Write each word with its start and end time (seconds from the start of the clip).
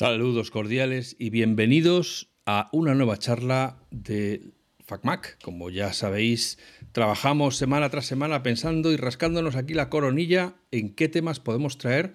Saludos 0.00 0.50
cordiales 0.50 1.14
y 1.18 1.28
bienvenidos 1.28 2.30
a 2.46 2.70
una 2.72 2.94
nueva 2.94 3.18
charla 3.18 3.84
de 3.90 4.54
FacMac. 4.82 5.36
Como 5.42 5.68
ya 5.68 5.92
sabéis, 5.92 6.58
trabajamos 6.92 7.58
semana 7.58 7.90
tras 7.90 8.06
semana 8.06 8.42
pensando 8.42 8.92
y 8.92 8.96
rascándonos 8.96 9.56
aquí 9.56 9.74
la 9.74 9.90
coronilla 9.90 10.54
en 10.70 10.94
qué 10.94 11.10
temas 11.10 11.38
podemos 11.38 11.76
traer 11.76 12.14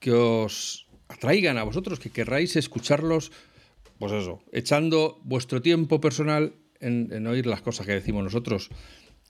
que 0.00 0.10
os 0.10 0.88
atraigan 1.06 1.56
a 1.56 1.62
vosotros, 1.62 2.00
que 2.00 2.10
querráis 2.10 2.56
escucharlos, 2.56 3.30
pues 4.00 4.10
eso, 4.10 4.42
echando 4.50 5.20
vuestro 5.22 5.62
tiempo 5.62 6.00
personal 6.00 6.56
en, 6.80 7.12
en 7.12 7.28
oír 7.28 7.46
las 7.46 7.62
cosas 7.62 7.86
que 7.86 7.92
decimos 7.92 8.24
nosotros. 8.24 8.70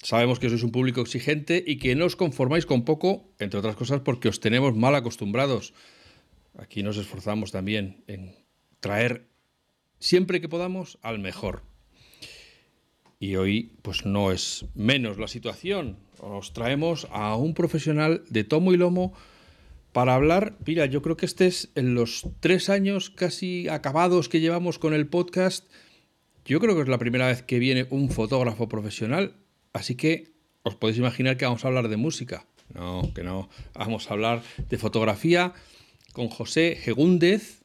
Sabemos 0.03 0.39
que 0.41 0.49
sois 0.49 0.63
un 0.65 0.73
público 0.73 1.03
exigente 1.03 1.63
y 1.67 1.77
que 1.77 1.95
no 1.95 2.07
os 2.07 2.17
conformáis 2.17 2.65
con 2.65 2.87
poco, 2.87 3.29
entre 3.39 3.59
otras 3.59 3.77
cosas 3.77 4.01
porque 4.01 4.31
os 4.33 4.41
tenemos 4.41 4.75
mal 4.75 4.95
acostumbrados. 4.95 5.75
Aquí 6.59 6.83
nos 6.83 6.97
esforzamos 6.97 7.53
también 7.53 8.05
en 8.07 8.35
traer 8.81 9.29
siempre 9.99 10.41
que 10.41 10.49
podamos 10.49 10.99
al 11.03 11.19
mejor. 11.19 11.63
Y 13.19 13.37
hoy 13.37 13.73
pues 13.83 14.07
no 14.07 14.33
es 14.33 14.65
menos 14.75 15.19
la 15.19 15.29
situación. 15.29 15.99
Os 16.19 16.53
traemos 16.53 17.07
a 17.13 17.37
un 17.37 17.55
profesional 17.55 18.25
de 18.31 18.45
tomo 18.45 18.73
y 18.73 18.77
lomo 18.77 19.15
para 19.93 20.15
hablar, 20.15 20.57
mira, 20.65 20.87
yo 20.87 21.03
creo 21.03 21.17
que 21.17 21.27
este 21.27 21.47
es 21.47 21.71
en 21.75 21.95
los 21.95 22.25
tres 22.39 22.71
años 22.71 23.11
casi 23.11 23.69
acabados 23.69 24.29
que 24.29 24.41
llevamos 24.41 24.79
con 24.79 24.95
el 24.95 25.09
podcast, 25.09 25.69
yo 26.45 26.61
creo 26.61 26.77
que 26.77 26.83
es 26.83 26.89
la 26.89 26.99
primera 26.99 27.27
vez 27.27 27.43
que 27.43 27.59
viene 27.59 27.87
un 27.91 28.09
fotógrafo 28.11 28.69
profesional, 28.69 29.35
así 29.73 29.97
que 29.97 30.33
os 30.63 30.77
podéis 30.77 30.99
imaginar 30.99 31.37
que 31.37 31.45
vamos 31.45 31.65
a 31.65 31.69
hablar 31.69 31.89
de 31.89 31.97
música. 31.97 32.47
No, 32.73 33.11
que 33.15 33.25
no, 33.25 33.49
vamos 33.75 34.09
a 34.09 34.15
hablar 34.15 34.43
de 34.69 34.79
fotografía 34.79 35.55
con 36.13 36.29
José 36.29 36.77
Gegúndez, 36.81 37.63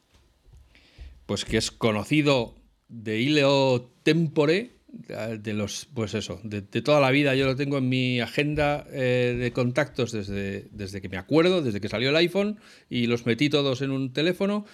pues 1.26 1.44
que 1.44 1.56
es 1.56 1.70
conocido 1.70 2.54
de 2.88 3.20
Ileo 3.20 3.90
Tempore, 4.02 4.76
de 4.88 5.52
los, 5.52 5.88
pues 5.92 6.14
eso, 6.14 6.40
de, 6.42 6.62
toda 6.62 7.00
la 7.00 7.10
vida. 7.10 7.34
Yo 7.34 7.46
lo 7.46 7.56
tengo 7.56 7.78
en 7.78 7.88
mi 7.88 8.20
agenda 8.20 8.86
eh, 8.90 9.36
de 9.38 9.52
contactos 9.52 10.12
desde, 10.12 10.68
desde 10.70 11.00
que 11.00 11.08
me 11.08 11.16
acuerdo, 11.16 11.62
desde 11.62 11.80
que 11.80 11.88
salió 11.88 12.10
el 12.10 12.16
iPhone 12.16 12.58
y 12.88 13.06
los 13.06 13.26
metí 13.26 13.50
todos 13.50 13.82
en 13.82 13.90
un 13.90 14.12
teléfono. 14.12 14.64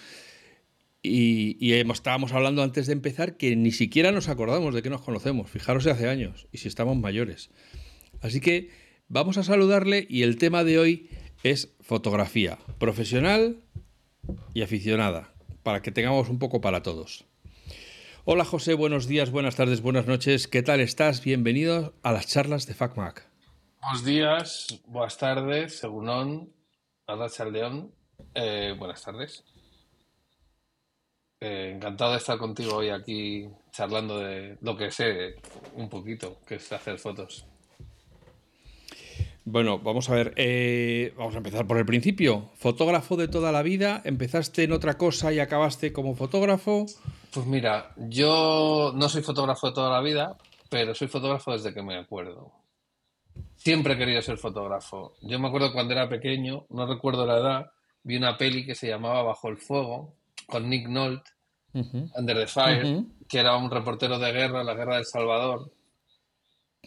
Y, 1.01 1.57
y 1.59 1.73
estábamos 1.73 2.31
hablando 2.31 2.63
antes 2.63 2.87
de 2.87 2.93
empezar 2.93 3.35
que 3.35 3.57
ni 3.57 3.71
siquiera 3.71 4.13
nos 4.13 4.29
acordamos 4.29 4.73
de 4.73 4.81
que 4.81 4.89
nos 4.89 5.01
conocemos. 5.01 5.49
Fijaros 5.49 5.85
hace 5.87 6.07
años 6.07 6.47
y 6.51 6.59
si 6.59 6.69
estamos 6.69 6.95
mayores. 6.95 7.49
Así 8.21 8.39
que 8.39 8.69
vamos 9.09 9.37
a 9.37 9.43
saludarle 9.43 10.07
y 10.09 10.21
el 10.23 10.37
tema 10.37 10.63
de 10.63 10.79
hoy 10.79 11.09
es 11.43 11.75
fotografía 11.81 12.57
profesional 12.79 13.57
y 14.53 14.63
aficionada, 14.63 15.29
para 15.61 15.81
que 15.81 15.91
tengamos 15.91 16.29
un 16.29 16.39
poco 16.39 16.61
para 16.61 16.81
todos. 16.81 17.25
Hola 18.23 18.45
José, 18.45 18.73
buenos 18.73 19.07
días, 19.07 19.31
buenas 19.31 19.57
tardes, 19.57 19.81
buenas 19.81 20.07
noches. 20.07 20.47
¿Qué 20.47 20.63
tal 20.63 20.79
estás? 20.79 21.21
Bienvenido 21.21 21.93
a 22.01 22.13
las 22.13 22.27
charlas 22.27 22.65
de 22.65 22.73
FacMac. 22.73 23.27
Buenos 23.81 24.05
días, 24.05 24.81
buenas 24.87 25.17
tardes, 25.17 25.79
según 25.79 26.53
Arrachaldeón. 27.05 27.93
Eh, 28.33 28.73
buenas 28.79 29.03
tardes. 29.03 29.43
Eh, 31.41 31.73
encantado 31.75 32.11
de 32.11 32.19
estar 32.19 32.37
contigo 32.37 32.77
hoy 32.77 32.87
aquí 32.87 33.49
charlando 33.71 34.19
de 34.19 34.57
lo 34.61 34.77
que 34.77 34.89
sé 34.89 35.35
un 35.75 35.89
poquito, 35.89 36.39
que 36.47 36.55
es 36.55 36.71
hacer 36.71 36.97
fotos. 36.97 37.45
Bueno, 39.45 39.79
vamos 39.79 40.09
a 40.09 40.15
ver, 40.15 40.33
eh, 40.37 41.13
vamos 41.17 41.35
a 41.35 41.39
empezar 41.39 41.67
por 41.67 41.77
el 41.77 41.85
principio. 41.85 42.51
Fotógrafo 42.55 43.17
de 43.17 43.27
toda 43.27 43.51
la 43.51 43.61
vida, 43.61 44.01
empezaste 44.05 44.63
en 44.63 44.71
otra 44.71 44.97
cosa 44.97 45.33
y 45.33 45.39
acabaste 45.39 45.91
como 45.91 46.15
fotógrafo. 46.15 46.85
Pues 47.33 47.45
mira, 47.45 47.93
yo 47.97 48.93
no 48.95 49.09
soy 49.09 49.21
fotógrafo 49.21 49.67
de 49.67 49.73
toda 49.73 49.91
la 49.91 50.01
vida, 50.01 50.37
pero 50.69 50.95
soy 50.95 51.09
fotógrafo 51.09 51.51
desde 51.51 51.73
que 51.73 51.83
me 51.83 51.97
acuerdo. 51.97 52.53
Siempre 53.57 53.93
he 53.93 53.97
querido 53.97 54.21
ser 54.21 54.37
fotógrafo. 54.37 55.15
Yo 55.21 55.39
me 55.39 55.47
acuerdo 55.47 55.73
cuando 55.73 55.93
era 55.93 56.07
pequeño, 56.07 56.65
no 56.69 56.85
recuerdo 56.85 57.25
la 57.25 57.37
edad, 57.37 57.71
vi 58.03 58.15
una 58.15 58.37
peli 58.37 58.65
que 58.65 58.75
se 58.75 58.87
llamaba 58.87 59.23
Bajo 59.23 59.49
el 59.49 59.57
Fuego, 59.57 60.13
con 60.47 60.69
Nick 60.69 60.87
Nolte, 60.87 61.31
uh 61.73 61.81
-huh. 61.81 62.11
Under 62.15 62.37
the 62.37 62.47
Fire, 62.47 62.85
uh 62.85 62.87
-huh. 62.87 63.07
que 63.27 63.39
era 63.39 63.57
un 63.57 63.69
reportero 63.69 64.19
de 64.19 64.31
guerra, 64.31 64.63
la 64.63 64.73
guerra 64.73 64.95
del 64.95 65.05
Salvador. 65.05 65.69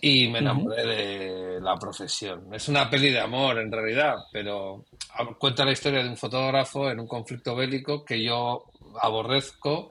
Y 0.01 0.29
me 0.29 0.41
enamoré 0.41 0.83
uh 0.83 0.87
-huh. 0.87 0.97
de 0.97 1.61
la 1.61 1.77
profesión. 1.77 2.53
Es 2.55 2.69
una 2.69 2.89
peli 2.91 3.11
de 3.11 3.21
amor, 3.21 3.59
en 3.59 3.73
realidad, 3.73 4.17
pero 4.31 4.85
cuenta 5.39 5.65
la 5.65 5.73
historia 5.73 6.03
de 6.03 6.11
un 6.11 6.17
fotógrafo 6.17 6.91
en 6.91 7.01
un 7.01 7.07
conflicto 7.07 7.57
bélico 7.57 8.05
que 8.05 8.23
yo 8.23 8.65
aborrezco, 9.01 9.91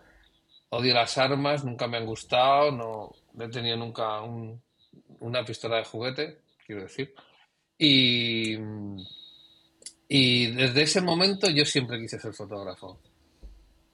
odio 0.69 0.93
las 0.93 1.17
armas, 1.17 1.65
nunca 1.65 1.87
me 1.87 1.97
han 1.97 2.05
gustado, 2.05 2.71
no 2.71 3.11
he 3.39 3.49
tenido 3.49 3.77
nunca 3.77 4.21
un, 4.21 4.61
una 5.19 5.43
pistola 5.43 5.77
de 5.77 5.85
juguete, 5.85 6.41
quiero 6.65 6.83
decir. 6.83 7.13
Y, 7.77 8.55
y 10.07 10.47
desde 10.51 10.83
ese 10.83 11.01
momento 11.01 11.49
yo 11.49 11.65
siempre 11.65 11.99
quise 11.99 12.19
ser 12.19 12.33
fotógrafo. 12.33 12.99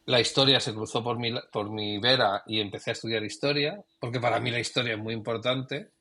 La 0.06 0.20
historia 0.20 0.60
se 0.60 0.74
cruzó 0.74 1.04
por 1.04 1.18
mi, 1.18 1.32
por 1.52 1.70
mi 1.70 2.00
vera 2.00 2.44
y 2.48 2.60
empecé 2.60 2.92
a 2.92 2.94
estudiar 2.94 3.24
historia, 3.24 3.82
porque 4.00 4.20
para 4.20 4.40
mí 4.40 4.52
la 4.52 4.60
historia 4.60 4.94
es 4.94 5.00
muy 5.00 5.14
importante 5.14 5.92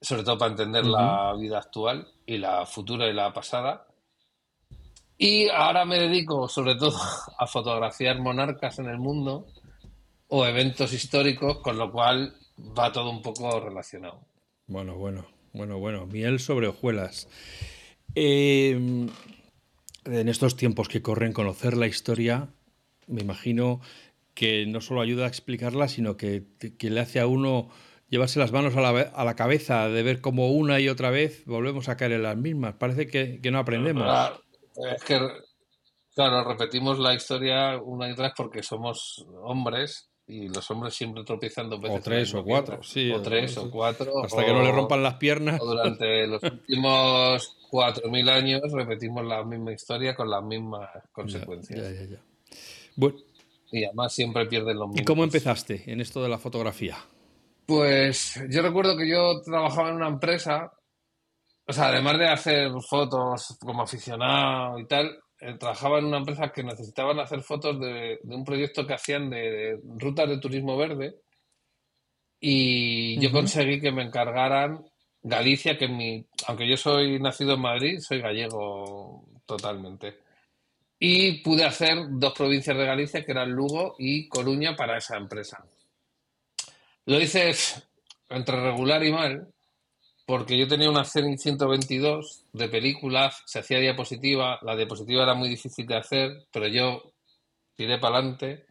sobre 0.00 0.22
todo 0.22 0.38
para 0.38 0.50
entender 0.50 0.84
uh 0.84 0.88
-huh. 0.88 0.92
la 0.92 1.36
vida 1.38 1.58
actual 1.58 2.06
y 2.26 2.38
la 2.38 2.66
futura 2.66 3.08
y 3.08 3.12
la 3.12 3.32
pasada. 3.32 3.86
Y 5.16 5.48
ahora 5.48 5.84
me 5.84 5.98
dedico 5.98 6.48
sobre 6.48 6.74
todo 6.74 6.98
a 7.38 7.46
fotografiar 7.46 8.20
monarcas 8.20 8.78
en 8.78 8.86
el 8.86 8.98
mundo 8.98 9.46
o 10.28 10.46
eventos 10.46 10.92
históricos, 10.92 11.58
con 11.58 11.78
lo 11.78 11.90
cual 11.90 12.34
va 12.58 12.92
todo 12.92 13.10
un 13.10 13.22
poco 13.22 13.60
relacionado. 13.60 14.20
Bueno, 14.66 14.96
bueno, 14.96 15.26
bueno, 15.52 15.78
bueno, 15.78 16.06
miel 16.06 16.40
sobre 16.40 16.68
hojuelas. 16.68 17.28
Eh, 18.14 18.72
en 20.04 20.28
estos 20.28 20.56
tiempos 20.56 20.88
que 20.88 21.02
corren, 21.02 21.32
conocer 21.32 21.76
la 21.76 21.86
historia, 21.86 22.48
me 23.06 23.22
imagino 23.22 23.80
que 24.34 24.66
no 24.66 24.80
solo 24.80 25.00
ayuda 25.00 25.24
a 25.24 25.28
explicarla, 25.28 25.88
sino 25.88 26.16
que, 26.16 26.44
que 26.78 26.90
le 26.90 27.00
hace 27.00 27.20
a 27.20 27.26
uno 27.26 27.70
llevarse 28.08 28.38
las 28.38 28.52
manos 28.52 28.76
a 28.76 28.80
la, 28.80 29.00
a 29.00 29.24
la, 29.24 29.34
cabeza 29.34 29.88
de 29.88 30.02
ver 30.02 30.20
cómo 30.20 30.50
una 30.50 30.80
y 30.80 30.88
otra 30.88 31.10
vez 31.10 31.44
volvemos 31.46 31.88
a 31.88 31.96
caer 31.96 32.12
en 32.12 32.22
las 32.22 32.36
mismas. 32.36 32.74
Parece 32.74 33.06
que, 33.06 33.40
que 33.40 33.50
no 33.50 33.58
aprendemos. 33.58 34.04
Claro, 34.04 34.40
es 34.94 35.04
que, 35.04 35.18
claro, 36.14 36.44
repetimos 36.44 36.98
la 36.98 37.14
historia 37.14 37.78
una 37.78 38.08
y 38.08 38.12
otra 38.12 38.24
vez 38.24 38.34
porque 38.36 38.62
somos 38.62 39.26
hombres 39.42 40.10
y 40.26 40.48
los 40.48 40.70
hombres 40.70 40.94
siempre 40.94 41.22
tropiezan 41.24 41.68
dos 41.68 41.80
veces. 41.80 41.98
O 41.98 42.02
tres 42.02 42.34
o 42.34 42.44
cuatro, 42.44 42.82
sí. 42.82 43.10
O 43.10 43.20
tres 43.20 43.56
o 43.58 43.70
cuatro. 43.70 44.24
Hasta 44.24 44.40
o, 44.40 44.44
que 44.44 44.52
no 44.52 44.62
le 44.62 44.72
rompan 44.72 45.02
las 45.02 45.14
piernas. 45.14 45.60
O 45.60 45.66
durante 45.66 46.26
los 46.28 46.42
últimos 46.42 47.56
cuatro 47.70 48.10
mil 48.10 48.28
años 48.28 48.62
repetimos 48.72 49.24
la 49.24 49.44
misma 49.44 49.72
historia 49.72 50.14
con 50.14 50.30
las 50.30 50.42
mismas 50.42 50.88
consecuencias. 51.12 51.78
Ya, 51.78 51.90
ya, 51.90 52.00
ya. 52.02 52.10
ya. 52.16 52.22
Bueno. 52.96 53.18
Y 53.70 53.84
además 53.84 54.14
siempre 54.14 54.46
pierden 54.46 54.78
los 54.78 54.88
mismos. 54.88 55.02
¿Y 55.02 55.04
cómo 55.04 55.24
empezaste 55.24 55.82
en 55.90 56.00
esto 56.00 56.22
de 56.22 56.28
la 56.28 56.38
fotografía? 56.38 56.96
Pues 57.66 58.40
yo 58.50 58.62
recuerdo 58.62 58.96
que 58.96 59.08
yo 59.08 59.40
trabajaba 59.42 59.90
en 59.90 59.96
una 59.96 60.08
empresa, 60.08 60.72
o 61.66 61.72
sea, 61.72 61.86
además 61.86 62.18
de 62.18 62.28
hacer 62.28 62.70
fotos 62.88 63.56
como 63.60 63.82
aficionado 63.82 64.78
y 64.78 64.86
tal, 64.86 65.18
eh, 65.40 65.56
trabajaba 65.58 65.98
en 65.98 66.06
una 66.06 66.18
empresa 66.18 66.52
que 66.52 66.62
necesitaban 66.62 67.18
hacer 67.20 67.42
fotos 67.42 67.80
de, 67.80 68.18
de 68.22 68.34
un 68.34 68.44
proyecto 68.44 68.86
que 68.86 68.94
hacían 68.94 69.30
de, 69.30 69.50
de, 69.50 69.80
rutas 69.98 70.28
de 70.28 70.38
turismo 70.38 70.76
verde 70.76 71.16
y 72.40 73.18
yo 73.20 73.28
uh 73.28 73.32
-huh. 73.32 73.34
conseguí 73.34 73.80
que 73.80 73.92
me 73.92 74.02
encargaran 74.02 74.84
Galicia, 75.26 75.78
que 75.78 75.88
mi, 75.88 76.26
aunque 76.46 76.68
yo 76.68 76.76
soy 76.76 77.18
nacido 77.18 77.54
en 77.54 77.60
Madrid, 77.60 77.98
soy 77.98 78.20
gallego 78.20 79.24
totalmente. 79.46 80.18
Y 80.98 81.42
pude 81.42 81.64
hacer 81.64 81.96
dos 82.10 82.34
provincias 82.34 82.76
de 82.76 82.84
Galicia, 82.84 83.24
que 83.24 83.32
eran 83.32 83.50
Lugo 83.50 83.94
y 83.98 84.28
Coruña, 84.28 84.76
para 84.76 84.98
esa 84.98 85.16
empresa. 85.16 85.64
Lo 87.06 87.20
hice 87.20 87.52
entre 88.30 88.60
regular 88.60 89.02
y 89.04 89.12
mal, 89.12 89.48
porque 90.26 90.56
yo 90.56 90.66
tenía 90.66 90.88
una 90.88 91.04
Zenit 91.04 91.38
122 91.38 92.46
de 92.52 92.68
películas, 92.68 93.42
se 93.44 93.58
hacía 93.58 93.78
diapositiva, 93.78 94.58
la 94.62 94.74
diapositiva 94.74 95.22
era 95.22 95.34
muy 95.34 95.48
difícil 95.48 95.86
de 95.86 95.96
hacer, 95.96 96.46
pero 96.50 96.66
yo 96.66 97.12
tiré 97.76 97.98
para 97.98 98.18
adelante. 98.18 98.64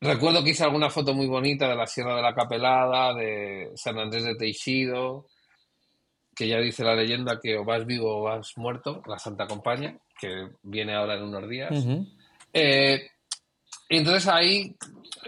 Recuerdo 0.00 0.42
que 0.42 0.50
hice 0.50 0.64
alguna 0.64 0.90
foto 0.90 1.14
muy 1.14 1.26
bonita 1.26 1.68
de 1.68 1.76
la 1.76 1.86
Sierra 1.86 2.16
de 2.16 2.22
la 2.22 2.34
Capelada, 2.34 3.14
de 3.14 3.70
San 3.76 3.98
Andrés 3.98 4.24
de 4.24 4.34
Teixido, 4.34 5.26
que 6.34 6.48
ya 6.48 6.58
dice 6.58 6.84
la 6.84 6.94
leyenda 6.94 7.40
que 7.40 7.56
o 7.56 7.64
vas 7.64 7.86
vivo 7.86 8.18
o 8.18 8.22
vas 8.24 8.58
muerto, 8.58 9.02
la 9.06 9.18
Santa 9.18 9.46
Compañía, 9.46 9.96
que 10.20 10.48
viene 10.62 10.94
ahora 10.94 11.14
en 11.14 11.22
unos 11.22 11.48
días. 11.48 11.70
Uh 11.70 11.74
-huh. 11.74 12.12
eh, 12.52 13.10
entonces 13.88 14.26
ahí 14.28 14.74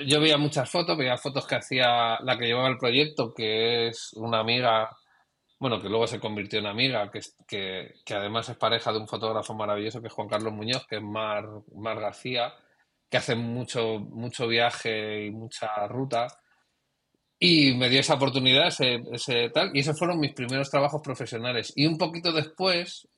yo 0.07 0.21
veía 0.21 0.37
muchas 0.37 0.71
fotos, 0.71 0.97
veía 0.97 1.17
fotos 1.17 1.47
que 1.47 1.57
hacía 1.57 2.19
la 2.21 2.39
que 2.39 2.47
llevaba 2.47 2.69
el 2.69 2.79
proyecto, 2.79 3.33
que 3.35 3.89
es 3.89 4.13
una 4.15 4.41
amiga 4.41 4.91
bueno, 5.59 5.81
que 5.81 5.89
luego 5.89 6.07
se 6.07 6.21
convirtió 6.21 6.61
en 6.61 6.67
amiga, 6.67 7.11
que, 7.11 7.95
que, 8.05 8.15
además 8.15 8.49
es 8.49 8.57
pareja 8.57 8.93
de 8.93 8.99
un 8.99 9.09
fotógrafo 9.09 9.55
maravilloso 9.55 10.01
que 10.01 10.07
es 10.07 10.13
Juan 10.13 10.29
Carlos 10.29 10.53
Muñoz, 10.53 10.87
que 10.87 10.97
es 10.97 11.03
Mar, 11.03 11.47
Mar 11.75 11.99
García, 11.99 12.55
que 13.11 13.17
hace 13.17 13.35
mucho, 13.35 13.99
mucho 13.99 14.47
viaje 14.47 15.27
y 15.27 15.31
mucha 15.31 15.89
ruta. 15.89 16.29
Y 17.41 17.75
me 17.75 17.89
dio 17.89 18.01
esa 18.01 18.15
oportunidad, 18.15 18.69
ese, 18.69 19.03
ese 19.13 19.51
tal, 19.51 19.71
y 19.75 19.81
esos 19.81 19.99
fueron 19.99 20.21
mis 20.21 20.33
primeros 20.33 20.71
trabajos 20.71 21.03
profesionales. 21.03 21.73
Y 21.75 21.87
un 21.87 21.99
poquito 21.99 22.33
después, 22.33 23.09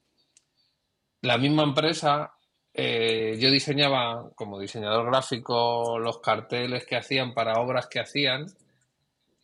la 1.21 1.37
misma 1.37 1.65
empresa, 1.65 2.33
eh, 2.73 3.37
yo 3.41 3.51
diseñaba 3.51 4.31
como 4.35 4.59
diseñador 4.59 5.07
gráfico 5.07 5.99
los 5.99 6.21
carteles 6.21 6.87
que 6.87 6.97
hacían 6.97 7.35
para 7.35 7.61
obras 7.61 7.89
que 7.89 8.01
hacían 8.01 8.47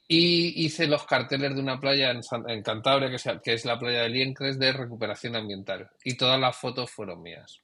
y 0.08 0.64
hice 0.64 0.86
los 0.86 1.04
carteles 1.04 1.54
de 1.54 1.60
una 1.60 1.80
playa 1.80 2.12
en, 2.12 2.62
Cantabria, 2.62 3.10
que, 3.10 3.40
que, 3.42 3.54
es 3.54 3.64
la 3.64 3.78
playa 3.78 4.02
de 4.02 4.08
Liencres, 4.10 4.58
de 4.58 4.72
recuperación 4.72 5.34
ambiental. 5.34 5.90
Y 6.04 6.16
todas 6.16 6.38
las 6.38 6.56
fotos 6.56 6.90
fueron 6.90 7.22
mías. 7.22 7.60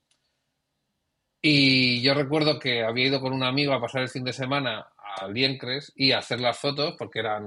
Y 1.41 2.03
yo 2.03 2.15
recuerdo 2.15 2.58
que 2.58 2.85
había 2.85 3.06
ido 3.06 3.20
con 3.20 3.32
un 3.32 3.44
amigo 3.44 3.73
a 3.73 3.81
pasar 3.81 4.03
el 4.03 4.08
fin 4.08 4.25
de 4.25 4.32
semana 4.32 4.88
a 4.99 5.29
Liencres 5.29 5.93
y 5.94 6.12
a 6.12 6.19
hacer 6.19 6.41
las 6.41 6.58
fotos, 6.58 6.94
porque 6.99 7.20
eran 7.20 7.44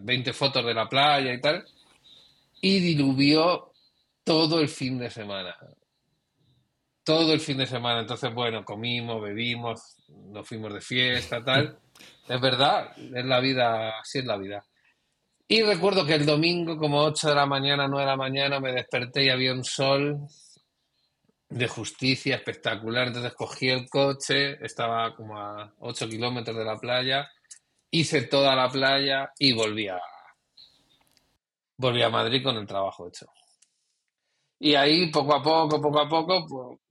20 0.00 0.32
fotos 0.32 0.64
de 0.64 0.74
la 0.74 0.88
playa 0.88 1.32
y 1.32 1.40
tal. 1.40 1.64
Y 2.60 2.78
diluvió 2.78 3.72
todo 4.22 4.60
el 4.60 4.68
fin 4.68 4.98
de 4.98 5.10
semana. 5.10 5.56
Todo 7.04 7.32
el 7.32 7.40
fin 7.40 7.58
de 7.58 7.66
semana. 7.66 8.00
Entonces, 8.00 8.32
bueno, 8.34 8.64
comimos, 8.64 9.22
bebimos, 9.22 9.96
nos 10.08 10.48
fuimos 10.48 10.72
de 10.72 10.80
fiesta, 10.80 11.42
tal. 11.44 11.78
Es 12.26 12.40
verdad, 12.40 12.90
es 12.96 13.24
la 13.24 13.38
vida, 13.38 14.00
así 14.00 14.20
es 14.20 14.24
la 14.24 14.38
vida. 14.38 14.64
Y 15.46 15.62
recuerdo 15.62 16.06
que 16.06 16.14
el 16.14 16.24
domingo, 16.24 16.78
como 16.78 17.02
8 17.02 17.28
de 17.28 17.34
la 17.34 17.44
mañana, 17.44 17.86
9 17.86 18.02
de 18.02 18.10
la 18.10 18.16
mañana, 18.16 18.60
me 18.60 18.72
desperté 18.72 19.24
y 19.24 19.28
había 19.28 19.52
un 19.52 19.62
sol 19.62 20.26
de 21.50 21.68
justicia 21.68 22.36
espectacular. 22.36 23.08
Entonces 23.08 23.34
cogí 23.34 23.68
el 23.68 23.88
coche, 23.88 24.64
estaba 24.64 25.14
como 25.14 25.38
a 25.38 25.74
8 25.80 26.08
kilómetros 26.08 26.56
de 26.56 26.64
la 26.64 26.78
playa, 26.78 27.30
hice 27.90 28.22
toda 28.22 28.56
la 28.56 28.70
playa 28.70 29.32
y 29.38 29.52
volví 29.52 29.88
a, 29.88 30.00
volví 31.76 32.02
a 32.02 32.08
Madrid 32.08 32.42
con 32.42 32.56
el 32.56 32.66
trabajo 32.66 33.08
hecho. 33.08 33.26
Y 34.58 34.74
ahí, 34.74 35.10
poco 35.10 35.34
a 35.34 35.42
poco, 35.42 35.80
poco 35.80 36.00
a 36.00 36.08
poco, 36.08 36.46
pues... 36.46 36.83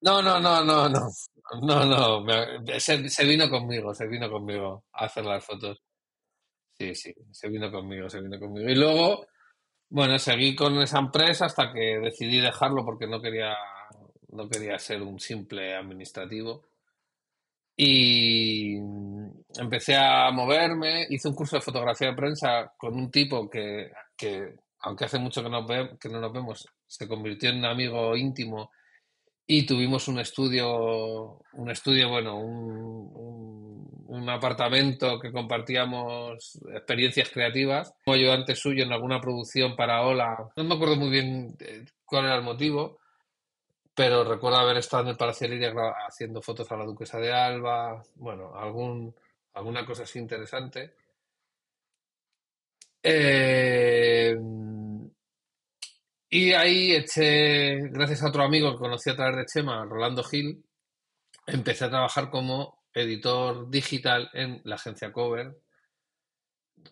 No, 0.00 0.22
no, 0.22 0.38
no, 0.40 0.64
no, 0.64 0.88
no. 0.88 1.00
No, 1.62 1.84
no, 1.84 2.26
se, 2.80 3.24
vino 3.24 3.48
conmigo, 3.48 3.94
se 3.94 4.06
vino 4.08 4.28
conmigo 4.30 4.84
a 4.92 5.04
hacer 5.06 5.24
las 5.24 5.44
fotos. 5.44 5.80
Sí, 6.78 6.94
sí, 6.94 7.14
se 7.32 7.48
vino 7.48 7.70
conmigo, 7.70 8.10
se 8.10 8.20
vino 8.20 8.38
conmigo. 8.38 8.68
Y 8.68 8.74
luego, 8.74 9.26
bueno, 9.90 10.18
seguí 10.18 10.56
con 10.56 10.80
esa 10.82 10.98
empresa 10.98 11.46
hasta 11.46 11.72
que 11.72 11.98
decidí 12.00 12.40
dejarlo 12.40 12.84
porque 12.84 13.06
no 13.06 13.20
quería, 13.22 13.54
no 14.28 14.48
quería 14.48 14.78
ser 14.78 15.02
un 15.02 15.20
simple 15.20 15.76
administrativo. 15.76 16.68
Y 17.78 18.76
empecé 19.58 19.96
a 19.96 20.30
moverme, 20.32 21.06
hice 21.10 21.28
un 21.28 21.34
curso 21.34 21.56
de 21.56 21.62
fotografía 21.62 22.08
de 22.08 22.16
prensa 22.16 22.72
con 22.76 22.94
un 22.94 23.10
tipo 23.10 23.48
que, 23.50 23.90
que 24.16 24.54
aunque 24.80 25.04
hace 25.04 25.18
mucho 25.18 25.42
que, 25.42 25.50
nos 25.50 25.66
que 26.00 26.08
no 26.08 26.20
nos 26.20 26.32
vemos, 26.32 26.66
se 26.86 27.06
convirtió 27.06 27.50
en 27.50 27.58
un 27.58 27.66
amigo 27.66 28.16
íntimo 28.16 28.70
y 29.46 29.64
tuvimos 29.64 30.08
un 30.08 30.18
estudio, 30.18 31.40
un 31.52 31.70
estudio, 31.70 32.08
bueno, 32.08 32.38
un, 32.38 34.04
un, 34.08 34.28
apartamento 34.28 35.20
que 35.20 35.30
compartíamos 35.30 36.58
experiencias 36.74 37.30
creativas. 37.30 37.94
Como 38.04 38.16
ayudante 38.16 38.56
suyo 38.56 38.82
en 38.82 38.92
alguna 38.92 39.20
producción 39.20 39.76
para 39.76 40.02
Ola. 40.02 40.50
No 40.56 40.64
me 40.64 40.74
acuerdo 40.74 40.96
muy 40.96 41.10
bien 41.10 41.56
eh, 41.60 41.84
cuál 42.04 42.24
era 42.24 42.36
el 42.36 42.42
motivo, 42.42 42.98
pero 43.94 44.24
recuerdo 44.24 44.58
haber 44.58 44.78
estado 44.78 45.04
en 45.04 45.08
el 45.10 45.16
Palacio 45.16 45.46
Liria 45.46 45.72
haciendo 46.08 46.42
fotos 46.42 46.70
a 46.72 46.76
la 46.76 46.84
Duquesa 46.84 47.18
de 47.18 47.32
Alba. 47.32 48.02
Bueno, 48.16 48.52
algún, 48.56 49.14
alguna 49.54 49.86
cosa 49.86 50.02
así 50.02 50.18
interesante. 50.18 50.96
Eh, 53.00 54.36
y 56.38 56.52
ahí 56.52 56.92
eché, 56.92 57.88
gracias 57.88 58.22
a 58.22 58.28
otro 58.28 58.42
amigo 58.42 58.70
que 58.72 58.78
conocí 58.78 59.08
a 59.08 59.16
través 59.16 59.36
de 59.36 59.46
Chema, 59.46 59.86
Rolando 59.86 60.22
Gil, 60.22 60.62
empecé 61.46 61.86
a 61.86 61.88
trabajar 61.88 62.28
como 62.28 62.82
editor 62.92 63.70
digital 63.70 64.28
en 64.34 64.60
la 64.64 64.74
agencia 64.74 65.10
Cover. 65.10 65.56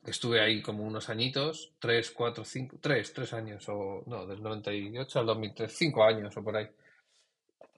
Estuve 0.07 0.41
ahí 0.41 0.63
como 0.63 0.83
unos 0.85 1.11
añitos, 1.11 1.75
tres, 1.79 2.11
cuatro, 2.13 2.43
cinco, 2.43 2.79
tres, 2.81 3.13
tres 3.13 3.35
años, 3.35 3.63
o 3.69 4.03
no, 4.07 4.27
del 4.27 4.43
98 4.43 5.21
al 5.21 5.27
2003, 5.27 5.77
cinco 5.77 6.05
años 6.05 6.35
o 6.35 6.43
por 6.43 6.57
ahí. 6.57 6.69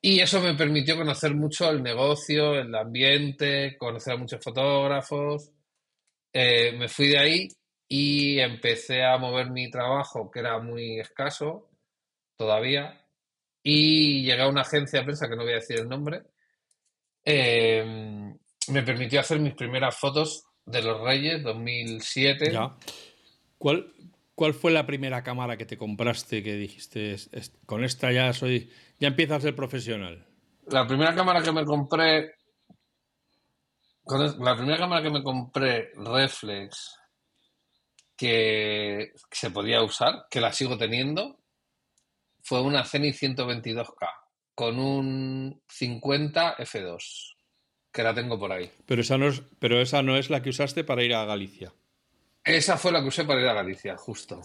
Y 0.01 0.21
eso 0.21 0.41
me 0.41 0.55
permitió 0.55 0.97
conocer 0.97 1.35
mucho 1.35 1.69
el 1.69 1.83
negocio, 1.83 2.55
el 2.55 2.73
ambiente, 2.77 3.77
conocer 3.77 4.13
a 4.13 4.19
muchos 4.19 4.41
fotógrafos. 4.41 5.51
Eh, 6.33 6.77
me 6.79 6.89
fui 6.89 7.09
de 7.09 7.19
ahí 7.19 7.49
y 7.89 8.39
empecé 8.41 9.05
a 9.05 9.19
mover 9.19 9.51
mi 9.51 9.71
trabajo, 9.71 10.31
que 10.31 10.41
era 10.41 10.59
muy 10.59 10.99
escaso 10.99 11.71
todavía, 12.37 13.01
y 13.63 14.25
llegué 14.25 14.43
a 14.43 14.49
una 14.49 14.63
agencia 14.63 15.01
de 15.01 15.05
prensa, 15.05 15.29
que 15.29 15.37
no 15.37 15.43
voy 15.43 15.53
a 15.53 15.57
decir 15.57 15.81
el 15.81 15.89
nombre, 15.89 16.23
em, 17.25 18.37
me 18.69 18.83
permitió 18.83 19.21
hacer 19.21 19.39
mis 19.39 19.55
primeras 19.55 19.97
fotos 19.97 20.45
de 20.65 20.83
los 20.83 21.01
Reyes 21.01 21.43
2007. 21.43 22.53
¿Cuál, 23.59 23.93
¿Cuál 24.35 24.55
fue 24.55 24.71
la 24.73 24.87
primera 24.87 25.23
cámara 25.23 25.57
que 25.57 25.65
te 25.65 25.79
compraste 25.79 26.43
que 26.43 26.55
dijiste, 26.55 27.17
con 27.65 27.85
esta 27.85 28.13
ya 28.13 28.33
soy, 28.33 28.71
ya 28.99 29.09
empiezo 29.09 29.35
a 29.35 29.41
ser 29.41 29.55
profesional? 29.55 30.27
La 30.67 30.87
primera 30.87 31.15
cámara 31.15 31.41
que 31.43 31.53
me 31.53 31.65
compré, 31.65 32.35
la 34.07 34.57
primera 34.57 34.79
cámara 34.79 35.03
que 35.03 35.11
me 35.11 35.23
compré, 35.23 35.93
Reflex, 35.95 36.99
que 38.17 39.13
se 39.31 39.51
podía 39.51 39.83
usar, 39.83 40.27
que 40.31 40.41
la 40.41 40.53
sigo 40.53 40.79
teniendo, 40.79 41.39
fue 42.43 42.61
una 42.63 42.85
Zenith 42.85 43.17
122K 43.17 44.09
con 44.55 44.79
un 44.79 45.61
50 45.69 46.57
F2, 46.57 47.35
que 47.93 48.03
la 48.03 48.15
tengo 48.15 48.39
por 48.39 48.53
ahí. 48.53 48.71
Pero 48.87 49.03
esa, 49.03 49.19
no 49.19 49.29
es, 49.29 49.43
pero 49.59 49.81
esa 49.81 50.03
no 50.03 50.17
es 50.17 50.31
la 50.31 50.43
que 50.43 50.49
usaste 50.49 50.83
para 50.83 51.03
ir 51.03 51.15
a 51.15 51.27
Galicia. 51.27 51.75
Esa 52.43 52.79
fue 52.79 52.93
la 52.93 53.03
que 53.03 53.09
usé 53.09 53.25
para 53.25 53.43
ir 53.43 53.49
a 53.49 53.55
Galicia, 53.55 53.97
justo. 53.97 54.41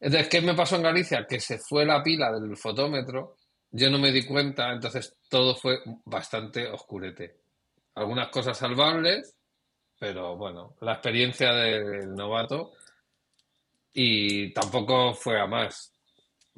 Entonces, 0.00 0.28
¿qué 0.28 0.40
me 0.40 0.54
pasó 0.54 0.76
en 0.76 0.82
Galicia? 0.82 1.26
Que 1.26 1.38
se 1.38 1.58
fue 1.58 1.84
la 1.84 2.02
pila 2.02 2.32
del 2.32 2.56
fotómetro, 2.56 3.36
yo 3.70 3.90
no 3.90 3.98
me 3.98 4.10
di 4.10 4.24
cuenta, 4.24 4.72
entonces 4.72 5.16
todo 5.28 5.54
fue 5.54 5.78
bastante 6.04 6.66
oscurete. 6.66 7.36
Algunas 7.94 8.28
cosas 8.28 8.58
salvables, 8.58 9.35
pero 9.98 10.36
bueno, 10.36 10.74
la 10.80 10.92
experiencia 10.92 11.52
del 11.52 12.14
novato 12.14 12.72
y 13.92 14.52
tampoco 14.52 15.14
fue 15.14 15.40
a 15.40 15.46
más. 15.46 15.92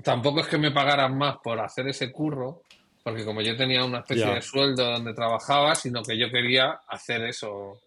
Tampoco 0.02 0.40
es 0.40 0.48
que 0.48 0.58
me 0.58 0.72
pagaran 0.72 1.16
más 1.16 1.36
por 1.42 1.60
hacer 1.60 1.88
ese 1.88 2.10
curro, 2.10 2.62
porque 3.02 3.24
como 3.24 3.40
yo 3.40 3.56
tenía 3.56 3.84
una 3.84 4.00
especie 4.00 4.26
de 4.26 4.42
sueldo 4.42 4.84
donde 4.84 5.14
trabajaba, 5.14 5.74
sino 5.74 6.02
que 6.02 6.18
yo 6.18 6.30
quería 6.30 6.80
hacer 6.88 7.22
eso 7.24 7.80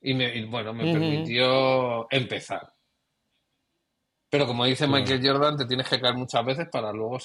y, 0.00 0.14
me, 0.14 0.44
bueno, 0.46 0.72
me 0.72 0.92
permitió 0.92 2.06
empezar. 2.10 2.72
Pero 4.30 4.46
como 4.46 4.64
dice 4.64 4.86
Michael 4.86 5.26
Jordan, 5.26 5.56
te 5.56 5.66
tienes 5.66 5.88
que 5.88 6.00
caer 6.00 6.14
muchas 6.14 6.46
veces 6.46 6.68
para 6.70 6.92
luego 6.92 7.18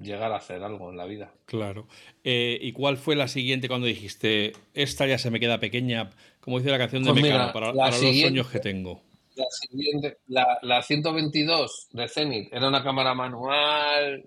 llegar 0.00 0.32
a 0.32 0.36
hacer 0.36 0.62
algo 0.62 0.90
en 0.90 0.96
la 0.96 1.04
vida. 1.04 1.30
Claro. 1.44 1.86
Eh, 2.24 2.58
¿Y 2.62 2.72
cuál 2.72 2.96
fue 2.96 3.16
la 3.16 3.28
siguiente 3.28 3.68
cuando 3.68 3.86
dijiste, 3.86 4.54
esta 4.72 5.06
ya 5.06 5.18
se 5.18 5.30
me 5.30 5.40
queda 5.40 5.60
pequeña, 5.60 6.08
como 6.40 6.58
dice 6.58 6.70
la 6.70 6.78
canción 6.78 7.04
de 7.04 7.10
pues 7.10 7.22
Mecano, 7.22 7.52
para, 7.52 7.72
los 7.74 7.96
sueños 7.96 8.48
que 8.48 8.60
tengo? 8.60 9.02
La 9.36 9.44
siguiente, 9.50 10.16
la, 10.28 10.58
la 10.62 10.82
122 10.82 11.88
de 11.92 12.08
Zenith 12.08 12.48
era 12.50 12.66
una 12.66 12.82
cámara 12.82 13.12
manual, 13.12 14.26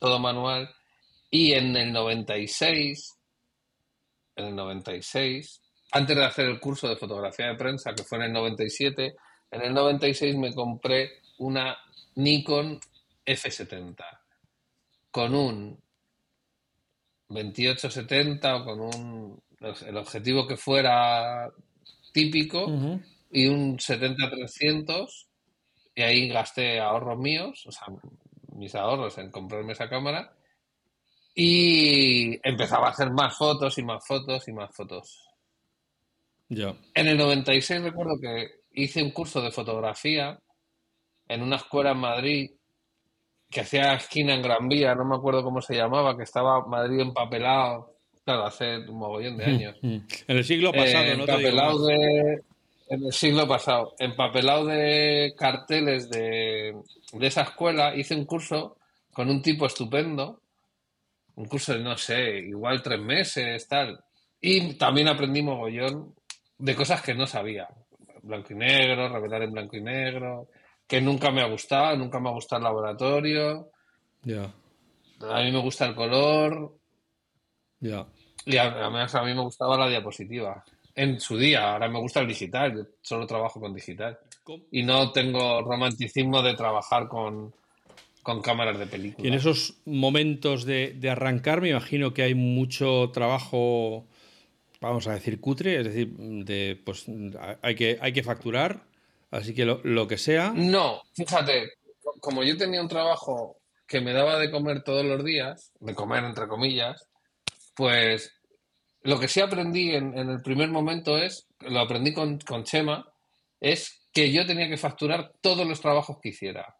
todo 0.00 0.18
manual, 0.18 0.68
y 1.30 1.52
en 1.52 1.76
el 1.76 1.92
96, 1.92 3.16
en 4.34 4.44
el 4.44 4.56
96, 4.56 5.62
antes 5.92 6.16
de 6.16 6.24
hacer 6.24 6.46
el 6.46 6.58
curso 6.58 6.88
de 6.88 6.96
fotografía 6.96 7.46
de 7.46 7.54
prensa, 7.54 7.94
que 7.94 8.02
fue 8.02 8.18
en 8.18 8.24
el 8.24 8.32
97, 8.32 9.14
en 9.52 9.62
el 9.62 9.72
96 9.72 10.36
me 10.36 10.52
compré 10.52 11.20
una 11.40 11.76
Nikon 12.16 12.78
F70 13.24 13.96
con 15.10 15.34
un 15.34 15.78
2870 17.28 18.56
o 18.56 18.64
con 18.64 18.80
un 18.80 19.42
el 19.86 19.96
objetivo 19.96 20.46
que 20.46 20.56
fuera 20.56 21.50
típico 22.12 22.66
y 23.30 23.46
un 23.46 23.78
70-300 23.78 25.26
y 25.94 26.02
ahí 26.02 26.28
gasté 26.28 26.80
ahorros 26.80 27.18
míos, 27.18 27.64
o 27.66 27.72
sea, 27.72 27.88
mis 28.54 28.74
ahorros 28.74 29.18
en 29.18 29.30
comprarme 29.30 29.72
esa 29.72 29.88
cámara 29.88 30.32
y 31.34 32.38
empezaba 32.48 32.88
a 32.88 32.90
hacer 32.90 33.10
más 33.12 33.36
fotos 33.36 33.78
y 33.78 33.82
más 33.82 34.06
fotos 34.06 34.48
y 34.48 34.52
más 34.52 34.74
fotos. 34.74 35.28
Ya. 36.48 36.74
En 36.94 37.06
el 37.06 37.18
96 37.18 37.82
recuerdo 37.82 38.18
que 38.20 38.62
hice 38.72 39.02
un 39.02 39.10
curso 39.10 39.40
de 39.40 39.50
fotografía 39.50 40.38
en 41.30 41.42
una 41.42 41.56
escuela 41.56 41.92
en 41.92 41.98
Madrid 41.98 42.50
que 43.48 43.60
hacía 43.60 43.94
esquina 43.94 44.34
en 44.34 44.42
Gran 44.42 44.68
Vía, 44.68 44.94
no 44.94 45.04
me 45.04 45.16
acuerdo 45.16 45.44
cómo 45.44 45.62
se 45.62 45.76
llamaba, 45.76 46.16
que 46.16 46.24
estaba 46.24 46.66
Madrid 46.66 47.00
empapelado, 47.00 47.94
claro, 48.24 48.46
hace 48.46 48.78
un 48.78 48.98
mogollón 48.98 49.36
de 49.36 49.44
años. 49.44 49.76
En 49.82 50.36
el 50.36 50.44
siglo 50.44 50.72
pasado, 50.72 51.04
Eh, 51.04 51.16
no 51.16 51.24
te 51.24 51.36
digo 51.36 51.48
empapelado 51.48 51.86
de, 51.86 52.42
en 52.88 53.04
el 53.06 53.12
siglo 53.12 53.46
pasado, 53.46 53.94
empapelado 53.98 54.66
de 54.66 55.32
carteles 55.36 56.10
de, 56.10 56.74
de 57.12 57.26
esa 57.26 57.42
escuela, 57.42 57.94
hice 57.94 58.14
un 58.14 58.24
curso 58.24 58.76
con 59.12 59.30
un 59.30 59.40
tipo 59.40 59.66
estupendo, 59.66 60.40
un 61.36 61.46
curso 61.46 61.72
de, 61.72 61.80
no 61.80 61.96
sé, 61.96 62.38
igual 62.40 62.82
tres 62.82 63.00
meses, 63.00 63.68
tal. 63.68 64.00
Y 64.40 64.74
también 64.74 65.08
aprendí 65.08 65.42
mogollón 65.42 66.14
de 66.58 66.74
cosas 66.74 67.02
que 67.02 67.14
no 67.14 67.26
sabía. 67.26 67.68
Blanco 68.22 68.52
y 68.52 68.56
negro, 68.56 69.08
revelar 69.08 69.42
en 69.42 69.52
blanco 69.52 69.76
y 69.76 69.80
negro, 69.80 70.48
que 70.90 71.00
nunca 71.00 71.30
me 71.30 71.40
ha 71.40 71.46
gustado, 71.46 71.96
nunca 71.96 72.18
me 72.18 72.28
ha 72.28 72.32
gustado 72.32 72.58
el 72.58 72.64
laboratorio. 72.64 73.70
Ya, 74.24 74.52
A 75.20 75.40
mí 75.42 75.52
me 75.52 75.60
gusta 75.60 75.86
el 75.86 75.94
color 75.94 76.76
ya. 77.78 78.06
y 78.44 78.56
además 78.56 79.14
a 79.14 79.22
mí 79.22 79.32
me 79.32 79.40
gustaba 79.42 79.78
la 79.78 79.88
diapositiva. 79.88 80.64
En 80.96 81.20
su 81.20 81.38
día, 81.38 81.72
ahora 81.72 81.88
me 81.88 82.00
gusta 82.00 82.20
el 82.20 82.26
digital, 82.26 82.74
yo 82.76 82.82
solo 83.00 83.24
trabajo 83.26 83.60
con 83.60 83.72
digital. 83.72 84.18
Y 84.72 84.82
no 84.82 85.12
tengo 85.12 85.62
romanticismo 85.62 86.42
de 86.42 86.54
trabajar 86.54 87.06
con, 87.06 87.54
con 88.24 88.42
cámaras 88.42 88.76
de 88.76 88.86
película. 88.86 89.24
Y 89.24 89.28
en 89.30 89.34
esos 89.34 89.76
momentos 89.84 90.64
de, 90.64 90.92
de 90.98 91.08
arrancar, 91.08 91.60
me 91.60 91.70
imagino 91.70 92.12
que 92.12 92.22
hay 92.24 92.34
mucho 92.34 93.10
trabajo, 93.14 94.06
vamos 94.80 95.06
a 95.06 95.14
decir, 95.14 95.40
cutre, 95.40 95.78
es 95.78 95.84
decir, 95.84 96.08
de, 96.16 96.80
pues 96.84 97.06
hay 97.62 97.76
que, 97.76 97.96
hay 98.00 98.12
que 98.12 98.24
facturar, 98.24 98.89
así 99.30 99.54
que 99.54 99.64
lo, 99.64 99.80
lo 99.84 100.06
que 100.06 100.18
sea. 100.18 100.52
No, 100.54 101.02
fíjate, 101.14 101.72
co- 102.02 102.14
como 102.20 102.42
yo 102.42 102.56
tenía 102.56 102.80
un 102.82 102.88
trabajo 102.88 103.58
que 103.86 104.00
me 104.00 104.12
daba 104.12 104.38
de 104.38 104.50
comer 104.50 104.82
todos 104.82 105.04
los 105.04 105.24
días, 105.24 105.72
de 105.80 105.94
comer 105.94 106.24
entre 106.24 106.46
comillas, 106.48 107.08
pues 107.74 108.32
lo 109.02 109.18
que 109.18 109.28
sí 109.28 109.40
aprendí 109.40 109.94
en, 109.94 110.16
en 110.16 110.28
el 110.30 110.42
primer 110.42 110.68
momento 110.68 111.16
es, 111.16 111.48
lo 111.60 111.80
aprendí 111.80 112.12
con, 112.12 112.38
con 112.40 112.64
Chema, 112.64 113.06
es 113.60 114.08
que 114.12 114.30
yo 114.32 114.46
tenía 114.46 114.68
que 114.68 114.76
facturar 114.76 115.32
todos 115.40 115.66
los 115.66 115.80
trabajos 115.80 116.18
que 116.20 116.30
hiciera. 116.30 116.76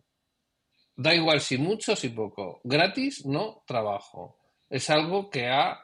Da 0.96 1.14
igual 1.14 1.40
si 1.40 1.56
mucho, 1.58 1.96
si 1.96 2.10
poco. 2.10 2.60
Gratis 2.64 3.24
no 3.24 3.62
trabajo. 3.66 4.36
Es 4.68 4.90
algo 4.90 5.30
que 5.30 5.48
ha 5.48 5.80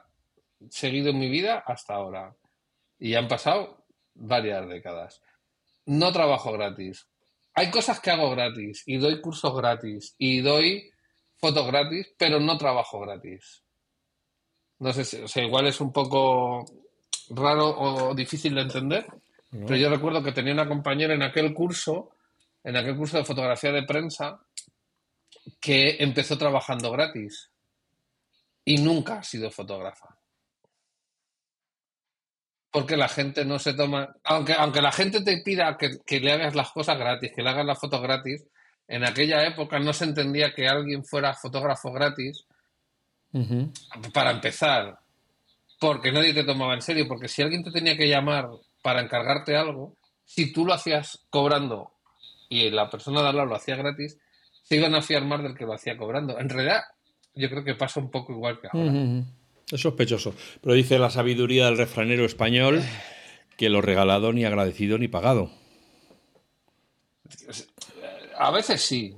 seguido 0.69 1.09
en 1.09 1.19
mi 1.19 1.29
vida 1.29 1.63
hasta 1.65 1.95
ahora. 1.95 2.35
Y 2.99 3.15
han 3.15 3.27
pasado 3.27 3.85
varias 4.13 4.67
décadas. 4.67 5.21
No 5.87 6.11
trabajo 6.11 6.51
gratis. 6.53 7.07
Hay 7.53 7.69
cosas 7.71 7.99
que 7.99 8.11
hago 8.11 8.29
gratis 8.31 8.83
y 8.85 8.97
doy 8.97 9.19
cursos 9.19 9.55
gratis 9.55 10.13
y 10.17 10.41
doy 10.41 10.89
fotos 11.37 11.65
gratis, 11.67 12.07
pero 12.17 12.39
no 12.39 12.57
trabajo 12.57 12.99
gratis. 12.99 13.63
No 14.79 14.93
sé, 14.93 15.03
si- 15.05 15.17
o 15.17 15.27
sea, 15.27 15.43
igual 15.43 15.65
es 15.67 15.81
un 15.81 15.91
poco 15.91 16.63
raro 17.31 17.67
o 17.79 18.13
difícil 18.15 18.53
de 18.55 18.61
entender, 18.61 19.05
¿no? 19.51 19.65
pero 19.65 19.77
yo 19.79 19.89
recuerdo 19.89 20.21
que 20.23 20.31
tenía 20.33 20.53
una 20.53 20.67
compañera 20.67 21.13
en 21.13 21.23
aquel 21.23 21.53
curso, 21.53 22.11
en 22.63 22.75
aquel 22.77 22.95
curso 22.95 23.17
de 23.17 23.25
fotografía 23.25 23.71
de 23.71 23.83
prensa, 23.83 24.39
que 25.59 25.97
empezó 25.99 26.37
trabajando 26.37 26.91
gratis 26.91 27.49
y 28.65 28.77
nunca 28.77 29.19
ha 29.19 29.23
sido 29.23 29.49
fotógrafa. 29.49 30.16
Porque 32.77 32.95
la 32.95 33.07
gente 33.07 33.43
no 33.43 33.57
se 33.57 33.73
toma, 33.73 34.15
aunque, 34.23 34.53
aunque 34.53 34.83
la 34.83 34.91
gente 34.91 35.23
te 35.23 35.41
pida 35.41 35.77
que, 35.79 35.97
que 36.05 36.19
le 36.19 36.31
hagas 36.31 36.53
las 36.53 36.69
cosas 36.69 36.95
gratis, 36.95 37.31
que 37.35 37.41
le 37.41 37.49
hagas 37.49 37.65
las 37.65 37.79
fotos 37.79 37.99
gratis, 38.03 38.45
en 38.87 39.03
aquella 39.03 39.47
época 39.47 39.79
no 39.79 39.93
se 39.93 40.05
entendía 40.05 40.53
que 40.53 40.67
alguien 40.67 41.03
fuera 41.03 41.33
fotógrafo 41.33 41.91
gratis 41.91 42.45
para 44.13 44.29
empezar, 44.29 44.99
porque 45.79 46.11
nadie 46.11 46.35
te 46.35 46.43
tomaba 46.43 46.75
en 46.75 46.83
serio, 46.83 47.07
porque 47.07 47.27
si 47.27 47.41
alguien 47.41 47.63
te 47.63 47.71
tenía 47.71 47.97
que 47.97 48.07
llamar 48.07 48.47
para 48.83 49.01
encargarte 49.01 49.57
algo, 49.57 49.97
si 50.23 50.53
tú 50.53 50.63
lo 50.63 50.73
hacías 50.73 51.25
cobrando 51.31 51.93
y 52.47 52.69
la 52.69 52.91
persona 52.91 53.23
de 53.23 53.29
al 53.29 53.37
lado 53.37 53.49
lo 53.49 53.55
hacía 53.55 53.75
gratis, 53.75 54.19
se 54.61 54.75
iban 54.75 54.93
a 54.93 55.01
fiar 55.01 55.25
más 55.25 55.41
del 55.41 55.55
que 55.55 55.65
lo 55.65 55.73
hacía 55.73 55.97
cobrando. 55.97 56.37
En 56.37 56.47
realidad, 56.47 56.83
yo 57.33 57.49
creo 57.49 57.63
que 57.63 57.73
pasa 57.73 57.99
un 57.99 58.11
poco 58.11 58.33
igual 58.33 58.59
que 58.61 58.67
ahora. 58.71 58.91
Es 59.71 59.81
sospechoso. 59.81 60.33
Pero 60.61 60.75
dice 60.75 60.97
la 60.97 61.09
sabiduría 61.09 61.65
del 61.65 61.77
refranero 61.77 62.25
español 62.25 62.81
que 63.57 63.69
lo 63.69 63.81
regalado 63.81 64.31
ni 64.31 64.45
agradecido 64.45 64.97
ni 64.97 65.07
pagado. 65.07 65.51
A 68.37 68.51
veces 68.51 68.81
sí. 68.81 69.15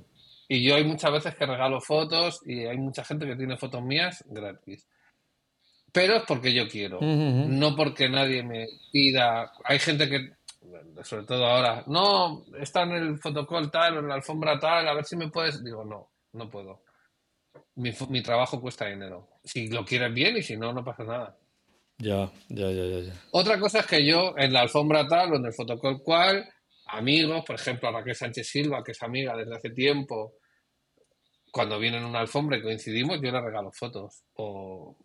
Y 0.48 0.64
yo 0.64 0.74
hay 0.74 0.84
muchas 0.84 1.12
veces 1.12 1.36
que 1.36 1.46
regalo 1.46 1.80
fotos 1.80 2.40
y 2.44 2.64
hay 2.64 2.76
mucha 2.78 3.04
gente 3.04 3.26
que 3.26 3.36
tiene 3.36 3.56
fotos 3.56 3.82
mías 3.82 4.24
gratis. 4.28 4.86
Pero 5.92 6.16
es 6.16 6.22
porque 6.26 6.52
yo 6.52 6.68
quiero, 6.68 7.00
no 7.00 7.74
porque 7.76 8.08
nadie 8.08 8.42
me 8.42 8.66
pida. 8.92 9.52
Hay 9.64 9.78
gente 9.78 10.08
que, 10.08 10.32
sobre 11.02 11.24
todo 11.24 11.46
ahora, 11.46 11.84
no, 11.86 12.44
está 12.60 12.82
en 12.82 12.92
el 12.92 13.18
fotocall 13.18 13.70
tal 13.70 13.96
o 13.96 14.00
en 14.00 14.08
la 14.08 14.14
alfombra 14.14 14.58
tal, 14.58 14.88
a 14.88 14.94
ver 14.94 15.04
si 15.04 15.16
me 15.16 15.28
puedes. 15.28 15.62
Digo, 15.64 15.84
no, 15.84 16.08
no 16.32 16.48
puedo. 16.48 16.82
Mi, 17.76 17.92
mi 18.08 18.22
trabajo 18.22 18.60
cuesta 18.60 18.86
dinero. 18.86 19.28
Si 19.44 19.68
lo 19.68 19.84
quieres 19.84 20.12
bien 20.12 20.36
y 20.36 20.42
si 20.42 20.56
no, 20.56 20.72
no 20.72 20.84
pasa 20.84 21.04
nada. 21.04 21.36
Ya, 21.98 22.30
ya, 22.48 22.70
ya, 22.70 22.84
ya. 22.84 23.00
ya. 23.00 23.12
Otra 23.32 23.58
cosa 23.58 23.80
es 23.80 23.86
que 23.86 24.04
yo 24.06 24.34
en 24.36 24.52
la 24.52 24.60
alfombra 24.60 25.06
tal 25.06 25.32
o 25.32 25.36
en 25.36 25.44
el 25.46 25.52
fotocall 25.52 26.00
cual, 26.02 26.48
amigos, 26.86 27.44
por 27.46 27.56
ejemplo, 27.56 27.88
a 27.88 27.92
Raquel 27.92 28.14
Sánchez 28.14 28.48
Silva, 28.48 28.82
que 28.84 28.92
es 28.92 29.02
amiga 29.02 29.36
desde 29.36 29.54
hace 29.56 29.70
tiempo, 29.70 30.34
cuando 31.52 31.78
viene 31.78 31.98
en 31.98 32.04
una 32.04 32.20
alfombra 32.20 32.56
y 32.58 32.62
coincidimos, 32.62 33.16
yo 33.22 33.30
le 33.32 33.40
regalo 33.40 33.70
fotos. 33.72 34.22
O, 34.34 34.96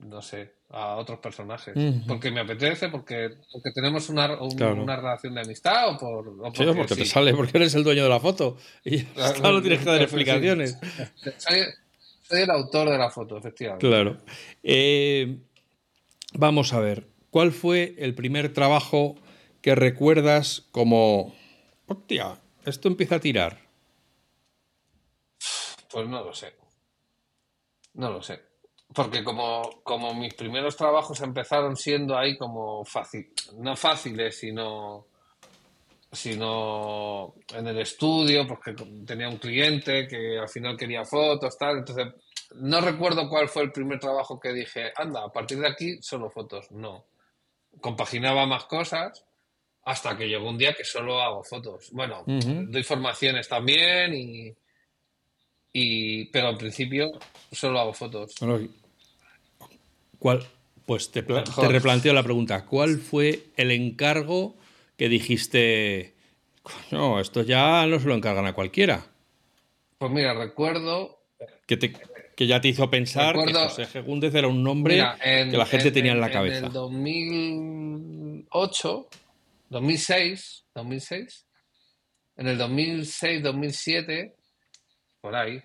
no 0.00 0.20
sé, 0.20 0.56
a 0.70 0.96
otros 0.96 1.18
personajes. 1.20 1.74
Ujú. 1.76 2.06
Porque 2.06 2.30
me 2.30 2.40
apetece, 2.40 2.88
porque, 2.90 3.30
porque 3.50 3.70
tenemos 3.74 4.08
una, 4.10 4.40
un- 4.42 4.50
Claro. 4.56 4.82
una 4.82 4.96
relación 4.96 5.34
de 5.34 5.40
amistad 5.42 5.88
o 5.90 5.96
por... 5.98 6.28
o 6.28 6.54
Sí, 6.54 6.64
porque 6.76 6.94
te 6.96 7.04
sí. 7.04 7.06
sale, 7.06 7.32
porque 7.34 7.56
eres 7.56 7.74
el 7.74 7.84
dueño 7.84 8.02
de 8.02 8.08
la 8.10 8.20
foto. 8.20 8.56
Y 8.84 9.02
Claro, 9.04 9.52
no 9.52 9.62
tienes 9.62 9.78
que 9.80 9.84
dar 9.86 10.02
explicaciones. 10.02 10.78
Soy, 12.24 12.42
el 12.42 12.50
autor 12.50 12.90
de 12.90 12.98
la 12.98 13.10
foto, 13.10 13.36
efectivamente. 13.36 13.86
Claro. 13.86 14.18
Eh, 14.62 15.38
vamos 16.32 16.72
a 16.72 16.80
ver. 16.80 17.06
¿Cuál 17.30 17.52
fue 17.52 17.94
el 17.98 18.14
primer 18.14 18.52
trabajo 18.52 19.16
que 19.60 19.74
recuerdas 19.74 20.66
como. 20.70 21.34
Hostia, 21.86 22.40
esto 22.64 22.88
empieza 22.88 23.16
a 23.16 23.20
tirar? 23.20 23.58
Pues 25.90 26.08
no 26.08 26.24
lo 26.24 26.32
sé. 26.32 26.54
No 27.94 28.10
lo 28.10 28.22
sé. 28.22 28.40
Porque 28.94 29.24
como, 29.24 29.82
como 29.82 30.14
mis 30.14 30.34
primeros 30.34 30.76
trabajos 30.76 31.20
empezaron 31.20 31.76
siendo 31.76 32.16
ahí 32.16 32.36
como 32.36 32.84
fácil, 32.84 33.32
no 33.54 33.76
fáciles, 33.76 34.38
sino, 34.38 35.06
sino 36.14 37.34
en 37.54 37.66
el 37.66 37.78
estudio, 37.80 38.46
porque 38.46 38.74
tenía 39.06 39.28
un 39.28 39.38
cliente 39.38 40.06
que 40.06 40.38
al 40.38 40.48
final 40.48 40.76
quería 40.76 41.04
fotos, 41.04 41.58
tal. 41.58 41.78
Entonces, 41.78 42.06
no 42.56 42.80
recuerdo 42.80 43.28
cuál 43.28 43.48
fue 43.48 43.62
el 43.64 43.72
primer 43.72 43.98
trabajo 43.98 44.38
que 44.38 44.52
dije, 44.52 44.92
anda, 44.96 45.24
a 45.24 45.32
partir 45.32 45.58
de 45.58 45.68
aquí 45.68 45.98
solo 46.00 46.30
fotos. 46.30 46.70
No. 46.70 47.06
Compaginaba 47.80 48.46
más 48.46 48.64
cosas 48.64 49.24
hasta 49.82 50.16
que 50.16 50.28
llegó 50.28 50.48
un 50.48 50.58
día 50.58 50.74
que 50.74 50.84
solo 50.84 51.20
hago 51.20 51.42
fotos. 51.42 51.90
Bueno, 51.92 52.22
Ujú. 52.26 52.66
doy 52.68 52.82
formaciones 52.82 53.48
también 53.48 54.14
y, 54.14 54.54
y 55.72 56.26
pero 56.26 56.48
al 56.48 56.56
principio 56.56 57.12
solo 57.52 57.80
hago 57.80 57.92
fotos. 57.92 58.34
Bueno, 58.40 58.68
¿Cuál? 60.18 60.46
Pues 60.86 61.10
te 61.10 61.22
replanteo 61.22 62.12
la 62.12 62.22
pregunta. 62.22 62.64
¿Cuál 62.64 62.98
fue 62.98 63.46
el 63.56 63.70
encargo 63.70 64.56
que 64.96 65.08
dijiste, 65.08 66.14
no, 66.90 67.20
esto 67.20 67.42
ya 67.42 67.86
no 67.86 67.98
se 68.00 68.08
lo 68.08 68.14
encargan 68.14 68.46
a 68.46 68.52
cualquiera? 68.54 69.04
Pues 69.98 70.10
mira, 70.12 70.34
recuerdo 70.34 71.20
Que, 71.66 71.76
te- 71.76 71.92
que 72.36 72.46
ya 72.46 72.60
te 72.60 72.68
hizo 72.68 72.88
pensar 72.90 73.34
que 73.34 73.40
Recuerdo- 73.46 73.68
José 73.68 73.86
G. 73.86 74.04
Gúndez 74.04 74.34
era 74.34 74.48
un 74.48 74.62
nombre 74.62 74.94
Mira, 74.94 75.16
en- 75.22 75.50
que 75.50 75.56
la 75.56 75.66
gente 75.66 75.90
tenía 75.90 76.12
en 76.12 76.20
la 76.20 76.26
En 76.28 76.32
cabeza. 76.32 76.66
el 76.66 76.72
2008, 76.72 79.08
2006, 79.70 80.64
2006, 80.74 81.46
en 82.36 82.48
el 82.48 82.58
2006, 82.58 83.42
2007, 83.42 84.34
por 85.20 85.34
ahí, 85.36 85.58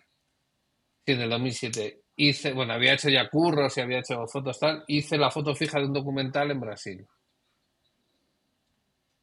sí, 1.05 1.13
en 1.13 1.21
el 1.21 1.29
2007, 1.29 2.01
hice, 2.15 2.53
bueno, 2.53 2.73
había 2.73 2.93
hecho 2.93 3.09
ya 3.09 3.27
curros 3.29 3.77
y 3.77 3.81
había 3.81 3.99
hecho 3.99 4.25
fotos 4.27 4.59
tal, 4.59 4.83
hice 4.87 5.17
la 5.17 5.31
foto 5.31 5.55
fija 5.55 5.79
de 5.79 5.85
un 5.85 5.93
documental 5.93 6.51
en 6.51 6.59
Brasil. 6.59 7.05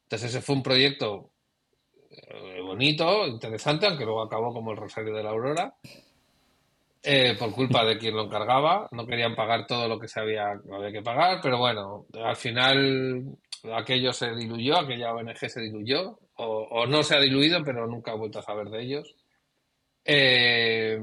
Entonces 0.07 0.31
ese 0.31 0.41
fue 0.41 0.55
un 0.55 0.63
proyecto 0.63 1.31
eh, 2.11 2.61
bonito, 2.63 3.27
interesante, 3.27 3.87
aunque 3.87 4.05
luego 4.05 4.23
acabó 4.23 4.53
como 4.53 4.71
el 4.71 4.77
Rosario 4.77 5.13
de 5.13 5.23
la 5.23 5.31
Aurora. 5.31 5.75
Eh, 7.09 7.37
por 7.39 7.53
culpa 7.53 7.85
de 7.85 7.99
quien 7.99 8.17
lo 8.17 8.25
encargaba. 8.25 8.89
No 8.91 9.07
querían 9.07 9.37
pagar 9.37 9.65
todo 9.67 9.87
lo 9.87 9.99
que 9.99 10.09
se 10.09 10.19
había, 10.19 10.51
había 10.51 10.91
que 10.91 11.03
pagar, 11.03 11.39
pero 11.41 11.57
bueno, 11.59 12.07
al 12.15 12.35
final 12.35 13.39
aquello 13.75 14.13
se 14.13 14.35
diluyó, 14.35 14.77
aquella 14.79 15.15
ONG 15.15 15.49
se 15.49 15.61
diluyó, 15.61 16.19
o, 16.35 16.85
no 16.87 17.05
se 17.05 17.15
ha 17.15 17.21
diluido, 17.21 17.63
pero 17.65 17.87
nunca 17.87 18.13
he 18.13 18.17
vuelto 18.17 18.41
a 18.41 18.43
saber 18.43 18.71
de 18.71 18.83
ellos. 18.83 19.15
Eh, 20.05 21.01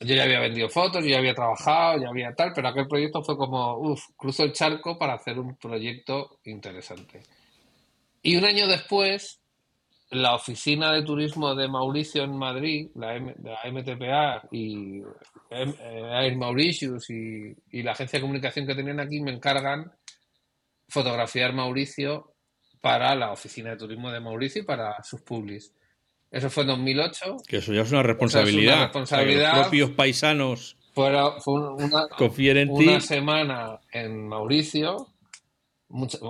yo 0.00 0.14
ya 0.14 0.22
había 0.22 0.40
vendido 0.40 0.68
fotos, 0.68 1.02
yo 1.02 1.10
ya 1.10 1.18
había 1.18 1.34
trabajado, 1.34 2.00
ya 2.00 2.08
había 2.08 2.32
tal, 2.34 2.52
pero 2.54 2.68
aquel 2.68 2.86
proyecto 2.86 3.22
fue 3.22 3.36
como, 3.36 3.78
uff, 3.78 4.10
cruzo 4.16 4.44
el 4.44 4.52
charco 4.52 4.96
para 4.96 5.14
hacer 5.14 5.40
un 5.40 5.56
proyecto 5.56 6.38
interesante. 6.44 7.20
Y 8.22 8.36
un 8.36 8.44
año 8.44 8.66
después, 8.66 9.40
la 10.10 10.34
oficina 10.34 10.92
de 10.92 11.02
turismo 11.02 11.54
de 11.54 11.68
Mauricio 11.68 12.22
en 12.22 12.36
Madrid, 12.36 12.90
la, 12.94 13.18
MTPA 13.18 14.48
y 14.50 15.00
eh, 15.50 15.74
Air 15.80 16.36
Mauritius 16.36 17.08
y, 17.10 17.54
y, 17.70 17.82
la 17.82 17.92
agencia 17.92 18.18
de 18.18 18.22
comunicación 18.22 18.66
que 18.66 18.74
tenían 18.74 19.00
aquí 19.00 19.20
me 19.20 19.32
encargan 19.32 19.92
fotografiar 20.88 21.52
Mauricio 21.52 22.34
para 22.80 23.14
la 23.14 23.32
oficina 23.32 23.70
de 23.70 23.76
turismo 23.76 24.10
de 24.10 24.20
Mauricio 24.20 24.62
y 24.62 24.64
para 24.64 25.02
sus 25.02 25.20
publis. 25.22 25.72
Eso 26.30 26.48
fue 26.48 26.62
en 26.62 26.68
2008. 26.68 27.36
Que 27.46 27.56
eso 27.58 27.72
ya 27.72 27.82
es 27.82 27.90
una 27.90 28.02
responsabilidad. 28.02 28.84
responsabilidad. 28.84 29.52
los 29.54 29.62
propios 29.62 29.90
paisanos 29.90 30.76
fue 30.92 31.08
una, 31.08 32.08
en 32.60 32.70
una 32.70 33.00
semana 33.00 33.80
en 33.92 34.28
Mauricio, 34.28 35.08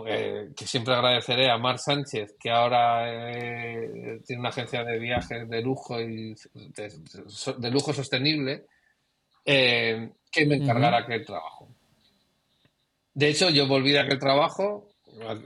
eh, 0.06 0.50
que 0.56 0.66
siempre 0.66 0.94
agradeceré 0.94 1.50
a 1.50 1.58
Mar 1.58 1.78
Sánchez, 1.78 2.34
que 2.40 2.50
ahora 2.50 3.30
eh, 3.30 4.20
tiene 4.26 4.40
una 4.40 4.48
agencia 4.48 4.84
de 4.84 4.98
viajes 4.98 5.48
de 5.48 5.62
lujo 5.62 6.00
y 6.00 6.34
de, 6.54 7.70
lujo 7.70 7.92
sostenible, 7.92 8.64
eh, 9.44 10.10
que 10.30 10.46
me 10.46 10.56
encargara 10.56 10.98
aquel 10.98 11.24
trabajo. 11.26 11.68
De 13.12 13.28
hecho, 13.28 13.50
yo 13.50 13.66
volví 13.66 13.92
de 13.92 14.00
aquel 14.00 14.18
trabajo 14.18 14.90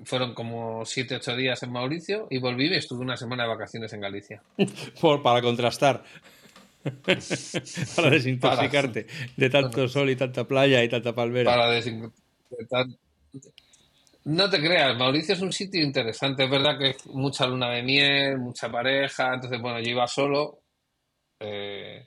fueron 0.04 0.35
como 0.35 0.85
7, 0.85 1.16
8 1.16 1.37
días 1.37 1.62
en 1.62 1.73
Mauricio 1.73 2.26
y 2.30 2.38
volví 2.38 2.68
y 2.68 2.75
estuve 2.75 3.00
una 3.00 3.16
semana 3.16 3.44
de 3.44 3.49
vacaciones 3.49 3.92
en 3.92 4.00
Galicia. 4.00 4.42
Por, 5.00 5.23
para 5.23 5.42
contrastar. 5.42 6.04
para 7.97 8.11
desintoxicarte 8.11 9.06
de 9.37 9.50
tanto 9.50 9.88
sol 9.88 10.11
y 10.11 10.16
tanta 10.16 10.47
playa 10.47 10.85
y 10.85 10.88
tanta 10.90 11.14
palmera. 11.14 11.50
Para 11.50 11.71
No 14.25 14.49
te 14.49 14.61
creas, 14.61 14.97
Mauricio 14.97 15.35
es 15.35 15.40
un 15.40 15.52
sitio 15.52 15.83
interesante. 15.83 16.45
Es 16.45 16.50
verdad 16.50 16.78
que 16.78 16.90
es 16.90 17.07
mucha 17.07 17.47
luna 17.47 17.71
de 17.71 17.83
miel, 17.83 18.38
mucha 18.38 18.71
pareja. 18.71 19.35
Entonces, 19.35 19.61
bueno, 19.61 19.81
yo 19.81 19.90
iba 19.90 20.07
solo. 20.07 20.61
Eh, 21.40 22.07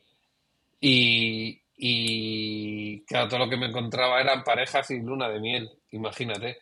y, 0.80 1.62
y 1.78 3.02
claro, 3.02 3.28
todo 3.28 3.40
lo 3.40 3.50
que 3.50 3.58
me 3.58 3.68
encontraba 3.68 4.20
eran 4.20 4.44
parejas 4.44 4.90
y 4.92 5.00
luna 5.00 5.30
de 5.30 5.40
miel. 5.40 5.70
Imagínate 5.92 6.58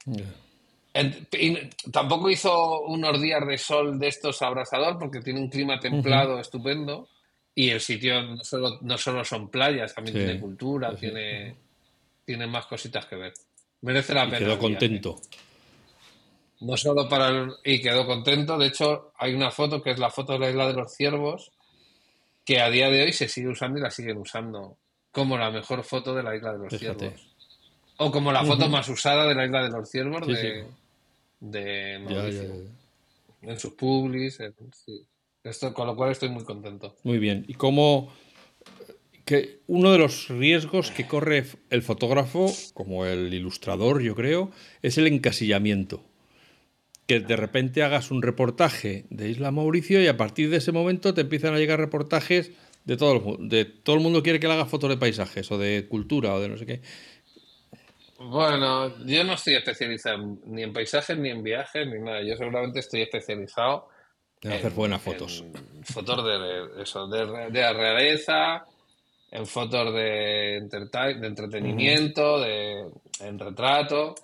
tampoco 1.92 2.30
hizo 2.30 2.82
unos 2.84 3.22
días 3.22 3.46
de 3.46 3.58
sol 3.58 4.00
de 4.00 4.08
estos 4.08 4.42
abrasador 4.42 4.98
porque 4.98 5.20
tiene 5.20 5.42
un 5.42 5.50
clima 5.50 5.80
templado 5.80 6.40
estupendo 6.40 7.10
y 7.54 7.70
el 7.70 7.82
sitio 7.82 8.22
no 8.22 8.44
solo, 8.44 8.80
no 8.82 8.98
solo 8.98 9.24
son 9.26 9.50
playas, 9.50 9.94
también 9.94 10.16
tiene 10.18 10.40
cultura, 10.40 10.96
tiene, 10.96 11.56
tiene 12.26 12.48
más 12.48 12.66
cositas 12.66 13.06
que 13.06 13.16
ver. 13.16 13.34
Merece 13.86 14.16
la 14.16 14.26
pena. 14.26 14.40
Quedó 14.40 14.58
contento. 14.58 15.22
No 16.62 16.76
solo 16.76 17.08
para 17.08 17.30
el... 17.30 17.54
Y 17.64 17.80
quedó 17.82 18.08
contento. 18.08 18.58
De 18.58 18.66
hecho, 18.66 19.12
hay 19.16 19.36
una 19.36 19.52
foto 19.52 19.84
que 19.84 19.92
es 19.92 20.00
la 20.00 20.10
foto 20.10 20.34
de 20.34 20.40
la 20.40 20.50
isla 20.50 20.68
de 20.68 20.74
los 20.74 20.92
ciervos 20.92 21.52
que 22.44 22.62
a 22.62 22.70
día 22.72 22.90
de 22.90 23.04
hoy 23.04 23.14
se 23.14 23.28
sigue 23.28 23.48
usando 23.48 23.78
y 23.78 23.84
la 23.84 23.92
siguen 23.92 24.18
usando 24.18 24.78
como 25.12 25.38
la 25.38 25.52
mejor 25.52 25.84
foto 25.84 26.16
de 26.16 26.24
la 26.24 26.36
isla 26.36 26.54
de 26.54 26.60
los 26.60 26.80
ciervos. 26.80 27.14
O 27.98 28.12
como 28.12 28.32
la 28.32 28.44
foto 28.44 28.68
más 28.70 28.90
usada 28.90 29.28
de 29.28 29.36
la 29.36 29.46
isla 29.46 29.64
de 29.64 29.70
los 29.70 29.88
ciervos 29.88 30.26
de, 30.28 30.66
de 31.40 32.00
Mauricio. 32.00 32.54
En 33.44 33.60
sus 33.60 33.74
publis, 33.74 34.40
Esto, 35.44 35.74
con 35.76 35.86
lo 35.86 35.96
cual 35.96 36.12
estoy 36.12 36.30
muy 36.30 36.44
contento. 36.44 36.96
Muy 37.04 37.20
bien. 37.20 37.46
¿Y 37.48 37.54
cómo 37.54 38.12
que 39.26 39.60
uno 39.68 39.92
de 39.92 39.98
los 39.98 40.28
riesgos 40.30 40.92
que 40.92 41.08
corre 41.08 41.46
el 41.70 41.82
fotógrafo, 41.82 42.54
como 42.74 43.06
el 43.06 43.34
ilustrador, 43.34 44.02
yo 44.02 44.16
creo, 44.16 44.52
es 44.82 44.98
el 44.98 45.08
encasillamiento. 45.08 46.04
Que 47.08 47.20
de 47.20 47.36
repente 47.36 47.84
hagas 47.84 48.12
un 48.12 48.22
reportaje 48.22 49.06
de 49.10 49.30
Isla 49.30 49.52
Mauricio 49.52 50.02
y 50.02 50.08
a 50.08 50.18
partir 50.18 50.50
de 50.50 50.58
ese 50.58 50.72
momento 50.72 51.14
te 51.14 51.22
empiezan 51.22 51.54
a 51.54 51.58
llegar 51.58 51.80
reportajes 51.80 52.52
de 52.86 52.98
todo 52.98 53.38
el, 53.40 53.50
de 53.50 53.66
todo 53.66 53.96
el 53.96 54.02
mundo 54.02 54.22
quiere 54.22 54.40
que 54.40 54.48
le 54.48 54.54
haga 54.54 54.66
fotos 54.66 54.92
de 54.92 54.98
paisajes 54.98 55.52
o 55.52 55.58
de 55.58 55.88
cultura 55.90 56.34
o 56.34 56.40
de 56.40 56.50
no 56.50 56.58
sé 56.58 56.66
qué. 56.66 56.82
Bueno, 58.18 59.06
yo 59.06 59.24
no 59.24 59.34
estoy 59.34 59.56
especializado 59.56 60.38
ni 60.46 60.64
en 60.64 60.72
paisajes, 60.72 61.18
ni 61.18 61.30
en 61.30 61.44
viajes, 61.44 61.86
ni 61.88 62.00
nada. 62.00 62.22
Yo 62.22 62.38
seguramente 62.38 62.80
estoy 62.80 63.02
especializado 63.02 63.90
en 64.42 64.54
hacer 64.54 64.72
buenas 64.72 65.02
fotos. 65.02 65.44
fotos 65.84 66.24
de, 66.24 66.84
eso, 66.84 67.08
de, 67.08 67.50
de, 67.52 67.74
realeza, 67.74 68.66
en 69.32 69.46
fotos 69.46 69.94
de, 69.94 70.68
de 70.70 71.28
entretenimiento, 71.28 72.40
de, 72.40 72.90
en 73.20 73.40
retrato. 73.40 74.16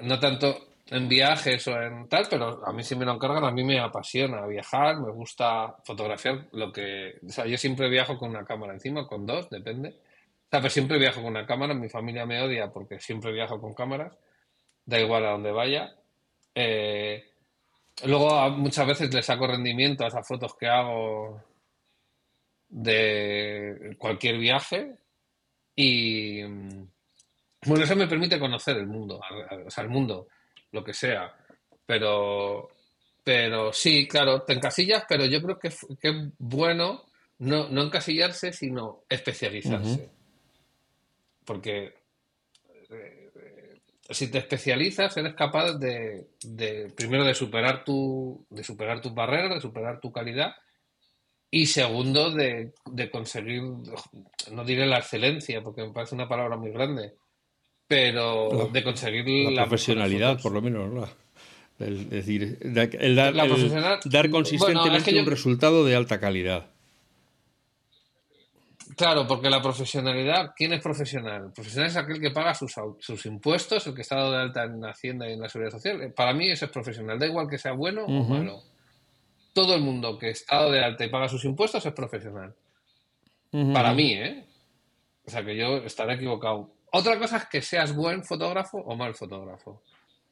No 0.00 0.18
tanto 0.18 0.68
en 0.90 1.08
viajes 1.08 1.66
o 1.68 1.80
en 1.80 2.08
tal, 2.08 2.26
pero 2.28 2.66
a 2.66 2.72
mí 2.72 2.82
sí 2.82 2.94
me 2.94 3.04
lo 3.04 3.14
encargan, 3.14 3.44
a 3.44 3.50
mí 3.50 3.64
me 3.64 3.80
apasiona 3.80 4.46
viajar, 4.46 5.00
me 5.00 5.12
gusta 5.12 5.76
fotografiar 5.84 6.46
lo 6.52 6.72
que... 6.72 7.14
O 7.26 7.30
sea, 7.30 7.46
yo 7.46 7.56
siempre 7.56 7.88
viajo 7.88 8.18
con 8.18 8.30
una 8.30 8.44
cámara 8.44 8.74
encima, 8.74 9.06
con 9.06 9.24
dos, 9.24 9.48
depende 9.48 9.94
pero 10.60 10.70
siempre 10.70 10.98
viajo 10.98 11.20
con 11.20 11.30
una 11.30 11.46
cámara, 11.46 11.74
mi 11.74 11.88
familia 11.88 12.26
me 12.26 12.40
odia 12.40 12.70
porque 12.70 13.00
siempre 13.00 13.32
viajo 13.32 13.60
con 13.60 13.74
cámaras, 13.74 14.16
da 14.84 15.00
igual 15.00 15.24
a 15.26 15.30
donde 15.30 15.52
vaya. 15.52 15.94
Eh, 16.54 17.24
luego 18.04 18.50
muchas 18.50 18.86
veces 18.86 19.12
le 19.12 19.22
saco 19.22 19.46
rendimiento 19.46 20.04
a 20.04 20.08
esas 20.08 20.26
fotos 20.26 20.54
que 20.54 20.68
hago 20.68 21.42
de 22.74 23.94
cualquier 23.98 24.36
viaje 24.38 24.96
y 25.76 26.42
bueno, 26.42 27.84
eso 27.84 27.94
me 27.94 28.08
permite 28.08 28.38
conocer 28.38 28.76
el 28.76 28.86
mundo, 28.86 29.20
o 29.64 29.70
sea, 29.70 29.84
el 29.84 29.90
mundo, 29.90 30.26
lo 30.72 30.82
que 30.82 30.92
sea, 30.92 31.32
pero 31.86 32.68
pero 33.22 33.72
sí, 33.72 34.06
claro, 34.06 34.42
te 34.42 34.52
encasillas, 34.52 35.04
pero 35.08 35.24
yo 35.24 35.40
creo 35.40 35.58
que, 35.58 35.68
es 35.68 35.78
bueno 36.38 37.04
no, 37.38 37.68
no 37.68 37.82
encasillarse, 37.82 38.52
sino 38.52 39.04
especializarse. 39.08 40.10
Porque 41.46 41.94
eh, 42.90 43.80
si 44.10 44.30
te 44.30 44.38
especializas 44.38 45.16
eres 45.16 45.34
capaz 45.34 45.74
de, 45.78 46.26
primero 46.96 47.24
de 47.24 47.34
superar 47.34 47.84
tu 47.84 48.44
de 48.50 48.62
superar 48.62 49.00
tus 49.00 49.14
barreras 49.14 49.54
de 49.54 49.60
superar 49.60 50.00
tu 50.00 50.12
calidad 50.12 50.54
y 51.54 51.66
segundo 51.66 52.32
de, 52.32 52.72
conseguir 53.12 53.62
no 54.50 54.64
diré 54.64 54.86
la 54.86 54.98
excelencia 54.98 55.62
porque 55.62 55.82
me 55.82 55.92
parece 55.92 56.16
una 56.16 56.28
palabra 56.28 56.56
muy 56.56 56.72
grande 56.72 57.14
pero 57.86 58.70
de 58.72 58.82
conseguir 58.82 59.52
la, 59.52 59.62
profesionalidad 59.62 60.42
por 60.42 60.50
lo 60.50 60.60
menos 60.60 61.08
el, 61.78 62.10
decir 62.10 62.58
el, 62.60 63.14
dar, 63.14 64.30
consistentemente 64.30 65.16
un 65.16 65.26
resultado 65.26 65.84
de 65.84 65.94
alta 65.94 66.18
calidad 66.18 66.66
Claro, 68.96 69.26
porque 69.26 69.50
la 69.50 69.60
profesionalidad, 69.60 70.52
¿quién 70.54 70.72
es 70.72 70.80
profesional? 70.80 71.46
El 71.46 71.52
profesional 71.52 71.88
es 71.88 71.96
aquel 71.96 72.20
que 72.20 72.30
paga 72.30 72.54
sus, 72.54 72.72
sus 73.00 73.26
impuestos, 73.26 73.84
el 73.88 73.94
que 73.94 74.02
está 74.02 74.14
dado 74.14 74.30
de 74.30 74.38
alta 74.38 74.62
en 74.62 74.84
Hacienda 74.84 75.28
y 75.28 75.32
en 75.32 75.40
la 75.40 75.48
Seguridad 75.48 75.72
Social. 75.72 76.00
Eh, 76.00 76.10
para 76.10 76.32
mí 76.32 76.48
eso 76.48 76.66
es 76.66 76.70
profesional, 76.70 77.18
da 77.18 77.26
igual 77.26 77.48
que 77.48 77.58
sea 77.58 77.72
bueno 77.72 78.04
o 78.04 78.24
malo. 78.24 78.62
Todo 79.54 79.74
el 79.74 79.80
mundo 79.80 80.18
que 80.18 80.30
está 80.30 80.68
de 80.68 80.84
alta 80.84 81.04
y 81.04 81.08
paga 81.08 81.28
sus 81.28 81.44
impuestos 81.46 81.86
es 81.86 81.92
profesional. 81.94 82.54
Para 83.72 83.94
mí, 83.94 84.12
¿eh? 84.12 84.44
O 85.26 85.30
sea 85.30 85.42
que 85.42 85.56
yo 85.56 85.76
estaré 85.78 86.14
equivocado. 86.14 86.72
Otra 86.92 87.18
cosa 87.18 87.38
es 87.38 87.46
que 87.46 87.62
seas 87.62 87.94
buen 87.94 88.22
fotógrafo 88.22 88.78
o 88.78 88.94
mal 88.96 89.14
fotógrafo. 89.14 89.80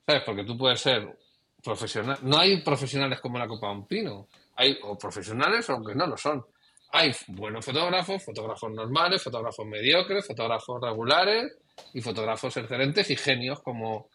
¿Sabes? 0.05 0.23
Porque 0.27 0.45
tú 0.45 0.59
puedes 0.59 0.81
ser 0.81 1.17
profesional. 1.63 2.19
No 2.23 2.39
hay 2.39 2.61
profesionales 2.63 3.21
como 3.21 3.39
la 3.39 3.49
Copa 3.49 3.71
un 3.71 3.87
Pino. 3.87 4.27
Hay 4.57 4.77
o 4.83 4.99
profesionales 4.99 5.71
o 5.71 5.83
que 5.83 5.95
no 5.95 6.07
lo 6.07 6.17
son 6.17 6.45
hay 6.93 7.11
buenos 7.29 7.65
fotógrafos, 7.65 8.23
fotógrafos 8.23 8.71
normales, 8.71 9.23
fotógrafos 9.23 9.67
mediocres, 9.67 10.27
fotógrafos 10.27 10.81
regulares 10.81 11.57
y 11.95 12.03
fotógrafos 12.03 12.55
excelentes 12.59 13.11
y 13.11 13.17
genios 13.17 13.63
como, 13.63 14.09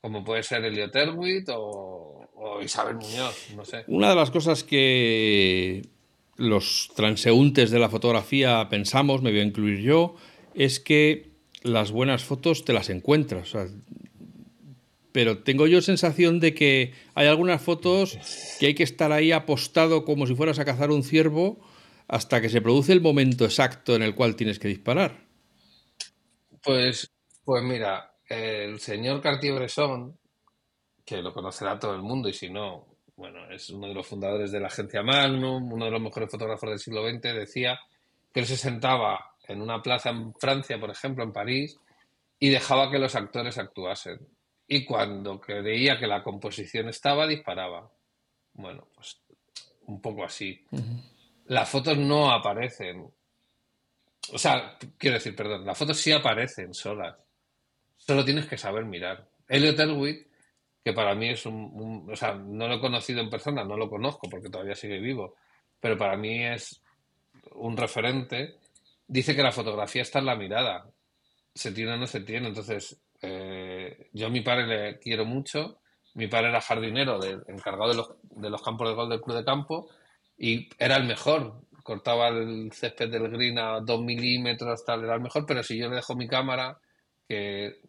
como 0.00 0.22
puede 0.22 0.44
ser 0.44 0.64
Elliot 0.64 0.94
Erwitt 0.94 1.48
o, 1.52 2.21
Isabel 2.62 2.96
Muñoz, 2.96 3.50
no 3.56 3.64
sé. 3.64 3.84
Una 3.86 4.10
de 4.10 4.16
las 4.16 4.30
cosas 4.30 4.64
que 4.64 5.82
los 6.36 6.90
transeúntes 6.96 7.70
de 7.70 7.78
la 7.78 7.88
fotografía 7.88 8.68
pensamos, 8.68 9.22
me 9.22 9.30
voy 9.30 9.40
a 9.40 9.44
incluir 9.44 9.80
yo, 9.80 10.16
es 10.54 10.80
que 10.80 11.30
las 11.62 11.92
buenas 11.92 12.24
fotos 12.24 12.64
te 12.64 12.72
las 12.72 12.90
encuentras. 12.90 13.54
pero 15.12 15.38
tengo 15.38 15.66
yo 15.66 15.82
sensación 15.82 16.40
de 16.40 16.54
que 16.54 16.94
hay 17.14 17.26
algunas 17.26 17.60
fotos 17.60 18.18
que 18.58 18.66
hay 18.66 18.74
que 18.74 18.82
estar 18.82 19.12
ahí 19.12 19.30
apostado 19.30 20.04
como 20.04 20.26
si 20.26 20.34
fueras 20.34 20.58
a 20.58 20.64
cazar 20.64 20.90
un 20.90 21.04
ciervo 21.04 21.60
hasta 22.08 22.40
que 22.40 22.48
se 22.48 22.60
produce 22.60 22.92
el 22.92 23.00
momento 23.00 23.44
exacto 23.44 23.94
en 23.94 24.02
el 24.02 24.14
cual 24.14 24.36
tienes 24.36 24.58
que 24.58 24.68
disparar. 24.68 25.26
Pues, 26.62 27.10
pues 27.44 27.62
mira, 27.62 28.14
el 28.28 28.80
señor 28.80 29.20
Cartier-Bresson, 29.20 30.18
que 31.04 31.22
lo 31.22 31.32
conocerá 31.32 31.78
todo 31.78 31.94
el 31.94 32.02
mundo 32.02 32.28
y 32.28 32.32
si 32.32 32.50
no, 32.50 32.86
bueno, 33.16 33.50
es 33.50 33.70
uno 33.70 33.88
de 33.88 33.94
los 33.94 34.06
fundadores 34.06 34.52
de 34.52 34.60
la 34.60 34.68
agencia 34.68 35.02
Magnum, 35.02 35.72
uno 35.72 35.84
de 35.84 35.90
los 35.90 36.00
mejores 36.00 36.30
fotógrafos 36.30 36.70
del 36.70 36.78
siglo 36.78 37.08
XX, 37.08 37.22
decía 37.34 37.78
que 38.32 38.40
él 38.40 38.46
se 38.46 38.56
sentaba 38.56 39.34
en 39.46 39.60
una 39.60 39.82
plaza 39.82 40.10
en 40.10 40.34
Francia, 40.34 40.78
por 40.80 40.90
ejemplo, 40.90 41.24
en 41.24 41.32
París, 41.32 41.78
y 42.38 42.48
dejaba 42.48 42.90
que 42.90 42.98
los 42.98 43.14
actores 43.14 43.58
actuasen. 43.58 44.18
Y 44.66 44.84
cuando 44.84 45.40
creía 45.40 45.98
que 45.98 46.06
la 46.06 46.22
composición 46.22 46.88
estaba, 46.88 47.26
disparaba. 47.26 47.90
Bueno, 48.54 48.88
pues 48.94 49.20
un 49.86 50.00
poco 50.00 50.24
así. 50.24 50.64
Las 51.46 51.68
fotos 51.68 51.98
no 51.98 52.30
aparecen. 52.30 53.06
O 54.32 54.38
sea, 54.38 54.78
quiero 54.96 55.14
decir, 55.14 55.36
perdón, 55.36 55.66
las 55.66 55.76
fotos 55.76 55.98
sí 55.98 56.12
aparecen 56.12 56.72
solas. 56.72 57.16
Solo 57.96 58.24
tienes 58.24 58.46
que 58.46 58.56
saber 58.56 58.84
mirar. 58.84 59.28
Elliot 59.48 59.78
Elwood, 59.78 60.16
que 60.84 60.92
para 60.92 61.14
mí 61.14 61.28
es 61.30 61.46
un, 61.46 62.08
O 62.10 62.16
sea, 62.16 62.34
no 62.34 62.68
lo 62.68 62.74
he 62.74 62.80
conocido 62.80 63.20
en 63.20 63.30
persona, 63.30 63.64
no 63.64 63.76
lo 63.76 63.88
conozco 63.88 64.28
porque 64.28 64.50
todavía 64.50 64.74
sigue 64.74 64.98
vivo, 64.98 65.36
pero 65.80 65.96
para 65.96 66.16
mí 66.16 66.44
es 66.44 66.82
un 67.52 67.76
referente. 67.76 68.56
Dice 69.06 69.36
que 69.36 69.42
la 69.42 69.52
fotografía 69.52 70.02
está 70.02 70.18
en 70.18 70.26
la 70.26 70.36
mirada. 70.36 70.86
Se 71.54 71.72
tiene 71.72 71.92
o 71.92 71.96
no 71.96 72.06
se 72.06 72.20
tiene. 72.20 72.48
Entonces, 72.48 73.00
eh, 73.20 74.08
yo 74.12 74.26
a 74.26 74.30
mi 74.30 74.40
padre 74.40 74.66
le 74.66 74.98
quiero 74.98 75.24
mucho. 75.24 75.78
Mi 76.14 76.28
padre 76.28 76.48
era 76.48 76.60
jardinero, 76.60 77.20
encargado 77.46 77.90
de 77.90 77.96
los, 77.96 78.14
de 78.22 78.50
los 78.50 78.62
campos 78.62 78.88
de 78.88 78.94
gol 78.94 79.08
del 79.08 79.20
club 79.20 79.36
de 79.36 79.44
campo 79.44 79.88
y 80.36 80.68
era 80.78 80.96
el 80.96 81.04
mejor. 81.04 81.62
Cortaba 81.82 82.28
el 82.28 82.70
césped 82.72 83.10
del 83.10 83.28
green 83.28 83.58
a 83.58 83.80
dos 83.80 84.00
milímetros, 84.02 84.84
tal, 84.84 85.04
era 85.04 85.14
el 85.14 85.20
mejor, 85.20 85.46
pero 85.46 85.62
si 85.62 85.78
yo 85.78 85.88
le 85.88 85.96
dejo 85.96 86.14
mi 86.14 86.28
cámara, 86.28 86.78
que 87.28 87.80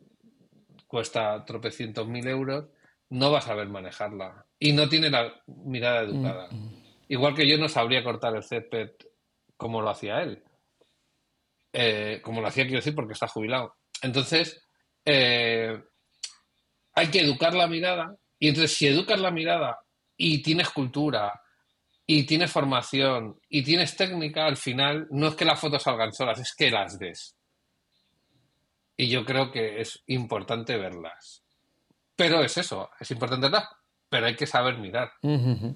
cuesta 0.87 1.43
tropecientos 1.45 2.07
mil 2.07 2.27
euros, 2.27 2.65
no 3.09 3.31
vas 3.31 3.45
a 3.45 3.49
saber 3.49 3.67
manejarla. 3.69 4.45
Y 4.59 4.73
no 4.73 4.89
tiene 4.89 5.09
la 5.09 5.33
mirada 5.47 6.01
educada. 6.01 6.47
Mm, 6.51 6.55
mm. 6.55 6.83
Igual 7.09 7.35
que 7.35 7.47
yo 7.47 7.57
no 7.57 7.69
sabría 7.69 8.03
cortar 8.03 8.35
el 8.35 8.43
césped 8.43 8.91
como 9.57 9.81
lo 9.81 9.89
hacía 9.89 10.21
él. 10.21 10.43
Eh, 11.71 12.21
como 12.23 12.41
lo 12.41 12.47
hacía, 12.47 12.63
quiero 12.63 12.79
decir, 12.79 12.95
porque 12.95 13.13
está 13.13 13.27
jubilado. 13.27 13.75
Entonces, 14.01 14.67
eh, 15.05 15.81
hay 16.93 17.07
que 17.07 17.21
educar 17.21 17.53
la 17.53 17.67
mirada. 17.67 18.15
Y 18.39 18.49
entonces, 18.49 18.75
si 18.77 18.87
educas 18.87 19.19
la 19.19 19.31
mirada 19.31 19.79
y 20.17 20.41
tienes 20.41 20.69
cultura 20.69 21.41
y 22.05 22.25
tienes 22.25 22.51
formación 22.51 23.39
y 23.49 23.63
tienes 23.63 23.95
técnica, 23.95 24.45
al 24.45 24.57
final 24.57 25.07
no 25.11 25.27
es 25.27 25.35
que 25.35 25.45
las 25.45 25.59
fotos 25.59 25.83
salgan 25.83 26.13
solas, 26.13 26.39
es 26.39 26.53
que 26.55 26.69
las 26.69 26.97
ves. 26.99 27.37
Y 28.95 29.09
yo 29.09 29.25
creo 29.25 29.51
que 29.51 29.81
es 29.81 30.03
importante 30.07 30.77
verlas. 30.77 31.42
Pero 32.15 32.43
es 32.43 32.57
eso, 32.57 32.89
es 32.99 33.09
importante 33.11 33.47
verlas, 33.47 33.67
pero 34.09 34.27
hay 34.27 34.35
que 34.35 34.45
saber 34.45 34.77
mirar. 34.77 35.13
O 35.23 35.73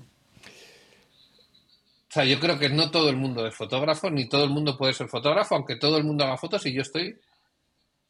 sea, 2.10 2.24
yo 2.24 2.40
creo 2.40 2.58
que 2.58 2.70
no 2.70 2.90
todo 2.90 3.10
el 3.10 3.18
mundo 3.18 3.46
es 3.46 3.56
fotógrafo, 3.56 4.10
ni 4.10 4.30
todo 4.30 4.44
el 4.44 4.50
mundo 4.50 4.78
puede 4.78 4.94
ser 4.94 5.08
fotógrafo, 5.08 5.56
aunque 5.56 5.76
todo 5.76 5.98
el 5.98 6.04
mundo 6.04 6.24
haga 6.24 6.38
fotos 6.38 6.66
y 6.66 6.74
yo 6.74 6.82
estoy 6.82 7.20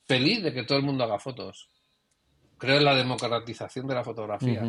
feliz 0.05 0.43
de 0.43 0.53
que 0.53 0.63
todo 0.63 0.77
el 0.77 0.83
mundo 0.83 1.03
haga 1.03 1.19
fotos. 1.19 1.69
Creo 2.57 2.77
en 2.77 2.85
la 2.85 2.95
democratización 2.95 3.87
de 3.87 3.95
la 3.95 4.03
fotografía. 4.03 4.63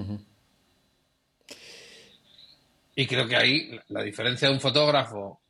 Y 2.94 3.06
creo 3.06 3.28
que 3.28 3.36
ahí 3.36 3.80
la 3.88 4.02
diferencia 4.02 4.48
de 4.48 4.54
un 4.54 4.60
fotógrafo 4.60 5.40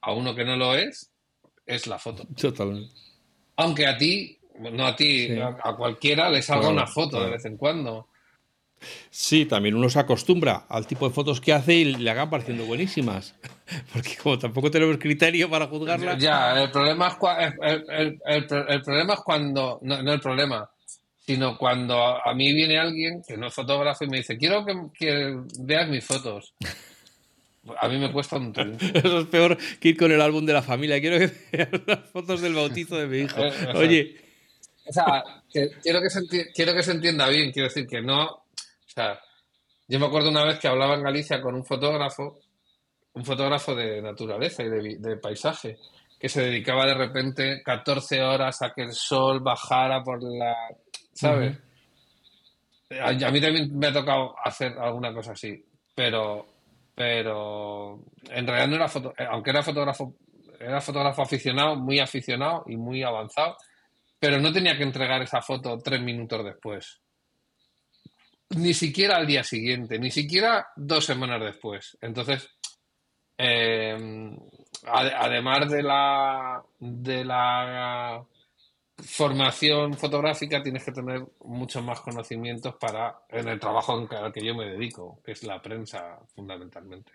a 0.00 0.12
uno 0.12 0.34
que 0.34 0.44
no 0.44 0.56
lo 0.56 0.74
es, 0.74 1.10
es 1.66 1.86
la 1.86 1.98
foto. 1.98 2.26
Totalmente. 2.36 2.94
Aunque 3.56 3.86
a 3.86 3.96
ti, 3.96 4.38
no 4.58 4.86
a 4.86 4.96
ti, 4.96 5.28
a, 5.38 5.74
cualquiera 5.76 6.30
le 6.30 6.42
salga 6.42 6.68
una 6.68 6.86
foto 6.86 7.22
de 7.22 7.30
vez 7.30 7.44
en 7.44 7.56
cuando. 7.56 8.08
Sí, 9.10 9.46
también 9.46 9.74
uno 9.74 9.88
se 9.88 9.98
acostumbra 9.98 10.66
al 10.68 10.86
tipo 10.86 11.08
de 11.08 11.14
fotos 11.14 11.40
que 11.40 11.52
hace 11.52 11.74
y 11.74 11.84
le 11.96 12.10
hagan 12.10 12.28
pareciendo 12.28 12.66
buenísimas. 12.66 13.34
Porque 13.92 14.16
como 14.22 14.38
tampoco 14.38 14.70
tenemos 14.70 14.98
criterio 14.98 15.48
para 15.48 15.66
juzgarlas. 15.66 16.18
Ya, 16.18 16.62
el 16.62 16.70
problema 16.70 17.16
es, 17.40 17.54
el, 18.26 18.46
problema 18.82 19.14
es 19.14 19.20
cuando. 19.20 19.78
No, 19.82 20.02
no 20.02 20.12
el 20.12 20.20
problema 20.20 20.68
sino 21.26 21.58
cuando 21.58 21.96
a 22.24 22.32
mí 22.34 22.52
viene 22.54 22.78
alguien 22.78 23.20
que 23.26 23.36
no 23.36 23.48
es 23.48 23.54
fotógrafo 23.54 24.04
y 24.04 24.08
me 24.08 24.18
dice, 24.18 24.38
quiero 24.38 24.64
que, 24.96 25.36
veas 25.58 25.88
mis 25.88 26.04
fotos. 26.04 26.54
A 27.80 27.88
mí 27.88 27.98
me 27.98 28.12
cuesta 28.12 28.36
un 28.36 28.52
Eso 28.94 29.20
es 29.20 29.26
peor 29.26 29.58
que 29.80 29.88
ir 29.88 29.96
con 29.96 30.12
el 30.12 30.20
álbum 30.20 30.46
de 30.46 30.52
la 30.52 30.62
familia. 30.62 31.00
Quiero 31.00 31.18
que 31.18 31.32
veas 31.50 31.68
las 31.84 32.10
fotos 32.10 32.40
del 32.40 32.54
bautizo 32.54 32.96
de 32.96 33.06
mi 33.08 33.18
hijo. 33.24 33.40
Oye. 33.74 34.25
O 34.88 34.92
sea, 34.92 35.24
quiero, 35.50 36.00
que 36.00 36.10
se 36.10 36.26
quiero 36.54 36.74
que 36.74 36.82
se 36.82 36.92
entienda 36.92 37.28
bien. 37.28 37.52
Quiero 37.52 37.68
decir 37.68 37.86
que 37.86 38.00
no. 38.00 38.24
O 38.26 38.44
sea, 38.86 39.20
yo 39.88 39.98
me 39.98 40.06
acuerdo 40.06 40.30
una 40.30 40.44
vez 40.44 40.58
que 40.58 40.68
hablaba 40.68 40.94
en 40.94 41.02
Galicia 41.02 41.40
con 41.40 41.54
un 41.54 41.64
fotógrafo, 41.64 42.40
un 43.14 43.24
fotógrafo 43.24 43.74
de 43.74 44.00
naturaleza 44.02 44.62
y 44.62 44.68
de, 44.68 44.96
de 44.98 45.16
paisaje, 45.16 45.78
que 46.18 46.28
se 46.28 46.42
dedicaba 46.42 46.86
de 46.86 46.94
repente 46.94 47.62
14 47.64 48.22
horas 48.22 48.62
a 48.62 48.72
que 48.72 48.82
el 48.82 48.92
sol 48.92 49.40
bajara 49.40 50.02
por 50.02 50.22
la 50.22 50.54
¿sabes? 51.12 51.56
a, 53.00 53.30
mí 53.30 53.40
también 53.40 53.76
me 53.76 53.88
ha 53.88 53.92
tocado 53.92 54.34
hacer 54.44 54.78
alguna 54.78 55.12
cosa 55.12 55.32
así, 55.32 55.64
pero, 55.94 56.46
pero 56.94 57.98
en 58.30 58.46
realidad 58.46 58.68
no 58.68 58.76
era 58.76 58.88
foto, 58.88 59.14
eh, 59.18 59.26
aunque 59.28 59.50
era 59.50 59.62
fotógrafo, 59.62 60.14
era 60.60 60.80
fotógrafo 60.80 61.22
aficionado, 61.22 61.76
muy 61.76 61.98
aficionado 61.98 62.64
y 62.66 62.76
muy 62.76 63.02
avanzado, 63.02 63.56
pero 64.18 64.40
no 64.40 64.52
tenía 64.52 64.76
que 64.76 64.82
entregar 64.82 65.22
esa 65.22 65.42
foto 65.42 65.78
tres 65.78 66.00
minutos 66.00 66.44
después. 66.44 67.00
Ni 68.50 68.74
siquiera 68.74 69.16
al 69.16 69.26
día 69.26 69.42
siguiente, 69.42 69.98
ni 69.98 70.10
siquiera 70.10 70.68
dos 70.76 71.04
semanas 71.04 71.40
después. 71.40 71.98
Entonces, 72.00 72.48
eh, 73.36 74.36
además 74.84 75.68
de 75.70 75.82
la 75.82 76.62
de 76.78 77.24
la 77.24 78.24
formación 78.98 79.94
fotográfica 79.94 80.62
tienes 80.62 80.84
que 80.84 80.92
tener 80.92 81.22
muchos 81.44 81.82
más 81.84 82.00
conocimientos 82.00 82.76
para 82.76 83.18
en 83.28 83.48
el 83.48 83.60
trabajo 83.60 83.92
al 83.92 84.32
que 84.32 84.44
yo 84.44 84.54
me 84.54 84.66
dedico, 84.66 85.20
que 85.24 85.32
es 85.32 85.42
la 85.42 85.60
prensa 85.60 86.18
fundamentalmente. 86.34 87.12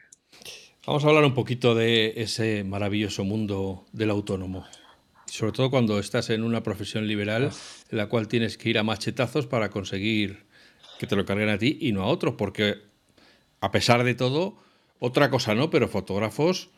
Vamos 0.85 1.03
a 1.03 1.09
hablar 1.09 1.25
un 1.25 1.33
poquito 1.33 1.75
de 1.75 2.13
ese 2.15 2.63
maravilloso 2.63 3.23
mundo 3.23 3.85
del 3.91 4.11
autónomo. 4.11 4.65
Sobre 5.31 5.53
todo 5.53 5.71
cuando 5.71 5.97
estás 5.97 6.29
en 6.29 6.43
una 6.43 6.61
profesión 6.61 7.07
liberal 7.07 7.51
en 7.89 7.97
la 7.97 8.09
cual 8.09 8.27
tienes 8.27 8.57
que 8.57 8.69
ir 8.69 8.77
a 8.77 8.83
machetazos 8.83 9.47
para 9.47 9.69
conseguir 9.69 10.45
que 10.99 11.07
te 11.07 11.15
lo 11.15 11.25
carguen 11.25 11.47
a 11.47 11.57
ti 11.57 11.77
y 11.79 11.93
no 11.93 12.03
a 12.03 12.07
otros, 12.07 12.35
porque 12.37 12.81
a 13.61 13.71
pesar 13.71 14.03
de 14.03 14.13
todo, 14.13 14.57
otra 14.99 15.29
cosa 15.29 15.55
no, 15.55 15.69
pero 15.69 15.87
fotógrafos 15.87 16.69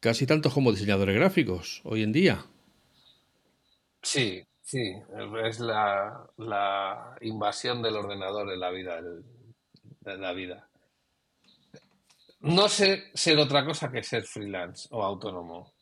casi 0.00 0.26
tanto 0.26 0.50
como 0.50 0.72
diseñadores 0.72 1.14
gráficos 1.14 1.80
hoy 1.84 2.02
en 2.02 2.10
día. 2.10 2.44
Sí, 4.02 4.42
sí, 4.60 4.92
es 5.44 5.60
la, 5.60 6.28
la 6.38 7.16
invasión 7.20 7.82
del 7.82 7.94
ordenador 7.94 8.52
en 8.52 8.58
la 8.58 8.70
vida, 8.72 9.00
de 10.00 10.18
la 10.18 10.32
vida. 10.32 10.68
No 12.40 12.68
sé 12.68 13.12
ser 13.14 13.38
otra 13.38 13.64
cosa 13.64 13.92
que 13.92 14.02
ser 14.02 14.24
freelance 14.24 14.88
o 14.90 15.04
autónomo. 15.04 15.73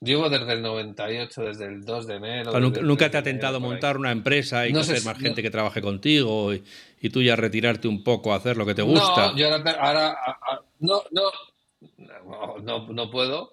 Llevo 0.00 0.28
desde 0.28 0.52
el 0.52 0.62
98, 0.62 1.42
desde 1.42 1.64
el 1.66 1.84
2 1.84 2.06
de 2.06 2.14
enero. 2.16 2.60
nunca, 2.60 3.10
te 3.10 3.16
ha 3.16 3.22
tentado 3.22 3.60
montar 3.60 3.96
una 3.96 4.12
empresa 4.12 4.66
y 4.66 4.72
no 4.72 4.80
conocer 4.80 5.04
más 5.04 5.18
gente 5.18 5.42
que 5.42 5.50
trabaje 5.50 5.80
contigo 5.80 6.52
y, 6.52 6.62
tú 7.10 7.22
ya 7.22 7.36
retirarte 7.36 7.86
un 7.86 8.02
poco 8.02 8.32
a 8.32 8.36
hacer 8.36 8.56
lo 8.56 8.66
que 8.66 8.74
te 8.74 8.82
gusta. 8.82 9.28
No, 9.28 9.36
yo 9.36 9.48
ahora, 9.48 10.18
no, 10.80 11.02
no, 11.12 12.58
no, 12.60 12.88
no, 12.88 13.10
puedo, 13.10 13.52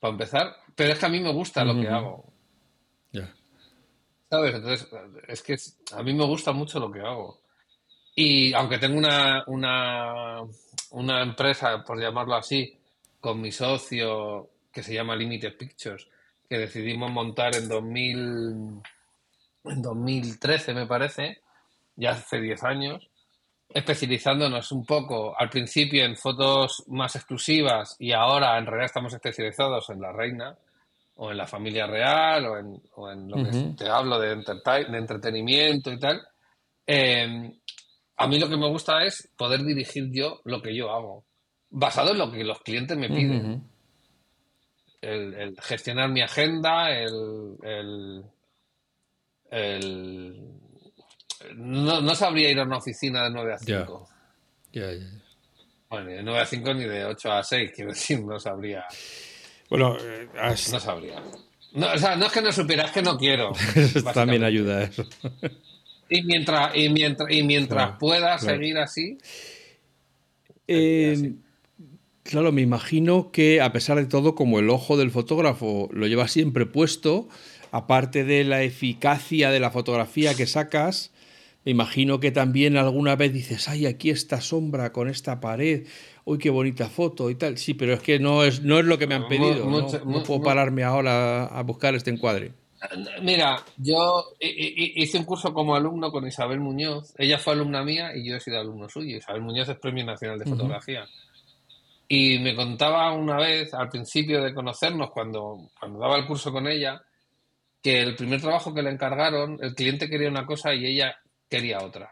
para 0.00 0.12
empezar, 0.12 0.56
pero 0.74 0.92
es 0.92 0.98
que 0.98 1.06
a 1.06 1.10
mí 1.10 1.20
me 1.20 1.32
gusta 1.32 1.64
lo 1.64 1.80
que 1.80 1.88
hago. 1.88 2.32
¿Sabes? 4.30 4.54
Entonces, 4.56 4.88
es 5.26 5.42
que 5.42 5.56
a 5.92 6.02
mí 6.02 6.12
me 6.12 6.24
gusta 6.24 6.52
mucho 6.52 6.80
lo 6.80 6.90
que 6.90 7.00
hago. 7.00 7.40
Y 8.14 8.52
aunque 8.52 8.78
tengo 8.78 8.98
una, 8.98 9.44
una, 9.46 10.42
una 10.90 11.22
empresa, 11.22 11.82
por 11.84 12.00
llamarlo 12.00 12.34
así, 12.34 12.78
con 13.20 13.40
mi 13.40 13.52
socio, 13.52 14.50
que 14.78 14.84
se 14.84 14.94
llama 14.94 15.16
Limited 15.16 15.56
Pictures, 15.56 16.06
que 16.48 16.56
decidimos 16.56 17.10
montar 17.10 17.56
en 17.56 17.68
2000, 17.68 18.80
en 19.64 19.82
2013, 19.82 20.72
me 20.72 20.86
parece, 20.86 21.40
ya 21.96 22.12
hace 22.12 22.40
10 22.40 22.62
años, 22.62 23.10
especializándonos 23.68 24.70
un 24.70 24.86
poco 24.86 25.34
al 25.36 25.50
principio 25.50 26.04
en 26.04 26.16
fotos 26.16 26.84
más 26.86 27.16
exclusivas 27.16 27.96
y 27.98 28.12
ahora 28.12 28.56
en 28.56 28.66
realidad 28.66 28.86
estamos 28.86 29.12
especializados 29.12 29.90
en 29.90 30.00
la 30.00 30.12
reina 30.12 30.56
o 31.16 31.32
en 31.32 31.38
la 31.38 31.48
familia 31.48 31.88
real, 31.88 32.46
o 32.46 32.56
en, 32.56 32.80
o 32.94 33.10
en 33.10 33.28
lo 33.28 33.36
que 33.42 33.74
te 33.76 33.88
hablo 33.88 34.20
de, 34.20 34.36
de 34.36 34.98
entretenimiento 34.98 35.90
y 35.90 35.98
tal. 35.98 36.22
Em, 36.86 37.52
a 38.16 38.28
mí 38.28 38.38
lo 38.38 38.48
que 38.48 38.56
me 38.56 38.68
gusta 38.68 39.02
es 39.02 39.28
poder 39.36 39.64
dirigir 39.64 40.08
yo 40.12 40.40
lo 40.44 40.62
que 40.62 40.76
yo 40.76 40.92
hago, 40.92 41.24
basado 41.68 42.12
en 42.12 42.18
lo 42.18 42.30
que 42.30 42.44
los 42.44 42.60
clientes 42.60 42.96
me 42.96 43.08
piden. 43.08 43.67
El, 45.00 45.56
gestionar 45.60 46.10
mi 46.10 46.20
agenda, 46.22 46.90
el, 46.90 47.56
el, 47.62 48.24
no, 51.56 52.14
sabría 52.14 52.50
ir 52.50 52.58
a 52.58 52.64
una 52.64 52.78
oficina 52.78 53.24
de 53.24 53.30
9 53.30 53.54
a 53.54 53.58
5. 53.58 54.08
Ya, 54.72 54.92
ya, 54.92 55.06
Bueno, 55.88 56.10
de 56.10 56.22
9 56.22 56.40
a 56.40 56.46
5 56.46 56.74
ni 56.74 56.84
de 56.84 57.04
8 57.04 57.32
a 57.32 57.42
6, 57.42 57.72
quiero 57.74 57.90
decir, 57.90 58.20
no 58.22 58.38
sabría. 58.38 58.84
Bueno, 59.70 59.96
eh, 60.00 60.28
no 60.34 60.80
sabría. 60.80 61.22
No, 61.72 61.92
o 61.92 61.98
sea, 61.98 62.16
no 62.16 62.26
es 62.26 62.32
que 62.32 62.42
no 62.42 62.52
supiera, 62.52 62.84
es 62.84 62.92
que 62.92 63.02
no 63.02 63.16
quiero. 63.16 63.52
También 64.14 64.42
ayuda 64.42 64.82
eso. 64.82 65.04
y 66.08 66.22
mientras, 66.22 66.74
y 66.74 66.88
mientras, 66.88 67.30
y 67.30 67.42
mientras 67.42 67.98
pueda 67.98 68.38
seguir 68.38 68.78
así. 68.78 69.18
Eh, 70.66 71.34
claro, 72.28 72.52
me 72.52 72.60
imagino 72.60 73.30
que 73.32 73.62
a 73.62 73.72
pesar 73.72 73.96
de 73.96 74.04
todo, 74.04 74.34
como 74.34 74.58
el 74.58 74.68
ojo 74.68 74.98
del 74.98 75.10
fotógrafo 75.10 75.88
lo 75.92 76.06
lleva 76.06 76.28
siempre 76.28 76.66
puesto, 76.66 77.26
aparte 77.72 78.22
de 78.22 78.44
la 78.44 78.62
eficacia 78.62 79.50
de 79.50 79.60
la 79.60 79.70
fotografía 79.70 80.34
que 80.34 80.46
sacas, 80.46 81.10
me 81.64 81.72
imagino 81.72 82.20
que 82.20 82.30
también 82.30 82.76
alguna 82.76 83.16
vez 83.16 83.32
dices, 83.32 83.66
ay, 83.68 83.86
aquí 83.86 84.10
esta 84.10 84.42
sombra 84.42 84.92
con 84.92 85.08
esta 85.08 85.40
pared, 85.40 85.86
uy, 86.26 86.36
qué 86.36 86.50
bonita 86.50 86.90
foto 86.90 87.30
y 87.30 87.34
tal. 87.34 87.56
Sí, 87.56 87.72
pero 87.72 87.94
es 87.94 88.00
que 88.00 88.18
no 88.18 88.44
es, 88.44 88.62
no 88.62 88.78
es 88.78 88.84
lo 88.84 88.98
que 88.98 89.06
me 89.06 89.14
han 89.14 89.26
pedido. 89.26 89.64
no, 89.64 90.22
puedo 90.22 90.42
pararme 90.42 90.84
ahora 90.84 91.46
a 91.46 91.62
buscar 91.62 91.94
este 91.94 92.10
encuadre. 92.10 92.52
Mira, 93.22 93.64
yo 93.78 94.32
hice 94.38 95.18
un 95.18 95.24
curso 95.24 95.54
como 95.54 95.74
alumno 95.74 96.12
con 96.12 96.26
Isabel 96.26 96.60
Muñoz. 96.60 97.14
Ella 97.16 97.38
fue 97.38 97.54
alumna 97.54 97.82
mía 97.82 98.14
y 98.14 98.28
yo 98.28 98.36
he 98.36 98.40
sido 98.40 98.60
alumno 98.60 98.88
suyo. 98.90 99.16
Isabel 99.16 99.40
Muñoz 99.40 99.70
es 99.70 99.78
Premio 99.78 100.04
Nacional 100.04 100.38
de 100.38 100.44
Fotografía. 100.44 101.08
Y 102.08 102.38
me 102.38 102.56
contaba 102.56 103.12
una 103.12 103.36
vez, 103.36 103.74
al 103.74 103.90
principio 103.90 104.42
de 104.42 104.54
conocernos, 104.54 105.10
cuando, 105.10 105.70
cuando 105.78 105.98
daba 105.98 106.16
el 106.16 106.26
curso 106.26 106.50
con 106.50 106.66
ella, 106.66 107.02
que 107.82 108.00
el 108.00 108.16
primer 108.16 108.40
trabajo 108.40 108.72
que 108.74 108.82
le 108.82 108.90
encargaron, 108.90 109.58
el 109.60 109.74
cliente 109.74 110.08
quería 110.08 110.30
una 110.30 110.46
cosa 110.46 110.72
y 110.72 110.86
ella 110.86 111.16
quería 111.48 111.78
otra. 111.78 112.10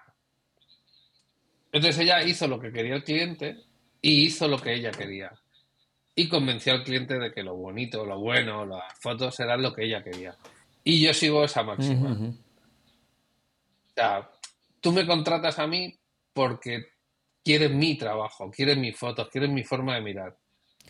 Entonces 1.72 2.02
ella 2.02 2.22
hizo 2.22 2.46
lo 2.46 2.60
que 2.60 2.72
quería 2.72 2.94
el 2.94 3.04
cliente 3.04 3.56
y 4.00 4.26
hizo 4.26 4.48
lo 4.48 4.58
que 4.58 4.74
ella 4.74 4.90
quería. 4.90 5.32
Y 6.14 6.28
convenció 6.28 6.72
al 6.72 6.84
cliente 6.84 7.18
de 7.18 7.32
que 7.32 7.42
lo 7.42 7.54
bonito, 7.56 8.06
lo 8.06 8.18
bueno, 8.18 8.64
las 8.64 8.98
fotos 9.00 9.38
eran 9.40 9.62
lo 9.62 9.74
que 9.74 9.84
ella 9.84 10.02
quería. 10.02 10.36
Y 10.84 11.02
yo 11.02 11.12
sigo 11.12 11.44
esa 11.44 11.62
máxima. 11.62 12.12
O 12.12 12.34
sea, 13.94 14.30
tú 14.80 14.92
me 14.92 15.06
contratas 15.06 15.58
a 15.58 15.66
mí 15.66 15.94
porque 16.32 16.86
quieres 17.46 17.70
mi 17.70 17.96
trabajo, 17.96 18.50
quieres 18.50 18.76
mis 18.76 18.98
fotos, 18.98 19.28
quieres 19.28 19.50
mi 19.50 19.62
forma 19.62 19.94
de 19.94 20.00
mirar. 20.00 20.36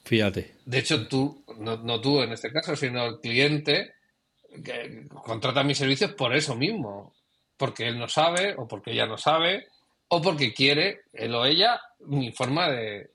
Fíjate. 0.04 0.54
De 0.64 0.78
hecho, 0.78 1.06
tú, 1.06 1.44
no, 1.58 1.76
no 1.76 2.00
tú 2.00 2.22
en 2.22 2.32
este 2.32 2.50
caso, 2.50 2.74
sino 2.74 3.04
el 3.04 3.20
cliente, 3.20 3.92
que 4.64 5.06
contrata 5.22 5.62
mis 5.62 5.76
servicios 5.76 6.14
por 6.14 6.34
eso 6.34 6.56
mismo. 6.56 7.12
Porque 7.58 7.86
él 7.86 7.98
no 7.98 8.08
sabe, 8.08 8.54
o 8.56 8.66
porque 8.66 8.92
ella 8.92 9.04
no 9.04 9.18
sabe, 9.18 9.68
o 10.08 10.22
porque 10.22 10.54
quiere, 10.54 11.02
él 11.12 11.34
o 11.34 11.44
ella, 11.44 11.78
mi 12.06 12.32
forma 12.32 12.70
de, 12.70 13.10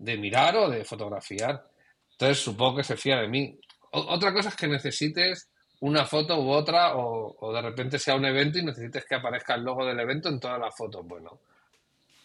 mirar 0.00 0.56
o 0.56 0.68
de 0.68 0.84
fotografiar. 0.84 1.66
Entonces 2.12 2.38
supongo 2.40 2.76
que 2.76 2.84
se 2.84 2.98
fía 2.98 3.20
de 3.20 3.28
mí. 3.28 3.58
otra 3.90 4.34
cosa 4.34 4.50
es 4.50 4.56
que 4.56 4.68
necesites 4.68 5.48
una 5.80 6.04
foto 6.04 6.38
u 6.42 6.50
otra, 6.50 6.96
o, 6.96 7.52
de 7.54 7.62
repente 7.62 7.98
sea 7.98 8.16
un 8.16 8.26
evento 8.26 8.58
y 8.58 8.64
necesites 8.64 9.06
que 9.06 9.14
aparezca 9.14 9.54
el 9.54 9.62
logo 9.62 9.86
del 9.86 10.00
evento 10.00 10.28
en 10.28 10.40
todas 10.40 10.60
las 10.60 10.76
fotos. 10.76 11.06
Bueno, 11.06 11.40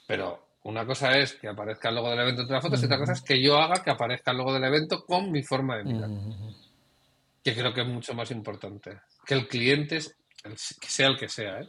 pero 0.09 0.57
una 0.63 0.87
cosa 0.87 1.15
es 1.19 1.35
que 1.35 1.47
aparezca 1.47 1.89
el 1.89 1.95
logo 1.95 2.09
del 2.09 2.21
evento 2.21 2.41
en 2.41 2.47
todas 2.47 2.63
las 2.63 2.71
fotos 2.71 2.81
y 2.81 2.85
otra 2.85 2.97
cosa 2.97 3.13
es 3.13 3.21
que 3.21 3.39
yo 3.39 3.59
haga 3.59 3.83
que 3.83 3.91
aparezca 3.91 4.31
el 4.31 4.37
logo 4.37 4.51
del 4.51 4.63
evento 4.63 5.05
con 5.05 5.31
mi 5.31 5.43
forma 5.43 5.77
de 5.77 5.83
mirar 5.83 6.09
que 7.43 7.53
creo 7.53 7.73
que 7.73 7.81
es 7.81 7.87
mucho 7.87 8.13
más 8.13 8.31
importante. 8.31 8.97
Que 9.25 9.33
el 9.33 9.47
cliente, 9.47 9.99
que 10.43 10.87
sea 10.87 11.07
el 11.07 11.17
que 11.17 11.29
sea, 11.29 11.61
¿eh? 11.61 11.67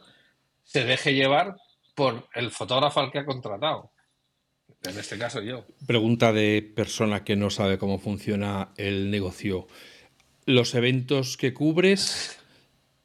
se 0.63 0.83
deje 0.83 1.13
llevar 1.13 1.55
por 1.95 2.27
el 2.33 2.51
fotógrafo 2.51 2.99
al 2.99 3.11
que 3.11 3.19
ha 3.19 3.25
contratado. 3.25 3.91
En 4.83 4.97
este 4.97 5.17
caso 5.17 5.41
yo. 5.41 5.65
Pregunta 5.85 6.33
de 6.33 6.71
persona 6.75 7.23
que 7.23 7.35
no 7.35 7.49
sabe 7.49 7.77
cómo 7.77 7.99
funciona 7.99 8.69
el 8.77 9.11
negocio. 9.11 9.67
Los 10.45 10.73
eventos 10.73 11.37
que 11.37 11.53
cubres, 11.53 12.39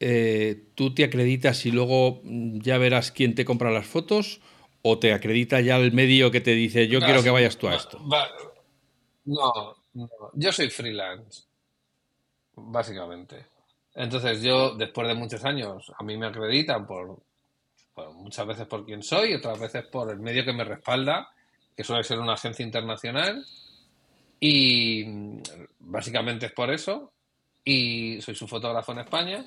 eh, 0.01 0.65
¿tú 0.75 0.95
te 0.95 1.05
acreditas 1.05 1.67
y 1.67 1.71
luego 1.71 2.23
ya 2.25 2.79
verás 2.79 3.13
quién 3.13 3.35
te 3.35 3.45
compra 3.45 3.71
las 3.71 3.87
fotos? 3.87 4.41
¿O 4.89 5.01
te 5.01 5.13
acredita 5.13 5.61
ya 5.61 5.79
el 5.79 5.91
medio 5.91 6.31
que 6.31 6.41
te 6.41 6.53
dice 6.53 6.87
yo 6.87 7.01
quiero 7.01 7.21
que 7.21 7.31
vayas 7.31 7.57
tú 7.57 7.67
a 7.67 7.75
esto? 7.75 7.99
no, 9.25 9.77
no, 9.95 10.09
yo 10.35 10.53
soy 10.53 10.71
freelance 10.71 11.43
básicamente. 12.55 13.47
Entonces 13.97 14.43
yo, 14.43 14.77
después 14.77 15.09
de 15.09 15.15
muchos 15.15 15.45
años, 15.45 15.91
a 15.99 16.05
mí 16.05 16.17
me 16.17 16.27
acreditan 16.27 16.87
por, 16.87 17.21
muchas 18.15 18.47
veces 18.47 18.67
por 18.69 18.85
quién 18.85 19.03
soy, 19.03 19.35
otras 19.35 19.59
veces 19.59 19.85
por 19.87 20.09
el 20.11 20.21
medio 20.21 20.45
que 20.45 20.53
me 20.53 20.63
respalda, 20.63 21.31
que 21.77 21.83
suele 21.83 22.05
ser 22.05 22.21
una 22.21 22.35
agencia 22.35 22.65
internacional. 22.65 23.45
Y 24.39 25.05
básicamente 25.81 26.47
es 26.47 26.53
por 26.53 26.71
eso. 26.71 27.13
Y 27.65 28.21
soy 28.21 28.37
su 28.37 28.47
fotógrafo 28.47 28.93
en 28.93 29.01
España. 29.01 29.45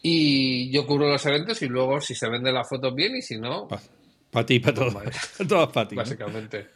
Y 0.00 0.70
yo 0.70 0.86
cubro 0.86 1.10
los 1.10 1.26
eventos 1.26 1.60
y 1.60 1.66
luego 1.66 2.00
si 2.00 2.14
se 2.14 2.30
vende 2.30 2.50
la 2.52 2.64
foto 2.64 2.94
bien 2.94 3.16
y 3.16 3.20
si 3.22 3.38
no... 3.38 3.68
Para 4.32 4.46
ti, 4.46 4.60
para 4.60 4.74
todos. 4.74 4.94
todas 5.48 5.68
para 5.68 5.88
ti. 5.88 5.94
Básicamente. 5.94 6.70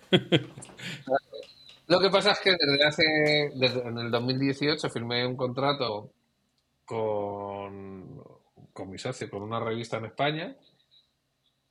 Lo 1.87 2.01
que 2.01 2.11
pasa 2.11 2.33
es 2.33 2.41
que 2.41 2.51
desde 2.51 2.85
hace, 2.85 3.51
desde, 3.55 3.81
en 3.81 3.99
el 3.99 4.11
2018 4.11 4.91
firmé 4.91 5.27
un 5.27 5.37
contrato 5.37 6.13
con, 6.85 8.23
con 8.75 8.91
mi 8.91 8.99
socio, 8.99 9.31
con 9.31 9.43
una 9.43 9.59
revista 9.59 9.97
en 9.97 10.05
España. 10.05 10.57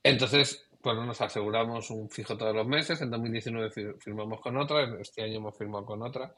Entonces, 0.02 0.68
bueno, 0.82 1.06
nos 1.06 1.20
aseguramos 1.20 1.88
un 1.90 2.10
fijo 2.10 2.36
todos 2.36 2.54
los 2.54 2.66
meses. 2.66 3.00
En 3.00 3.10
2019 3.10 3.70
firmamos 4.00 4.40
con 4.40 4.56
otra, 4.56 4.82
este 5.00 5.22
año 5.22 5.36
hemos 5.36 5.56
firmado 5.56 5.86
con 5.86 6.02
otra. 6.02 6.34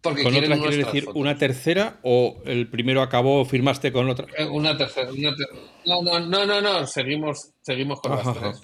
Porque 0.00 0.22
¿Con 0.22 0.34
otra 0.34 0.58
quiere 0.58 0.76
decir 0.76 1.08
una 1.14 1.36
tercera 1.36 1.98
o 2.02 2.40
el 2.44 2.68
primero 2.68 3.02
acabó, 3.02 3.44
firmaste 3.44 3.92
con 3.92 4.08
otra? 4.08 4.26
Eh, 4.36 4.44
una 4.44 4.76
tercera. 4.76 5.10
No, 5.86 6.02
no, 6.02 6.20
no, 6.20 6.46
no, 6.46 6.60
no, 6.60 6.86
seguimos, 6.86 7.50
seguimos 7.62 8.00
con 8.00 8.12
las 8.12 8.38
tres. 8.38 8.62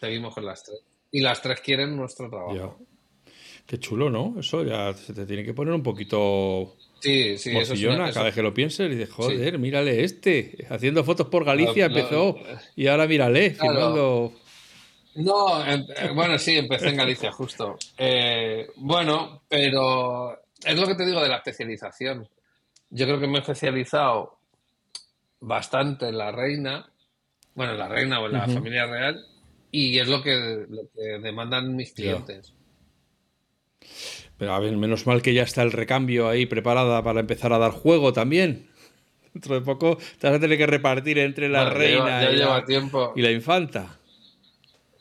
Seguimos 0.00 0.34
con 0.34 0.46
las 0.46 0.62
tres. 0.62 0.80
Y 1.10 1.20
las 1.20 1.42
tres 1.42 1.60
quieren 1.60 1.96
nuestro 1.96 2.30
trabajo. 2.30 2.78
Qué 3.66 3.78
chulo, 3.78 4.10
¿no? 4.10 4.34
Eso 4.38 4.64
ya 4.64 4.92
se 4.92 5.12
te 5.12 5.26
tiene 5.26 5.44
que 5.44 5.54
poner 5.54 5.74
un 5.74 5.82
poquito. 5.82 6.76
Sí, 7.00 7.36
sí, 7.38 7.56
eso 7.56 7.74
Cada 7.74 8.24
vez 8.24 8.34
que 8.34 8.42
lo 8.42 8.54
pienses 8.54 8.90
y 8.90 8.94
dices, 8.94 9.10
joder, 9.10 9.58
mírale 9.58 10.04
este. 10.04 10.66
Haciendo 10.68 11.02
fotos 11.04 11.26
por 11.28 11.44
Galicia 11.44 11.86
empezó 11.86 12.36
y 12.76 12.86
ahora 12.86 13.06
mírale, 13.06 13.50
filmando. 13.50 14.32
No, 15.14 15.64
em, 15.66 15.84
eh, 15.96 16.10
bueno, 16.14 16.38
sí, 16.38 16.56
empecé 16.56 16.88
en 16.88 16.96
Galicia, 16.96 17.30
justo. 17.32 17.76
Eh, 17.98 18.70
bueno, 18.76 19.42
pero 19.48 20.38
es 20.64 20.78
lo 20.78 20.86
que 20.86 20.94
te 20.94 21.04
digo 21.04 21.20
de 21.20 21.28
la 21.28 21.36
especialización. 21.36 22.28
Yo 22.90 23.06
creo 23.06 23.20
que 23.20 23.26
me 23.26 23.38
he 23.38 23.40
especializado 23.40 24.38
bastante 25.40 26.08
en 26.08 26.18
la 26.18 26.32
reina, 26.32 26.88
bueno, 27.54 27.72
en 27.72 27.78
la 27.78 27.88
reina 27.88 28.20
o 28.20 28.26
en 28.26 28.32
la 28.32 28.48
familia 28.48 28.86
real, 28.86 29.24
y 29.70 29.98
es 29.98 30.08
lo 30.08 30.22
que, 30.22 30.66
lo 30.68 30.82
que 30.94 31.18
demandan 31.20 31.74
mis 31.74 31.92
clientes. 31.92 32.54
Pero 34.38 34.54
a 34.54 34.58
ver, 34.60 34.76
menos 34.76 35.06
mal 35.06 35.22
que 35.22 35.34
ya 35.34 35.42
está 35.42 35.62
el 35.62 35.72
recambio 35.72 36.28
ahí 36.28 36.46
preparada 36.46 37.02
para 37.02 37.20
empezar 37.20 37.52
a 37.52 37.58
dar 37.58 37.72
juego 37.72 38.12
también. 38.12 38.68
Dentro 39.32 39.54
de 39.54 39.62
poco 39.62 39.98
te 40.18 40.26
vas 40.26 40.36
a 40.36 40.40
tener 40.40 40.58
que 40.58 40.66
repartir 40.66 41.18
entre 41.18 41.48
la 41.48 41.70
reina 41.70 42.30
y, 42.30 42.36
la, 42.36 42.64
tiempo. 42.64 43.12
y 43.16 43.22
la 43.22 43.30
infanta. 43.30 43.98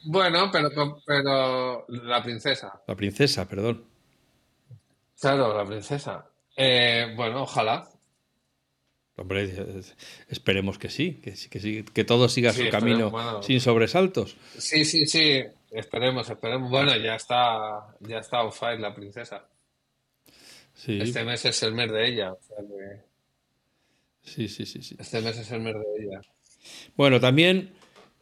Bueno, 0.03 0.49
pero, 0.51 1.01
pero 1.05 1.85
la 1.87 2.23
princesa. 2.23 2.81
La 2.87 2.95
princesa, 2.95 3.47
perdón. 3.47 3.85
Claro, 5.19 5.55
la 5.55 5.65
princesa. 5.65 6.25
Eh, 6.55 7.13
bueno, 7.15 7.43
ojalá. 7.43 7.87
Hombre, 9.17 9.53
esperemos 10.29 10.79
que 10.79 10.89
sí, 10.89 11.21
que, 11.21 11.33
que, 11.49 11.85
que 11.85 12.03
todo 12.03 12.27
siga 12.27 12.53
su 12.53 12.67
camino 12.69 13.43
sin 13.43 13.59
sobresaltos. 13.59 14.35
Sí, 14.57 14.83
sí, 14.83 15.05
sí. 15.05 15.43
Esperemos, 15.69 16.29
esperemos. 16.29 16.69
Bueno, 16.71 16.95
ya 16.97 17.15
está, 17.15 17.95
ya 17.99 18.17
está 18.19 18.41
on 18.41 18.51
fire 18.51 18.79
la 18.79 18.95
princesa. 18.95 19.45
Sí. 20.73 20.99
Este 21.01 21.23
mes 21.23 21.45
es 21.45 21.61
el 21.63 21.73
mes 21.73 21.91
de 21.91 22.07
ella. 22.07 22.33
Sí, 24.23 24.47
sí, 24.47 24.65
sí, 24.65 24.81
sí. 24.81 24.95
Este 24.97 25.21
mes 25.21 25.37
es 25.37 25.51
el 25.51 25.61
mes 25.61 25.75
de 25.75 26.03
ella. 26.03 26.21
Bueno, 26.95 27.19
también 27.19 27.73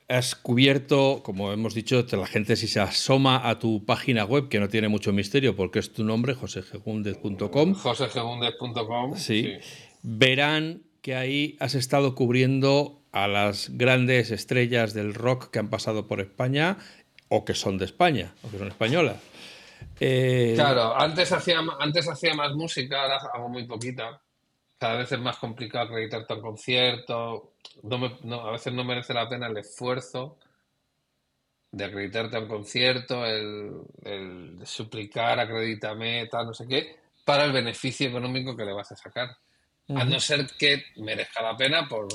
has 0.10 0.36
cubierto, 0.36 1.22
como 1.24 1.54
hemos 1.54 1.76
dicho, 1.76 2.04
la 2.12 2.26
gente 2.26 2.56
si 2.56 2.68
se 2.68 2.80
asoma 2.80 3.48
a 3.48 3.60
tu 3.60 3.86
página 3.86 4.26
web, 4.26 4.50
que 4.50 4.60
no 4.60 4.68
tiene 4.68 4.90
mucho 4.90 5.14
misterio 5.14 5.56
porque 5.56 5.80
es 5.80 5.94
tu 5.94 6.04
nombre, 6.04 6.34
josegegundez.com. 6.34 7.76
josegegundez.com. 7.76 9.16
Sí. 9.16 9.60
Verán 10.02 10.82
que 11.02 11.16
ahí 11.16 11.56
has 11.60 11.76
estado 11.76 12.16
cubriendo 12.16 13.02
a 13.12 13.28
las 13.28 13.70
grandes 13.78 14.32
estrellas 14.32 14.94
del 14.94 15.14
rock 15.14 15.52
que 15.52 15.60
han 15.60 15.70
pasado 15.70 16.08
por 16.08 16.20
España 16.20 16.78
o 17.30 17.46
que 17.46 17.54
son 17.54 17.78
de 17.78 17.86
España, 17.86 18.34
o 18.42 18.50
que 18.50 18.58
son 18.58 18.68
españolas. 18.68 19.18
Eh, 20.00 20.54
claro, 20.56 21.00
antes 21.00 21.32
hacía, 21.32 21.60
antes 21.80 22.10
hacía 22.10 22.34
más 22.34 22.54
música, 22.54 23.04
ahora 23.04 23.20
hago 23.34 23.50
muy 23.50 23.66
poquita. 23.66 24.22
Cada 24.80 24.96
vez 24.96 25.12
es 25.12 25.20
más 25.20 25.38
complicado 25.38 25.86
acreditarte 25.86 26.34
a 26.34 26.38
un 26.38 26.42
concierto. 26.42 27.54
No 27.84 28.42
a 28.48 28.52
veces 28.52 28.74
no 28.74 28.84
merece 28.84 29.14
la 29.14 29.30
pena 29.30 29.48
el 29.48 29.58
esfuerzo 29.58 30.38
de 31.72 31.86
acreditarte 31.86 32.38
a 32.38 32.40
un 32.40 32.48
concierto, 32.48 33.26
el, 33.26 34.60
suplicar, 34.66 35.40
acredítame, 35.40 36.26
tal, 36.28 36.48
no 36.48 36.54
sé 36.54 36.68
qué, 36.68 36.96
para 37.24 37.46
el 37.46 37.52
beneficio 37.52 38.08
económico 38.08 38.56
que 38.56 38.66
le 38.66 38.74
vas 38.74 38.92
a 38.92 38.96
sacar. 38.96 39.30
A 39.90 40.04
no 40.06 40.20
ser 40.20 40.48
que 40.58 40.84
merezca 40.98 41.42
la 41.42 41.58
pena 41.58 41.88
por 41.88 42.08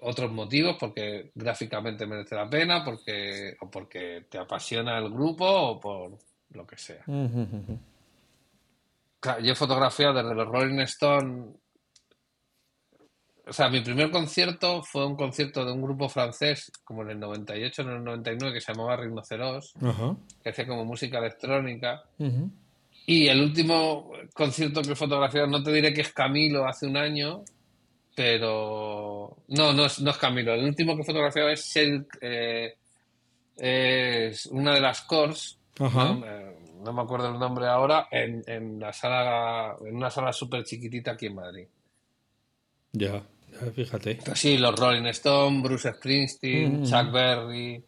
otros 0.00 0.30
motivos, 0.30 0.76
porque 0.78 1.32
gráficamente 1.34 2.06
merece 2.06 2.36
la 2.36 2.48
pena, 2.48 2.84
porque, 2.84 3.56
o 3.60 3.68
porque 3.68 4.26
te 4.28 4.38
apasiona 4.38 4.98
el 4.98 5.10
grupo, 5.10 5.44
o 5.44 5.80
por 5.80 6.18
lo 6.52 6.66
que 6.66 6.78
sea. 6.78 7.04
Yo 9.42 9.52
he 9.52 9.54
fotografiado 9.54 10.14
desde 10.14 10.34
los 10.34 10.48
Rolling 10.48 10.80
Stones 10.80 11.56
o 13.44 13.52
sea, 13.52 13.68
mi 13.68 13.80
primer 13.80 14.10
concierto 14.10 14.82
fue 14.82 15.04
un 15.04 15.16
concierto 15.16 15.64
de 15.64 15.72
un 15.72 15.82
grupo 15.82 16.08
francés, 16.08 16.70
como 16.84 17.02
en 17.02 17.10
el 17.10 17.20
98, 17.20 17.82
en 17.82 17.88
el 17.88 18.04
99, 18.04 18.54
que 18.54 18.60
se 18.60 18.72
llamaba 18.72 18.96
Rhinoceros, 18.96 19.74
que 20.42 20.50
hacía 20.50 20.66
como 20.66 20.84
música 20.84 21.18
electrónica. 21.18 22.02
Y 23.04 23.26
el 23.26 23.40
último 23.40 24.12
concierto 24.32 24.80
que 24.82 24.92
he 24.92 24.96
fotografiado, 24.96 25.48
no 25.48 25.62
te 25.62 25.72
diré 25.72 25.92
que 25.92 26.02
es 26.02 26.12
Camilo 26.12 26.66
hace 26.68 26.86
un 26.86 26.96
año, 26.96 27.42
pero. 28.14 29.36
No, 29.48 29.72
no 29.72 29.86
es, 29.86 30.00
no 30.00 30.12
es 30.12 30.18
Camilo. 30.18 30.54
El 30.54 30.64
último 30.64 30.94
que 30.94 31.02
he 31.02 31.06
fotografiado 31.06 31.48
es 31.48 31.76
eh, 32.20 32.76
es 33.56 34.46
una 34.46 34.74
de 34.74 34.80
las 34.80 35.02
cores. 35.02 35.58
¿no? 35.80 36.24
Me 36.92 37.02
acuerdo 37.02 37.28
el 37.28 37.38
nombre 37.38 37.66
ahora, 37.66 38.08
en, 38.10 38.42
en 38.46 38.80
la 38.80 38.92
sala, 38.92 39.76
en 39.84 39.96
una 39.96 40.10
sala 40.10 40.32
súper 40.32 40.64
chiquitita 40.64 41.12
aquí 41.12 41.26
en 41.26 41.34
Madrid. 41.34 41.66
Ya, 42.92 43.22
fíjate. 43.74 44.18
Sí, 44.34 44.58
los 44.58 44.78
Rolling 44.78 45.06
Stones, 45.06 45.62
Bruce 45.62 45.92
Springsteen, 45.92 46.84
Chuck 46.84 47.10
Berry, 47.10 47.82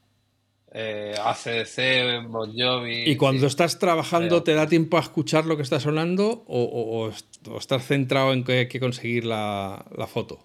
eh, 0.72 1.14
ACDC, 1.22 2.28
Bon 2.28 2.52
Jovi. 2.52 3.04
¿Y 3.09 3.16
cuando 3.16 3.46
estás 3.46 3.78
trabajando 3.78 4.42
te 4.42 4.54
da 4.54 4.66
tiempo 4.66 4.96
a 4.96 5.00
escuchar 5.00 5.46
lo 5.46 5.57
que 5.57 5.62
está 5.62 5.78
sonando 5.78 6.44
o, 6.48 7.11
estás 7.59 7.87
centrado 7.87 8.33
en 8.33 8.42
que 8.42 8.52
hay 8.52 8.68
que 8.68 8.80
conseguir 8.80 9.24
la, 9.24 9.85
foto? 10.09 10.40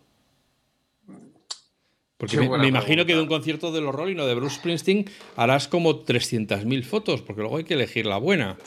Porque 2.19 2.37
me, 2.37 2.67
imagino 2.67 3.05
que 3.05 3.15
de 3.15 3.21
un 3.21 3.29
concierto 3.29 3.71
de 3.71 3.79
los 3.79 3.95
Rolling 3.95 4.17
o 4.19 4.25
de 4.25 4.35
Bruce 4.35 4.57
Springsteen 4.57 5.05
harás 5.37 5.69
como 5.69 6.03
300.000 6.03 6.83
fotos, 6.83 7.21
porque 7.21 7.41
luego 7.41 7.55
hay 7.55 7.63
que 7.63 7.75
elegir 7.75 8.05
la 8.05 8.17
buena. 8.17 8.57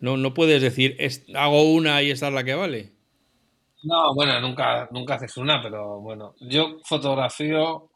No, 0.00 0.18
no 0.18 0.34
puedes 0.34 0.60
decir, 0.60 0.98
hago 1.34 1.72
una 1.72 2.02
y 2.02 2.10
esta 2.10 2.28
es 2.28 2.34
la 2.34 2.44
que 2.44 2.54
vale. 2.54 2.92
No, 3.84 4.14
bueno, 4.14 4.38
nunca, 4.42 4.86
nunca 4.92 5.14
haces 5.14 5.34
una, 5.38 5.62
pero 5.62 5.98
bueno, 6.00 6.34
yo 6.40 6.76
fotografío 6.84 7.90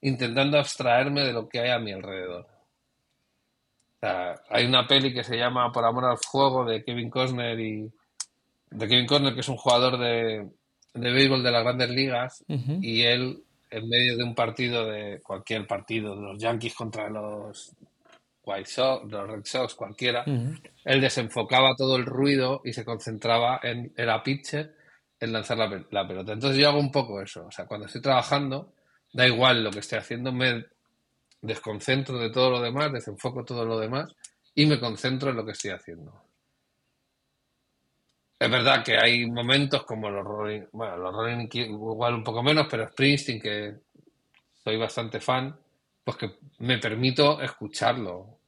intentando 0.00 0.58
abstraerme 0.58 1.22
de 1.24 1.34
lo 1.34 1.50
que 1.50 1.60
hay 1.60 1.68
a 1.68 1.78
mi 1.78 1.92
alrededor. 1.92 2.46
O 2.46 3.98
sea, 4.00 4.40
hay 4.48 4.64
una 4.64 4.86
peli 4.86 5.12
que 5.12 5.22
se 5.22 5.36
llama 5.36 5.70
Por 5.70 5.84
amor 5.84 6.06
al 6.06 6.16
fuego 6.16 6.64
de 6.64 6.82
Kevin 6.82 7.10
Costner 7.10 7.60
y 7.60 7.92
de 8.70 8.88
Kevin 8.88 9.06
Costner 9.06 9.34
que 9.34 9.40
es 9.40 9.48
un 9.50 9.58
jugador 9.58 9.98
de, 9.98 10.48
de 10.94 11.12
béisbol 11.12 11.42
de 11.42 11.50
las 11.50 11.62
Grandes 11.62 11.90
Ligas 11.90 12.42
y 12.48 13.02
él 13.02 13.42
en 13.70 13.88
medio 13.88 14.16
de 14.16 14.24
un 14.24 14.34
partido 14.34 14.86
de 14.86 15.20
cualquier 15.22 15.66
partido 15.66 16.14
de 16.14 16.22
los 16.22 16.38
Yankees 16.38 16.74
contra 16.74 17.08
los 17.08 17.72
White 18.44 18.70
Sox, 18.70 19.10
los 19.10 19.28
Red 19.28 19.44
Sox, 19.44 19.74
cualquiera, 19.74 20.24
él 20.84 21.00
desenfocaba 21.00 21.74
todo 21.76 21.96
el 21.96 22.06
ruido 22.06 22.60
y 22.64 22.72
se 22.72 22.84
concentraba 22.84 23.60
en 23.62 23.92
era 23.96 24.22
pitcher 24.22 24.74
en 25.18 25.32
lanzar 25.32 25.58
la, 25.58 26.06
pelota. 26.06 26.32
Entonces 26.32 26.60
yo 26.60 26.68
hago 26.68 26.78
un 26.78 26.92
poco 26.92 27.20
eso. 27.20 27.46
O 27.46 27.50
sea, 27.50 27.66
cuando 27.66 27.86
estoy 27.86 28.02
trabajando, 28.02 28.72
da 29.12 29.26
igual 29.26 29.64
lo 29.64 29.70
que 29.70 29.80
estoy 29.80 29.98
haciendo, 29.98 30.32
me 30.32 30.66
desconcentro 31.40 32.18
de 32.18 32.30
todo 32.30 32.50
lo 32.50 32.60
demás, 32.60 32.92
desenfoco 32.92 33.44
todo 33.44 33.64
lo 33.64 33.78
demás 33.78 34.14
y 34.54 34.66
me 34.66 34.78
concentro 34.78 35.30
en 35.30 35.36
lo 35.36 35.44
que 35.44 35.52
estoy 35.52 35.70
haciendo. 35.70 36.25
Es 38.38 38.50
verdad 38.50 38.84
que 38.84 38.96
hay 38.96 39.26
momentos 39.26 39.84
como 39.84 40.10
los 40.10 40.24
Rolling, 40.24 40.66
bueno, 40.72 40.96
los 40.98 41.14
Rolling 41.14 41.48
igual 41.52 42.14
un 42.14 42.24
poco 42.24 42.42
menos, 42.42 42.66
pero 42.70 42.88
Springsteen, 42.88 43.40
que 43.40 43.74
soy 44.62 44.76
bastante 44.76 45.20
fan, 45.20 45.56
pues 46.04 46.16
que 46.18 46.32
me 46.58 46.78
permito 46.78 47.40
escucharlo. 47.40 48.38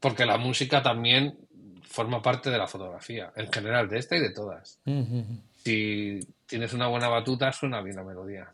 Porque 0.00 0.26
la 0.26 0.36
música 0.36 0.82
también 0.82 1.38
forma 1.82 2.20
parte 2.20 2.50
de 2.50 2.58
la 2.58 2.66
fotografía, 2.66 3.32
en 3.36 3.50
general, 3.52 3.88
de 3.88 3.98
esta 3.98 4.16
y 4.16 4.20
de 4.20 4.30
todas 4.30 4.80
si 5.66 6.20
tienes 6.46 6.72
una 6.74 6.86
buena 6.86 7.08
batuta, 7.08 7.50
suena 7.50 7.82
bien 7.82 7.96
la 7.96 8.04
melodía. 8.04 8.48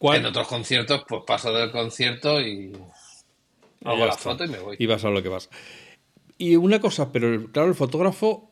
En 0.00 0.26
otros 0.26 0.48
conciertos, 0.48 1.04
pues 1.08 1.22
paso 1.24 1.52
del 1.52 1.70
concierto 1.70 2.40
y 2.40 2.76
hago 3.84 4.06
la 4.06 4.16
foto 4.16 4.44
y 4.44 4.48
me 4.48 4.58
voy. 4.58 4.76
Y 4.80 4.86
vas 4.86 5.04
a 5.04 5.10
lo 5.10 5.22
que 5.22 5.28
vas. 5.28 5.48
Y 6.38 6.56
una 6.56 6.80
cosa, 6.80 7.12
pero 7.12 7.50
claro, 7.50 7.68
el 7.68 7.74
fotógrafo 7.74 8.50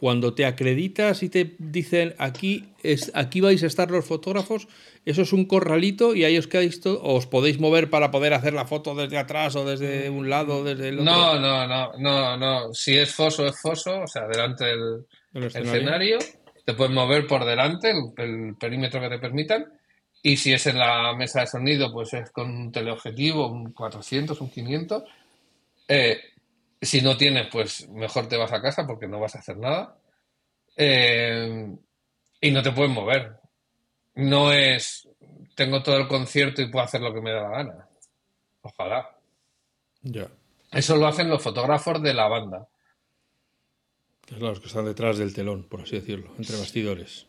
cuando 0.00 0.32
te 0.32 0.46
acreditas 0.46 1.22
y 1.22 1.28
te 1.28 1.56
dicen 1.58 2.14
aquí, 2.16 2.72
es, 2.82 3.12
aquí 3.14 3.42
vais 3.42 3.62
a 3.62 3.66
estar 3.66 3.90
los 3.90 4.06
fotógrafos, 4.06 4.66
eso 5.04 5.20
es 5.20 5.34
un 5.34 5.44
corralito 5.44 6.14
y 6.14 6.24
ahí 6.24 6.38
os 6.38 6.46
quedáis 6.46 6.80
os 6.86 7.26
podéis 7.26 7.60
mover 7.60 7.90
para 7.90 8.10
poder 8.10 8.32
hacer 8.32 8.54
la 8.54 8.64
foto 8.64 8.94
desde 8.94 9.18
atrás 9.18 9.56
o 9.56 9.64
desde 9.66 10.08
un 10.08 10.30
lado 10.30 10.64
desde 10.64 10.88
el 10.88 11.00
otro. 11.00 11.12
No, 11.12 11.38
no, 11.38 11.66
no, 11.66 11.92
no, 11.98 12.36
no. 12.38 12.72
Si 12.72 12.96
es 12.96 13.14
foso, 13.14 13.46
es 13.46 13.60
foso, 13.60 14.00
o 14.00 14.06
sea, 14.06 14.26
delante 14.26 14.64
del 14.64 15.04
escenario. 15.34 16.18
te 16.64 16.72
puedes 16.72 16.94
mover 16.94 17.26
por 17.26 17.44
delante, 17.44 17.92
el, 18.16 18.56
perímetro 18.58 19.02
que 19.02 19.10
te 19.10 19.18
permitan. 19.18 19.66
Y 20.22 20.38
si 20.38 20.54
es 20.54 20.66
en 20.66 20.78
la 20.78 21.14
mesa 21.14 21.40
de 21.40 21.46
sonido, 21.46 21.92
pues 21.92 22.14
es 22.14 22.30
con 22.30 22.50
un 22.50 22.72
teleobjetivo, 22.72 23.48
un 23.48 23.72
400, 23.74 24.40
un 24.40 24.50
500. 24.50 25.02
Eh, 25.88 26.20
si 26.80 27.02
no 27.02 27.16
tienes, 27.16 27.48
pues 27.48 27.88
mejor 27.90 28.28
te 28.28 28.36
vas 28.36 28.52
a 28.52 28.62
casa 28.62 28.86
porque 28.86 29.06
no 29.06 29.20
vas 29.20 29.36
a 29.36 29.40
hacer 29.40 29.58
nada. 29.58 29.96
Eh, 30.76 31.76
y 32.40 32.50
no 32.50 32.62
te 32.62 32.72
puedes 32.72 32.92
mover. 32.92 33.36
No 34.14 34.52
es, 34.52 35.08
tengo 35.54 35.82
todo 35.82 35.98
el 35.98 36.08
concierto 36.08 36.62
y 36.62 36.70
puedo 36.70 36.84
hacer 36.84 37.02
lo 37.02 37.12
que 37.12 37.20
me 37.20 37.32
da 37.32 37.42
la 37.42 37.50
gana. 37.50 37.88
Ojalá. 38.62 39.10
Ya. 40.02 40.28
Eso 40.72 40.96
lo 40.96 41.06
hacen 41.06 41.28
los 41.28 41.42
fotógrafos 41.42 42.02
de 42.02 42.14
la 42.14 42.28
banda. 42.28 42.68
Los 44.38 44.60
que 44.60 44.68
están 44.68 44.84
detrás 44.84 45.18
del 45.18 45.34
telón, 45.34 45.64
por 45.64 45.82
así 45.82 45.96
decirlo, 45.96 46.32
entre 46.38 46.56
bastidores. 46.56 47.26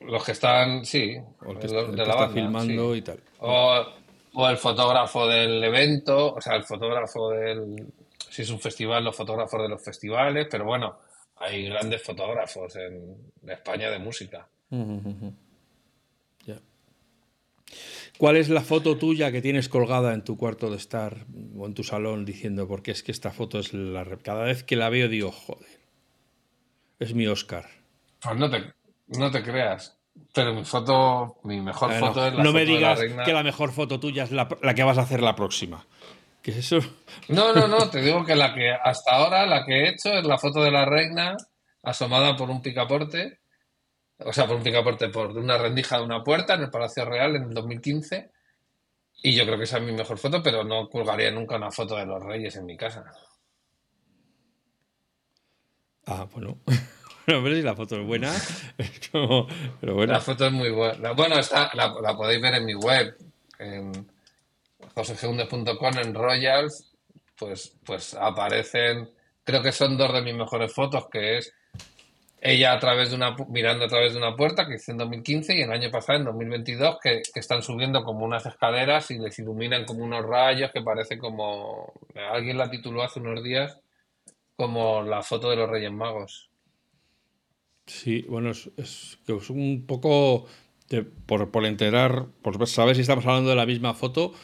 Los 0.00 0.24
que 0.24 0.32
están, 0.32 0.84
sí, 0.84 1.16
o 1.40 1.52
el 1.52 1.58
que, 1.58 1.66
está 1.66 2.28
filmando 2.28 2.94
y 2.94 3.02
tal. 3.02 3.20
O, 3.38 3.84
o, 4.34 4.48
el 4.48 4.58
fotógrafo 4.58 5.26
del 5.26 5.64
evento, 5.64 6.34
o 6.34 6.40
sea, 6.40 6.56
el 6.56 6.64
fotógrafo 6.64 7.30
del, 7.30 7.92
si 8.32 8.42
es 8.42 8.50
un 8.50 8.60
festival, 8.60 9.04
los 9.04 9.14
fotógrafos 9.14 9.60
de 9.60 9.68
los 9.68 9.84
festivales, 9.84 10.46
pero 10.50 10.64
bueno, 10.64 10.98
hay 11.36 11.68
grandes 11.68 12.02
fotógrafos 12.02 12.74
en 12.76 13.32
España 13.46 13.90
de 13.90 13.98
música. 13.98 14.48
¿Cuál 18.16 18.36
es 18.36 18.48
la 18.48 18.62
foto 18.62 18.96
tuya 18.96 19.30
que 19.32 19.42
tienes 19.42 19.68
colgada 19.68 20.14
en 20.14 20.24
tu 20.24 20.38
cuarto 20.38 20.70
de 20.70 20.76
estar 20.76 21.26
o 21.58 21.66
en 21.66 21.74
tu 21.74 21.84
salón 21.84 22.24
diciendo, 22.24 22.66
porque 22.66 22.92
es 22.92 23.02
que 23.02 23.12
esta 23.12 23.32
foto 23.32 23.58
es 23.58 23.74
la... 23.74 24.04
Cada 24.22 24.44
vez 24.44 24.62
que 24.62 24.76
la 24.76 24.88
veo 24.88 25.08
digo, 25.08 25.30
joder, 25.30 25.80
es 27.00 27.14
mi 27.14 27.26
Oscar. 27.26 27.68
Pues 28.22 28.36
no 28.36 28.48
te, 28.48 28.72
no 29.08 29.30
te 29.30 29.42
creas. 29.42 29.98
Pero 30.32 30.54
mi 30.54 30.64
foto, 30.64 31.36
mi 31.44 31.60
mejor 31.60 31.92
foto 31.94 32.26
es 32.26 32.34
la 32.34 32.42
No 32.42 32.52
me 32.52 32.64
digas 32.64 32.98
que 33.24 33.32
la 33.32 33.42
mejor 33.42 33.72
foto 33.72 34.00
tuya 34.00 34.24
es 34.24 34.30
la, 34.30 34.48
la 34.62 34.74
que 34.74 34.84
vas 34.84 34.96
a 34.96 35.02
hacer 35.02 35.20
la 35.20 35.34
próxima. 35.34 35.86
¿Qué 36.42 36.50
es 36.50 36.72
eso? 36.72 36.78
No, 37.28 37.52
no, 37.52 37.68
no, 37.68 37.88
te 37.88 38.02
digo 38.02 38.24
que 38.24 38.34
la 38.34 38.52
que 38.52 38.72
hasta 38.72 39.12
ahora 39.12 39.46
la 39.46 39.64
que 39.64 39.72
he 39.72 39.88
hecho 39.90 40.12
es 40.12 40.24
la 40.24 40.38
foto 40.38 40.62
de 40.62 40.72
la 40.72 40.84
reina 40.84 41.36
asomada 41.84 42.36
por 42.36 42.50
un 42.50 42.60
picaporte, 42.60 43.40
o 44.18 44.32
sea, 44.32 44.46
por 44.46 44.56
un 44.56 44.62
picaporte, 44.62 45.08
por 45.08 45.36
una 45.36 45.56
rendija 45.56 45.98
de 45.98 46.04
una 46.04 46.24
puerta 46.24 46.54
en 46.54 46.62
el 46.62 46.70
Palacio 46.70 47.04
Real 47.04 47.36
en 47.36 47.44
el 47.44 47.54
2015. 47.54 48.30
Y 49.22 49.34
yo 49.34 49.44
creo 49.44 49.56
que 49.56 49.64
esa 49.64 49.78
es 49.78 49.84
mi 49.84 49.92
mejor 49.92 50.18
foto, 50.18 50.42
pero 50.42 50.64
no 50.64 50.88
colgaría 50.88 51.30
nunca 51.30 51.56
una 51.56 51.70
foto 51.70 51.96
de 51.96 52.06
los 52.06 52.20
reyes 52.22 52.56
en 52.56 52.66
mi 52.66 52.76
casa. 52.76 53.04
Ah, 56.06 56.26
bueno. 56.32 56.58
pero 57.26 57.54
si 57.54 57.62
la 57.62 57.76
foto 57.76 58.00
es 58.00 58.06
buena, 58.06 58.32
pero 59.80 59.94
bueno. 59.94 60.12
La 60.12 60.20
foto 60.20 60.46
es 60.46 60.52
muy 60.52 60.70
buena. 60.70 61.12
Bueno, 61.12 61.38
está, 61.38 61.70
la, 61.74 61.94
la 62.02 62.16
podéis 62.16 62.42
ver 62.42 62.54
en 62.54 62.64
mi 62.64 62.74
web, 62.74 63.16
en 63.60 64.10
josegeunde.com 64.94 65.98
en 65.98 66.14
Royals, 66.14 66.92
pues, 67.36 67.76
pues 67.84 68.14
aparecen, 68.14 69.10
creo 69.44 69.62
que 69.62 69.72
son 69.72 69.96
dos 69.96 70.12
de 70.12 70.22
mis 70.22 70.34
mejores 70.34 70.72
fotos, 70.72 71.08
que 71.10 71.38
es 71.38 71.52
ella 72.40 72.72
a 72.72 72.78
través 72.80 73.10
de 73.10 73.16
una, 73.16 73.36
mirando 73.48 73.84
a 73.84 73.88
través 73.88 74.12
de 74.12 74.18
una 74.18 74.34
puerta 74.34 74.66
que 74.66 74.74
hice 74.74 74.90
en 74.90 74.98
2015 74.98 75.56
y 75.56 75.62
el 75.62 75.70
año 75.70 75.90
pasado, 75.90 76.18
en 76.18 76.24
2022, 76.24 76.98
que, 77.00 77.22
que, 77.32 77.40
están 77.40 77.62
subiendo 77.62 78.02
como 78.02 78.24
unas 78.24 78.44
escaleras 78.46 79.10
y 79.12 79.18
les 79.18 79.38
iluminan 79.38 79.84
como 79.84 80.04
unos 80.04 80.26
rayos 80.26 80.72
que 80.72 80.82
parece 80.82 81.18
como, 81.18 81.92
alguien 82.32 82.58
la 82.58 82.68
tituló 82.68 83.04
hace 83.04 83.20
unos 83.20 83.44
días 83.44 83.78
como 84.56 85.02
la 85.02 85.22
foto 85.22 85.50
de 85.50 85.56
los 85.56 85.70
Reyes 85.70 85.92
Magos. 85.92 86.50
Sí, 87.86 88.24
bueno, 88.28 88.50
es, 88.50 88.70
es, 88.76 89.18
es 89.26 89.50
un 89.50 89.84
poco, 89.86 90.46
por, 91.26 91.50
por 91.50 91.64
enterar, 91.64 92.26
por 92.42 92.66
saber 92.66 92.96
si 92.96 93.02
estamos 93.02 93.24
hablando 93.24 93.50
de 93.50 93.56
la 93.56 93.66
misma 93.66 93.94
foto, 93.94 94.34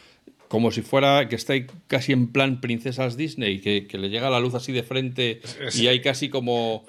como 0.48 0.70
si 0.70 0.82
fuera 0.82 1.28
que 1.28 1.36
está 1.36 1.54
casi 1.86 2.12
en 2.12 2.32
plan 2.32 2.60
princesas 2.60 3.16
Disney, 3.16 3.60
que, 3.60 3.86
que 3.86 3.98
le 3.98 4.08
llega 4.08 4.30
la 4.30 4.40
luz 4.40 4.54
así 4.54 4.72
de 4.72 4.82
frente 4.82 5.40
y 5.74 5.86
hay 5.86 6.00
casi 6.00 6.28
como... 6.30 6.84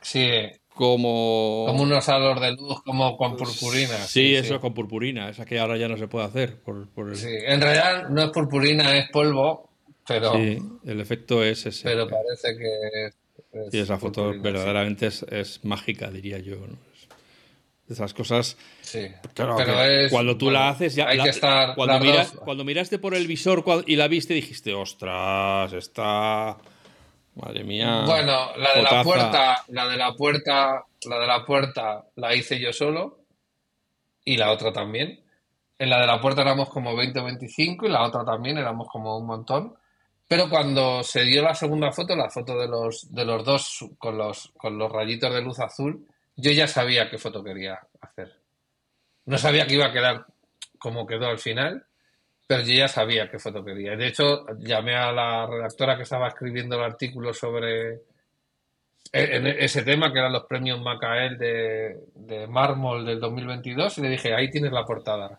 Sí, 0.00 0.28
como... 0.74 1.64
Como 1.66 1.82
unos 1.82 2.08
halos 2.08 2.40
de 2.40 2.52
luz, 2.52 2.82
como 2.82 3.16
con 3.16 3.36
purpurina. 3.36 3.98
Sí, 3.98 4.28
sí 4.28 4.34
eso 4.36 4.54
sí. 4.54 4.60
con 4.60 4.74
purpurina, 4.74 5.28
esa 5.28 5.44
que 5.44 5.58
ahora 5.58 5.76
ya 5.76 5.88
no 5.88 5.96
se 5.96 6.08
puede 6.08 6.26
hacer. 6.26 6.60
Por, 6.60 6.88
por 6.88 7.10
el... 7.10 7.16
Sí, 7.16 7.28
en 7.28 7.60
realidad 7.60 8.08
no 8.08 8.22
es 8.22 8.30
purpurina, 8.30 8.96
es 8.96 9.10
polvo, 9.10 9.68
pero... 10.06 10.32
Sí, 10.34 10.58
el 10.86 11.00
efecto 11.00 11.42
es 11.42 11.66
ese. 11.66 11.84
Pero 11.84 12.08
parece 12.08 12.56
que... 12.56 13.06
Es 13.52 13.70
sí, 13.72 13.78
esa 13.78 13.98
foto 13.98 14.32
verdaderamente 14.40 15.10
sí. 15.10 15.26
es, 15.30 15.56
es, 15.56 15.64
mágica, 15.64 16.08
diría 16.10 16.38
yo. 16.38 16.56
¿no? 16.56 16.78
Esas 17.90 18.14
cosas. 18.14 18.56
Sí. 18.82 19.08
Claro, 19.34 19.56
pero 19.56 19.82
es, 19.82 20.12
cuando 20.12 20.36
tú 20.36 20.46
bueno, 20.46 20.60
la 20.60 20.68
haces, 20.68 20.94
ya. 20.94 21.08
Hay 21.08 21.18
la, 21.18 21.24
que 21.24 21.30
estar. 21.30 21.74
Cuando, 21.74 21.98
miras, 21.98 22.30
cuando, 22.30 22.64
miraste 22.64 23.00
por 23.00 23.14
el 23.14 23.26
visor 23.26 23.64
y 23.84 23.96
la 23.96 24.06
viste, 24.06 24.32
dijiste, 24.32 24.72
ostras, 24.72 25.72
está. 25.72 26.56
Madre 27.34 27.64
mía. 27.64 28.04
Bueno, 28.06 28.56
la 28.56 28.74
de 28.74 28.82
la 28.82 29.02
puerta, 29.02 29.64
la 29.68 29.88
de 29.88 29.96
la 29.96 30.14
puerta, 30.14 30.84
la 31.04 31.18
de 31.18 31.26
la 31.26 31.44
puerta 31.44 32.04
la 32.14 32.34
hice 32.34 32.60
yo 32.60 32.72
solo. 32.72 33.18
Y 34.24 34.36
la 34.36 34.52
otra 34.52 34.72
también. 34.72 35.24
En 35.76 35.90
la 35.90 36.00
de 36.00 36.06
la 36.06 36.20
puerta 36.20 36.42
éramos 36.42 36.68
como 36.68 36.94
20 36.94 37.18
o 37.18 37.24
25 37.24 37.86
y 37.86 37.88
la 37.88 38.04
otra 38.04 38.24
también 38.24 38.58
éramos 38.58 38.86
como 38.88 39.18
un 39.18 39.26
montón. 39.26 39.74
Pero 40.28 40.48
cuando 40.48 41.02
se 41.02 41.24
dio 41.24 41.42
la 41.42 41.56
segunda 41.56 41.90
foto, 41.90 42.14
la 42.14 42.30
foto 42.30 42.56
de 42.56 42.68
los, 42.68 43.12
de 43.12 43.24
los 43.24 43.44
dos 43.44 43.84
con 43.98 44.16
los, 44.16 44.52
con 44.56 44.78
los 44.78 44.92
rayitos 44.92 45.34
de 45.34 45.42
luz 45.42 45.58
azul, 45.58 46.06
yo 46.40 46.50
ya 46.50 46.66
sabía 46.66 47.10
qué 47.10 47.18
foto 47.18 47.42
quería 47.42 47.80
hacer. 48.00 48.32
No 49.26 49.38
sabía 49.38 49.66
que 49.66 49.74
iba 49.74 49.86
a 49.86 49.92
quedar 49.92 50.26
como 50.78 51.06
quedó 51.06 51.26
al 51.26 51.38
final, 51.38 51.84
pero 52.46 52.62
yo 52.62 52.74
ya 52.74 52.88
sabía 52.88 53.30
qué 53.30 53.38
foto 53.38 53.64
quería. 53.64 53.96
De 53.96 54.08
hecho, 54.08 54.46
llamé 54.58 54.96
a 54.96 55.12
la 55.12 55.46
redactora 55.46 55.96
que 55.96 56.02
estaba 56.02 56.28
escribiendo 56.28 56.76
el 56.76 56.82
artículo 56.82 57.32
sobre 57.32 58.02
ese 59.12 59.82
tema, 59.82 60.12
que 60.12 60.18
eran 60.18 60.32
los 60.32 60.44
premios 60.44 60.80
Macael 60.80 61.36
de, 61.36 61.96
de 62.14 62.46
mármol 62.46 63.04
del 63.04 63.20
2022, 63.20 63.98
y 63.98 64.02
le 64.02 64.08
dije, 64.08 64.34
ahí 64.34 64.50
tienes 64.50 64.72
la 64.72 64.84
portada. 64.84 65.38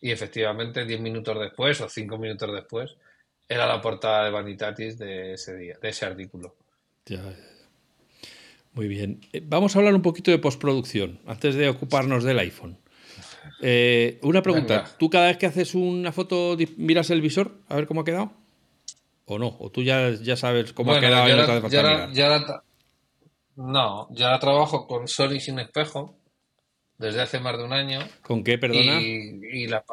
Y 0.00 0.10
efectivamente, 0.10 0.84
diez 0.84 1.00
minutos 1.00 1.38
después 1.40 1.80
o 1.80 1.88
cinco 1.88 2.18
minutos 2.18 2.52
después, 2.52 2.96
era 3.48 3.66
la 3.66 3.80
portada 3.80 4.24
de 4.24 4.30
Vanitatis 4.30 4.98
de 4.98 5.34
ese 5.34 5.56
día, 5.56 5.78
de 5.80 5.88
ese 5.88 6.06
artículo. 6.06 6.56
Ya, 7.06 7.22
muy 8.74 8.88
bien. 8.88 9.20
Vamos 9.44 9.74
a 9.74 9.78
hablar 9.78 9.94
un 9.94 10.02
poquito 10.02 10.30
de 10.30 10.38
postproducción, 10.38 11.20
antes 11.26 11.54
de 11.54 11.68
ocuparnos 11.68 12.24
del 12.24 12.38
iPhone. 12.38 12.78
Eh, 13.60 14.18
una 14.22 14.42
pregunta, 14.42 14.76
Venga. 14.78 14.90
¿tú 14.98 15.08
cada 15.10 15.26
vez 15.26 15.36
que 15.38 15.46
haces 15.46 15.74
una 15.74 16.12
foto 16.12 16.56
miras 16.76 17.10
el 17.10 17.20
visor 17.20 17.52
a 17.68 17.76
ver 17.76 17.86
cómo 17.86 18.02
ha 18.02 18.04
quedado? 18.04 18.32
¿O 19.26 19.38
no? 19.38 19.56
¿O 19.58 19.70
tú 19.70 19.82
ya, 19.82 20.10
ya 20.10 20.36
sabes 20.36 20.72
cómo 20.72 20.92
bueno, 20.92 21.06
ha 21.06 21.08
quedado 21.08 21.28
ya 21.28 21.34
y 21.34 21.36
no 21.36 21.42
la, 21.42 21.46
falta 21.46 21.68
ya 21.68 21.82
la, 21.82 22.12
ya 22.12 22.28
la, 22.28 22.64
no, 23.56 24.08
ya 24.10 24.30
la 24.30 24.38
trabajo 24.38 24.86
con 24.86 25.08
Sony 25.08 25.40
sin 25.40 25.58
espejo 25.58 26.18
desde 26.98 27.22
hace 27.22 27.40
más 27.40 27.56
de 27.56 27.64
un 27.64 27.72
año. 27.72 28.00
¿Con 28.22 28.42
qué, 28.44 28.58
perdona? 28.58 29.00
Y, 29.00 29.40
y 29.52 29.66
la, 29.66 29.84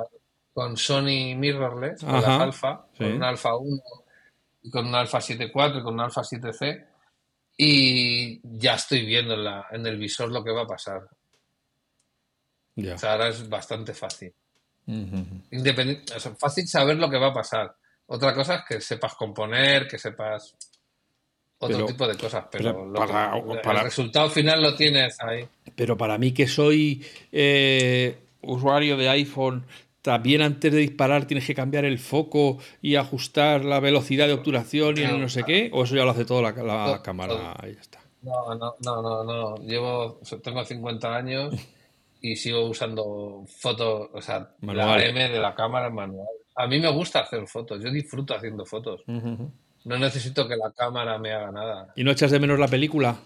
con 0.54 0.78
Sony 0.78 1.36
Mirrorless, 1.36 2.02
con 2.02 2.14
las 2.14 2.26
Alpha, 2.26 2.86
sí. 2.94 3.04
con 3.04 3.14
un 3.14 3.24
Alpha 3.24 3.56
1 3.56 3.82
y 4.64 4.70
con 4.70 4.88
un 4.88 4.96
Alpha 4.96 5.20
7.4 5.20 5.80
y 5.80 5.84
con 5.84 5.94
un 5.94 6.02
Alpha 6.02 6.22
7C. 6.22 6.88
Y 7.64 8.40
ya 8.58 8.74
estoy 8.74 9.06
viendo 9.06 9.36
en, 9.36 9.44
la, 9.44 9.68
en 9.70 9.86
el 9.86 9.96
visor 9.98 10.32
lo 10.32 10.44
que 10.44 10.50
va 10.52 10.64
a 10.64 10.68
pasar. 10.68 11.08
Ya. 12.76 12.96
O 12.96 12.98
sea, 12.98 13.12
ahora 13.12 13.28
es 13.28 13.48
bastante 13.48 13.94
fácil. 13.94 14.34
Uh 14.88 14.92
-huh. 14.94 15.42
Independent, 15.52 16.10
o 16.10 16.20
sea, 16.20 16.34
fácil 16.34 16.68
saber 16.68 16.98
lo 16.98 17.08
que 17.08 17.20
va 17.20 17.28
a 17.28 17.34
pasar. 17.34 17.76
Otra 18.08 18.34
cosa 18.34 18.56
es 18.56 18.62
que 18.68 18.82
sepas 18.82 19.14
componer, 19.14 19.88
que 19.88 20.00
sepas 20.00 20.56
otro 21.60 21.78
Pero- 21.78 21.86
tipo 21.86 22.08
de 22.08 22.18
cosas, 22.18 22.46
pero, 22.52 22.72
pero 22.74 22.86
lo 22.88 22.94
para- 22.94 23.32
que- 23.34 23.60
para- 23.62 23.80
el 23.82 23.86
resultado 23.86 24.30
final 24.32 24.60
lo 24.64 24.76
tienes 24.76 25.18
ahí. 25.22 25.48
Pero 25.76 25.96
para 25.96 26.18
mí 26.18 26.34
que 26.34 26.48
soy 26.48 27.06
eh, 27.32 28.18
usuario 28.42 28.98
de 28.98 29.08
iPhone, 29.10 29.64
también 30.02 30.42
antes 30.42 30.72
de 30.72 30.80
disparar 30.80 31.26
tienes 31.26 31.46
que 31.46 31.54
cambiar 31.54 31.86
el 31.86 32.00
foco 32.00 32.58
y 32.82 32.96
ajustar 32.96 33.64
la 33.64 33.80
velocidad 33.80 34.28
de 34.28 34.34
obturación 34.34 34.98
y 34.98 35.04
no 35.04 35.30
sé 35.30 35.44
qué, 35.44 35.70
o 35.74 35.84
eso 35.84 35.96
ya 35.96 36.06
lo 36.06 36.12
hace 36.12 36.26
todo 36.26 36.42
la, 36.42 36.54
cámara 37.04 37.56
y 37.64 37.74
ya 37.74 37.82
está. 37.82 38.00
No, 38.24 38.56
no, 38.56 38.76
no, 38.84 39.02
no, 39.02 39.24
no. 39.24 39.56
Llevo, 39.58 40.20
tengo 40.44 40.64
50 40.64 41.16
años 41.16 41.56
y 42.22 42.36
sigo 42.36 42.70
usando 42.70 43.44
fotos, 43.48 44.10
o 44.14 44.22
sea, 44.22 44.52
Manual. 44.62 45.00
la 45.00 45.06
M 45.06 45.30
de 45.30 45.40
la 45.40 45.56
cámara 45.56 45.90
manual. 45.90 46.28
A 46.56 46.68
mí 46.68 46.80
me 46.80 46.92
gusta 46.92 47.22
hacer 47.22 47.48
fotos, 47.48 47.82
yo 47.84 47.90
disfruto 47.90 48.36
haciendo 48.36 48.66
fotos. 48.66 49.02
No 49.08 49.98
necesito 49.98 50.48
que 50.48 50.56
la 50.56 50.72
cámara 50.72 51.18
me 51.18 51.32
haga 51.32 51.52
nada. 51.52 51.94
¿Y 51.96 52.04
no 52.04 52.12
echas 52.12 52.30
de 52.30 52.40
menos 52.40 52.60
la 52.60 52.68
película? 52.68 53.18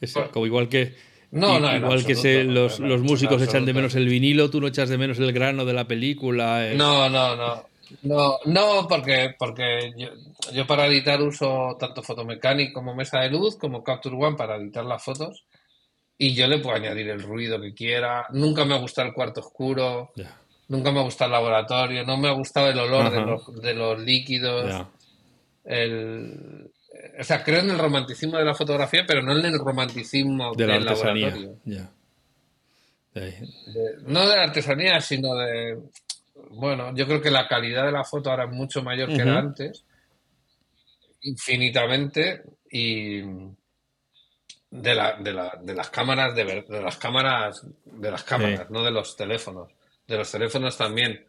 Es 0.00 0.12
Bueno. 0.12 0.30
como 0.30 0.46
igual 0.46 0.68
que 0.68 0.94
No, 1.32 1.58
no, 1.58 1.74
igual 1.76 2.04
que 2.04 2.14
se- 2.14 2.44
los, 2.44 2.78
los 2.78 3.00
músicos 3.02 3.40
echan 3.42 3.64
de 3.64 3.72
menos 3.74 3.94
el 3.94 4.06
vinilo, 4.06 4.50
tú 4.50 4.60
no 4.60 4.66
echas 4.68 4.88
de 4.88 4.98
menos 4.98 5.18
el 5.18 5.32
grano 5.32 5.64
de 5.64 5.72
la 5.72 5.86
película. 5.86 6.68
eh. 6.70 6.74
No, 6.76 7.08
no, 7.10 7.34
no. 7.34 7.64
No, 8.02 8.38
no 8.46 8.86
porque, 8.88 9.34
porque 9.38 9.92
yo, 9.98 10.08
yo 10.52 10.66
para 10.66 10.86
editar 10.86 11.20
uso 11.20 11.76
tanto 11.78 12.02
Photomechanic 12.02 12.72
como 12.72 12.94
mesa 12.94 13.20
de 13.20 13.30
luz, 13.30 13.56
como 13.56 13.82
Capture 13.84 14.16
One 14.16 14.36
para 14.36 14.56
editar 14.56 14.84
las 14.84 15.02
fotos. 15.02 15.44
Y 16.18 16.34
yo 16.34 16.46
le 16.46 16.58
puedo 16.58 16.76
añadir 16.76 17.08
el 17.10 17.22
ruido 17.22 17.60
que 17.60 17.74
quiera. 17.74 18.26
Nunca 18.30 18.64
me 18.64 18.74
ha 18.74 18.78
gustado 18.78 19.08
el 19.08 19.14
cuarto 19.14 19.40
oscuro. 19.40 20.12
Nunca 20.68 20.92
me 20.92 21.00
ha 21.00 21.02
gustado 21.02 21.28
el 21.28 21.32
laboratorio. 21.32 22.04
No 22.06 22.16
me 22.16 22.28
ha 22.28 22.32
gustado 22.32 22.68
el 22.70 22.78
olor 22.78 23.10
de 23.10 23.20
los, 23.26 23.62
de 23.62 23.74
los 23.74 24.00
líquidos. 24.00 24.70
El, 25.64 26.70
o 27.18 27.24
sea, 27.24 27.42
creo 27.42 27.60
en 27.60 27.70
el 27.70 27.78
romanticismo 27.78 28.38
de 28.38 28.44
la 28.44 28.54
fotografía, 28.54 29.04
pero 29.06 29.22
no 29.22 29.36
en 29.36 29.44
el 29.46 29.58
romanticismo 29.58 30.54
De 30.54 30.66
la 30.66 30.74
del 30.74 30.88
artesanía. 30.88 31.26
laboratorio. 31.30 31.90
De 33.14 33.46
no 34.06 34.20
de 34.28 34.36
la 34.36 34.42
artesanía, 34.44 35.00
sino 35.00 35.34
de. 35.34 35.78
Bueno, 36.50 36.94
yo 36.94 37.06
creo 37.06 37.20
que 37.20 37.30
la 37.30 37.46
calidad 37.46 37.84
de 37.86 37.92
la 37.92 38.04
foto 38.04 38.30
ahora 38.30 38.44
es 38.44 38.50
mucho 38.50 38.82
mayor 38.82 39.08
que 39.08 39.20
era 39.22 39.38
antes, 39.38 39.84
infinitamente, 41.22 42.42
y 42.70 43.20
de, 44.70 44.94
la, 44.94 45.16
de, 45.18 45.32
la- 45.32 45.58
de 45.62 45.74
las 45.74 45.90
cámaras, 45.90 46.34
de, 46.34 46.44
ver- 46.44 46.66
de 46.66 46.80
las 46.80 46.96
cámaras, 46.96 47.64
de 47.84 48.10
las 48.10 48.24
cámaras, 48.24 48.70
no 48.70 48.82
de 48.82 48.90
los 48.90 49.16
teléfonos, 49.16 49.70
de 50.06 50.16
los 50.16 50.30
teléfonos 50.30 50.76
también, 50.76 51.24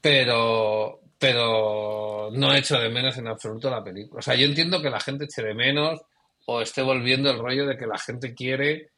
pero, 0.00 1.00
pero 1.18 2.30
no 2.32 2.54
echo 2.54 2.78
de 2.78 2.88
menos 2.88 3.16
en 3.18 3.26
absoluto 3.26 3.68
la 3.70 3.82
película. 3.82 4.20
O 4.20 4.22
sea, 4.22 4.34
yo 4.36 4.46
entiendo 4.46 4.80
que 4.80 4.90
la 4.90 5.00
gente 5.00 5.24
eche 5.24 5.42
de 5.42 5.54
menos 5.54 6.00
o 6.46 6.60
esté 6.60 6.82
volviendo 6.82 7.30
el 7.30 7.38
rollo 7.38 7.66
de 7.66 7.76
que 7.76 7.86
la 7.86 7.98
gente 7.98 8.34
quiere 8.34 8.90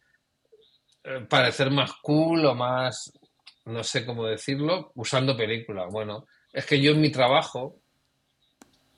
eh, 1.03 1.27
parecer 1.29 1.71
más 1.71 1.93
cool 2.03 2.45
o 2.45 2.55
más, 2.55 3.13
no 3.65 3.83
sé 3.83 4.05
cómo 4.05 4.27
decirlo, 4.27 4.93
usando 4.97 5.37
película. 5.37 5.87
Bueno, 5.87 6.27
es 6.53 6.67
que 6.67 6.81
yo 6.81 6.93
en 6.93 7.01
mi 7.01 7.11
trabajo, 7.11 7.77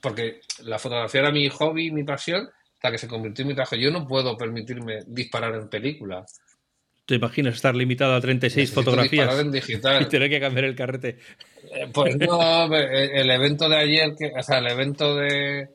porque 0.01 0.41
la 0.63 0.77
fotografía 0.77 1.21
era 1.21 1.31
mi 1.31 1.47
hobby, 1.47 1.91
mi 1.91 2.03
pasión, 2.03 2.49
hasta 2.73 2.91
que 2.91 2.97
se 2.97 3.07
convirtió 3.07 3.43
en 3.43 3.49
mi 3.49 3.55
trabajo, 3.55 3.77
yo 3.77 3.89
no 3.89 4.05
puedo 4.05 4.37
permitirme 4.37 4.99
disparar 5.07 5.55
en 5.55 5.69
película. 5.69 6.25
¿Te 7.05 7.15
imaginas 7.15 7.55
estar 7.55 7.75
limitado 7.75 8.13
a 8.15 8.21
36 8.21 8.69
Necesito 8.69 8.81
fotografías 8.81 9.37
en 9.39 10.01
y 10.03 10.05
tener 10.05 10.29
que 10.29 10.39
cambiar 10.39 10.65
el 10.65 10.75
carrete? 10.75 11.19
Eh, 11.71 11.87
Pues 11.93 12.15
no, 12.17 12.73
eh, 12.75 13.11
el 13.19 13.29
evento 13.29 13.67
de 13.67 13.75
ayer, 13.77 14.13
que, 14.17 14.31
o 14.37 14.41
sea, 14.43 14.59
el 14.59 14.67
evento 14.67 15.15
de... 15.15 15.67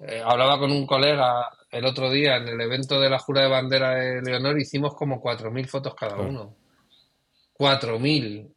eh, 0.00 0.22
hablaba 0.24 0.58
con 0.58 0.70
un 0.72 0.86
colega 0.86 1.48
el 1.70 1.86
otro 1.86 2.10
día, 2.10 2.36
en 2.36 2.48
el 2.48 2.60
evento 2.60 3.00
de 3.00 3.08
la 3.10 3.18
Jura 3.18 3.42
de 3.42 3.48
Bandera 3.48 3.94
de 3.94 4.22
Leonor, 4.22 4.60
hicimos 4.60 4.94
como 4.94 5.20
4.000 5.22 5.66
fotos 5.68 5.94
cada 5.94 6.14
Claro. 6.16 6.28
uno. 6.30 6.56
4.000. 7.58 8.48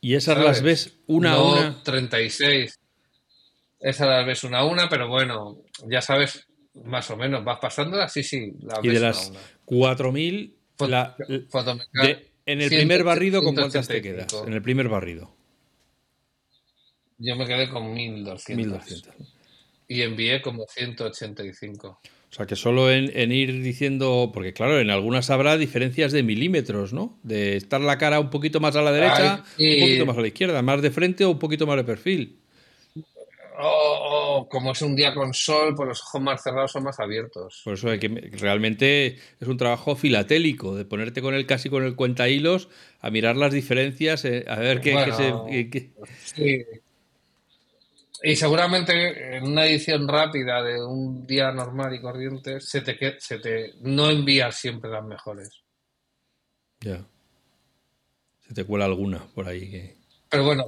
Y 0.00 0.14
esas 0.14 0.34
¿sabes? 0.34 0.48
las 0.48 0.62
ves 0.62 0.98
una 1.06 1.32
a 1.34 1.36
no 1.36 1.52
una. 1.52 1.82
36. 1.82 2.78
Esas 3.80 4.08
las 4.08 4.26
ves 4.26 4.44
una 4.44 4.60
a 4.60 4.64
una, 4.64 4.88
pero 4.88 5.08
bueno, 5.08 5.58
ya 5.88 6.00
sabes, 6.00 6.46
más 6.84 7.10
o 7.10 7.16
menos, 7.16 7.44
vas 7.44 7.58
pasando 7.60 8.08
sí, 8.08 8.22
sí, 8.22 8.52
las 8.62 8.78
Y 8.82 8.88
ves 8.88 9.00
de 9.00 9.06
una 9.06 9.08
las 9.08 9.26
a 9.26 9.30
una. 9.30 9.40
4.000, 9.66 10.54
Fot- 10.54 10.61
la- 10.78 11.16
fotomeca- 11.50 12.02
de- 12.02 12.30
en 12.46 12.60
el 12.60 12.68
100, 12.68 12.80
primer 12.80 13.04
barrido, 13.04 13.42
¿con 13.42 13.54
cuántas 13.54 13.86
te 13.86 14.00
185. 14.00 14.28
quedas? 14.36 14.46
En 14.48 14.52
el 14.54 14.62
primer 14.62 14.88
barrido. 14.88 15.32
Yo 17.18 17.36
me 17.36 17.46
quedé 17.46 17.68
con 17.68 17.92
1200. 17.94 18.56
1200. 18.66 19.14
Y 19.88 20.02
envié 20.02 20.42
como 20.42 20.64
185. 20.68 22.00
O 22.04 22.34
sea, 22.34 22.46
que 22.46 22.56
solo 22.56 22.90
en, 22.90 23.12
en 23.14 23.30
ir 23.30 23.62
diciendo, 23.62 24.30
porque 24.32 24.54
claro, 24.54 24.80
en 24.80 24.88
algunas 24.90 25.28
habrá 25.28 25.58
diferencias 25.58 26.12
de 26.12 26.22
milímetros, 26.22 26.92
¿no? 26.94 27.18
De 27.22 27.56
estar 27.56 27.80
la 27.80 27.98
cara 27.98 28.18
un 28.20 28.30
poquito 28.30 28.58
más 28.58 28.74
a 28.74 28.80
la 28.82 28.90
derecha, 28.90 29.34
Ay, 29.34 29.42
sí. 29.58 29.74
un 29.74 29.80
poquito 29.86 30.06
más 30.06 30.16
a 30.16 30.20
la 30.22 30.26
izquierda, 30.28 30.62
más 30.62 30.80
de 30.80 30.90
frente 30.90 31.24
o 31.26 31.30
un 31.30 31.38
poquito 31.38 31.66
más 31.66 31.76
de 31.76 31.84
perfil. 31.84 32.38
O, 33.58 34.48
como 34.48 34.72
es 34.72 34.82
un 34.82 34.96
día 34.96 35.14
con 35.14 35.34
sol, 35.34 35.74
pues 35.74 35.88
los 35.88 36.02
ojos 36.02 36.20
más 36.20 36.42
cerrados 36.42 36.72
son 36.72 36.84
más 36.84 36.98
abiertos. 36.98 37.60
Por 37.64 37.74
eso 37.74 37.90
hay 37.90 37.98
que 37.98 38.08
realmente 38.38 39.18
es 39.40 39.48
un 39.48 39.56
trabajo 39.56 39.96
filatélico, 39.96 40.74
de 40.74 40.84
ponerte 40.84 41.22
con 41.22 41.34
él 41.34 41.46
casi 41.46 41.68
con 41.68 41.84
el 41.84 41.96
cuenta 41.96 42.28
hilos, 42.28 42.68
a 43.00 43.10
mirar 43.10 43.36
las 43.36 43.52
diferencias, 43.52 44.24
eh, 44.24 44.44
a 44.48 44.56
ver 44.56 44.80
qué, 44.80 44.94
se... 45.12 45.92
Sí. 46.24 46.64
Y 48.24 48.36
seguramente 48.36 49.36
en 49.36 49.44
una 49.44 49.66
edición 49.66 50.06
rápida 50.06 50.62
de 50.62 50.80
un 50.80 51.26
día 51.26 51.50
normal 51.50 51.94
y 51.94 52.00
corriente 52.00 52.60
se 52.60 52.80
te, 52.80 52.96
se 53.18 53.38
te 53.38 53.72
no 53.80 54.10
envías 54.10 54.56
siempre 54.56 54.90
las 54.90 55.04
mejores. 55.04 55.62
Ya. 56.80 57.04
Se 58.46 58.54
te 58.54 58.64
cuela 58.64 58.84
alguna 58.84 59.26
por 59.34 59.48
ahí 59.48 59.70
que... 59.70 60.01
Pero 60.32 60.44
bueno, 60.44 60.64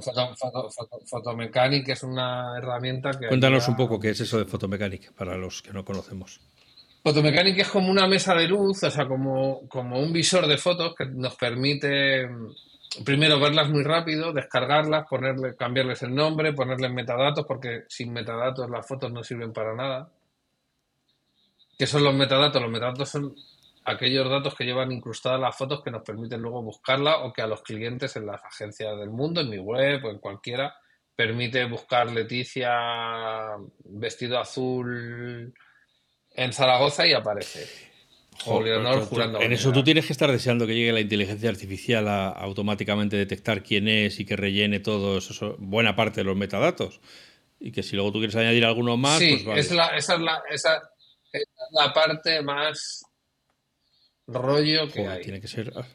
Photomechanic 1.09 1.89
es 1.89 2.03
una 2.03 2.55
herramienta 2.55 3.09
que... 3.19 3.29
Cuéntanos 3.29 3.67
un 3.67 3.75
poco 3.75 3.99
qué 3.99 4.11
es 4.11 4.19
eso 4.19 4.37
de 4.37 4.45
Photomechanic 4.45 5.11
para 5.13 5.35
los 5.37 5.63
que 5.63 5.73
no 5.73 5.83
conocemos. 5.83 6.39
Photomechanic 7.03 7.57
es 7.57 7.69
como 7.69 7.89
una 7.89 8.07
mesa 8.07 8.35
de 8.35 8.47
luz, 8.47 8.83
o 8.83 8.91
sea, 8.91 9.07
como, 9.07 9.67
como 9.67 9.99
un 9.99 10.13
visor 10.13 10.45
de 10.45 10.59
fotos 10.59 10.93
que 10.95 11.07
nos 11.07 11.35
permite 11.35 12.29
primero 13.03 13.39
verlas 13.39 13.67
muy 13.67 13.83
rápido, 13.83 14.33
descargarlas, 14.33 15.07
ponerle, 15.07 15.55
cambiarles 15.55 16.03
el 16.03 16.13
nombre, 16.13 16.53
ponerles 16.53 16.91
metadatos, 16.91 17.47
porque 17.47 17.85
sin 17.87 18.13
metadatos 18.13 18.69
las 18.69 18.87
fotos 18.87 19.11
no 19.11 19.23
sirven 19.23 19.51
para 19.51 19.73
nada. 19.73 20.11
¿Qué 21.75 21.87
son 21.87 22.03
los 22.03 22.13
metadatos? 22.13 22.61
Los 22.61 22.69
metadatos 22.69 23.09
son 23.09 23.35
aquellos 23.85 24.29
datos 24.29 24.55
que 24.55 24.65
llevan 24.65 24.91
incrustadas 24.91 25.39
las 25.39 25.55
fotos 25.55 25.81
que 25.83 25.91
nos 25.91 26.03
permiten 26.03 26.41
luego 26.41 26.61
buscarla 26.61 27.19
o 27.19 27.31
que 27.31 27.41
a 27.41 27.47
los 27.47 27.61
clientes 27.61 28.15
en 28.15 28.25
las 28.25 28.43
agencias 28.43 28.97
del 28.97 29.09
mundo, 29.09 29.41
en 29.41 29.49
mi 29.49 29.59
web 29.59 30.03
o 30.05 30.09
en 30.09 30.19
cualquiera, 30.19 30.75
permite 31.15 31.65
buscar 31.65 32.11
Leticia 32.11 33.55
vestido 33.85 34.39
azul 34.39 35.53
en 36.31 36.53
Zaragoza 36.53 37.07
y 37.07 37.13
aparece 37.13 37.95
en 38.45 39.53
eso 39.53 39.71
tú 39.71 39.83
tienes 39.83 40.05
que 40.05 40.13
estar 40.13 40.31
deseando 40.31 40.67
que 40.67 40.75
llegue 40.75 40.91
la 40.91 40.99
inteligencia 40.99 41.49
artificial 41.49 42.07
a, 42.07 42.29
automáticamente 42.29 43.15
detectar 43.15 43.63
quién 43.63 43.87
es 43.87 44.19
y 44.19 44.25
que 44.25 44.35
rellene 44.35 44.79
todo 44.79 45.17
eso, 45.17 45.55
buena 45.57 45.95
parte 45.95 46.21
de 46.21 46.25
los 46.25 46.35
metadatos. 46.35 46.99
Y 47.59 47.71
que 47.71 47.81
si 47.81 47.95
luego 47.95 48.11
tú 48.11 48.19
quieres 48.19 48.35
añadir 48.35 48.65
alguno 48.65 48.97
más, 48.97 49.19
pues 49.19 49.45
vale. 49.45 49.61
es 49.61 49.71
la, 49.71 49.87
esa, 49.95 50.15
es 50.15 50.19
la, 50.19 50.43
esa, 50.51 50.81
es 51.31 51.47
la 51.71 51.93
parte 51.93 52.41
más 52.41 53.05
rollo 54.27 54.87
que 54.91 55.07
hay. 55.07 55.23
Tiene 55.23 55.41
que 55.41 55.47
ser. 55.47 55.71
Ah. 55.75 55.85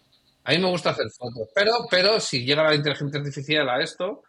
A 0.44 0.52
mí 0.52 0.58
me 0.58 0.70
gusta 0.70 0.90
hacer 0.90 1.06
fotos, 1.10 1.48
pero, 1.54 1.72
pero 1.90 2.18
si 2.20 2.44
llega 2.44 2.64
la 2.64 2.74
inteligencia 2.74 3.20
artificial 3.20 3.68
a 3.68 3.82
esto, 3.82 4.22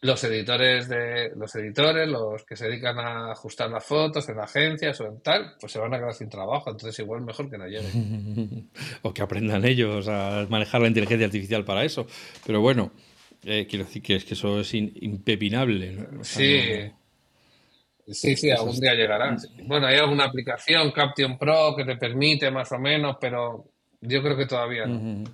los 0.00 0.22
editores 0.24 0.88
de 0.88 1.30
los 1.36 1.54
editores, 1.56 2.08
los 2.08 2.44
que 2.44 2.56
se 2.56 2.66
dedican 2.66 2.98
a 2.98 3.32
ajustar 3.32 3.70
las 3.70 3.84
fotos 3.84 4.28
en 4.28 4.38
agencias 4.38 5.00
o 5.00 5.06
en 5.06 5.20
tal, 5.20 5.54
pues 5.60 5.72
se 5.72 5.78
van 5.78 5.92
a 5.92 5.98
quedar 5.98 6.14
sin 6.14 6.28
trabajo. 6.28 6.70
Entonces 6.70 6.98
igual 7.00 7.22
mejor 7.22 7.50
que 7.50 7.58
no 7.58 7.66
lleguen. 7.66 8.70
o 9.02 9.12
que 9.12 9.22
aprendan 9.22 9.64
ellos 9.64 10.08
a 10.08 10.46
manejar 10.48 10.80
la 10.80 10.88
inteligencia 10.88 11.26
artificial 11.26 11.64
para 11.64 11.84
eso. 11.84 12.06
Pero 12.46 12.60
bueno, 12.60 12.92
eh, 13.44 13.66
quiero 13.68 13.84
decir 13.84 14.02
que 14.02 14.16
es 14.16 14.24
que 14.24 14.34
eso 14.34 14.60
es 14.60 14.72
impepinable. 14.74 16.08
sí. 16.22 16.90
Sí, 18.08 18.36
sí, 18.36 18.50
algún 18.50 18.78
día 18.78 18.94
llegará. 18.94 19.36
Bueno, 19.64 19.86
hay 19.88 19.96
alguna 19.96 20.24
aplicación, 20.24 20.92
Caption 20.92 21.36
Pro, 21.36 21.74
que 21.76 21.84
te 21.84 21.96
permite 21.96 22.50
más 22.50 22.70
o 22.72 22.78
menos, 22.78 23.16
pero 23.20 23.64
yo 24.00 24.22
creo 24.22 24.36
que 24.36 24.46
todavía 24.46 24.86
no. 24.86 25.24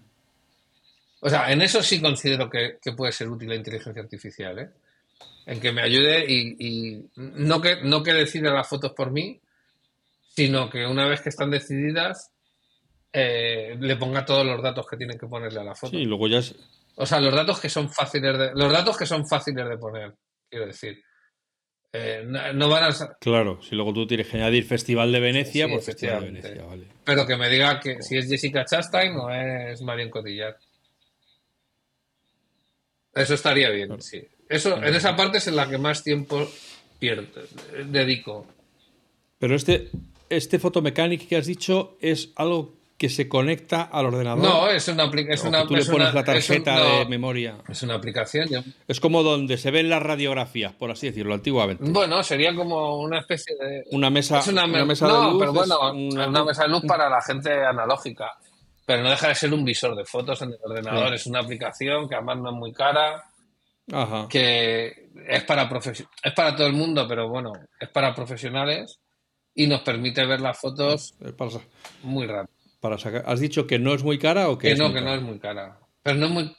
O 1.21 1.31
sea, 1.31 1.53
en 1.53 1.63
eso 1.63 1.83
sí 1.83 2.01
considero 2.01 2.51
que, 2.51 2.79
puede 2.97 3.13
ser 3.13 3.29
útil 3.29 3.51
la 3.51 3.55
inteligencia 3.55 4.03
artificial, 4.03 4.59
¿eh? 4.59 4.71
En 5.47 5.61
que 5.61 5.71
me 5.71 5.83
ayude 5.83 6.25
y, 6.29 7.05
no, 7.17 7.61
que, 7.61 7.83
no 7.83 8.03
que 8.03 8.13
decida 8.13 8.53
las 8.53 8.69
fotos 8.69 8.93
por 8.93 9.11
mí, 9.11 9.41
sino 10.35 10.69
que 10.71 10.87
una 10.87 11.07
vez 11.07 11.21
que 11.21 11.29
están 11.29 11.51
decididas, 11.51 12.33
eh, 13.13 13.77
le 13.79 13.97
ponga 13.97 14.25
todos 14.25 14.47
los 14.47 14.63
datos 14.63 14.87
que 14.87 14.97
tienen 14.97 15.19
que 15.19 15.27
ponerle 15.27 15.61
a 15.61 15.65
la 15.65 15.75
foto. 15.75 15.97
Sí, 15.97 16.05
luego 16.05 16.27
ya 16.27 16.41
O 16.97 17.07
sea, 17.07 17.21
los 17.21 17.35
datos 17.35 17.61
que 17.61 17.69
son 17.69 17.91
fáciles 17.91 18.39
de, 18.39 18.51
los 18.55 18.73
datos 18.73 18.97
que 18.97 19.07
son 19.07 19.27
fáciles 19.27 19.69
de 19.69 19.79
poner, 19.79 20.15
quiero 20.49 20.67
decir. 20.67 21.05
Eh, 21.95 22.25
no, 22.55 22.69
van 22.71 22.85
a 22.85 23.17
Claro, 23.21 23.61
si 23.63 23.75
luego 23.75 23.93
tú 23.93 24.07
tienes 24.07 24.27
que 24.27 24.39
añadir 24.39 24.65
Festival 24.65 25.13
de 25.13 25.21
Venecia, 25.21 25.69
pues 25.69 25.85
Festival 25.85 26.21
de 26.21 26.27
Venecia, 26.31 26.65
vale. 26.65 26.87
Pero 27.05 27.27
que 27.27 27.37
me 27.37 27.51
diga 27.51 27.79
que 27.81 28.01
si 28.01 28.17
es 28.17 28.29
Jessica 28.29 28.65
Chastain 28.65 29.15
o 29.17 29.31
es 29.31 29.83
Marion 29.83 30.09
Cotillard. 30.09 30.57
Eso 33.15 33.35
estaría 33.35 33.69
bien, 33.69 34.01
sí. 34.01 34.27
Eso, 34.49 34.83
en 34.83 34.95
esa 34.95 35.15
parte 35.17 35.39
es 35.39 35.47
en 35.49 35.57
la 35.57 35.69
que 35.69 35.77
más 35.77 36.03
tiempo 36.03 36.51
pierdo, 36.99 37.43
dedico. 37.87 38.47
Pero 39.39 39.55
este, 39.55 39.91
este 40.31 40.59
Photomechanic 40.59 41.29
que 41.29 41.37
has 41.37 41.47
dicho 41.47 41.99
es 42.01 42.31
algo 42.37 42.75
que 43.03 43.09
se 43.09 43.29
conecta 43.29 43.83
al 43.83 44.07
ordenador. 44.07 44.45
No, 44.45 44.69
es 44.69 44.87
una 44.87 45.03
aplicación. 45.03 45.53
Tú 45.67 45.75
le 45.75 45.85
pones 45.85 46.15
la 46.15 46.23
tarjeta 46.23 46.99
de 47.01 47.07
memoria. 47.07 47.57
Es 47.69 47.83
una 47.83 47.97
aplicación. 47.97 48.49
Es 48.87 49.01
como 49.01 49.25
donde 49.25 49.59
se 49.59 49.73
ven 49.73 49.89
las 49.89 50.01
radiografías, 50.01 50.73
por 50.73 50.93
así 50.93 51.09
decirlo, 51.09 51.35
antiguamente. 51.35 51.83
Bueno, 51.85 52.23
sería 52.23 52.55
como 52.55 53.01
una 53.01 53.19
especie 53.19 53.57
de. 53.57 53.83
Una 53.91 54.09
mesa, 54.09 54.41
una, 54.49 54.69
mesa 54.69 55.09
de 55.09 55.13
luz. 55.15 55.37
pero 55.37 55.53
bueno, 55.53 55.93
una... 55.93 56.45
mesa 56.45 56.63
de 56.63 56.69
luz 56.69 56.85
para 56.87 57.11
la 57.11 57.21
gente 57.21 57.51
analógica. 57.53 58.31
Pero 58.87 59.03
no 59.03 59.11
deja 59.11 59.27
de 59.27 59.35
ser 59.35 59.53
un 59.53 59.65
visor 59.65 59.97
de 59.97 60.05
fotos 60.05 60.41
en 60.43 60.51
el 60.51 60.59
ordenador. 60.63 61.13
Es 61.13 61.27
una 61.27 61.41
aplicación 61.41 62.09
que 62.09 62.15
además 62.15 62.39
no 62.39 62.51
es 62.51 62.57
muy 62.57 62.73
cara 62.73 63.25
que 64.31 65.09
es 65.27 65.43
para, 65.43 65.69
es 66.23 66.33
para 66.37 66.55
todo 66.55 66.69
el 66.69 66.73
mundo, 66.73 67.05
pero 67.09 67.29
bueno, 67.29 67.53
es 67.81 67.89
para 67.89 68.15
profesionales 68.15 69.01
y 69.57 69.67
nos 69.67 69.81
permite 69.81 70.25
ver 70.25 70.41
las 70.41 70.57
fotos 70.57 71.17
muy 72.05 72.29
rápido. 72.29 72.62
Para 72.83 72.99
sacar, 72.99 73.23
¿Has 73.27 73.39
dicho 73.39 73.69
que 73.69 73.79
no 73.79 73.95
es 73.95 74.03
muy 74.03 74.19
cara 74.19 74.49
o 74.49 74.59
que, 74.59 74.75
no, 74.75 74.93
que 74.93 75.01
no 75.01 75.15
es 75.15 75.23
muy 75.23 75.39
cara? 75.39 75.79
Pero 76.03 76.19
no 76.19 76.27
es 76.27 76.33
muy... 76.33 76.57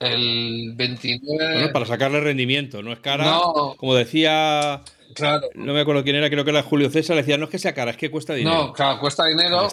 El 0.00 0.72
29... 0.74 1.68
para 1.68 1.86
sacarle 1.86 2.20
rendimiento, 2.20 2.82
no 2.82 2.92
es 2.92 2.98
cara. 2.98 3.40
Como 3.76 3.94
decía... 3.94 4.82
Claro. 5.14 5.48
No 5.54 5.72
me 5.72 5.80
acuerdo 5.80 6.02
quién 6.02 6.16
era, 6.16 6.28
creo 6.28 6.44
que 6.44 6.50
era 6.50 6.64
Julio 6.64 6.90
César, 6.90 7.14
le 7.14 7.22
decía, 7.22 7.38
no 7.38 7.44
es 7.44 7.50
que 7.50 7.58
sea 7.60 7.72
cara, 7.72 7.92
es 7.92 7.96
que 7.96 8.10
cuesta 8.10 8.34
dinero. 8.34 8.66
No, 8.66 8.72
claro, 8.72 8.98
cuesta 8.98 9.26
dinero. 9.26 9.68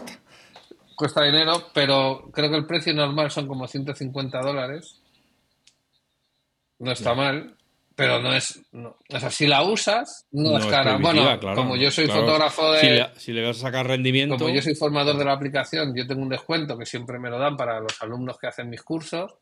Cuesta 0.96 1.24
dinero, 1.24 1.70
pero 1.74 2.30
creo 2.32 2.52
que 2.52 2.58
el 2.58 2.68
precio 2.68 2.94
normal 2.94 3.32
son 3.32 3.48
como 3.48 3.68
150 3.68 4.40
dólares 4.40 5.02
no 6.82 6.92
está 6.92 7.14
mal, 7.14 7.56
pero 7.96 8.20
no 8.22 8.34
es. 8.34 8.62
o 8.74 9.20
sea, 9.20 9.30
si 9.30 9.48
la 9.48 9.64
usas, 9.64 10.26
no, 10.32 10.58
es 10.58 10.66
cara. 10.66 10.98
Bueno, 10.98 11.40
como 11.56 11.76
yo 11.76 11.92
soy 11.92 12.08
fotógrafo 12.08 12.72
de. 12.72 13.10
Si 13.18 13.34
le, 13.34 13.46
vas 13.46 13.58
a 13.58 13.62
sacar 13.62 13.88
rendimiento. 13.88 14.38
Como 14.38 14.50
yo 14.54 14.62
soy 14.62 14.76
formador 14.76 15.18
de 15.18 15.26
la 15.26 15.34
aplicación, 15.34 15.94
yo 15.96 16.08
tengo 16.08 16.22
un 16.22 16.30
descuento 16.30 16.78
que 16.78 16.86
siempre 16.86 17.20
me 17.20 17.30
lo 17.30 17.38
dan 17.38 17.58
para 17.58 17.80
los 17.80 18.02
alumnos 18.02 18.38
que 18.38 18.48
hacen 18.48 18.70
mis 18.70 18.82
cursos. 18.82 19.34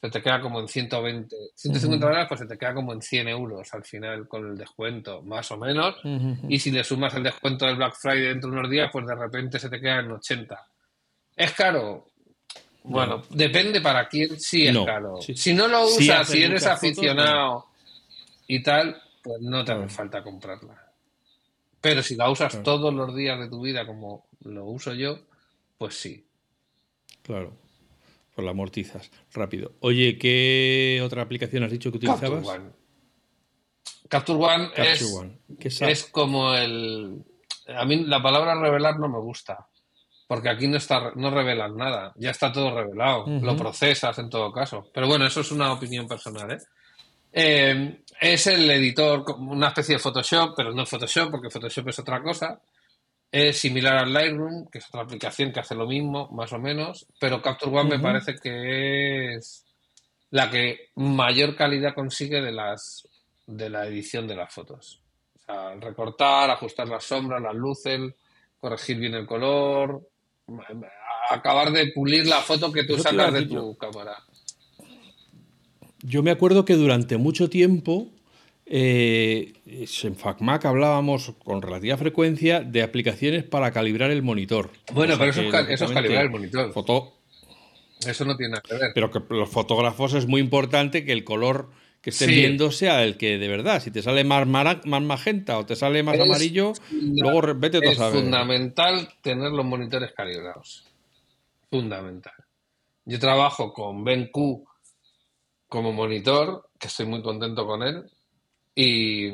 Se 0.00 0.10
te 0.10 0.22
queda 0.22 0.40
como 0.42 0.60
en 0.60 0.68
120, 0.68 1.34
150 1.54 2.06
dólares, 2.06 2.26
pues 2.28 2.40
se 2.40 2.46
te 2.46 2.58
queda 2.58 2.74
como 2.74 2.92
en 2.92 3.00
100 3.00 3.28
euros 3.28 3.72
al 3.72 3.82
final 3.82 4.28
con 4.28 4.46
el 4.46 4.56
descuento, 4.56 5.22
más 5.22 5.50
o 5.50 5.56
menos. 5.56 5.96
Y 6.48 6.58
si 6.58 6.70
le 6.70 6.84
sumas 6.84 7.14
el 7.14 7.22
descuento 7.22 7.66
del 7.66 7.76
Black 7.76 7.94
Friday 7.94 8.28
dentro 8.28 8.50
de 8.50 8.58
unos 8.58 8.70
días, 8.70 8.90
pues 8.92 9.06
de 9.06 9.14
repente 9.14 9.58
se 9.58 9.70
te 9.70 9.80
queda 9.80 10.00
en 10.00 10.12
80. 10.12 10.66
¿Es 11.34 11.52
caro? 11.52 12.06
Bueno, 12.84 13.22
depende 13.30 13.80
para 13.80 14.06
quién 14.06 14.38
sí 14.38 14.66
es 14.66 14.78
caro. 14.84 15.18
Si 15.20 15.54
no 15.54 15.66
lo 15.66 15.86
usas, 15.86 16.28
si 16.28 16.42
eres 16.42 16.66
aficionado 16.66 17.65
y 18.46 18.62
tal, 18.62 19.00
pues 19.22 19.40
no 19.40 19.64
te 19.64 19.72
hace 19.72 19.88
falta 19.88 20.22
comprarla. 20.22 20.92
Pero 21.80 22.02
si 22.02 22.16
la 22.16 22.30
usas 22.30 22.62
todos 22.62 22.92
los 22.92 23.14
días 23.14 23.38
de 23.38 23.48
tu 23.48 23.60
vida 23.60 23.86
como 23.86 24.26
lo 24.40 24.64
uso 24.64 24.94
yo, 24.94 25.18
pues 25.78 25.94
sí. 25.94 26.26
Claro. 27.22 27.52
Pues 28.34 28.44
la 28.44 28.50
amortizas 28.50 29.10
rápido. 29.32 29.72
Oye, 29.80 30.18
¿qué 30.18 31.00
otra 31.04 31.22
aplicación 31.22 31.62
has 31.64 31.70
dicho 31.70 31.90
que 31.90 31.98
utilizabas? 31.98 32.44
Capture 34.08 34.38
One. 34.38 34.70
Capture 34.74 35.12
One, 35.12 35.38
es, 35.58 35.82
es 35.82 36.04
como 36.04 36.54
el... 36.54 37.24
A 37.68 37.84
mí 37.84 38.04
la 38.04 38.22
palabra 38.22 38.60
revelar 38.60 38.98
no 38.98 39.08
me 39.08 39.18
gusta 39.18 39.68
porque 40.26 40.48
aquí 40.48 40.66
no 40.66 40.76
está 40.76 41.12
no 41.14 41.30
revelan 41.30 41.76
nada, 41.76 42.12
ya 42.16 42.30
está 42.30 42.50
todo 42.50 42.74
revelado, 42.74 43.26
lo 43.26 43.56
procesas 43.56 44.18
en 44.18 44.28
todo 44.28 44.52
caso. 44.52 44.90
Pero 44.92 45.06
bueno, 45.06 45.26
eso 45.26 45.40
es 45.40 45.52
una 45.52 45.72
opinión 45.72 46.08
personal. 46.08 46.50
¿eh? 46.50 46.58
¿Eh? 47.32 48.00
es 48.20 48.46
el 48.46 48.70
editor, 48.70 49.24
una 49.38 49.68
especie 49.68 49.96
de 49.96 49.98
Photoshop, 49.98 50.54
pero 50.56 50.72
no 50.72 50.86
Photoshop, 50.86 51.30
porque 51.30 51.50
Photoshop 51.50 51.88
es 51.88 51.98
otra 51.98 52.22
cosa. 52.22 52.60
Es 53.30 53.58
similar 53.58 53.98
al 53.98 54.12
Lightroom, 54.12 54.68
que 54.68 54.78
es 54.78 54.88
otra 54.88 55.02
aplicación 55.02 55.52
que 55.52 55.60
hace 55.60 55.74
lo 55.74 55.86
mismo, 55.86 56.28
más 56.30 56.52
o 56.52 56.58
menos, 56.58 57.06
pero 57.20 57.42
Capture 57.42 57.76
One 57.76 57.96
me 57.96 57.98
parece 57.98 58.36
que 58.36 59.34
es 59.34 59.64
la 60.30 60.50
que 60.50 60.90
mayor 60.94 61.56
calidad 61.56 61.94
consigue 61.94 62.40
de 62.40 62.52
las 62.52 63.06
de 63.46 63.70
la 63.70 63.86
edición 63.86 64.26
de 64.26 64.36
las 64.36 64.52
fotos. 64.52 65.00
O 65.36 65.38
sea, 65.38 65.74
recortar, 65.74 66.50
ajustar 66.50 66.88
las 66.88 67.04
sombras, 67.04 67.40
las 67.40 67.54
luces, 67.54 68.00
corregir 68.58 68.98
bien 68.98 69.14
el 69.14 69.26
color, 69.26 70.08
acabar 71.30 71.70
de 71.70 71.92
pulir 71.92 72.26
la 72.26 72.40
foto 72.40 72.72
que 72.72 72.84
tú 72.84 72.98
sacas 72.98 73.32
de 73.32 73.46
tu 73.46 73.76
cámara. 73.76 74.16
Yo 76.02 76.22
me 76.22 76.30
acuerdo 76.30 76.64
que 76.64 76.74
durante 76.74 77.16
mucho 77.16 77.48
tiempo 77.50 78.08
eh, 78.68 79.52
en 79.64 80.16
FacMac 80.16 80.64
hablábamos 80.64 81.32
con 81.44 81.62
relativa 81.62 81.96
frecuencia 81.96 82.60
de 82.60 82.82
aplicaciones 82.82 83.44
para 83.44 83.70
calibrar 83.70 84.10
el 84.10 84.22
monitor. 84.22 84.70
Bueno, 84.92 85.14
pero 85.18 85.30
eso, 85.30 85.42
es, 85.42 85.92
calibrar 85.92 86.24
el 86.24 86.30
monitor. 86.30 86.72
Foto... 86.72 87.12
Eso 88.06 88.24
no 88.24 88.36
tiene 88.36 88.50
nada 88.50 88.62
que 88.62 88.74
ver. 88.74 88.90
Pero 88.94 89.10
que 89.10 89.22
los 89.30 89.48
fotógrafos 89.48 90.12
es 90.14 90.26
muy 90.26 90.40
importante 90.40 91.04
que 91.04 91.12
el 91.12 91.24
color 91.24 91.70
que 92.02 92.10
estén 92.10 92.28
viendo 92.28 92.70
sea 92.70 93.02
el 93.02 93.16
que 93.16 93.38
de 93.38 93.48
verdad. 93.48 93.82
Si 93.82 93.90
te 93.90 94.02
sale 94.02 94.22
más, 94.22 94.46
más 94.46 95.02
magenta 95.02 95.58
o 95.58 95.64
te 95.64 95.74
sale 95.76 96.02
más 96.02 96.20
amarillo, 96.20 96.72
luego 96.92 97.54
vete 97.56 97.78
Es 97.78 97.98
fundamental 97.98 99.08
tener 99.22 99.50
los 99.50 99.64
monitores 99.64 100.12
calibrados. 100.12 100.84
Fundamental. 101.70 102.34
Yo 103.06 103.18
trabajo 103.18 103.72
con 103.72 104.04
BenQ 104.04 104.36
como 105.68 105.92
monitor, 105.92 106.68
que 106.78 106.88
estoy 106.88 107.06
muy 107.06 107.22
contento 107.22 107.66
con 107.66 107.82
él, 107.82 108.10
y, 108.74 109.28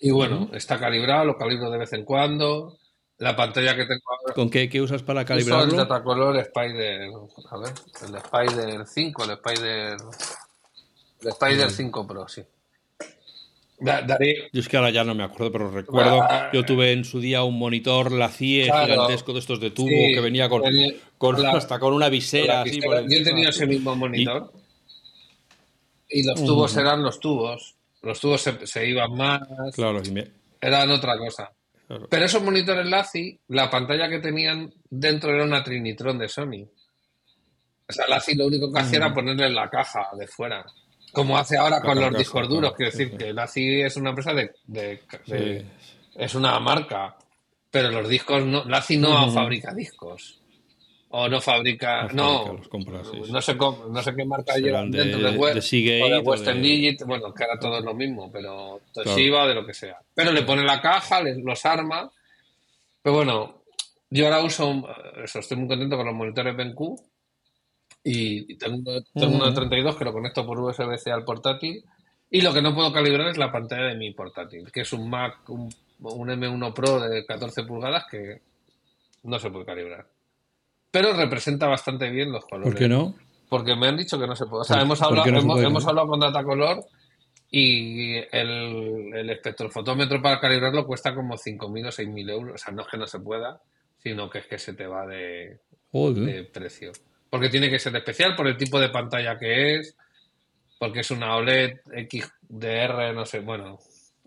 y 0.00 0.10
bueno, 0.10 0.50
está 0.52 0.78
calibrado, 0.78 1.24
lo 1.24 1.36
calibro 1.36 1.70
de 1.70 1.78
vez 1.78 1.92
en 1.92 2.04
cuando. 2.04 2.78
La 3.18 3.34
pantalla 3.34 3.74
que 3.74 3.86
tengo 3.86 4.02
ahora. 4.10 4.34
¿Con 4.34 4.50
qué, 4.50 4.68
qué 4.68 4.82
usas 4.82 5.02
para 5.02 5.24
calibrarlo? 5.24 5.64
Uso 5.64 5.74
el 5.74 5.88
Datacolor 5.88 6.36
Spider. 6.36 7.10
A 7.50 7.58
ver, 7.58 7.72
el 8.06 8.14
Spider 8.14 8.86
5, 8.86 9.24
el 9.24 9.30
Spider. 9.30 9.96
El 11.22 11.28
Spider 11.28 11.70
5 11.70 12.06
Pro, 12.06 12.28
sí. 12.28 12.42
Yo 13.78 14.60
es 14.60 14.68
que 14.68 14.76
ahora 14.76 14.90
ya 14.90 15.04
no 15.04 15.14
me 15.14 15.22
acuerdo, 15.22 15.52
pero 15.52 15.70
recuerdo. 15.70 16.26
yo 16.52 16.64
tuve 16.64 16.92
en 16.92 17.04
su 17.04 17.20
día 17.20 17.42
un 17.42 17.58
monitor 17.58 18.10
la 18.10 18.28
CIE 18.28 18.64
gigantesco 18.64 19.34
de 19.34 19.38
estos 19.40 19.60
de 19.60 19.70
tubo 19.70 19.88
que 19.88 20.20
venía 20.20 20.48
con, 20.48 20.62
con 21.18 21.46
hasta 21.46 21.78
con 21.78 21.92
una 21.92 22.08
visera. 22.08 22.62
Así 22.62 22.80
yo 22.80 22.94
he 22.94 23.24
tenido 23.24 23.50
ese 23.50 23.66
mismo 23.66 23.94
monitor. 23.94 24.52
Y, 26.16 26.22
los 26.22 26.44
tubos 26.44 26.76
eran 26.76 27.02
los 27.02 27.20
tubos. 27.20 27.76
Los 28.02 28.20
tubos 28.20 28.40
se, 28.40 28.86
iban 28.86 29.14
más. 29.14 29.42
Claro, 29.74 30.00
eran 30.60 30.90
otra 30.90 31.18
cosa. 31.18 31.52
Pero 32.08 32.24
esos 32.24 32.42
monitores 32.42 32.86
LACI, 32.86 33.38
la 33.48 33.70
pantalla 33.70 34.08
que 34.08 34.18
tenían 34.18 34.72
dentro 34.88 35.32
era 35.32 35.44
una 35.44 35.62
Trinitron 35.62 36.18
de 36.18 36.28
Sony. 36.28 36.66
O 37.88 37.92
sea, 37.92 38.06
LACI 38.08 38.34
lo 38.34 38.46
único 38.46 38.72
que 38.72 38.80
hacía 38.80 38.98
era 38.98 39.14
ponerle 39.14 39.46
en 39.46 39.54
la 39.54 39.68
caja 39.68 40.08
de 40.18 40.26
fuera. 40.26 40.64
Como 41.12 41.38
hace 41.38 41.56
ahora 41.56 41.80
con 41.80 42.00
los 42.00 42.16
discos 42.16 42.48
duros. 42.48 42.72
Quiero 42.74 42.90
decir 42.90 43.16
que 43.16 43.32
LACI 43.32 43.82
es 43.82 43.96
una 43.96 44.10
empresa 44.10 44.32
de. 44.32 45.02
es 46.14 46.34
una 46.34 46.58
marca. 46.60 47.16
Pero 47.70 47.90
los 47.90 48.08
discos. 48.08 48.44
No, 48.44 48.64
LACI 48.64 48.96
no 48.96 49.30
fabrica 49.30 49.72
discos 49.74 50.40
o 51.08 51.28
no 51.28 51.40
fabrica, 51.40 52.08
no, 52.12 52.58
no, 53.30 53.40
sé 53.40 53.54
no 53.54 54.02
sé 54.02 54.14
qué 54.14 54.24
marca 54.24 54.56
llevan 54.56 54.90
dentro 54.90 55.20
de, 55.20 55.36
web, 55.36 55.56
o 55.56 56.08
de 56.08 56.18
Western 56.18 56.60
Digit, 56.60 57.04
bueno, 57.04 57.32
que 57.32 57.44
ahora 57.44 57.60
todo 57.60 57.78
es 57.78 57.84
lo 57.84 57.94
mismo, 57.94 58.30
pero 58.30 58.80
Toshiba 58.92 59.44
o 59.44 59.48
de 59.48 59.54
lo 59.54 59.64
que 59.64 59.72
sea. 59.72 59.98
Pero 60.14 60.32
le 60.32 60.42
pone 60.42 60.64
la 60.64 60.80
caja, 60.80 61.22
les, 61.22 61.38
los 61.38 61.64
arma. 61.64 62.10
Pero 63.02 63.16
bueno, 63.16 63.62
yo 64.10 64.24
ahora 64.26 64.42
uso, 64.42 64.84
eso, 65.22 65.38
estoy 65.38 65.56
muy 65.56 65.68
contento 65.68 65.96
con 65.96 66.06
los 66.06 66.14
monitores 66.14 66.56
BenQ. 66.56 66.80
Y 68.02 68.56
tengo, 68.56 69.00
uno 69.14 69.46
de 69.46 69.52
32 69.52 69.96
que 69.96 70.04
lo 70.04 70.12
conecto 70.12 70.44
por 70.44 70.58
USB-C 70.58 71.10
al 71.12 71.24
portátil. 71.24 71.84
Y 72.30 72.40
lo 72.40 72.52
que 72.52 72.62
no 72.62 72.74
puedo 72.74 72.92
calibrar 72.92 73.28
es 73.28 73.38
la 73.38 73.52
pantalla 73.52 73.86
de 73.86 73.94
mi 73.94 74.12
portátil, 74.12 74.72
que 74.72 74.80
es 74.80 74.92
un 74.92 75.08
Mac, 75.08 75.48
un, 75.48 75.72
un 76.00 76.28
M1 76.28 76.72
Pro 76.72 76.98
de 76.98 77.24
14 77.24 77.62
pulgadas 77.62 78.04
que 78.10 78.42
no 79.22 79.38
se 79.38 79.50
puede 79.50 79.64
calibrar 79.64 80.15
pero 80.96 81.12
representa 81.12 81.66
bastante 81.66 82.08
bien 82.08 82.32
los 82.32 82.46
colores. 82.46 82.72
¿Por 82.72 82.78
qué 82.78 82.88
no? 82.88 83.14
Porque 83.50 83.76
me 83.76 83.88
han 83.88 83.98
dicho 83.98 84.18
que 84.18 84.26
no 84.26 84.34
se 84.34 84.46
puede. 84.46 84.62
O 84.62 84.64
sea, 84.64 84.80
hemos 84.80 85.02
hablado, 85.02 85.28
hemos, 85.28 85.86
hablado 85.86 86.08
con 86.08 86.20
Datacolor 86.20 86.86
y 87.50 88.16
el, 88.16 89.12
el 89.14 89.28
espectrofotómetro 89.28 90.22
para 90.22 90.40
calibrarlo 90.40 90.86
cuesta 90.86 91.14
como 91.14 91.34
5.000 91.34 91.58
o 91.58 91.90
6.000 91.90 92.30
euros. 92.30 92.54
O 92.54 92.58
sea, 92.58 92.72
no 92.72 92.80
es 92.80 92.88
que 92.88 92.96
no 92.96 93.06
se 93.06 93.20
pueda, 93.20 93.60
sino 93.98 94.30
que 94.30 94.38
es 94.38 94.46
que 94.46 94.58
se 94.58 94.72
te 94.72 94.86
va 94.86 95.06
de, 95.06 95.58
de 95.92 96.48
precio. 96.50 96.92
Porque 97.28 97.50
tiene 97.50 97.68
que 97.68 97.78
ser 97.78 97.94
especial 97.94 98.34
por 98.34 98.46
el 98.46 98.56
tipo 98.56 98.80
de 98.80 98.88
pantalla 98.88 99.38
que 99.38 99.76
es, 99.76 99.96
porque 100.78 101.00
es 101.00 101.10
una 101.10 101.36
OLED 101.36 101.80
XDR, 102.08 103.12
no 103.14 103.26
sé, 103.26 103.40
bueno, 103.40 103.78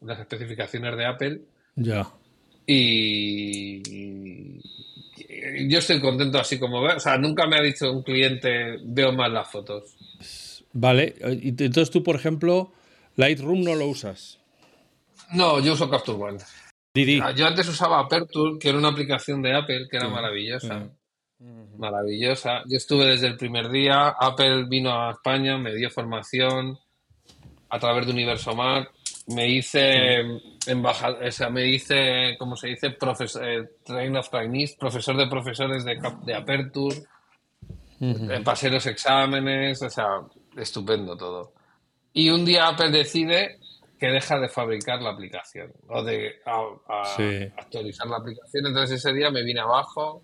las 0.01 0.19
especificaciones 0.19 0.95
de 0.95 1.05
Apple. 1.07 1.41
Ya. 1.75 2.07
Y, 2.67 3.81
yo 5.67 5.79
estoy 5.79 5.99
contento 5.99 6.39
así 6.39 6.59
como 6.59 6.81
veo. 6.81 6.97
O 6.97 6.99
sea, 6.99 7.17
nunca 7.17 7.47
me 7.47 7.57
ha 7.57 7.61
dicho 7.61 7.91
un 7.91 8.03
cliente, 8.03 8.77
veo 8.83 9.11
mal 9.11 9.33
las 9.33 9.49
fotos. 9.49 9.95
Vale, 10.73 11.15
entonces 11.19 11.89
tú, 11.89 12.03
por 12.03 12.15
ejemplo, 12.15 12.71
Lightroom 13.15 13.63
no 13.63 13.75
lo 13.75 13.87
usas. 13.87 14.39
No, 15.33 15.59
yo 15.59 15.73
uso 15.73 15.89
Capture 15.89 16.17
One. 16.17 16.39
Ah, 17.21 17.31
yo 17.31 17.45
antes 17.45 17.67
usaba 17.67 17.99
Aperture, 17.99 18.57
que 18.59 18.69
era 18.69 18.77
una 18.77 18.89
aplicación 18.89 19.41
de 19.41 19.55
Apple 19.55 19.87
que 19.89 19.97
era 19.97 20.09
maravillosa. 20.09 20.89
Maravillosa. 21.77 22.63
Yo 22.67 22.77
estuve 22.77 23.05
desde 23.05 23.27
el 23.27 23.37
primer 23.37 23.69
día. 23.69 24.09
Apple 24.09 24.65
vino 24.67 24.91
a 24.91 25.11
España, 25.11 25.57
me 25.57 25.73
dio 25.73 25.89
formación 25.89 26.77
a 27.69 27.79
través 27.79 28.05
de 28.05 28.11
Universo 28.11 28.55
Mac 28.55 28.91
me 29.29 29.47
hice 29.47 30.21
embajador, 30.65 31.23
o 31.23 31.31
sea, 31.31 31.49
me 31.49 31.67
hice, 31.67 32.35
¿cómo 32.37 32.55
se 32.55 32.69
dice? 32.69 32.91
Profesor, 32.91 33.47
eh, 33.47 33.69
train 33.83 34.15
of 34.17 34.29
trainees, 34.29 34.75
profesor 34.75 35.15
de 35.17 35.27
profesores 35.27 35.85
de, 35.85 35.99
de 36.23 36.33
Aperture, 36.33 36.95
uh 38.01 38.43
pasé 38.43 38.69
los 38.69 38.85
exámenes, 38.85 39.81
o 39.81 39.89
sea, 39.89 40.21
estupendo 40.57 41.15
todo. 41.17 41.53
Y 42.13 42.29
un 42.29 42.45
día 42.45 42.67
Apple 42.67 42.91
decide 42.91 43.59
que 43.99 44.07
deja 44.07 44.39
de 44.39 44.47
fabricar 44.47 45.01
la 45.01 45.11
aplicación 45.11 45.71
o 45.87 46.01
de 46.01 46.35
actualizar 46.45 48.07
la 48.07 48.17
aplicación. 48.17 48.67
Entonces 48.67 48.97
ese 48.97 49.13
día 49.13 49.29
me 49.29 49.43
vine 49.43 49.59
abajo. 49.59 50.21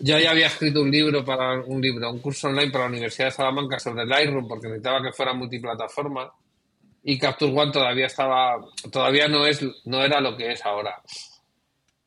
Yo 0.00 0.18
ya 0.18 0.30
había 0.30 0.46
escrito 0.46 0.80
un 0.80 0.90
libro 0.90 1.24
para 1.24 1.60
un 1.60 1.80
libro, 1.80 2.10
un 2.10 2.20
curso 2.20 2.48
online 2.48 2.70
para 2.70 2.84
la 2.84 2.90
Universidad 2.90 3.26
de 3.26 3.32
Salamanca 3.32 3.78
sobre 3.78 4.06
Lightroom 4.06 4.46
porque 4.48 4.68
necesitaba 4.68 5.02
que 5.02 5.12
fuera 5.12 5.34
multiplataforma 5.34 6.32
y 7.02 7.18
Capture 7.18 7.52
One 7.52 7.72
todavía 7.72 8.06
estaba, 8.06 8.56
todavía 8.90 9.28
no 9.28 9.46
es, 9.46 9.60
no 9.84 10.02
era 10.02 10.20
lo 10.20 10.36
que 10.36 10.52
es 10.52 10.64
ahora. 10.64 11.02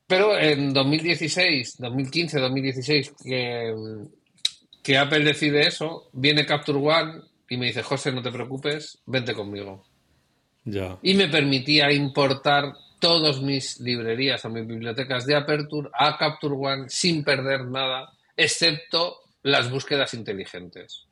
Pero 0.08 0.38
en 0.38 0.74
2016, 0.74 1.78
2015, 1.80 2.40
2016, 2.40 3.14
que, 3.24 3.74
que 4.84 4.98
Apple 4.98 5.24
decide 5.24 5.68
eso, 5.68 6.10
viene 6.14 6.46
Capture 6.46 6.78
One 6.78 7.22
y 7.50 7.58
me 7.58 7.68
dice, 7.68 7.84
José, 7.84 8.12
no 8.12 8.22
te 8.22 8.32
preocupes, 8.32 9.00
vente 9.06 9.34
conmigo. 9.34 9.86
Ya. 10.64 10.98
Y 11.02 11.16
me 11.16 11.28
permitía 11.28 11.92
importar 11.92 12.74
todas 13.00 13.42
mis 13.42 13.80
librerías 13.80 14.46
o 14.46 14.50
mis 14.50 14.66
bibliotecas 14.66 15.26
de 15.26 15.36
Aperture 15.36 15.90
a 15.94 16.18
Capture 16.18 16.56
One 16.56 16.86
sin 16.88 17.24
perder 17.24 17.66
nada, 17.66 18.14
excepto 18.38 19.18
las 19.44 19.70
búsquedas 19.70 20.14
inteligentes. 20.14 21.06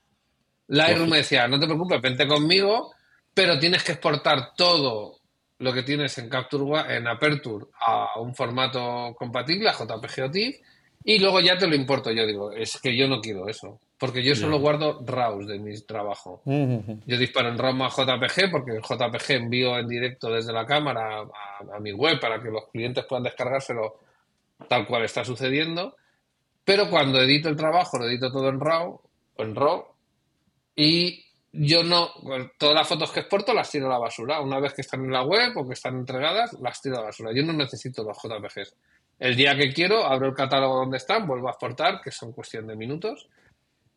Lightroom 0.68 1.10
me 1.10 1.18
decía, 1.18 1.48
no 1.48 1.60
te 1.60 1.66
preocupes, 1.66 2.02
vente 2.02 2.28
conmigo, 2.28 2.94
pero 3.34 3.60
tienes 3.60 3.84
que 3.84 3.94
exportar 3.94 4.54
todo 4.56 5.20
lo 5.60 5.74
que 5.74 5.84
tienes 5.84 6.18
en 6.18 6.30
Capture 6.30 6.96
en 6.96 7.08
Aperture 7.08 7.66
a 7.80 8.20
un 8.20 8.36
formato 8.36 9.16
compatible, 9.18 9.70
a 9.70 9.74
JPG 9.74 10.24
o 10.24 10.32
TIFF, 10.32 10.60
y 11.06 11.20
luego 11.20 11.40
ya 11.40 11.58
te 11.58 11.68
lo 11.68 11.76
importo. 11.76 12.12
Yo 12.12 12.26
digo, 12.26 12.52
es 12.52 12.80
que 12.82 12.96
yo 12.96 13.08
no 13.08 13.22
quiero 13.22 13.48
eso, 13.48 13.80
porque 13.98 14.24
yo 14.24 14.36
solo 14.36 14.60
guardo 14.60 15.04
RAWs 15.06 15.48
de 15.48 15.60
mi 15.60 15.80
trabajo. 15.82 16.42
Yo 16.46 17.18
disparo 17.18 17.50
en 17.50 17.58
RAW 17.58 17.84
a 17.84 17.90
JPG, 17.90 18.52
porque 18.52 18.72
en 18.72 18.82
JPG 18.82 19.32
envío 19.32 19.78
en 19.78 19.88
directo 19.88 20.30
desde 20.30 20.54
la 20.54 20.66
cámara 20.66 21.20
a, 21.20 21.76
a, 21.76 21.80
mi 21.80 21.92
web 21.92 22.20
para 22.20 22.42
que 22.42 22.50
los 22.50 22.68
clientes 22.70 23.06
puedan 23.06 23.24
descargárselo 23.24 24.00
tal 24.68 24.86
cual 24.86 25.04
está 25.04 25.24
sucediendo. 25.24 25.96
Pero 26.66 26.90
cuando 26.90 27.22
edito 27.22 27.50
el 27.50 27.58
trabajo, 27.58 27.98
lo 27.98 28.06
edito 28.06 28.32
todo 28.32 28.50
en 28.50 28.60
RAW, 28.60 29.02
en 29.38 29.56
RAW, 29.56 29.86
y 30.76 31.26
yo 31.56 31.84
no, 31.84 32.10
todas 32.58 32.74
las 32.74 32.88
fotos 32.88 33.12
que 33.12 33.20
exporto 33.20 33.54
las 33.54 33.70
tiro 33.70 33.86
a 33.86 33.90
la 33.90 34.00
basura. 34.00 34.42
Una 34.42 34.60
vez 34.60 34.74
que 34.74 34.82
están 34.82 35.06
en 35.06 35.12
la 35.12 35.24
web 35.24 35.56
o 35.56 35.68
que 35.68 35.74
están 35.74 35.96
entregadas, 35.96 36.54
las 36.60 36.82
tiro 36.82 36.96
a 36.96 37.02
la 37.02 37.06
basura. 37.06 37.32
Yo 37.32 37.44
no 37.44 37.54
necesito 37.54 38.04
los 38.04 38.18
JPGs. 38.18 38.76
El 39.20 39.36
día 39.36 39.56
que 39.56 39.72
quiero, 39.72 40.04
abro 40.04 40.30
el 40.30 40.34
catálogo 40.34 40.78
donde 40.78 40.98
están, 40.98 41.28
vuelvo 41.28 41.48
a 41.48 41.52
exportar, 41.52 42.02
que 42.02 42.10
son 42.10 42.32
cuestión 42.32 42.66
de 42.66 42.76
minutos, 42.76 43.30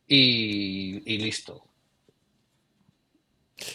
y, 0.07 1.17
listo. 1.17 1.63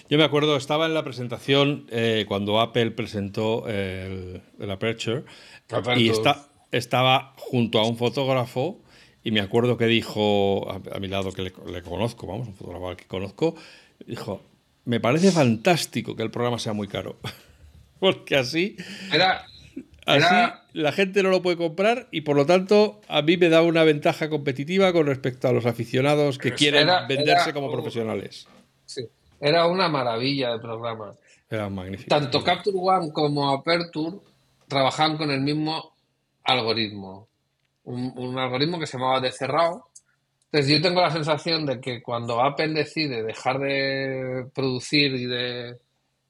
Yo 0.08 0.16
me 0.16 0.24
acuerdo, 0.24 0.56
estaba 0.56 0.86
en 0.86 0.94
la 0.94 1.02
presentación 1.02 1.88
eh, 1.90 2.24
cuando 2.28 2.60
Apple 2.60 2.92
presentó 2.92 3.66
el, 3.68 4.42
Aperture, 4.70 5.24
y 5.96 6.08
está, 6.08 6.46
estaba 6.70 7.34
junto 7.36 7.80
a 7.80 7.86
un 7.86 7.96
fotógrafo 7.96 8.81
y 9.24 9.30
me 9.30 9.40
acuerdo 9.40 9.76
que 9.76 9.86
dijo 9.86 10.70
a, 10.70 10.98
mi 10.98 11.08
lado, 11.08 11.32
que 11.32 11.42
le, 11.42 11.82
conozco, 11.82 12.26
vamos, 12.26 12.48
un 12.48 12.54
fotógrafo 12.54 12.88
al 12.88 12.96
que 12.96 13.06
conozco, 13.06 13.54
dijo, 14.06 14.42
me 14.84 15.00
parece 15.00 15.30
fantástico 15.30 16.16
que 16.16 16.22
el 16.22 16.30
programa 16.30 16.58
sea 16.58 16.72
muy 16.72 16.88
caro. 16.88 17.16
Porque 18.00 18.36
así, 18.36 18.76
era, 19.12 19.46
así 20.06 20.52
la 20.72 20.92
gente 20.92 21.22
no 21.22 21.30
lo 21.30 21.42
puede 21.42 21.56
comprar 21.56 22.08
y 22.10 22.22
por 22.22 22.36
lo 22.36 22.46
tanto 22.46 23.00
a 23.06 23.22
mí 23.22 23.36
me 23.36 23.48
da 23.48 23.62
una 23.62 23.84
ventaja 23.84 24.28
competitiva 24.28 24.92
con 24.92 25.06
respecto 25.06 25.48
a 25.48 25.52
los 25.52 25.66
aficionados 25.66 26.38
que 26.38 26.52
quieren 26.52 26.88
venderse 27.08 27.52
como 27.52 27.70
profesionales. 27.70 28.48
Era 29.40 29.66
una 29.66 29.88
maravilla 29.88 30.52
de 30.52 30.58
programa. 30.60 31.14
Era 31.50 31.68
magnífico. 31.68 32.08
Tanto 32.08 32.42
Capture 32.42 32.76
One 32.80 33.12
como 33.12 33.50
Aperture 33.50 34.18
trabajaban 34.68 35.16
con 35.16 35.30
el 35.30 35.40
mismo 35.40 35.92
algoritmo. 36.44 37.28
Un, 37.84 38.38
algoritmo 38.38 38.78
que 38.78 38.86
se 38.86 38.96
llamaba 38.98 39.20
de 39.20 39.32
cerrado. 39.32 39.88
Entonces 40.46 40.70
yo 40.70 40.82
tengo 40.82 41.00
la 41.00 41.10
sensación 41.10 41.66
de 41.66 41.80
que 41.80 42.02
cuando 42.02 42.40
Apple 42.40 42.68
decide 42.68 43.22
dejar 43.22 43.58
de 43.58 44.46
producir 44.54 45.14
y 45.14 45.26
de 45.26 45.78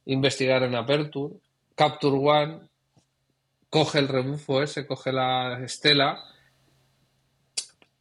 investigar 0.06 0.62
en 0.62 0.74
Aperture, 0.74 1.34
Capture 1.74 2.16
One 2.16 2.60
coge 3.68 3.98
el 3.98 4.08
rebufo 4.08 4.62
ese, 4.62 4.86
coge 4.86 5.12
la 5.12 5.58
estela 5.64 6.22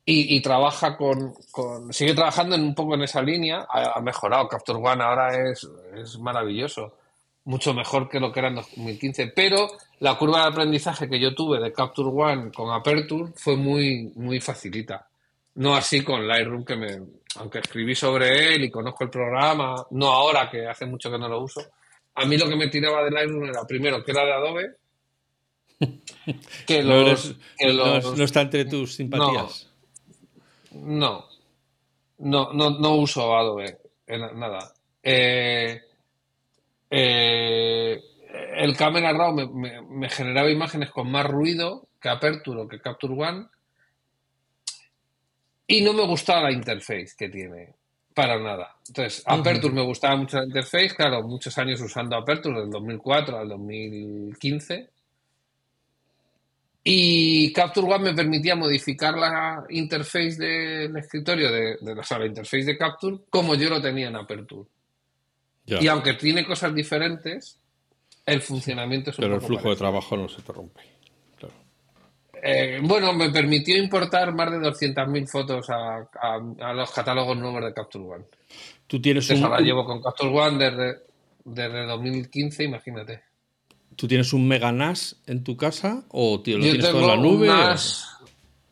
y, 0.05 0.35
y 0.35 0.41
trabaja 0.41 0.97
con, 0.97 1.33
con- 1.51 1.93
Sigue 1.93 2.13
trabajando 2.13 2.55
en 2.55 2.63
un 2.63 2.75
poco 2.75 2.95
en 2.95 3.03
esa 3.03 3.21
línea. 3.21 3.65
Ha, 3.69 3.97
ha 3.97 4.01
mejorado. 4.01 4.47
Capture 4.47 4.79
One 4.79 5.03
ahora 5.03 5.49
es, 5.49 5.67
es 5.95 6.19
maravilloso. 6.19 6.97
Mucho 7.43 7.73
mejor 7.73 8.07
que 8.07 8.19
lo 8.19 8.31
que 8.31 8.39
era 8.39 8.49
en 8.49 8.55
2015. 8.55 9.27
Pero 9.35 9.67
la 9.99 10.15
curva 10.17 10.41
de 10.43 10.47
aprendizaje 10.49 11.09
que 11.09 11.19
yo 11.19 11.33
tuve 11.33 11.59
de 11.59 11.73
Capture 11.73 12.09
One 12.09 12.51
con 12.51 12.71
Aperture 12.71 13.31
fue 13.35 13.55
muy, 13.57 14.11
muy 14.15 14.39
facilita. 14.39 15.07
No 15.55 15.75
así 15.75 16.03
con 16.03 16.27
Lightroom, 16.27 16.63
que 16.63 16.75
me. 16.75 16.99
Aunque 17.37 17.59
escribí 17.59 17.95
sobre 17.95 18.53
él 18.55 18.63
y 18.65 18.69
conozco 18.71 19.03
el 19.05 19.09
programa, 19.09 19.75
no 19.91 20.07
ahora 20.11 20.49
que 20.49 20.67
hace 20.67 20.85
mucho 20.85 21.09
que 21.09 21.17
no 21.17 21.27
lo 21.27 21.41
uso. 21.41 21.61
A 22.15 22.25
mí 22.25 22.37
lo 22.37 22.47
que 22.47 22.55
me 22.55 22.67
tiraba 22.67 23.03
de 23.03 23.11
Lightroom 23.11 23.45
era 23.45 23.65
primero 23.65 24.03
que 24.03 24.11
era 24.11 24.23
de 24.25 24.33
Adobe. 24.33 24.75
Que 26.67 26.83
No, 26.83 27.01
los, 27.01 27.25
eres- 27.25 27.37
que 27.57 27.67
no- 27.73 27.73
los- 27.95 28.17
no 28.17 28.23
está 28.23 28.41
entre 28.41 28.65
tus 28.65 28.95
simpatías. 28.95 29.67
no, 30.71 31.25
no, 32.19 32.53
no, 32.53 32.69
no 32.79 32.95
uso 32.95 33.35
Adobe, 33.35 33.77
en 34.07 34.39
nada. 34.39 34.73
Eh, 35.01 35.81
eh, 36.91 38.01
el 38.57 38.77
Camera 38.77 39.13
Raw 39.13 39.33
me, 39.33 39.47
me- 39.47 39.81
me 39.81 40.09
generaba 40.09 40.49
imágenes 40.51 40.91
con 40.91 41.09
más 41.11 41.25
ruido 41.25 41.87
que 42.01 42.09
Aperture 42.09 42.61
o 42.61 42.67
que 42.67 42.79
Capture 42.81 43.13
One 43.13 43.47
y 45.67 45.81
no 45.81 45.93
me 45.93 46.05
gustaba 46.05 46.43
la 46.43 46.51
interface 46.51 47.13
que 47.17 47.29
tiene, 47.29 47.73
para 48.13 48.37
nada. 48.39 48.75
Entonces, 48.87 49.23
Aperture 49.25 49.73
me 49.73 49.81
gustaba 49.83 50.17
mucho 50.17 50.37
la 50.37 50.45
interface, 50.45 50.89
claro, 50.95 51.23
muchos 51.23 51.57
años 51.57 51.79
usando 51.81 52.17
Aperture, 52.17 52.59
del 52.61 52.69
2004 52.69 53.37
al 53.39 53.49
2015. 53.49 54.89
Y 56.83 57.53
Capture 57.53 57.87
One 57.87 58.05
me 58.11 58.13
permitía 58.15 58.55
modificar 58.55 59.15
la 59.17 59.63
interface 59.69 60.35
del 60.37 60.97
escritorio, 60.97 61.51
de, 61.51 61.77
de- 61.79 61.93
o 61.93 62.03
sea, 62.03 62.19
la 62.19 62.25
interface 62.25 62.63
de 62.65 62.77
Capture, 62.77 63.17
como 63.29 63.55
yo 63.55 63.69
lo 63.69 63.81
tenía 63.81 64.07
en 64.09 64.15
Aperture. 64.17 64.67
Ya. 65.71 65.81
Y 65.81 65.87
aunque 65.87 66.13
tiene 66.15 66.45
cosas 66.45 66.73
diferentes, 66.75 67.57
el 68.25 68.41
funcionamiento 68.41 69.11
es 69.11 69.17
un 69.19 69.23
Pero 69.23 69.35
el 69.35 69.41
flujo 69.41 69.69
de 69.69 69.75
trabajo 69.77 70.17
no 70.17 70.27
se 70.27 70.41
te 70.41 70.51
rompe. 70.51 70.81
Claro. 71.37 71.53
Eh, 72.43 72.79
bueno, 72.83 73.13
me 73.13 73.29
permitió 73.29 73.77
importar 73.77 74.33
más 74.35 74.51
de 74.51 74.59
200.000 74.59 75.27
fotos 75.29 75.69
a, 75.69 75.97
a- 75.99 76.69
a 76.69 76.73
los 76.73 76.91
catálogos 76.91 77.37
nuevos 77.37 77.63
de 77.63 77.73
Capture 77.73 78.03
One. 78.03 78.25
Tú 78.87 79.01
tienes 79.01 79.23
Entonces 79.29 79.45
un, 79.45 79.51
ahora 79.53 79.63
llevo 79.65 79.85
con 79.85 80.01
Capture 80.01 80.29
One 80.37 80.57
desde, 80.57 80.99
desde 81.45 81.85
2015, 81.85 82.63
imagínate. 82.65 83.23
¿Tú 83.95 84.07
tienes 84.07 84.33
un 84.33 84.47
Mega 84.47 84.71
NAS 84.73 85.21
en 85.27 85.43
tu 85.43 85.55
casa 85.55 86.03
o 86.09 86.41
tío, 86.41 86.57
lo 86.57 86.65
Yo 86.65 86.71
tienes 86.71 86.89
todo 86.91 87.01
en 87.01 87.07
la 87.07 87.15
nube? 87.15 87.49
o- 87.49 87.75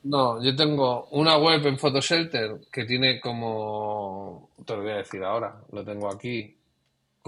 No, 0.04 0.44
yo 0.44 0.56
tengo 0.56 1.08
una 1.12 1.38
web 1.38 1.66
en 1.66 1.78
PhotoShelter 1.78 2.60
que 2.72 2.84
tiene 2.86 3.20
como, 3.22 4.50
te 4.66 4.76
lo 4.76 4.82
voy 4.84 4.92
a 4.92 4.96
decir 4.98 5.24
ahora, 5.24 5.56
lo 5.72 5.84
tengo 5.86 6.10
aquí, 6.12 6.56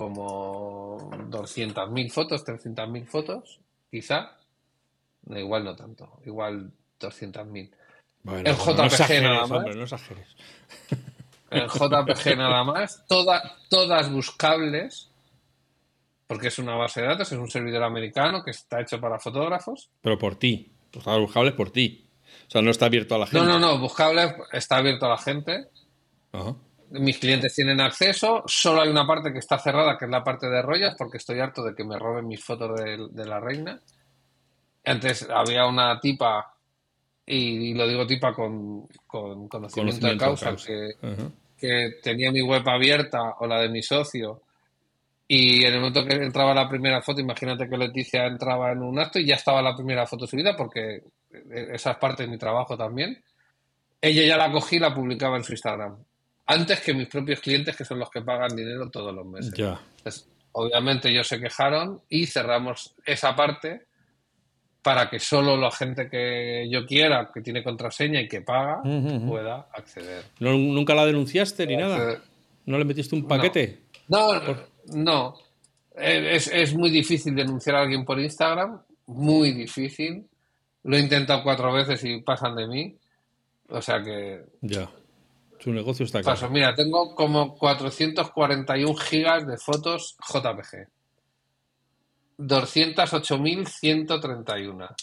como 0.01 0.97
200.000 1.29 2.09
fotos, 2.11 2.43
300.000 2.45 3.05
fotos, 3.05 3.59
quizá. 3.91 4.37
No, 5.25 5.37
igual 5.37 5.63
no 5.63 5.75
tanto, 5.75 6.19
igual 6.25 6.71
200.000. 6.99 7.69
Bueno, 8.23 8.49
En 8.49 8.55
bueno, 8.57 8.73
no 8.73 8.73
JPG 8.73 8.85
exageres, 8.85 9.23
nada 9.23 9.41
más. 9.41 9.51
hombre, 9.51 9.75
no 9.75 9.83
exageres. 9.83 10.35
En 11.51 11.67
JPG 11.67 12.37
nada 12.37 12.63
más, 12.63 13.03
toda- 13.07 13.57
todas 13.69 14.11
buscables, 14.11 15.09
porque 16.27 16.47
es 16.47 16.57
una 16.59 16.75
base 16.75 17.01
de 17.01 17.07
datos, 17.07 17.31
es 17.31 17.37
un 17.37 17.49
servidor 17.49 17.83
americano 17.83 18.43
que 18.43 18.51
está 18.51 18.81
hecho 18.81 18.99
para 18.99 19.19
fotógrafos. 19.19 19.89
Pero 20.01 20.17
por 20.17 20.35
ti. 20.35 20.71
Los 20.93 21.03
datos 21.05 21.21
buscables 21.21 21.53
por 21.53 21.69
ti. 21.71 22.07
O 22.47 22.51
sea, 22.51 22.61
no 22.61 22.71
está 22.71 22.85
abierto 22.87 23.15
a 23.15 23.19
la 23.19 23.27
gente. 23.27 23.45
No, 23.45 23.59
no, 23.59 23.59
no, 23.59 23.79
buscable 23.79 24.35
está 24.51 24.77
abierto 24.77 25.05
a 25.05 25.09
la 25.09 25.17
gente. 25.17 25.67
Ajá. 26.31 26.55
Mis 26.91 27.19
clientes 27.19 27.55
tienen 27.55 27.79
acceso, 27.79 28.43
solo 28.45 28.81
hay 28.81 28.89
una 28.89 29.07
parte 29.07 29.31
que 29.31 29.39
está 29.39 29.57
cerrada, 29.57 29.97
que 29.97 30.05
es 30.05 30.11
la 30.11 30.23
parte 30.23 30.49
de 30.49 30.61
rollas, 30.61 30.95
porque 30.97 31.17
estoy 31.17 31.39
harto 31.39 31.63
de 31.63 31.73
que 31.73 31.85
me 31.85 31.97
roben 31.97 32.27
mis 32.27 32.43
fotos 32.43 32.79
de, 32.79 33.07
de 33.09 33.25
la 33.25 33.39
reina. 33.39 33.79
Antes 34.83 35.27
había 35.29 35.65
una 35.67 35.99
tipa, 35.99 36.53
y, 37.25 37.71
y 37.71 37.73
lo 37.73 37.87
digo 37.87 38.05
tipa 38.05 38.33
con, 38.33 38.87
con 39.07 39.47
conocimiento, 39.47 40.07
de 40.07 40.07
Conocimiento 40.07 40.07
de 40.07 40.17
causa, 40.17 40.45
causa. 40.47 41.33
que, 41.57 41.91
tenía 42.03 42.31
mi 42.31 42.41
web 42.41 42.67
abierta 42.67 43.35
o 43.39 43.47
la 43.47 43.61
de 43.61 43.69
mi 43.69 43.81
socio, 43.81 44.41
y 45.27 45.63
en 45.63 45.73
el 45.73 45.79
momento 45.79 46.05
que 46.05 46.15
entraba 46.15 46.53
la 46.53 46.67
primera 46.67 47.01
foto, 47.01 47.21
imagínate 47.21 47.69
que 47.69 47.77
Leticia 47.77 48.25
entraba 48.25 48.73
en 48.73 48.81
un 48.81 48.99
acto 48.99 49.17
y 49.17 49.25
ya 49.25 49.35
estaba 49.35 49.61
la 49.61 49.75
primera 49.75 50.05
foto 50.05 50.27
subida, 50.27 50.57
porque 50.57 51.03
esa 51.71 51.91
es 51.91 51.97
parte 51.97 52.23
de 52.23 52.29
mi 52.29 52.37
trabajo 52.37 52.75
también. 52.75 53.23
Ella 54.01 54.25
ya 54.25 54.35
la 54.35 54.51
cogí 54.51 54.75
y 54.75 54.79
la 54.79 54.93
publicaba 54.93 55.37
en 55.37 55.43
su 55.45 55.53
Instagram. 55.53 55.95
Antes 56.53 56.81
que 56.81 56.93
mis 56.93 57.07
propios 57.07 57.39
clientes, 57.39 57.75
que 57.75 57.85
son 57.85 57.99
los 57.99 58.09
que 58.09 58.21
pagan 58.21 58.55
dinero 58.55 58.89
todos 58.89 59.13
los 59.13 59.25
meses. 59.25 59.53
Ya. 59.53 59.79
Entonces, 59.97 60.27
obviamente 60.53 61.09
ellos 61.09 61.27
se 61.27 61.39
quejaron 61.39 62.01
y 62.09 62.25
cerramos 62.25 62.93
esa 63.05 63.35
parte 63.35 63.85
para 64.81 65.09
que 65.09 65.19
solo 65.19 65.55
la 65.57 65.69
gente 65.71 66.09
que 66.09 66.67
yo 66.69 66.85
quiera, 66.85 67.29
que 67.33 67.41
tiene 67.41 67.63
contraseña 67.63 68.19
y 68.21 68.27
que 68.27 68.41
paga, 68.41 68.81
pueda 69.27 69.67
acceder. 69.73 70.23
No- 70.39 70.53
¿Nunca 70.57 70.95
la 70.95 71.05
denunciaste 71.05 71.67
ni 71.67 71.77
nada? 71.77 71.95
Acceder. 71.95 72.21
¿No 72.65 72.77
le 72.79 72.85
metiste 72.85 73.15
un 73.15 73.27
paquete? 73.27 73.83
No, 74.07 74.29
no. 74.87 75.35
Eh, 75.95 76.35
Es, 76.35 76.47
es 76.47 76.73
muy 76.73 76.89
difícil 76.89 77.35
denunciar 77.35 77.75
a 77.75 77.81
alguien 77.81 78.03
por 78.05 78.19
Instagram, 78.19 78.81
muy 79.05 79.51
difícil. 79.51 80.25
Lo 80.83 80.97
he 80.97 80.99
intentado 80.99 81.43
cuatro 81.43 81.71
veces 81.71 82.03
y 82.03 82.21
pasan 82.21 82.55
de 82.55 82.67
mí. 82.67 82.95
O 83.69 83.81
sea 83.81 84.01
que 84.01 84.41
Ya. 84.61 84.89
Su 85.61 85.71
negocio 85.71 86.05
está 86.05 86.21
paso. 86.21 86.39
claro. 86.39 86.53
Mira, 86.53 86.73
tengo 86.73 87.13
como 87.13 87.55
441 87.55 88.95
gigas 88.95 89.45
de 89.45 89.57
fotos 89.57 90.17
JPG. 90.27 90.87
208.131. 92.39 94.95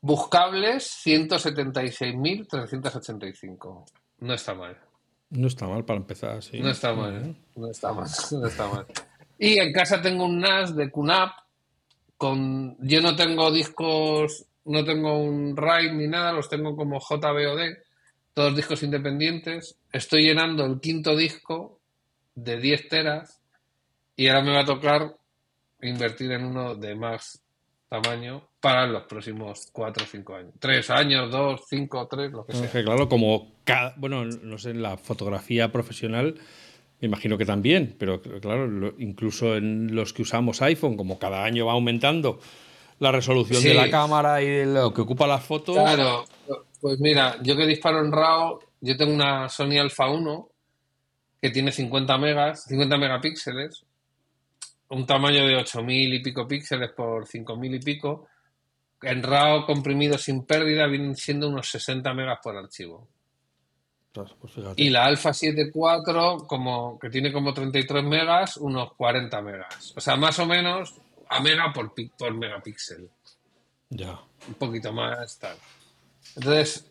Buscables, 0.00 1.02
176.385. 1.04 3.84
No 4.20 4.34
está 4.34 4.54
mal. 4.54 4.78
No 5.30 5.48
está 5.48 5.66
mal 5.66 5.84
para 5.84 5.98
empezar, 5.98 6.40
sí. 6.42 6.60
No 6.60 6.70
está 6.70 6.94
mal, 6.94 7.16
¿eh? 7.16 7.34
no 7.56 7.68
está 7.70 7.92
mal, 7.92 8.08
no 8.32 8.46
está 8.46 8.68
mal. 8.68 8.86
Y 9.38 9.58
en 9.58 9.72
casa 9.72 10.00
tengo 10.00 10.24
un 10.24 10.38
NAS 10.40 10.76
de 10.76 10.88
QNAP 10.90 11.32
con 12.16 12.76
yo 12.80 13.00
no 13.00 13.16
tengo 13.16 13.50
discos, 13.50 14.46
no 14.66 14.84
tengo 14.84 15.18
un 15.18 15.56
RAID 15.56 15.92
ni 15.92 16.06
nada, 16.06 16.32
los 16.32 16.48
tengo 16.48 16.76
como 16.76 17.00
JBOD, 17.00 17.74
todos 18.34 18.54
discos 18.56 18.82
independientes. 18.82 19.76
Estoy 19.92 20.24
llenando 20.24 20.64
el 20.64 20.80
quinto 20.80 21.16
disco 21.16 21.80
de 22.34 22.58
10 22.58 22.88
teras 22.88 23.40
y 24.16 24.28
ahora 24.28 24.42
me 24.42 24.52
va 24.52 24.60
a 24.60 24.64
tocar 24.64 25.16
invertir 25.82 26.30
en 26.32 26.44
uno 26.44 26.74
de 26.74 26.94
más 26.94 27.42
tamaño 27.88 28.48
para 28.60 28.86
los 28.86 29.04
próximos 29.04 29.68
4 29.72 30.04
o 30.04 30.06
5 30.06 30.36
años. 30.36 30.52
3 30.58 30.90
años, 30.90 31.30
2, 31.30 31.62
5, 31.68 32.06
3, 32.08 32.30
lo 32.30 32.44
que 32.46 32.52
Es 32.52 32.58
sea. 32.58 32.70
que 32.70 32.84
claro, 32.84 33.08
como 33.08 33.52
cada, 33.64 33.94
bueno, 33.96 34.24
no 34.24 34.58
sé, 34.58 34.70
en 34.70 34.82
la 34.82 34.96
fotografía 34.96 35.72
profesional, 35.72 36.36
me 37.00 37.06
imagino 37.08 37.36
que 37.38 37.46
también, 37.46 37.96
pero 37.98 38.20
claro, 38.22 38.66
lo- 38.68 38.94
incluso 38.98 39.56
en 39.56 39.94
los 39.94 40.12
que 40.12 40.22
usamos 40.22 40.60
iPhone, 40.62 40.96
como 40.96 41.18
cada 41.18 41.44
año 41.44 41.66
va 41.66 41.72
aumentando 41.72 42.38
la 42.98 43.10
resolución 43.10 43.64
de 43.64 43.74
la 43.74 43.90
cámara 43.90 44.42
y 44.42 44.46
de 44.46 44.66
lo 44.66 44.92
que 44.92 45.00
ocupa 45.00 45.26
las 45.26 45.42
fotos. 45.42 45.74
Claro, 45.74 46.26
pues 46.80 46.98
mira, 47.00 47.36
yo 47.42 47.56
que 47.56 47.66
disparo 47.66 48.00
en 48.04 48.12
RAW, 48.12 48.58
yo 48.80 48.96
tengo 48.96 49.12
una 49.12 49.48
Sony 49.48 49.78
Alpha 49.80 50.08
1 50.08 50.48
que 51.40 51.50
tiene 51.50 51.72
50 51.72 52.18
megas, 52.18 52.64
50 52.64 52.96
megapíxeles, 52.98 53.84
un 54.88 55.06
tamaño 55.06 55.46
de 55.46 55.56
8000 55.56 56.14
y 56.14 56.22
pico 56.22 56.46
píxeles 56.46 56.90
por 56.92 57.26
5000 57.26 57.74
y 57.74 57.80
pico. 57.80 58.26
En 59.02 59.22
RAW 59.22 59.64
comprimido 59.64 60.18
sin 60.18 60.44
pérdida 60.44 60.86
vienen 60.86 61.16
siendo 61.16 61.48
unos 61.48 61.70
60 61.70 62.12
megas 62.12 62.38
por 62.42 62.56
archivo. 62.56 63.08
Pues. 64.12 64.32
Y 64.76 64.90
la 64.90 65.04
Alpha 65.04 65.32
7 65.32 65.70
IV, 65.72 66.46
como, 66.46 66.98
que 66.98 67.08
tiene 67.10 67.32
como 67.32 67.54
33 67.54 68.02
megas, 68.04 68.56
unos 68.56 68.92
40 68.94 69.40
megas. 69.40 69.94
O 69.96 70.00
sea, 70.00 70.16
más 70.16 70.38
o 70.40 70.46
menos 70.46 70.94
a 71.28 71.40
mega 71.40 71.72
por, 71.72 71.94
por 72.18 72.34
megapíxel 72.34 73.08
Ya. 73.88 74.20
un 74.48 74.54
poquito 74.54 74.92
más 74.92 75.38
tal. 75.38 75.56
Entonces, 76.36 76.90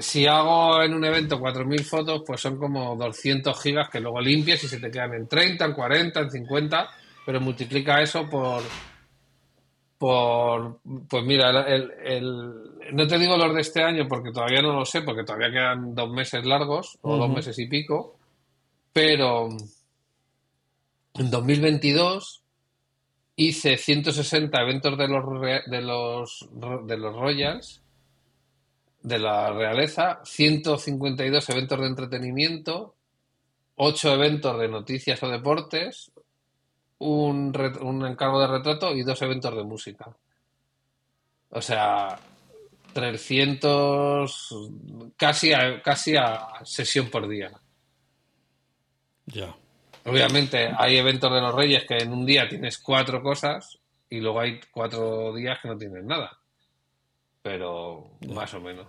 si 0.00 0.26
hago 0.26 0.82
en 0.82 0.94
un 0.94 1.04
evento 1.04 1.38
4.000 1.38 1.84
fotos, 1.84 2.22
pues 2.26 2.40
son 2.40 2.56
como 2.56 2.96
200 2.96 3.60
gigas 3.60 3.88
que 3.90 4.00
luego 4.00 4.20
limpias 4.20 4.64
y 4.64 4.68
se 4.68 4.80
te 4.80 4.90
quedan 4.90 5.14
en 5.14 5.28
30, 5.28 5.64
en 5.64 5.72
40, 5.72 6.20
en 6.20 6.30
50, 6.30 6.88
pero 7.26 7.40
multiplica 7.40 8.00
eso 8.00 8.28
por... 8.28 8.62
por 9.98 10.80
pues 11.08 11.24
mira, 11.24 11.50
el, 11.66 12.32
no 12.92 13.06
te 13.06 13.18
digo 13.18 13.36
los 13.36 13.54
de 13.54 13.60
este 13.60 13.82
año 13.82 14.08
porque 14.08 14.32
todavía 14.32 14.62
no 14.62 14.72
lo 14.72 14.84
sé, 14.84 15.02
porque 15.02 15.24
todavía 15.24 15.50
quedan 15.50 15.94
dos 15.94 16.10
meses 16.10 16.44
largos 16.46 16.98
o 17.02 17.16
dos 17.16 17.28
meses 17.28 17.58
y 17.58 17.66
pico, 17.66 18.16
pero 18.92 19.48
en 21.14 21.30
2022 21.30 22.42
hice 23.36 23.76
160 23.76 24.62
eventos 24.62 24.96
de 24.98 25.08
los, 25.08 25.24
de 25.66 25.80
los, 25.82 26.48
de 26.86 26.96
los 26.96 27.14
Royals 27.14 27.82
de 29.02 29.18
la 29.18 29.52
realeza, 29.52 30.20
152 30.24 31.48
eventos 31.50 31.80
de 31.80 31.86
entretenimiento, 31.86 32.94
8 33.76 34.14
eventos 34.14 34.58
de 34.58 34.68
noticias 34.68 35.22
o 35.22 35.28
deportes, 35.28 36.12
un, 36.98 37.52
un 37.80 38.06
encargo 38.06 38.40
de 38.40 38.46
retrato 38.46 38.94
y 38.94 39.02
dos 39.02 39.20
eventos 39.22 39.56
de 39.56 39.64
música. 39.64 40.14
O 41.50 41.62
sea, 41.62 42.18
300, 42.92 44.68
casi 45.16 45.52
a, 45.52 45.80
casi 45.80 46.16
a 46.16 46.48
sesión 46.64 47.08
por 47.08 47.26
día. 47.26 47.50
Ya. 49.26 49.56
Obviamente 50.04 50.70
hay 50.76 50.96
eventos 50.96 51.32
de 51.32 51.40
los 51.40 51.54
reyes 51.54 51.84
que 51.86 51.98
en 51.98 52.12
un 52.12 52.26
día 52.26 52.48
tienes 52.48 52.78
cuatro 52.78 53.22
cosas 53.22 53.78
y 54.08 54.20
luego 54.20 54.40
hay 54.40 54.60
cuatro 54.70 55.34
días 55.34 55.58
que 55.62 55.68
no 55.68 55.76
tienes 55.76 56.04
nada 56.04 56.39
pero 57.42 58.10
más 58.28 58.52
o 58.54 58.60
menos. 58.60 58.88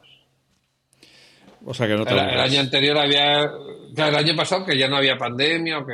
O 1.66 1.74
sea 1.74 1.88
que 1.88 1.96
no 1.96 2.04
el, 2.04 2.20
año 2.20 2.60
anterior 2.60 2.98
había. 2.98 3.44
el 3.44 4.16
año 4.16 4.36
pasado 4.36 4.66
que 4.66 4.78
ya 4.78 4.88
no 4.88 4.98
había 4.98 5.18
pandemia, 5.18 5.80
o 5.80 5.86
que 5.86 5.94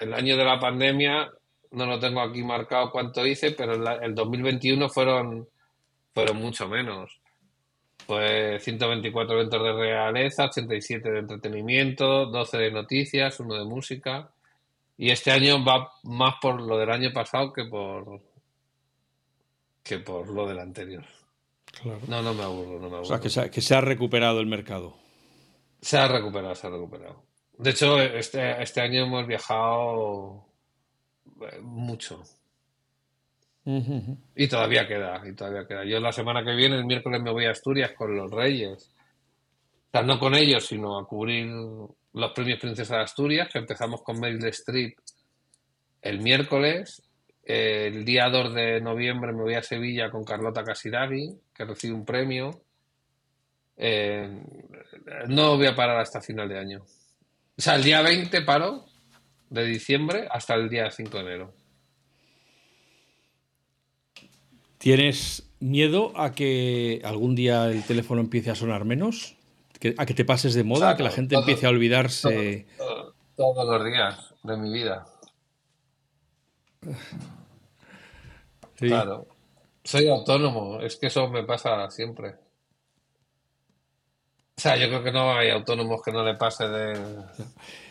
el 0.00 0.12
año 0.14 0.36
de 0.36 0.44
la 0.44 0.58
pandemia 0.58 1.30
no 1.72 1.86
lo 1.86 1.98
tengo 1.98 2.20
aquí 2.20 2.42
marcado 2.42 2.90
cuánto 2.90 3.26
hice, 3.26 3.52
pero 3.52 3.74
el, 3.74 4.02
el 4.02 4.14
2021 4.14 4.88
fueron, 4.88 5.48
fueron 6.12 6.36
mucho 6.36 6.68
menos. 6.68 7.18
Pues 8.06 8.62
124 8.64 9.36
eventos 9.36 9.62
de 9.62 9.72
realeza, 9.72 10.46
87 10.46 11.10
de 11.10 11.18
entretenimiento, 11.20 12.26
12 12.26 12.58
de 12.58 12.70
noticias, 12.70 13.40
uno 13.40 13.54
de 13.54 13.64
música. 13.64 14.30
Y 14.98 15.10
este 15.10 15.30
año 15.30 15.64
va 15.64 15.92
más 16.02 16.34
por 16.42 16.60
lo 16.60 16.76
del 16.76 16.90
año 16.90 17.12
pasado 17.12 17.52
que 17.52 17.64
por 17.64 18.20
que 19.82 19.98
por 19.98 20.28
lo 20.28 20.46
del 20.46 20.58
anterior. 20.58 21.04
No, 22.08 22.22
no 22.22 22.34
me 22.34 22.42
aburro, 22.42 22.72
no 22.74 22.88
me 22.90 22.96
aburro. 22.96 23.02
O 23.02 23.04
sea, 23.04 23.20
que 23.20 23.30
se, 23.30 23.40
ha, 23.40 23.50
que 23.50 23.60
se 23.60 23.74
ha 23.74 23.80
recuperado 23.80 24.40
el 24.40 24.46
mercado. 24.46 24.96
Se 25.80 25.96
ha 25.96 26.08
recuperado, 26.08 26.54
se 26.54 26.66
ha 26.66 26.70
recuperado. 26.70 27.22
De 27.56 27.70
hecho, 27.70 28.00
este, 28.00 28.62
este 28.62 28.80
año 28.80 29.04
hemos 29.04 29.26
viajado 29.26 30.46
eh, 31.42 31.60
mucho. 31.60 32.22
Y 34.34 34.48
todavía 34.48 34.88
queda, 34.88 35.22
y 35.24 35.34
todavía 35.34 35.66
queda. 35.66 35.84
Yo 35.84 36.00
la 36.00 36.12
semana 36.12 36.42
que 36.42 36.54
viene, 36.54 36.76
el 36.76 36.86
miércoles, 36.86 37.22
me 37.22 37.30
voy 37.30 37.44
a 37.44 37.50
Asturias 37.50 37.92
con 37.96 38.16
los 38.16 38.30
Reyes. 38.30 38.90
O 39.88 39.90
sea, 39.92 40.02
no 40.02 40.18
con 40.18 40.34
ellos, 40.34 40.66
sino 40.66 40.98
a 40.98 41.06
cubrir 41.06 41.46
los 42.12 42.32
premios 42.32 42.58
Princesa 42.58 42.96
de 42.96 43.02
Asturias, 43.02 43.48
que 43.52 43.58
empezamos 43.58 44.02
con 44.02 44.18
Meryl 44.18 44.44
Streep 44.46 44.98
el 46.02 46.20
miércoles 46.20 47.02
el 47.42 48.04
día 48.04 48.28
2 48.28 48.54
de 48.54 48.80
noviembre 48.80 49.32
me 49.32 49.42
voy 49.42 49.54
a 49.54 49.62
Sevilla 49.62 50.10
con 50.10 50.24
Carlota 50.24 50.62
Casiraghi, 50.62 51.38
que 51.54 51.64
recibe 51.64 51.94
un 51.94 52.04
premio. 52.04 52.62
Eh, 53.76 54.42
no 55.28 55.56
voy 55.56 55.66
a 55.66 55.74
parar 55.74 55.98
hasta 55.98 56.20
final 56.20 56.48
de 56.48 56.58
año. 56.58 56.82
O 57.58 57.62
sea, 57.62 57.76
el 57.76 57.82
día 57.82 58.02
20 58.02 58.42
paro 58.42 58.86
de 59.48 59.64
diciembre 59.64 60.26
hasta 60.30 60.54
el 60.54 60.68
día 60.68 60.90
5 60.90 61.16
de 61.16 61.22
enero. 61.22 61.54
¿Tienes 64.78 65.50
miedo 65.60 66.12
a 66.16 66.32
que 66.32 67.02
algún 67.04 67.34
día 67.34 67.66
el 67.66 67.84
teléfono 67.84 68.20
empiece 68.20 68.50
a 68.50 68.54
sonar 68.54 68.84
menos? 68.84 69.36
¿A 69.98 70.06
que 70.06 70.14
te 70.14 70.24
pases 70.24 70.54
de 70.54 70.64
moda? 70.64 70.90
¿A 70.90 70.96
que 70.96 71.02
la 71.02 71.10
gente 71.10 71.34
empiece 71.34 71.66
a 71.66 71.70
olvidarse? 71.70 72.66
todos 73.36 73.66
los 73.66 73.84
días 73.84 74.34
de 74.42 74.56
mi 74.58 74.70
vida. 74.72 75.06
Claro. 78.76 79.26
Soy 79.84 80.08
autónomo, 80.08 80.80
es 80.80 80.96
que 80.96 81.08
eso 81.08 81.28
me 81.28 81.44
pasa 81.44 81.90
siempre. 81.90 82.36
O 84.56 84.62
sea, 84.62 84.76
yo 84.76 84.88
creo 84.88 85.02
que 85.02 85.12
no 85.12 85.32
hay 85.32 85.50
autónomos 85.50 86.02
que 86.02 86.12
no 86.12 86.24
le 86.24 86.34
pase 86.34 86.68
de. 86.68 86.92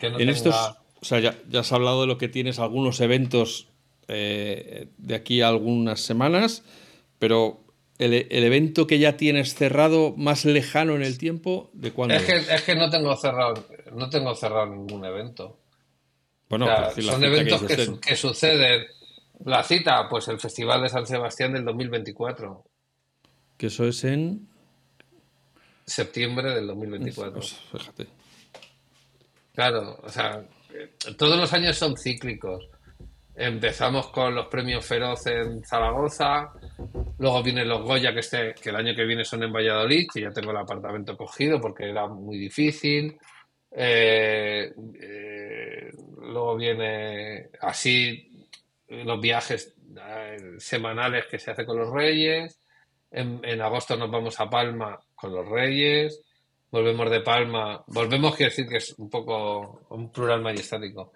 en 0.02 0.28
estos. 0.28 0.54
O 1.00 1.04
sea, 1.04 1.18
ya, 1.18 1.34
has 1.58 1.72
hablado 1.72 2.02
de 2.02 2.06
lo 2.06 2.18
que 2.18 2.28
tienes, 2.28 2.58
algunos 2.58 3.00
eventos 3.00 3.68
eh, 4.08 4.88
de 4.98 5.14
aquí 5.14 5.40
a 5.40 5.48
algunas 5.48 6.00
semanas, 6.00 6.62
pero 7.18 7.60
el, 7.98 8.14
evento 8.30 8.86
que 8.86 8.98
ya 8.98 9.16
tienes 9.16 9.54
cerrado 9.54 10.14
más 10.16 10.44
lejano 10.44 10.94
en 10.94 11.02
el 11.02 11.18
tiempo, 11.18 11.70
¿de 11.72 11.92
cuándo? 11.92 12.14
Es 12.14 12.24
que, 12.24 12.36
es 12.36 12.62
que 12.62 12.74
no 12.74 12.90
tengo 12.90 13.16
cerrado, 13.16 13.54
no 13.94 14.10
tengo 14.10 14.34
cerrado 14.34 14.66
ningún 14.66 15.04
evento. 15.04 15.59
Bueno, 16.50 16.66
pues 16.92 17.06
son 17.06 17.22
eventos 17.22 17.62
que, 18.00 18.16
suceden 18.16 18.84
la 19.44 19.62
cita, 19.62 20.08
pues 20.08 20.26
el 20.26 20.40
Festival 20.40 20.82
de 20.82 20.88
San 20.88 21.06
Sebastián 21.06 21.52
del 21.52 21.64
2024. 21.64 22.64
Que 23.56 23.68
eso 23.68 23.86
es 23.86 24.02
en 24.02 24.48
septiembre 25.86 26.52
del 26.52 26.66
2024. 26.66 27.34
Pues, 27.34 27.52
fíjate. 27.70 28.08
Claro, 29.54 30.00
o 30.02 30.08
sea, 30.08 30.44
todos 31.16 31.38
los 31.38 31.52
años 31.52 31.76
son 31.76 31.96
cíclicos. 31.96 32.68
Empezamos 33.36 34.08
con 34.08 34.34
los 34.34 34.48
premios 34.48 34.84
Feroz 34.84 35.28
en 35.28 35.62
Zaragoza, 35.64 36.52
luego 37.18 37.44
vienen 37.44 37.68
los 37.68 37.82
Goya, 37.82 38.12
que, 38.12 38.20
este, 38.20 38.54
que 38.60 38.70
el 38.70 38.76
año 38.76 38.94
que 38.96 39.04
viene 39.04 39.24
son 39.24 39.44
en 39.44 39.52
Valladolid, 39.52 40.08
que 40.12 40.22
ya 40.22 40.30
tengo 40.30 40.50
el 40.50 40.56
apartamento 40.56 41.16
cogido 41.16 41.60
porque 41.60 41.88
era 41.88 42.08
muy 42.08 42.38
difícil. 42.38 43.16
Eh, 43.72 44.72
eh, 45.00 45.90
luego 46.18 46.56
viene 46.56 47.50
así 47.60 48.46
los 48.88 49.20
viajes 49.20 49.74
eh, 49.96 50.54
semanales 50.58 51.26
que 51.26 51.38
se 51.38 51.52
hace 51.52 51.64
con 51.64 51.78
los 51.78 51.90
Reyes. 51.90 52.58
En, 53.10 53.60
agosto 53.60 53.96
nos 53.96 54.10
vamos 54.10 54.38
a 54.40 54.48
Palma 54.48 54.98
con 55.14 55.32
los 55.32 55.48
Reyes. 55.48 56.20
Volvemos 56.70 57.10
de 57.10 57.20
Palma. 57.20 57.82
Volvemos, 57.88 58.36
quiere 58.36 58.50
decir 58.50 58.68
que 58.68 58.76
es 58.76 58.94
un 58.98 59.10
poco 59.10 59.82
un 59.90 60.10
plural 60.12 60.40
majestático. 60.40 61.12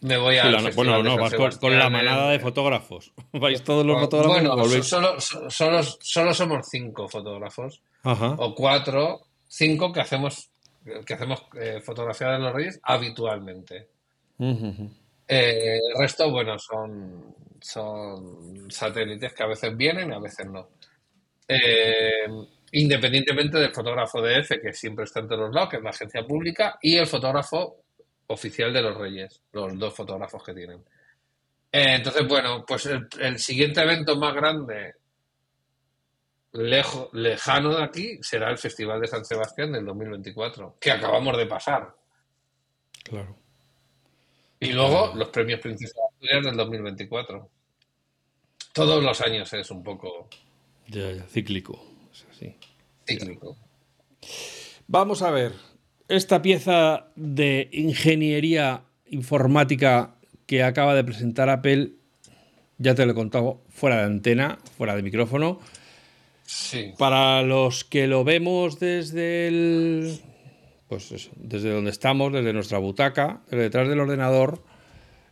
Me 0.00 0.16
voy 0.18 0.36
a. 0.36 0.44
bueno, 0.74 1.02
no, 1.02 1.16
vas 1.16 1.34
con, 1.58 1.78
la 1.78 1.88
manada 1.88 2.30
de 2.30 2.38
fotógrafos. 2.38 3.12
Vais 3.32 3.62
todos 3.62 3.84
los 3.84 3.98
fotógrafos. 4.00 4.42
Bueno, 4.42 4.82
solo, 4.82 5.20
solo, 5.20 5.82
solo, 5.82 6.34
somos 6.34 6.68
cinco 6.68 7.08
fotógrafos. 7.08 7.82
O 8.02 8.54
cuatro, 8.54 9.22
cinco 9.48 9.92
que 9.92 10.00
hacemos 10.00 10.50
que 11.04 11.14
hacemos 11.14 11.44
eh, 11.58 11.80
fotografía 11.80 12.28
de 12.28 12.38
los 12.38 12.52
Reyes 12.52 12.80
habitualmente. 12.82 13.88
Eh, 14.38 15.78
el 15.78 15.98
resto, 15.98 16.30
bueno, 16.30 16.58
son, 16.58 17.34
son 17.60 18.70
satélites 18.70 19.32
que 19.34 19.42
a 19.42 19.48
veces 19.48 19.76
vienen 19.76 20.10
y 20.10 20.14
a 20.14 20.18
veces 20.18 20.46
no. 20.46 20.68
Eh, 21.48 22.26
independientemente 22.72 23.58
del 23.58 23.72
fotógrafo 23.72 24.20
de 24.20 24.40
F, 24.40 24.60
que 24.60 24.72
siempre 24.72 25.04
está 25.04 25.20
en 25.20 25.28
todos 25.28 25.52
lados, 25.52 25.70
que 25.70 25.76
es 25.76 25.82
la 25.82 25.90
agencia 25.90 26.26
pública, 26.26 26.78
y 26.80 26.96
el 26.96 27.06
fotógrafo 27.06 27.82
oficial 28.28 28.72
de 28.72 28.82
los 28.82 28.96
Reyes, 28.96 29.40
los 29.52 29.78
dos 29.78 29.94
fotógrafos 29.94 30.42
que 30.42 30.54
tienen. 30.54 30.78
Eh, 31.72 31.96
entonces, 31.96 32.26
bueno, 32.26 32.64
pues 32.66 32.86
el, 32.86 33.38
siguiente 33.38 33.82
evento 33.82 34.16
más 34.16 34.34
grande, 34.34 34.94
lejo, 36.56 37.10
lejano 37.12 37.74
de 37.74 37.82
aquí, 37.82 38.18
será 38.22 38.50
el 38.50 38.58
Festival 38.58 39.00
de 39.00 39.06
San 39.06 39.24
Sebastián 39.24 39.72
del 39.72 39.84
2024, 39.84 40.76
que 40.80 40.90
acabamos 40.90 41.36
de 41.36 41.46
pasar. 41.46 41.94
Claro. 43.04 43.36
Y 44.60 44.72
luego 44.72 45.12
los 45.14 45.28
premios 45.28 45.60
Princesa 45.60 46.00
de 46.20 46.40
del 46.40 46.56
2024. 46.56 47.48
Todos 48.72 49.02
los 49.02 49.20
años 49.20 49.52
es 49.52 49.70
un 49.70 49.82
poco. 49.82 50.28
Ya, 50.88 51.12
ya, 51.12 51.22
cíclico. 51.24 51.84
Es 52.12 52.26
así. 52.30 52.56
Cíclico. 53.06 53.56
Vamos 54.86 55.22
a 55.22 55.30
ver. 55.30 55.52
Esta 56.08 56.40
pieza 56.40 57.08
de 57.16 57.68
ingeniería 57.72 58.84
informática 59.06 60.14
que 60.46 60.62
acaba 60.62 60.94
de 60.94 61.04
presentar 61.04 61.48
Apple, 61.48 61.92
ya 62.78 62.94
te 62.94 63.04
lo 63.04 63.12
he 63.12 63.14
contado 63.14 63.62
fuera 63.68 63.98
de 63.98 64.04
antena, 64.04 64.58
fuera 64.76 64.94
de 64.94 65.02
micrófono. 65.02 65.60
Sí. 66.46 66.94
Para 66.98 67.42
los 67.42 67.84
que 67.84 68.06
lo 68.06 68.24
vemos 68.24 68.78
desde 68.78 69.48
el 69.48 70.20
pues 70.88 71.10
eso, 71.12 71.30
desde 71.36 71.70
donde 71.70 71.90
estamos, 71.90 72.32
desde 72.32 72.52
nuestra 72.52 72.78
butaca, 72.78 73.40
detrás 73.50 73.88
del 73.88 74.00
ordenador, 74.00 74.62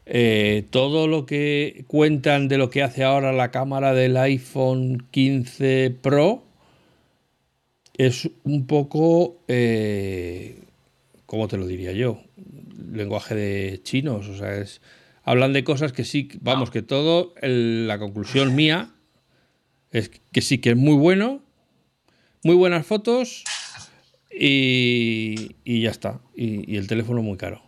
eh, 0.07 0.67
todo 0.71 1.07
lo 1.07 1.27
que 1.27 1.85
cuentan 1.87 2.49
de 2.49 2.59
lo 2.59 2.71
que 2.71 2.83
hace 2.83 3.05
ahora 3.05 3.33
la 3.33 3.51
cámara 3.51 3.95
del 3.95 4.17
iPhone 4.17 5.07
15 5.11 5.97
Pro 6.03 6.45
es 7.97 8.29
un 8.43 8.67
poco, 8.67 9.39
eh, 9.47 10.59
¿cómo 11.27 11.47
te 11.47 11.57
lo 11.57 11.67
diría 11.67 11.93
yo? 11.93 12.21
Lenguaje 12.93 13.35
de 13.35 13.81
chinos, 13.83 14.29
o 14.29 14.37
sea, 14.37 14.57
es 14.57 14.81
hablan 15.23 15.53
de 15.53 15.65
cosas 15.65 15.93
que 15.93 16.05
sí, 16.05 16.29
vamos, 16.41 16.71
que 16.71 16.83
todo, 16.83 17.33
la 17.41 17.99
conclusión 17.99 18.55
mía 18.55 18.94
es 19.95 20.11
que 20.33 20.43
sí, 20.43 20.59
que 20.59 20.71
es 20.71 20.77
muy 20.77 20.95
bueno, 20.95 21.41
muy 22.43 22.55
buenas 22.55 22.87
fotos 22.87 23.45
y, 24.31 25.57
y 25.65 25.83
ya 25.83 25.91
está. 25.91 26.21
Y, 26.35 26.77
el 26.77 26.87
teléfono 26.87 27.23
muy 27.23 27.39
caro. 27.39 27.63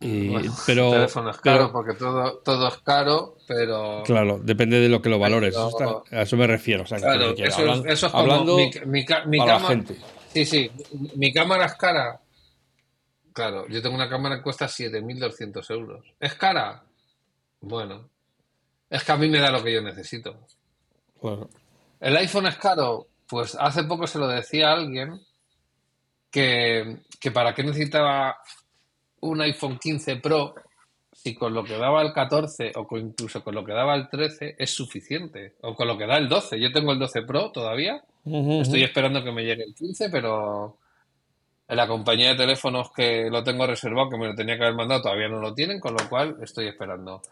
pero, 0.00 0.86
el 0.86 0.92
teléfono 0.94 1.30
es 1.30 1.36
caro 1.38 1.70
porque 1.70 1.94
todo, 1.94 2.38
todo 2.38 2.68
es 2.68 2.78
caro, 2.78 3.36
pero. 3.46 4.02
Claro, 4.04 4.40
depende 4.42 4.80
de 4.80 4.88
lo 4.88 5.02
que 5.02 5.08
lo 5.08 5.18
valores. 5.18 5.54
a 5.56 6.22
eso 6.22 6.36
me 6.36 6.46
refiero. 6.46 6.84
claro, 6.84 7.34
eso, 7.36 7.86
es 7.86 8.00
como 8.00 8.18
hablando 8.18 8.56
mi, 8.56 8.70
mi, 9.26 9.40
gente. 9.68 9.96
Sí, 10.32 10.44
sí. 10.44 10.70
Mi 11.14 11.32
cámara 11.32 11.66
es 11.66 11.74
cara 11.74 12.20
Claro, 13.36 13.68
yo 13.68 13.82
tengo 13.82 13.94
una 13.94 14.08
cámara 14.08 14.36
que 14.36 14.42
cuesta 14.42 14.64
7.200 14.64 15.70
euros. 15.70 16.06
¿Es 16.18 16.32
cara? 16.36 16.82
Bueno, 17.60 18.08
es 18.88 19.04
que 19.04 19.12
a 19.12 19.18
mí 19.18 19.28
me 19.28 19.40
da 19.40 19.50
lo 19.50 19.62
que 19.62 19.74
yo 19.74 19.82
necesito. 19.82 20.40
¿El 22.00 22.16
iPhone 22.16 22.46
es 22.46 22.56
caro? 22.56 23.08
Pues 23.28 23.56
hace 23.58 23.84
poco 23.84 24.06
se 24.06 24.18
lo 24.18 24.28
decía 24.28 24.70
a 24.70 24.74
alguien 24.74 25.20
que, 26.30 26.98
que 27.20 27.30
para 27.30 27.54
qué 27.54 27.62
necesitaba 27.62 28.36
un 29.20 29.40
iPhone 29.40 29.78
15 29.78 30.16
Pro 30.16 30.54
si 31.12 31.34
con 31.34 31.54
lo 31.54 31.64
que 31.64 31.78
daba 31.78 32.02
el 32.02 32.12
14 32.12 32.72
o 32.76 32.98
incluso 32.98 33.42
con 33.42 33.54
lo 33.54 33.64
que 33.64 33.72
daba 33.72 33.94
el 33.94 34.08
13 34.08 34.56
es 34.58 34.70
suficiente. 34.70 35.54
O 35.62 35.74
con 35.74 35.88
lo 35.88 35.96
que 35.96 36.06
da 36.06 36.18
el 36.18 36.28
12. 36.28 36.60
Yo 36.60 36.70
tengo 36.72 36.92
el 36.92 36.98
12 36.98 37.22
Pro 37.22 37.50
todavía. 37.50 38.02
Estoy 38.24 38.82
esperando 38.82 39.24
que 39.24 39.32
me 39.32 39.44
llegue 39.44 39.64
el 39.64 39.74
15, 39.74 40.10
pero 40.10 40.78
en 41.68 41.76
la 41.76 41.88
compañía 41.88 42.30
de 42.30 42.36
teléfonos 42.36 42.92
que 42.92 43.28
lo 43.30 43.42
tengo 43.42 43.66
reservado, 43.66 44.10
que 44.10 44.18
me 44.18 44.26
lo 44.26 44.34
tenía 44.34 44.56
que 44.56 44.64
haber 44.64 44.76
mandado, 44.76 45.02
todavía 45.02 45.28
no 45.28 45.40
lo 45.40 45.54
tienen, 45.54 45.80
con 45.80 45.94
lo 45.94 46.08
cual 46.08 46.36
estoy 46.42 46.68
esperando. 46.68 47.22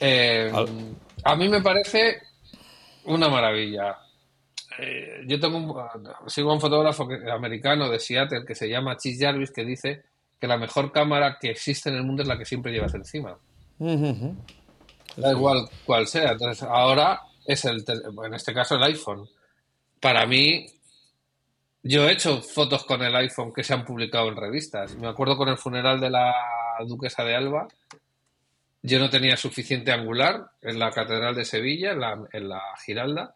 Eh, 0.00 0.52
a 1.24 1.36
mí 1.36 1.48
me 1.48 1.62
parece 1.62 2.20
una 3.04 3.28
maravilla. 3.28 3.98
Eh, 4.78 5.24
yo 5.26 5.38
tengo 5.38 5.58
un, 5.58 6.30
sigo 6.30 6.52
un 6.52 6.60
fotógrafo 6.60 7.08
americano 7.32 7.88
de 7.88 7.98
Seattle 7.98 8.44
que 8.46 8.54
se 8.54 8.68
llama 8.68 8.96
Chis 8.96 9.18
Jarvis 9.20 9.50
que 9.50 9.64
dice 9.64 10.02
que 10.40 10.46
la 10.46 10.56
mejor 10.56 10.92
cámara 10.92 11.38
que 11.40 11.50
existe 11.50 11.88
en 11.88 11.96
el 11.96 12.04
mundo 12.04 12.22
es 12.22 12.28
la 12.28 12.38
que 12.38 12.44
siempre 12.44 12.72
llevas 12.72 12.94
encima. 12.94 13.38
Da 13.78 15.30
igual 15.30 15.68
cual 15.84 16.06
sea. 16.06 16.32
Entonces, 16.32 16.62
ahora 16.62 17.20
es 17.46 17.64
el, 17.64 17.84
en 18.24 18.34
este 18.34 18.54
caso 18.54 18.76
el 18.76 18.82
iPhone. 18.82 19.28
Para 20.00 20.26
mí, 20.26 20.66
yo 21.82 22.08
he 22.08 22.12
hecho 22.12 22.42
fotos 22.42 22.84
con 22.84 23.02
el 23.02 23.14
iPhone 23.14 23.52
que 23.52 23.62
se 23.62 23.74
han 23.74 23.84
publicado 23.84 24.28
en 24.28 24.36
revistas. 24.36 24.96
Me 24.96 25.08
acuerdo 25.08 25.36
con 25.36 25.48
el 25.48 25.58
funeral 25.58 26.00
de 26.00 26.10
la 26.10 26.34
duquesa 26.86 27.24
de 27.24 27.36
Alba. 27.36 27.68
Yo 28.82 28.98
no 28.98 29.08
tenía 29.08 29.36
suficiente 29.36 29.92
angular 29.92 30.50
en 30.60 30.78
la 30.78 30.90
Catedral 30.90 31.34
de 31.34 31.44
Sevilla, 31.44 31.92
en 31.92 32.48
la, 32.48 32.60
Giralda, 32.84 33.34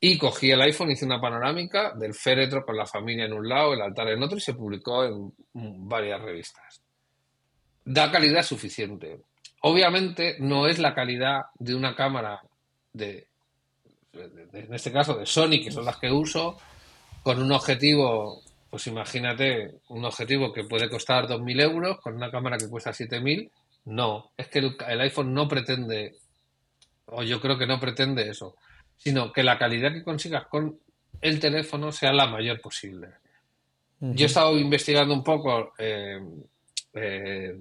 y 0.00 0.18
cogí 0.18 0.50
el 0.50 0.60
iPhone, 0.60 0.90
hice 0.90 1.04
una 1.04 1.20
panorámica 1.20 1.92
del 1.94 2.14
féretro 2.14 2.64
con 2.64 2.76
la 2.76 2.86
familia 2.86 3.24
en 3.24 3.32
un 3.32 3.48
lado, 3.48 3.74
el 3.74 3.80
altar 3.80 4.08
en 4.08 4.22
otro, 4.22 4.38
y 4.38 4.40
se 4.40 4.54
publicó 4.54 5.04
en 5.04 5.32
varias 5.88 6.20
revistas. 6.20 6.82
Da 7.84 8.10
calidad 8.10 8.42
suficiente. 8.42 9.20
Obviamente 9.62 10.36
no 10.40 10.66
es 10.66 10.78
la 10.78 10.94
calidad 10.94 11.46
de 11.58 11.74
una 11.74 11.94
cámara 11.96 12.40
de 12.92 13.28
en 14.12 14.74
este 14.74 14.92
caso 14.92 15.14
de 15.14 15.26
Sony, 15.26 15.60
que 15.62 15.70
son 15.70 15.84
las 15.84 15.98
que 15.98 16.10
uso, 16.10 16.56
con 17.22 17.42
un 17.42 17.52
objetivo, 17.52 18.42
pues 18.70 18.86
imagínate, 18.86 19.80
un 19.88 20.04
objetivo 20.04 20.52
que 20.52 20.64
puede 20.64 20.88
costar 20.88 21.26
2.000 21.26 21.62
euros 21.62 22.00
con 22.00 22.14
una 22.14 22.30
cámara 22.30 22.56
que 22.56 22.68
cuesta 22.68 22.90
7.000. 22.90 23.50
No, 23.84 24.32
es 24.36 24.48
que 24.48 24.58
el, 24.58 25.00
iPhone 25.00 25.32
no 25.32 25.48
pretende, 25.48 26.16
o 27.06 27.22
yo 27.22 27.40
creo 27.40 27.56
que 27.58 27.66
no 27.66 27.80
pretende 27.80 28.28
eso, 28.28 28.56
sino 28.96 29.32
que 29.32 29.42
la 29.42 29.58
calidad 29.58 29.92
que 29.92 30.04
consigas 30.04 30.46
con 30.46 30.78
el 31.20 31.40
teléfono 31.40 31.90
sea 31.92 32.12
la 32.12 32.26
mayor 32.26 32.60
posible. 32.60 33.08
Yo 34.00 34.26
he 34.26 34.28
estado 34.28 34.56
investigando 34.56 35.12
un 35.12 35.24
poco 35.24 35.72
eh, 35.76 36.20
eh, 36.92 37.58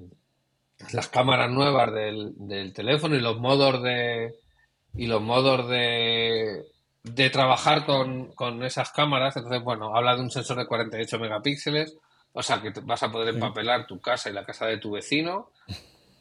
las 0.91 1.07
cámaras 1.07 1.49
nuevas 1.49 1.91
del, 1.91 2.34
del, 2.38 2.74
teléfono 2.74 3.15
y 3.15 3.22
los 3.22 3.39
modos 3.39 3.82
de 3.82 4.36
y 4.93 5.07
los 5.07 5.22
modos 5.22 5.68
de 5.68 6.63
de 7.13 7.30
trabajar 7.30 7.86
con, 7.86 8.63
esas 8.63 8.91
cámaras. 8.91 9.36
Entonces, 9.36 9.63
bueno, 9.63 9.95
habla 9.95 10.15
de 10.15 10.22
un 10.22 10.32
sensor 10.32 10.57
de 10.57 10.68
48 10.68 11.20
megapíxeles, 11.20 11.97
o 12.34 12.43
sea 12.43 12.61
que 12.61 12.72
vas 12.82 13.03
a 13.03 13.11
poder 13.11 13.34
empapelar 13.34 13.88
tu 13.88 13.99
casa 13.99 14.30
y 14.30 14.34
la 14.34 14.45
casa 14.45 14.65
de 14.65 14.78
tu 14.78 14.91
vecino. 14.91 15.51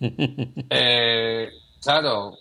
Eh, 0.01 1.51
claro, 1.80 2.38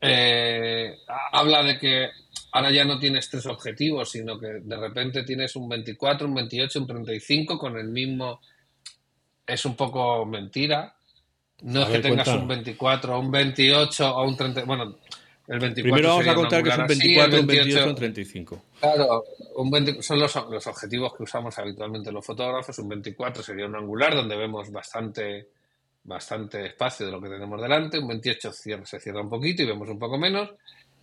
eh, 0.00 0.98
habla 1.32 1.62
de 1.62 1.78
que 1.78 2.08
ahora 2.52 2.70
ya 2.70 2.84
no 2.84 2.98
tienes 2.98 3.28
tres 3.28 3.46
objetivos, 3.46 4.10
sino 4.10 4.38
que 4.38 4.60
de 4.62 4.76
repente 4.76 5.24
tienes 5.24 5.56
un 5.56 5.68
24, 5.68 6.26
un 6.26 6.34
28, 6.34 6.80
un 6.80 6.86
35 6.86 7.58
con 7.58 7.76
el 7.76 7.88
mismo. 7.88 8.40
Es 9.46 9.64
un 9.64 9.76
poco 9.76 10.24
mentira. 10.24 10.94
No 11.62 11.82
es 11.82 11.88
que 11.88 11.98
tengas 12.00 12.28
un 12.28 12.48
24 12.48 13.16
o 13.16 13.20
un 13.20 13.30
28 13.30 14.16
o 14.16 14.28
un 14.28 14.36
30. 14.36 14.64
Bueno, 14.64 14.96
Primero 15.46 16.08
vamos 16.08 16.26
a 16.26 16.34
contar 16.34 16.62
que 16.62 16.70
son 16.70 16.86
24, 16.86 17.40
un 17.40 17.46
28, 17.46 17.88
un 17.88 17.94
35. 17.94 18.62
Claro, 18.80 19.24
son 20.00 20.18
los, 20.18 20.66
objetivos 20.66 21.14
que 21.14 21.22
usamos 21.24 21.58
habitualmente 21.58 22.10
los 22.10 22.24
fotógrafos. 22.24 22.78
Un 22.78 22.88
24 22.88 23.42
sería 23.42 23.66
un 23.66 23.76
angular 23.76 24.14
donde 24.14 24.36
vemos 24.36 24.72
bastante, 24.72 25.48
bastante 26.04 26.66
espacio 26.66 27.06
de 27.06 27.12
lo 27.12 27.20
que 27.20 27.28
tenemos 27.28 27.60
delante. 27.60 27.98
Un 27.98 28.08
28 28.08 28.52
se 28.52 29.00
cierra 29.00 29.22
un 29.22 29.30
poquito 29.30 29.62
y 29.62 29.66
vemos 29.66 29.88
un 29.88 29.98
poco 29.98 30.18
menos. 30.18 30.50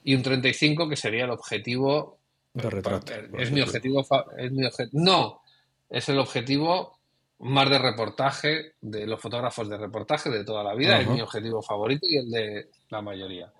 Y 0.04 0.16
un 0.16 0.22
35 0.22 0.88
que 0.88 0.96
sería 0.96 1.26
el 1.26 1.32
objetivo. 1.32 2.20
De 2.54 2.70
retrato. 2.70 3.14
Es 3.38 3.52
mi 3.52 3.62
objetivo, 3.62 4.06
es 4.38 4.52
mi 4.52 4.68
No, 4.94 5.42
es 5.90 6.10
el 6.10 6.20
objetivo 6.20 6.98
más 7.40 7.70
de 7.70 7.80
reportaje 7.80 8.74
de 8.82 9.08
los 9.08 9.20
fotógrafos 9.20 9.68
de 9.68 9.78
reportaje 9.78 10.30
de 10.30 10.44
toda 10.44 10.64
la 10.64 10.76
vida. 10.76 11.00
Es 11.00 11.08
mi 11.08 11.22
objetivo 11.22 11.62
favorito 11.62 12.06
y 12.08 12.18
el 12.18 12.30
de 12.30 12.70
la 12.90 13.02
mayoría. 13.02 13.52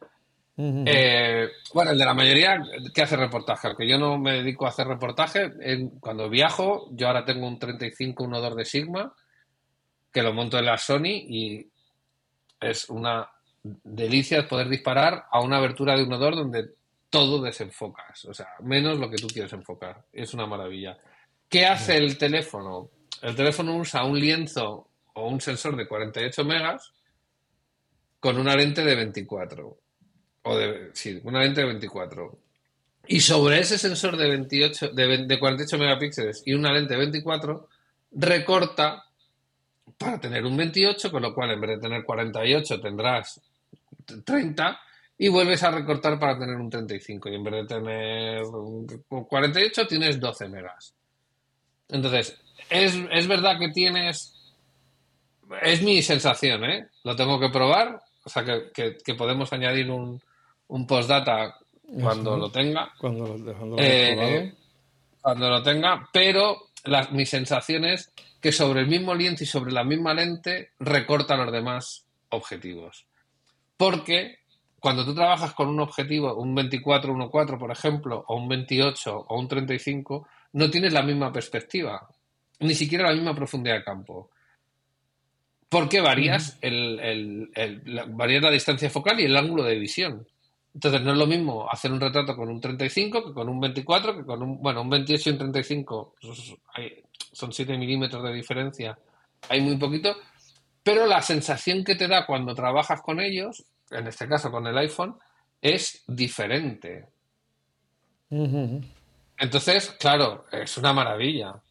Eh, 0.58 1.50
bueno, 1.74 1.92
el 1.92 1.98
de 1.98 2.06
la 2.06 2.14
mayoría 2.14 2.62
que 2.94 3.02
hace 3.02 3.16
reportaje, 3.16 3.68
aunque 3.68 3.88
yo 3.88 3.98
no 3.98 4.20
me 4.20 4.34
dedico 4.34 4.66
a 4.66 4.70
hacer 4.70 4.88
reportaje, 4.88 5.52
cuando 6.00 6.30
viajo, 6.30 6.90
yo 6.92 7.08
ahora 7.08 7.26
tengo 7.26 7.48
un 7.48 7.58
35 7.58 8.26
1.2 8.26 8.56
de 8.56 8.66
Sigma, 8.66 9.16
que 10.12 10.22
lo 10.22 10.34
monto 10.34 10.58
en 10.58 10.66
la 10.66 10.78
Sony 10.78 11.26
y 11.28 11.68
es 12.60 12.90
una 12.90 13.30
delicia 13.64 14.48
poder 14.48 14.70
disparar 14.70 15.26
a 15.32 15.42
una 15.42 15.58
abertura 15.58 15.96
de 15.96 16.06
1.2 16.06 16.36
donde 16.36 16.70
todo 17.10 17.42
desenfocas, 17.42 18.26
o 18.26 18.34
sea, 18.34 18.48
menos 18.62 18.98
lo 18.98 19.10
que 19.10 19.18
tú 19.18 19.28
quieres 19.28 19.52
enfocar. 19.54 20.06
Es 20.14 20.34
una 20.34 20.46
maravilla. 20.46 20.98
¿Qué 21.50 21.66
hace 21.66 21.98
el 21.98 22.18
teléfono? 22.18 22.90
El 23.22 23.36
teléfono 23.36 23.76
usa 23.76 24.06
un 24.06 24.18
lienzo 24.18 24.88
o 25.14 25.28
un 25.28 25.42
sensor 25.42 25.76
de 25.76 25.88
48 25.88 26.46
megas 26.46 26.94
con 28.20 28.38
una 28.38 28.56
lente 28.56 28.84
de 28.86 28.96
24 28.96 29.78
o 30.44 30.58
de, 30.58 30.92
sí, 30.94 31.20
una 31.24 31.42
lente 31.42 31.62
de 31.62 31.68
24. 31.68 32.40
Y 33.08 33.20
sobre 33.20 33.60
ese 33.60 33.78
sensor 33.78 34.16
de, 34.16 34.30
28, 34.30 34.90
de, 34.90 35.40
48 35.40 35.78
megapíxeles 35.78 36.44
y 36.46 36.54
una 36.54 36.72
lente 36.72 36.94
de 36.94 37.00
24, 37.00 37.68
recorta 38.12 39.06
para 39.98 40.20
tener 40.20 40.46
un 40.46 40.58
28, 40.58 41.12
con 41.12 41.22
lo 41.22 41.34
cual 41.34 41.52
en 41.52 41.62
vez 41.62 41.72
de 41.72 41.80
tener 41.80 42.04
48 42.04 42.82
tendrás 42.82 43.42
30 44.26 44.80
y 45.18 45.30
vuelves 45.30 45.64
a 45.64 45.72
recortar 45.72 46.20
para 46.20 46.38
tener 46.38 46.56
un 46.56 46.70
35 46.70 47.30
y 47.30 47.36
en 47.36 47.44
vez 47.44 47.54
de 47.54 47.66
tener 47.66 48.44
48 49.08 49.88
tienes 49.88 50.20
12 50.20 50.50
megas. 50.50 50.94
Entonces, 51.90 52.40
es, 52.70 52.98
es 53.12 53.28
verdad 53.28 53.60
que 53.60 53.70
tienes... 53.70 54.38
Es 55.62 55.82
mi 55.82 56.02
sensación, 56.02 56.64
¿eh? 56.64 56.88
Lo 57.04 57.16
tengo 57.16 57.40
que 57.40 57.50
probar, 57.50 58.02
o 58.24 58.30
sea 58.30 58.44
que 58.44 59.16
podemos 59.16 59.52
añadir 59.52 59.92
un, 59.92 60.22
un 60.72 60.88
postdata 60.88 61.58
cuando 62.00 62.38
lo 62.38 62.50
tenga. 62.50 62.92
Cuando, 62.98 63.38
lo, 63.38 63.76
eh, 63.78 64.54
cuando 65.22 65.50
lo 65.50 65.62
tenga, 65.62 66.08
pero 66.12 66.71
mi 67.12 67.26
sensación 67.26 67.86
es 67.86 68.12
que 68.40 68.52
sobre 68.52 68.82
el 68.82 68.88
mismo 68.88 69.14
lienzo 69.14 69.44
y 69.44 69.48
sobre 69.48 69.72
la 69.72 69.84
misma 69.84 70.14
lente 70.14 70.72
recorta 70.80 71.38
los 71.38 71.52
demás 71.52 72.06
objetivos. 72.30 73.06
Porque 73.78 74.40
cuando 74.80 75.06
tú 75.06 75.14
trabajas 75.14 75.54
con 75.54 75.70
un 75.70 75.80
objetivo, 75.80 76.34
un 76.36 76.56
24-1.4, 76.56 77.60
por 77.60 77.72
ejemplo, 77.72 78.26
o 78.28 78.36
un 78.36 78.48
28 78.48 79.26
o 79.30 79.40
un 79.40 79.48
35, 79.48 80.28
no 80.54 80.72
tienes 80.72 80.92
la 80.92 81.04
misma 81.04 81.32
perspectiva, 81.32 82.10
ni 82.60 82.74
siquiera 82.74 83.10
la 83.10 83.14
misma 83.14 83.36
profundidad 83.36 83.76
de 83.76 83.84
campo. 83.84 84.32
Porque 85.70 86.02
varías, 86.02 86.58
el, 86.62 87.52
varías 88.10 88.42
la 88.42 88.50
distancia 88.50 88.90
focal 88.90 89.20
y 89.20 89.26
el 89.26 89.38
ángulo 89.38 89.64
de 89.64 89.78
visión. 89.78 90.28
Entonces 90.74 91.02
no 91.02 91.12
es 91.12 91.18
lo 91.18 91.28
mismo 91.28 91.70
hacer 91.70 91.92
un 91.92 92.00
retrato 92.00 92.36
con 92.36 92.50
un 92.50 92.62
35 92.62 93.26
que 93.26 93.34
con 93.34 93.50
un 93.50 93.60
24, 93.60 94.16
que 94.16 94.26
con 94.26 94.42
un, 94.42 94.62
bueno, 94.62 94.82
un 94.82 94.90
28 94.90 95.30
y 95.30 95.34
un 95.34 95.40
35, 95.40 96.16
pues 96.22 96.54
son 97.34 97.52
7 97.52 97.78
milímetros 97.78 98.24
de 98.24 98.34
diferencia, 98.34 98.98
hay 99.50 99.62
muy 99.62 99.78
poquito, 99.78 100.16
pero 100.84 101.06
la 101.06 101.22
sensación 101.22 101.84
que 101.84 101.96
te 101.96 102.08
da 102.08 102.26
cuando 102.26 102.56
trabajas 102.56 103.02
con 103.02 103.20
ellos, 103.20 103.66
en 103.90 104.08
este 104.08 104.28
caso 104.28 104.50
con 104.52 104.66
el 104.68 104.78
iPhone, 104.78 105.18
es 105.62 106.04
diferente. 106.08 107.08
Entonces, 109.38 109.92
claro, 110.00 110.46
es 110.52 110.78
una 110.78 110.94
maravilla. 110.94 111.62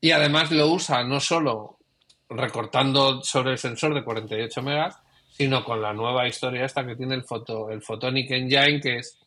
Y 0.00 0.12
además 0.12 0.50
lo 0.50 0.68
usa 0.68 1.02
no 1.04 1.20
solo 1.20 1.78
recortando 2.28 3.22
sobre 3.22 3.52
el 3.52 3.58
sensor 3.58 3.92
de 3.92 4.04
48 4.04 4.62
megas, 4.62 4.98
sino 5.40 5.64
con 5.64 5.80
la 5.80 5.94
nueva 5.94 6.28
historia 6.28 6.66
esta 6.66 6.84
que 6.84 6.96
tiene 6.96 7.14
el 7.14 7.24
foto, 7.24 7.70
el 7.70 7.80
Photonic 7.80 8.30
Engine, 8.30 8.78
que 8.78 8.98
es 8.98 9.18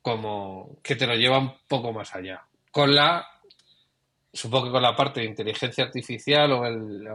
como 0.00 0.78
que 0.82 0.96
te 0.96 1.06
lo 1.06 1.14
lleva 1.14 1.38
un 1.38 1.52
poco 1.68 1.92
más 1.92 2.14
allá. 2.14 2.42
Con 2.70 2.94
la, 2.94 3.26
supongo 4.32 4.64
que 4.64 4.70
con 4.70 4.82
la 4.82 4.96
parte 4.96 5.20
de 5.20 5.26
inteligencia 5.26 5.84
artificial 5.84 6.52
o 6.52 6.64
el, 6.64 7.06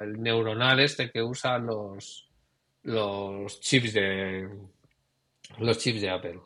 el 0.00 0.22
neuronal 0.22 0.80
este 0.80 1.10
que 1.10 1.22
usan 1.22 1.66
los, 1.66 2.26
los 2.84 3.60
chips 3.60 3.92
de 3.92 4.48
los 5.58 5.76
chips 5.76 6.00
de 6.00 6.08
Apple. 6.08 6.40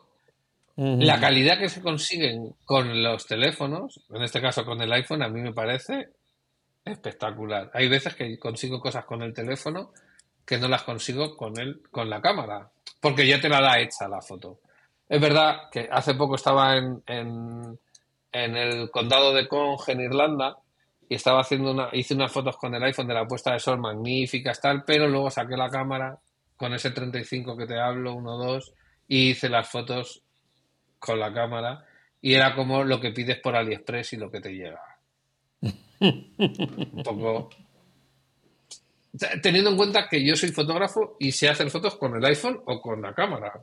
La 0.75 1.17
calidad 1.17 1.57
que 1.59 1.69
se 1.69 1.81
consiguen 1.81 2.55
con 2.65 3.01
los 3.01 3.25
teléfonos, 3.25 4.01
en 4.13 4.21
este 4.21 4.41
caso 4.41 4.65
con 4.65 4.81
el 4.81 4.91
iPhone, 4.91 5.23
a 5.23 5.29
mí 5.29 5.39
me 5.39 5.53
parece 5.53 6.09
espectacular. 6.83 7.71
Hay 7.73 7.87
veces 7.87 8.15
que 8.15 8.37
consigo 8.37 8.81
cosas 8.81 9.05
con 9.05 9.21
el 9.21 9.33
teléfono 9.33 9.93
que 10.51 10.57
no 10.57 10.67
las 10.67 10.83
consigo 10.83 11.37
con 11.37 11.57
el, 11.57 11.81
con 11.91 12.09
la 12.09 12.19
cámara, 12.19 12.69
porque 12.99 13.25
ya 13.25 13.39
te 13.39 13.47
la 13.47 13.61
da 13.61 13.79
hecha 13.79 14.09
la 14.09 14.21
foto. 14.21 14.59
Es 15.07 15.21
verdad 15.21 15.69
que 15.71 15.87
hace 15.89 16.13
poco 16.13 16.35
estaba 16.35 16.75
en, 16.75 17.01
en, 17.07 18.57
el 18.57 18.91
condado 18.91 19.33
de 19.33 19.47
Conge, 19.47 19.93
en 19.93 20.01
Irlanda, 20.01 20.57
y 21.07 21.15
estaba 21.15 21.39
haciendo 21.39 21.71
una, 21.71 21.87
hice 21.93 22.15
unas 22.15 22.33
fotos 22.33 22.57
con 22.57 22.75
el 22.75 22.83
iPhone 22.83 23.07
de 23.07 23.13
la 23.13 23.25
puesta 23.25 23.53
de 23.53 23.59
sol 23.59 23.79
magníficas, 23.79 24.59
tal, 24.59 24.83
pero 24.83 25.07
luego 25.07 25.31
saqué 25.31 25.55
la 25.55 25.69
cámara 25.69 26.19
con 26.57 26.73
ese 26.73 26.91
35 26.91 27.55
que 27.55 27.65
te 27.65 27.79
hablo, 27.79 28.13
1.2, 28.15 28.73
y 29.07 29.29
hice 29.29 29.47
las 29.47 29.69
fotos 29.69 30.21
con 30.99 31.17
la 31.17 31.33
cámara 31.33 31.85
y 32.19 32.33
era 32.33 32.55
como 32.55 32.83
lo 32.83 32.99
que 32.99 33.11
pides 33.11 33.39
por 33.39 33.55
AliExpress 33.55 34.11
y 34.11 34.17
lo 34.17 34.29
que 34.29 34.41
te 34.41 34.51
llega. 34.51 34.81
Un 35.61 37.03
poco. 37.05 37.49
Teniendo 39.41 39.71
en 39.71 39.77
cuenta 39.77 40.07
que 40.07 40.25
yo 40.25 40.35
soy 40.35 40.49
fotógrafo 40.51 41.17
y 41.19 41.31
sé 41.31 41.49
hacer 41.49 41.69
fotos 41.69 41.95
con 41.95 42.15
el 42.15 42.25
iPhone 42.25 42.61
o 42.65 42.81
con 42.81 43.01
la 43.01 43.13
cámara. 43.13 43.53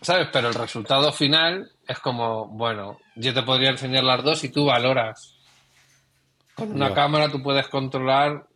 ¿Sabes? 0.00 0.28
Pero 0.32 0.48
el 0.48 0.54
resultado 0.54 1.12
final 1.12 1.72
es 1.86 1.98
como, 1.98 2.46
bueno, 2.46 2.98
yo 3.16 3.34
te 3.34 3.42
podría 3.42 3.70
enseñar 3.70 4.04
las 4.04 4.22
dos 4.22 4.44
y 4.44 4.50
tú 4.50 4.66
valoras. 4.66 5.34
Con 6.54 6.72
una 6.72 6.94
cámara 6.94 7.28
tú 7.28 7.42
puedes 7.42 7.68
controlar 7.68 8.46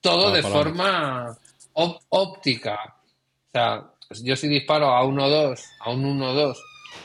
todo 0.00 0.30
de 0.30 0.42
forma 0.42 1.36
óptica. 1.72 2.96
O 3.48 3.50
sea, 3.50 3.84
yo 4.22 4.36
si 4.36 4.48
disparo 4.48 4.94
a 4.94 5.04
1-2, 5.04 5.62
a 5.80 5.90
un 5.90 6.20
1-2 6.20 6.56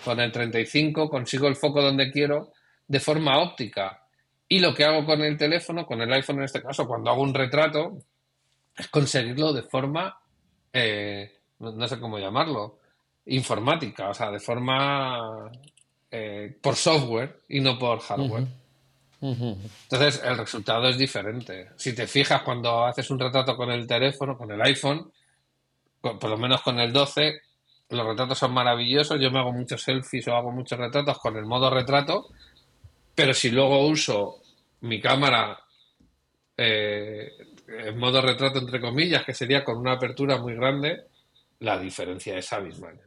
con 0.04 0.20
el 0.20 0.32
35, 0.32 1.10
consigo 1.10 1.48
el 1.48 1.56
foco 1.56 1.82
donde 1.82 2.12
quiero 2.12 2.52
de 2.88 3.00
forma 3.00 3.40
óptica. 3.40 4.03
Y 4.54 4.60
lo 4.60 4.72
que 4.72 4.86
hago 4.86 5.04
con 5.04 5.20
el 5.24 5.36
teléfono, 5.36 5.84
con 5.84 6.00
el 6.00 6.14
iPhone 6.14 6.38
en 6.38 6.44
este 6.44 6.62
caso, 6.62 6.86
cuando 6.86 7.10
hago 7.10 7.24
un 7.24 7.34
retrato, 7.34 7.98
es 8.78 8.88
conseguirlo 8.88 9.52
de 9.52 9.64
forma, 9.64 10.16
eh, 10.72 11.40
no, 11.58 11.88
sé 11.88 12.00
cómo 12.00 12.20
llamarlo, 12.20 12.78
informática, 13.26 14.10
o 14.10 14.14
sea, 14.14 14.30
de 14.30 14.40
forma 14.40 15.50
eh, 16.12 16.56
por 16.62 16.76
software 16.76 17.40
y 17.50 17.62
no 17.62 17.80
por 17.80 17.98
hardware. 18.02 18.46
Entonces, 19.22 20.22
el 20.24 20.38
resultado 20.38 20.88
es 20.88 21.00
diferente. 21.00 21.70
Si 21.76 21.96
te 21.96 22.06
fijas 22.06 22.44
cuando 22.44 22.86
haces 22.86 23.10
un 23.10 23.18
retrato 23.18 23.58
con 23.58 23.72
el 23.72 23.88
teléfono, 23.88 24.38
con 24.38 24.52
el 24.52 24.62
iPhone, 24.62 25.12
por 26.00 26.30
lo 26.30 26.38
menos 26.38 26.62
con 26.62 26.80
el 26.80 26.94
12, 26.94 27.42
los 27.90 28.06
retratos 28.06 28.38
son 28.38 28.54
maravillosos. 28.54 29.20
Yo 29.20 29.32
me 29.32 29.40
hago 29.40 29.52
muchos 29.52 29.82
selfies 29.82 30.28
o 30.28 30.36
hago 30.36 30.52
muchos 30.52 30.78
retratos 30.78 31.18
con 31.18 31.38
el 31.38 31.46
modo 31.48 31.72
retrato, 31.72 32.28
pero 33.16 33.34
si 33.34 33.50
luego 33.50 33.88
uso 33.88 34.43
mi 34.84 35.02
cámara 35.02 35.60
eh, 36.56 37.32
en 37.68 37.98
modo 37.98 38.22
retrato, 38.22 38.60
entre 38.60 38.80
comillas, 38.80 39.26
que 39.26 39.34
sería 39.34 39.64
con 39.64 39.78
una 39.78 39.94
apertura 39.94 40.38
muy 40.38 40.56
grande, 40.56 41.08
la 41.60 41.80
diferencia 41.80 42.38
es 42.38 42.52
abismal. 42.54 43.00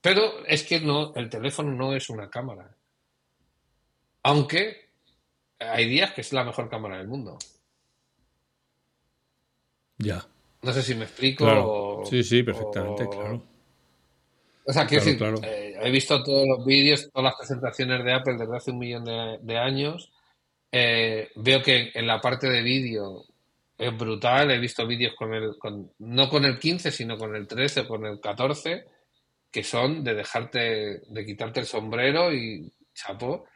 Pero 0.00 0.44
es 0.46 0.64
que 0.64 0.80
no, 0.80 1.14
el 1.14 1.28
teléfono 1.30 1.72
no 1.72 1.94
es 1.94 2.10
una 2.10 2.28
cámara. 2.28 2.76
Aunque 4.24 4.90
hay 5.58 5.88
días 5.88 6.12
que 6.12 6.22
es 6.22 6.32
la 6.32 6.44
mejor 6.44 6.68
cámara 6.68 6.98
del 6.98 7.08
mundo. 7.08 7.38
Ya. 9.98 10.26
No 10.62 10.72
sé 10.72 10.82
si 10.82 10.94
me 10.94 11.04
explico. 11.04 12.04
sí, 12.04 12.22
sí, 12.22 12.42
perfectamente, 12.42 13.08
claro. 13.08 13.42
O 14.64 14.72
sea, 14.72 14.86
quiero 14.86 15.04
decir, 15.04 15.20
eh, 15.42 15.76
he 15.80 15.90
visto 15.90 16.22
todos 16.22 16.46
los 16.46 16.64
vídeos, 16.64 17.10
todas 17.12 17.24
las 17.24 17.36
presentaciones 17.36 18.04
de 18.04 18.12
Apple 18.12 18.36
desde 18.38 18.56
hace 18.56 18.70
un 18.70 18.78
millón 18.78 19.04
de, 19.04 19.58
años. 19.58 20.12
Eh, 20.72 21.30
veo 21.36 21.62
que 21.62 21.90
en 21.94 22.06
la 22.06 22.20
parte 22.20 22.48
de 22.48 22.62
vídeo 22.62 23.26
es 23.78 23.96
brutal. 23.96 24.50
He 24.50 24.58
visto 24.58 24.86
vídeos 24.86 25.14
con 25.14 25.34
el, 25.34 25.58
con, 25.58 25.92
no 25.98 26.28
con 26.28 26.44
el 26.44 26.58
15, 26.58 26.90
sino 26.90 27.16
con 27.16 27.36
el 27.36 27.46
13 27.46 27.80
o 27.80 27.88
con 27.88 28.06
el 28.06 28.18
14, 28.20 28.84
que 29.50 29.62
son 29.62 30.02
de 30.02 30.14
dejarte, 30.14 31.02
de 31.06 31.24
quitarte 31.26 31.60
el 31.60 31.66
sombrero 31.66 32.32
y 32.32 32.72
chapo. 32.94 33.46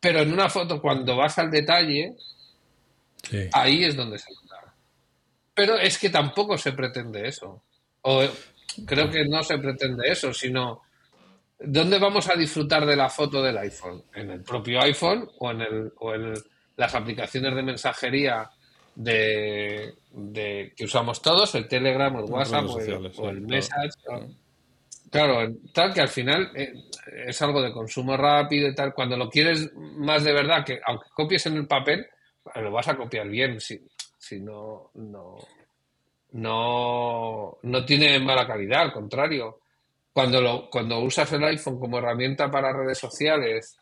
Pero 0.00 0.20
en 0.20 0.32
una 0.32 0.50
foto, 0.50 0.82
cuando 0.82 1.16
vas 1.16 1.38
al 1.38 1.50
detalle, 1.50 2.16
ahí 3.52 3.84
es 3.84 3.96
donde 3.96 4.18
se 4.18 4.30
pero 5.56 5.78
es 5.78 5.96
que 5.96 6.10
tampoco 6.10 6.58
se 6.58 6.72
pretende 6.72 7.26
eso. 7.26 7.62
O 8.02 8.22
creo 8.84 9.10
que 9.10 9.24
no 9.24 9.42
se 9.42 9.56
pretende 9.56 10.12
eso, 10.12 10.34
sino 10.34 10.82
¿dónde 11.58 11.98
vamos 11.98 12.28
a 12.28 12.34
disfrutar 12.34 12.86
de 12.86 12.96
la 12.96 13.08
foto 13.08 13.42
del 13.42 13.58
iPhone? 13.58 14.02
¿En 14.14 14.30
el 14.30 14.42
propio 14.42 14.80
iPhone 14.82 15.28
o 15.38 15.50
en, 15.50 15.60
el, 15.62 15.92
o 15.98 16.14
en 16.14 16.34
las 16.76 16.94
aplicaciones 16.94 17.54
de 17.54 17.62
mensajería 17.62 18.50
de, 18.94 19.94
que 20.76 20.84
usamos 20.84 21.20
todos, 21.20 21.54
el 21.54 21.68
Telegram, 21.68 22.14
el 22.16 22.24
WhatsApp 22.24 22.66
o 22.66 23.28
el, 23.28 23.40
Message? 23.42 23.90
Claro. 25.10 25.54
tal 25.72 25.94
que 25.94 26.00
al 26.00 26.08
final 26.08 26.50
eh, 26.54 26.72
es 27.26 27.40
algo 27.40 27.62
de 27.62 27.72
consumo 27.72 28.16
rápido 28.16 28.68
y 28.68 28.74
tal. 28.74 28.92
Cuando 28.92 29.16
lo 29.16 29.30
quieres 29.30 29.72
más 29.74 30.24
de 30.24 30.32
verdad, 30.32 30.64
que 30.64 30.80
aunque 30.84 31.08
copies 31.14 31.46
en 31.46 31.56
el 31.56 31.66
papel, 31.66 32.06
lo 32.56 32.70
vas 32.70 32.88
a 32.88 32.96
copiar 32.96 33.28
bien. 33.28 33.60
Si, 33.60 33.80
si 34.18 34.40
no, 34.40 34.90
no, 34.94 35.38
no, 36.32 37.84
tiene 37.86 38.18
mala 38.18 38.46
calidad, 38.46 38.82
al 38.82 38.92
contrario. 38.92 39.60
Cuando, 40.16 40.40
lo, 40.40 40.70
cuando 40.70 41.00
usas 41.00 41.30
el 41.34 41.44
iPhone 41.44 41.78
como 41.78 41.98
herramienta 41.98 42.50
para 42.50 42.72
redes 42.72 42.96
sociales, 42.96 43.76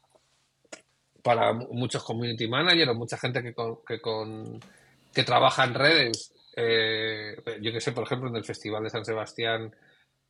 para 1.23 1.53
muchos 1.53 2.03
community 2.03 2.49
managers 2.49 2.91
o 2.91 2.95
mucha 2.97 3.17
gente 3.17 3.41
que, 3.41 3.55
que, 3.87 4.01
con, 4.01 4.59
que 5.15 5.23
trabaja 5.23 5.63
en 5.63 5.75
redes, 5.75 6.35
eh, 6.57 7.37
yo 7.63 7.71
que 7.71 7.81
sé, 7.81 7.93
por 7.93 8.03
ejemplo, 8.03 8.29
en 8.31 8.35
el 8.35 8.45
Festival 8.45 8.83
de 8.83 8.91
San 8.91 9.05
Sebastián 9.05 9.77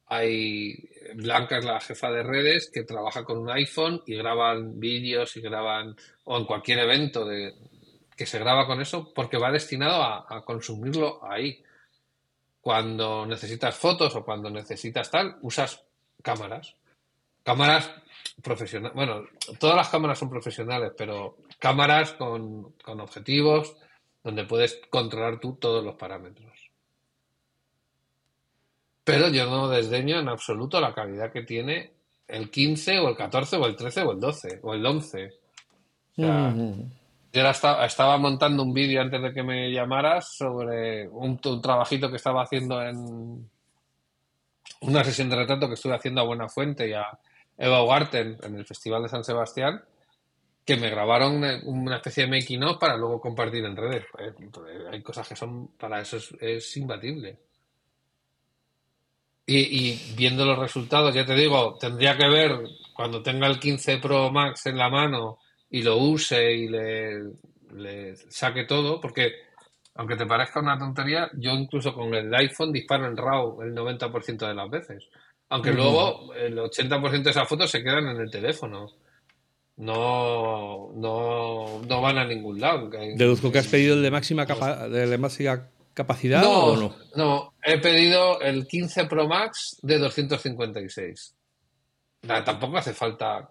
hay 0.09 0.91
Blanca 1.15 1.57
es 1.57 1.65
la 1.65 1.81
jefa 1.81 2.11
de 2.11 2.23
redes 2.23 2.71
que 2.71 2.83
trabaja 2.83 3.25
con 3.25 3.39
un 3.39 3.49
iPhone 3.49 4.03
y 4.07 4.15
graban 4.15 4.79
vídeos 4.79 5.35
y 5.39 5.41
graban 5.41 5.97
o 6.25 6.37
en 6.37 6.45
cualquier 6.45 6.81
evento 6.81 7.25
de, 7.25 7.55
que 8.15 8.27
se 8.27 8.39
graba 8.39 8.67
con 8.67 8.79
eso 8.83 9.11
porque 9.15 9.39
va 9.39 9.51
destinado 9.51 10.03
a, 10.03 10.45
consumirlo 10.45 11.25
ahí. 11.25 11.65
Cuando 12.61 13.25
necesitas 13.25 13.75
fotos 13.75 14.15
o 14.17 14.23
cuando 14.23 14.51
necesitas 14.51 15.11
tal, 15.11 15.39
usas 15.41 15.84
cámaras. 16.25 16.75
Cámaras 17.45 17.91
profesionales. 18.43 18.97
Bueno, 18.97 19.25
todas 19.61 19.77
las 19.77 19.89
cámaras 19.89 20.19
son 20.19 20.31
profesionales, 20.31 20.93
pero 20.97 21.37
cámaras 21.61 22.15
con, 22.15 22.73
con 22.83 23.01
objetivos 23.01 23.77
donde 24.25 24.45
puedes 24.45 24.81
controlar 24.91 25.39
tú 25.39 25.55
todos 25.55 25.85
los 25.85 25.95
parámetros. 25.95 26.71
Pero 29.05 29.29
yo 29.29 29.47
no 29.47 29.69
desdeño 29.69 30.19
en 30.19 30.29
absoluto 30.29 30.81
la 30.81 30.95
calidad 30.95 31.31
que 31.31 31.43
tiene 31.43 31.93
el 32.27 32.51
15 32.51 33.01
o 33.01 33.09
el 33.11 33.17
14 33.17 33.57
o 33.59 33.67
el 33.67 33.77
13 33.77 34.03
o 34.03 34.13
el 34.13 34.21
12 34.21 34.61
o 34.63 34.75
el 34.75 34.87
11. 34.87 35.31
O 36.17 36.23
sea, 36.23 36.55
yo 37.35 37.51
estaba, 37.51 38.17
montando 38.17 38.63
un 38.63 38.73
vídeo 38.73 39.03
antes 39.03 39.21
de 39.21 39.33
que 39.33 39.43
me 39.43 39.73
llamaras 39.73 40.37
sobre 40.37 41.09
un, 41.09 41.41
trabajito 41.61 42.09
que 42.09 42.17
estaba 42.17 42.45
haciendo 42.45 42.81
en 42.81 43.51
una 44.81 45.05
sesión 45.05 45.31
de 45.31 45.37
retrato 45.37 45.69
que 45.69 45.75
estuve 45.75 45.95
haciendo 45.95 46.21
a 46.21 46.25
Buena 46.25 46.49
Fuente 46.49 46.89
y 46.89 46.93
a 46.93 47.07
Eva 47.57 47.83
Ugarten 47.83 48.37
en 48.43 48.57
el 48.57 48.67
Festival 48.67 49.03
de 49.03 49.09
San 49.09 49.25
Sebastián, 49.25 49.83
que 50.65 50.77
me 50.77 50.91
grabaron 50.91 51.37
una, 51.65 51.97
especie 51.97 52.25
de 52.25 52.31
making 52.31 52.63
of 52.65 52.79
para 52.79 52.97
luego 52.97 53.21
compartir 53.21 53.65
en 53.65 53.77
redes. 53.77 54.05
Pues, 54.11 54.35
hay 54.91 55.03
cosas 55.03 55.29
que 55.29 55.37
son, 55.37 55.69
para 55.79 56.01
eso 56.01 56.19
es, 56.41 56.77
imbatible. 56.77 57.39
Y, 59.47 60.15
viendo 60.17 60.47
los 60.47 60.59
resultados, 60.59 61.15
ya 61.15 61.27
te 61.27 61.35
digo, 61.35 61.77
tendría 61.79 62.17
que 62.17 62.29
ver 62.29 62.59
cuando 62.95 63.23
tenga 63.23 63.47
el 63.47 63.61
15 63.61 63.99
Pro 63.99 64.31
Max 64.31 64.65
en 64.67 64.79
la 64.79 64.89
mano 64.89 65.39
y 65.71 65.83
lo 65.83 65.99
use 65.99 66.55
y 66.55 66.69
le 66.69 68.17
saque 68.17 68.65
todo, 68.65 69.01
porque 69.03 69.44
aunque 69.95 70.17
te 70.17 70.27
parezca 70.27 70.61
una 70.61 70.79
tontería, 70.79 71.31
yo 71.35 71.53
incluso 71.53 71.95
con 71.95 72.13
el 72.15 72.35
iPhone 72.35 72.73
disparo 72.73 73.07
en 73.07 73.17
RAW 73.17 73.63
el 73.63 73.75
90% 73.75 74.49
de 74.49 74.55
las 74.55 74.69
veces. 74.69 75.09
Aunque 75.51 75.73
luego 75.73 76.35
el 76.35 76.59
80% 76.59 77.23
de 77.23 77.31
esas 77.31 77.49
fotos 77.49 77.71
se 77.71 77.83
quedan 77.83 78.09
en 78.09 78.21
el 78.21 78.31
teléfono. 78.31 78.91
No, 79.77 80.91
no, 80.95 81.81
no 81.87 82.01
van 82.01 82.19
a 82.19 82.25
ningún 82.25 82.61
lado. 82.61 82.89
Deduzco 82.89 83.53
que 83.53 83.59
has 83.59 83.69
pedido 83.69 83.95
el 83.95 84.03
de 84.03 84.11
máxima, 84.11 84.47
capa 84.47 84.89
de 84.89 85.19
máxima 85.19 85.69
capacidad 85.95 86.43
no, 86.43 86.65
o 86.65 86.77
no? 86.77 86.97
No, 87.15 87.55
he 87.63 87.79
pedido 87.79 88.41
el 88.41 88.67
15 88.67 89.07
Pro 89.07 89.29
Max 89.29 89.79
de 89.83 89.99
256. 89.99 91.35
tampoco 92.45 92.79
hace 92.79 92.93
falta. 92.93 93.51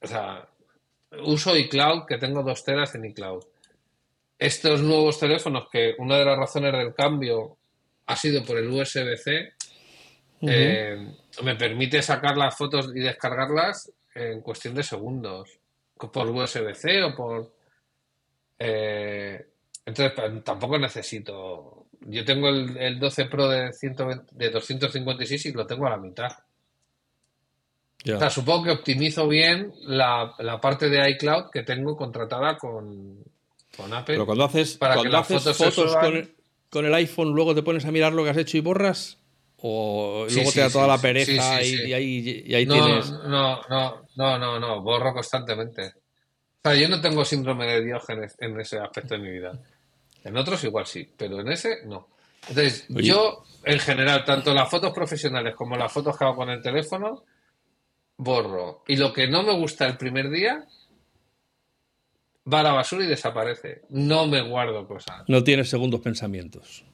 O 0.00 0.06
sea, 0.06 0.48
uso 1.24 1.56
iCloud, 1.56 2.06
que 2.06 2.18
tengo 2.18 2.42
dos 2.42 2.64
teras 2.64 2.94
en 2.94 3.04
iCloud. 3.06 3.42
Estos 4.42 4.82
nuevos 4.82 5.20
teléfonos, 5.20 5.68
que 5.70 5.94
una 5.98 6.18
de 6.18 6.24
las 6.24 6.36
razones 6.36 6.72
del 6.72 6.92
cambio 6.94 7.58
ha 8.06 8.16
sido 8.16 8.44
por 8.44 8.58
el 8.58 8.68
USB-C, 8.68 9.52
eh, 10.40 11.14
me 11.44 11.54
permite 11.54 12.02
sacar 12.02 12.36
las 12.36 12.56
fotos 12.56 12.90
y 12.92 12.98
descargarlas 12.98 13.92
en 14.16 14.40
cuestión 14.40 14.74
de 14.74 14.82
segundos. 14.82 15.48
Por 15.96 16.28
USB-C 16.28 17.04
o 17.04 17.14
por. 17.14 17.54
Eh, 18.58 19.46
entonces, 19.86 20.42
tampoco 20.42 20.76
necesito. 20.76 21.86
Yo 22.00 22.24
tengo 22.24 22.48
el, 22.48 22.98
12 22.98 23.26
Pro 23.26 23.48
de, 23.48 23.70
de 24.32 24.50
256 24.50 25.46
y 25.46 25.52
lo 25.52 25.68
tengo 25.68 25.86
a 25.86 25.90
la 25.90 25.98
mitad. 25.98 26.32
O 28.12 28.18
sea, 28.18 28.28
supongo 28.28 28.64
que 28.64 28.70
optimizo 28.72 29.28
bien 29.28 29.72
la, 29.82 30.34
parte 30.60 30.88
de 30.88 31.08
iCloud 31.10 31.50
que 31.52 31.62
tengo 31.62 31.96
contratada 31.96 32.56
con, 32.56 33.22
Apple. 33.78 34.14
Pero 34.14 34.26
cuando 34.26 34.44
haces, 34.44 34.78
cuando 34.78 35.18
haces 35.18 35.56
fotos, 35.56 35.96
con, 36.70 36.86
el, 36.86 36.94
iPhone, 36.94 37.32
luego 37.32 37.54
te 37.54 37.62
pones 37.62 37.84
a 37.84 37.90
mirar 37.90 38.12
lo 38.12 38.24
que 38.24 38.30
has 38.30 38.36
hecho 38.36 38.56
y 38.56 38.60
borras. 38.60 39.18
O 39.64 40.26
luego 40.28 40.50
te 40.50 40.60
da 40.60 40.70
toda 40.70 40.88
la 40.88 40.98
pereza 40.98 41.62
y, 41.62 41.92
ahí, 41.92 42.66
no, 42.66 42.74
tienes. 42.74 43.10
No, 43.10 43.60
no, 43.68 44.02
no, 44.16 44.38
no, 44.38 44.58
no, 44.58 44.82
borro 44.82 45.12
constantemente. 45.12 45.94
O 46.64 46.68
sea, 46.68 46.74
yo 46.74 46.88
no 46.88 47.00
tengo 47.00 47.24
síndrome 47.24 47.66
de 47.66 47.84
Diógenes 47.84 48.36
en 48.40 48.58
ese 48.60 48.78
aspecto 48.78 49.14
de 49.14 49.20
mi 49.20 49.30
vida. 49.30 49.52
En 50.24 50.36
otros 50.36 50.62
igual 50.64 50.86
sí, 50.86 51.08
pero 51.16 51.40
en 51.40 51.48
ese 51.48 51.84
no. 51.86 52.08
Entonces, 52.48 52.86
yo, 52.88 53.44
en 53.64 53.78
general, 53.78 54.24
tanto 54.24 54.52
las 54.52 54.68
fotos 54.68 54.92
profesionales 54.92 55.54
como 55.54 55.76
las 55.76 55.92
fotos 55.92 56.16
que 56.16 56.24
hago 56.24 56.36
con 56.36 56.50
el 56.50 56.60
teléfono, 56.60 57.24
borro. 58.16 58.82
Y 58.86 58.96
lo 58.96 59.12
que 59.12 59.28
no 59.28 59.42
me 59.42 59.54
gusta 59.54 59.86
el 59.86 59.96
primer 59.96 60.28
día, 60.30 60.64
va 62.50 62.60
a 62.60 62.62
la 62.62 62.72
basura 62.72 63.04
y 63.04 63.08
desaparece. 63.08 63.82
No 63.90 64.26
me 64.26 64.40
guardo 64.42 64.86
cosas. 64.86 65.22
No 65.28 65.44
tienes 65.44 65.68
segundos 65.68 66.00
pensamientos. 66.00 66.84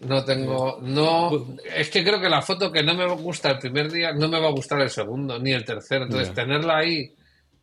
No 0.00 0.24
tengo, 0.24 0.80
no, 0.82 1.56
es 1.74 1.88
que 1.88 2.04
creo 2.04 2.20
que 2.20 2.28
la 2.28 2.42
foto 2.42 2.70
que 2.70 2.82
no 2.82 2.94
me 2.94 3.06
gusta 3.14 3.52
el 3.52 3.58
primer 3.58 3.90
día 3.90 4.12
no 4.12 4.28
me 4.28 4.38
va 4.38 4.48
a 4.48 4.52
gustar 4.52 4.80
el 4.80 4.90
segundo 4.90 5.38
ni 5.38 5.52
el 5.52 5.64
tercero. 5.64 6.04
Entonces, 6.04 6.34
tenerla 6.34 6.78
ahí, 6.78 7.14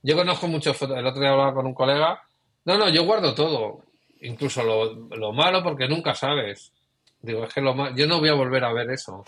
yo 0.02 0.16
conozco 0.16 0.48
muchas 0.48 0.76
fotos. 0.76 0.98
El 0.98 1.06
otro 1.06 1.22
día 1.22 1.32
hablaba 1.32 1.54
con 1.54 1.68
un 1.68 1.74
colega. 1.74 2.22
No, 2.66 2.78
no, 2.78 2.90
yo 2.90 3.04
guardo 3.04 3.36
todo 3.36 3.84
incluso 4.22 4.64
lo, 4.64 5.34
malo 5.34 5.64
porque 5.64 5.88
nunca 5.88 6.16
sabes. 6.16 6.72
Digo, 7.22 7.44
es 7.44 7.54
que 7.54 7.62
lo 7.62 7.94
yo 7.96 8.08
no 8.08 8.20
voy 8.20 8.30
a 8.30 8.34
volver 8.34 8.64
a 8.64 8.74
ver 8.74 8.90
eso. 8.92 9.24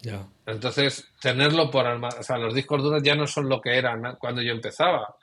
Ya. 0.00 0.26
Entonces, 0.46 1.08
tenerlo 1.20 1.70
por 1.70 1.86
o 1.86 2.22
sea, 2.22 2.38
los 2.38 2.54
discos 2.54 2.82
duros 2.82 3.02
ya 3.02 3.14
no 3.14 3.26
son 3.26 3.48
lo 3.48 3.60
que 3.60 3.76
eran 3.76 4.16
cuando 4.18 4.42
yo 4.42 4.52
empezaba. 4.52 5.16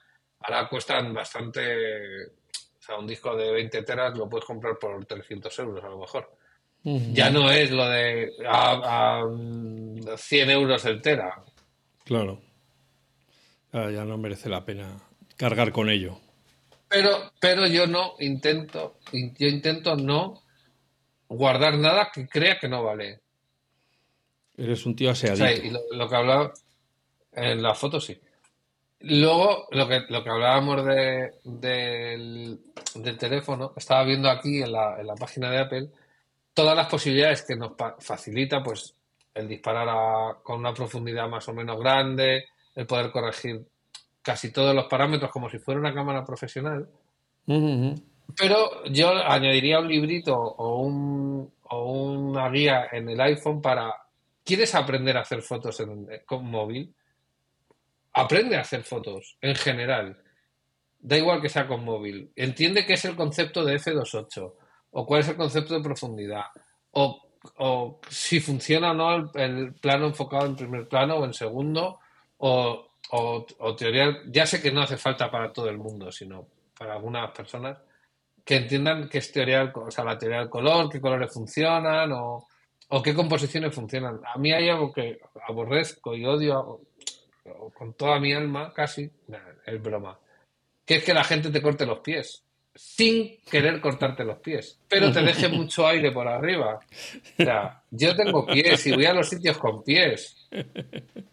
Ahora 0.43 0.67
cuestan 0.67 1.13
bastante, 1.13 2.25
o 2.25 2.81
sea, 2.81 2.97
un 2.97 3.07
disco 3.07 3.35
de 3.35 3.51
20 3.51 3.83
teras 3.83 4.17
lo 4.17 4.27
puedes 4.27 4.45
comprar 4.45 4.77
por 4.79 5.05
300 5.05 5.59
euros 5.59 5.83
a 5.83 5.89
lo 5.89 5.99
mejor. 5.99 6.31
Ya 6.83 7.29
no 7.29 7.51
es 7.51 7.69
lo 7.69 7.87
de 7.87 8.31
a, 8.47 9.23
100 10.17 10.49
euros 10.49 10.83
el 10.85 11.01
tera. 11.01 11.43
Claro. 12.03 12.41
ya 13.71 14.03
no 14.03 14.17
merece 14.17 14.49
la 14.49 14.65
pena 14.65 14.99
cargar 15.37 15.71
con 15.71 15.89
ello. 15.89 16.19
Pero, 16.87 17.31
pero 17.39 17.67
yo 17.67 17.87
no 17.87 18.15
intento, 18.19 18.97
yo 19.13 19.47
intento 19.47 19.95
no 19.95 20.41
guardar 21.29 21.77
nada 21.77 22.09
que 22.13 22.27
crea 22.27 22.59
que 22.59 22.67
no 22.67 22.83
vale. 22.83 23.21
Eres 24.57 24.85
un 24.85 24.95
tío 24.95 25.11
aseadito. 25.11 25.67
y 25.67 25.71
lo, 25.95 26.09
que 26.09 26.15
hablaba 26.15 26.51
en 27.31 27.61
la 27.61 27.73
foto 27.75 28.01
sí. 28.01 28.19
Luego, 29.03 29.67
lo 29.71 29.87
que, 29.87 30.01
lo 30.09 30.23
que 30.23 30.29
hablábamos 30.29 30.85
de, 30.85 31.31
del, 31.43 33.17
teléfono, 33.17 33.73
estaba 33.75 34.03
viendo 34.03 34.29
aquí 34.29 34.61
en 34.61 34.71
la, 34.71 34.99
en 34.99 35.07
la, 35.07 35.15
página 35.15 35.49
de 35.49 35.57
Apple 35.59 35.89
todas 36.53 36.75
las 36.75 36.87
posibilidades 36.87 37.43
que 37.43 37.55
nos 37.55 37.71
facilita 37.99 38.61
pues 38.61 38.93
el 39.33 39.47
disparar 39.47 40.41
con 40.43 40.59
una 40.59 40.73
profundidad 40.73 41.27
más 41.29 41.47
o 41.47 41.53
menos 41.53 41.79
grande, 41.79 42.45
el 42.75 42.85
poder 42.85 43.11
corregir 43.11 43.65
casi 44.21 44.51
todos 44.51 44.75
los 44.75 44.85
parámetros 44.85 45.31
como 45.31 45.49
si 45.49 45.59
fuera 45.59 45.79
una 45.79 45.93
cámara 45.93 46.25
profesional. 46.25 46.87
Pero 47.45 48.83
yo 48.85 49.09
añadiría 49.09 49.79
un 49.79 49.87
librito 49.87 50.35
o, 50.35 50.81
un, 50.81 51.51
o 51.63 51.91
una 51.91 52.49
guía 52.49 52.87
en 52.91 53.09
el 53.09 53.19
iPhone 53.21 53.61
para... 53.61 53.93
¿Quieres 54.43 54.73
aprender 54.75 55.17
a 55.17 55.21
hacer 55.21 55.41
fotos 55.41 55.79
en, 55.79 56.07
con 56.25 56.45
móvil? 56.45 56.93
Aprende 58.13 58.57
a 58.57 58.61
hacer 58.61 58.83
fotos 58.83 59.37
en 59.41 59.55
general. 59.55 60.21
Da 60.99 61.17
igual 61.17 61.41
que 61.41 61.49
sea 61.49 61.67
con 61.67 61.83
móvil. 61.83 62.31
Entiende 62.35 62.85
qué 62.85 62.93
es 62.93 63.05
el 63.05 63.15
concepto 63.15 63.63
de 63.65 63.75
F28 63.75 64.53
o 64.91 65.05
cuál 65.05 65.21
es 65.21 65.29
el 65.29 65.37
concepto 65.37 65.73
de 65.73 65.81
profundidad 65.81 66.45
o, 66.91 67.21
o 67.57 68.01
si 68.09 68.39
funciona 68.39 68.91
o 68.91 68.93
no 68.93 69.31
el, 69.33 69.73
plano 69.75 70.07
enfocado 70.07 70.45
en 70.45 70.55
primer 70.55 70.87
plano 70.87 71.15
o 71.15 71.25
en 71.25 71.33
segundo 71.33 71.99
o 72.37 72.91
o, 73.13 73.75
teoría, 73.75 74.21
ya 74.27 74.45
sé 74.45 74.61
que 74.61 74.71
no 74.71 74.81
hace 74.81 74.97
falta 74.97 75.29
para 75.29 75.51
todo 75.51 75.69
el 75.69 75.77
mundo, 75.77 76.11
sino 76.11 76.47
para 76.77 76.93
algunas 76.93 77.31
personas 77.31 77.77
que 78.45 78.55
entiendan 78.55 79.09
qué 79.09 79.19
es 79.19 79.31
teoría, 79.31 79.71
o 79.75 79.91
sea, 79.91 80.03
la 80.03 80.17
teoría 80.17 80.39
del 80.39 80.49
color, 80.49 80.89
qué 80.89 81.01
colores 81.01 81.33
funcionan 81.33 82.11
o, 82.13 82.47
qué 83.03 83.13
composiciones 83.13 83.73
funcionan. 83.73 84.19
A 84.25 84.37
mí 84.37 84.51
hay 84.51 84.69
algo 84.69 84.91
que 84.91 85.19
aborrezco 85.47 86.15
y 86.15 86.25
odio 86.25 86.81
con 87.73 87.93
toda 87.93 88.19
mi 88.19 88.33
alma, 88.33 88.71
casi, 88.73 89.09
es 89.65 89.81
broma, 89.81 90.19
que 90.85 90.95
es 90.95 91.03
que 91.03 91.13
la 91.13 91.23
gente 91.23 91.49
te 91.49 91.61
corte 91.61 91.85
los 91.85 91.99
pies 91.99 92.43
sin 92.73 93.37
querer 93.49 93.81
cortarte 93.81 94.23
los 94.23 94.39
pies, 94.39 94.79
pero 94.87 95.11
te 95.11 95.21
deje 95.21 95.47
mucho 95.49 95.85
aire 95.87 96.11
por 96.11 96.27
arriba. 96.27 96.79
O 97.39 97.43
sea, 97.43 97.83
yo 97.89 98.15
tengo 98.15 98.45
pies 98.45 98.85
y 98.87 98.93
voy 98.93 99.05
a 99.05 99.13
los 99.13 99.29
sitios 99.29 99.57
con 99.57 99.83
pies. 99.83 100.47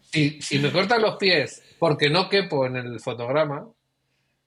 Si, 0.01 0.41
si 0.41 0.59
me 0.59 0.71
cortan 0.71 1.01
los 1.01 1.17
pies 1.17 1.63
porque 1.77 2.09
no 2.09 2.27
quepo 2.27 2.65
en 2.65 2.77
el 2.77 2.99
fotograma, 2.99 3.67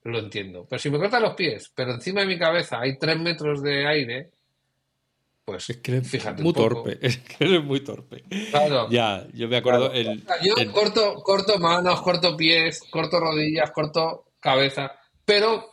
lo 0.04 0.18
entiendo. 0.18 0.66
Pero 0.68 0.78
si 0.78 0.90
me 0.90 0.98
cortan 0.98 1.22
los 1.22 1.34
pies, 1.34 1.72
pero 1.74 1.92
encima 1.92 2.20
de 2.20 2.26
mi 2.26 2.38
cabeza 2.38 2.80
hay 2.80 2.98
tres 2.98 3.18
metros 3.18 3.62
de 3.62 3.86
aire, 3.86 4.30
pues 5.44 5.70
es 5.70 5.78
que 5.78 6.00
fíjate. 6.02 6.42
Muy 6.42 6.52
torpe, 6.52 6.98
es 7.06 7.18
que 7.18 7.44
eres 7.44 7.64
muy 7.64 7.80
torpe. 7.80 8.24
Claro. 8.50 8.88
Ya, 8.90 9.26
yo 9.32 9.48
me 9.48 9.56
acuerdo. 9.56 9.92
yo 9.94 10.72
corto, 10.72 11.14
corto 11.22 11.58
manos, 11.58 12.00
corto 12.02 12.36
pies, 12.36 12.82
corto 12.90 13.18
rodillas, 13.18 13.70
corto 13.72 14.32
cabeza, 14.40 14.92
pero 15.24 15.72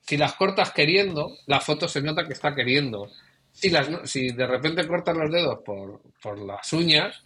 si 0.00 0.16
las 0.16 0.34
cortas 0.34 0.72
queriendo, 0.72 1.36
la 1.46 1.60
foto 1.60 1.88
se 1.88 2.00
nota 2.00 2.26
que 2.26 2.32
está 2.32 2.54
queriendo. 2.54 3.10
Si, 3.52 3.70
las, 3.70 3.88
si 4.10 4.30
de 4.30 4.46
repente 4.46 4.86
cortas 4.86 5.16
los 5.16 5.30
dedos 5.30 5.58
por, 5.64 6.00
por 6.22 6.38
las 6.38 6.72
uñas, 6.72 7.22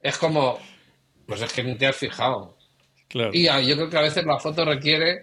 es 0.00 0.16
como, 0.18 0.58
pues 1.26 1.42
es 1.42 1.52
que 1.52 1.62
ni 1.62 1.76
te 1.76 1.86
has 1.86 1.96
fijado. 1.96 2.56
Y 3.32 3.44
yo 3.44 3.76
creo 3.76 3.90
que 3.90 3.96
a 3.96 4.02
veces 4.02 4.24
la 4.24 4.38
foto 4.38 4.64
requiere 4.64 5.22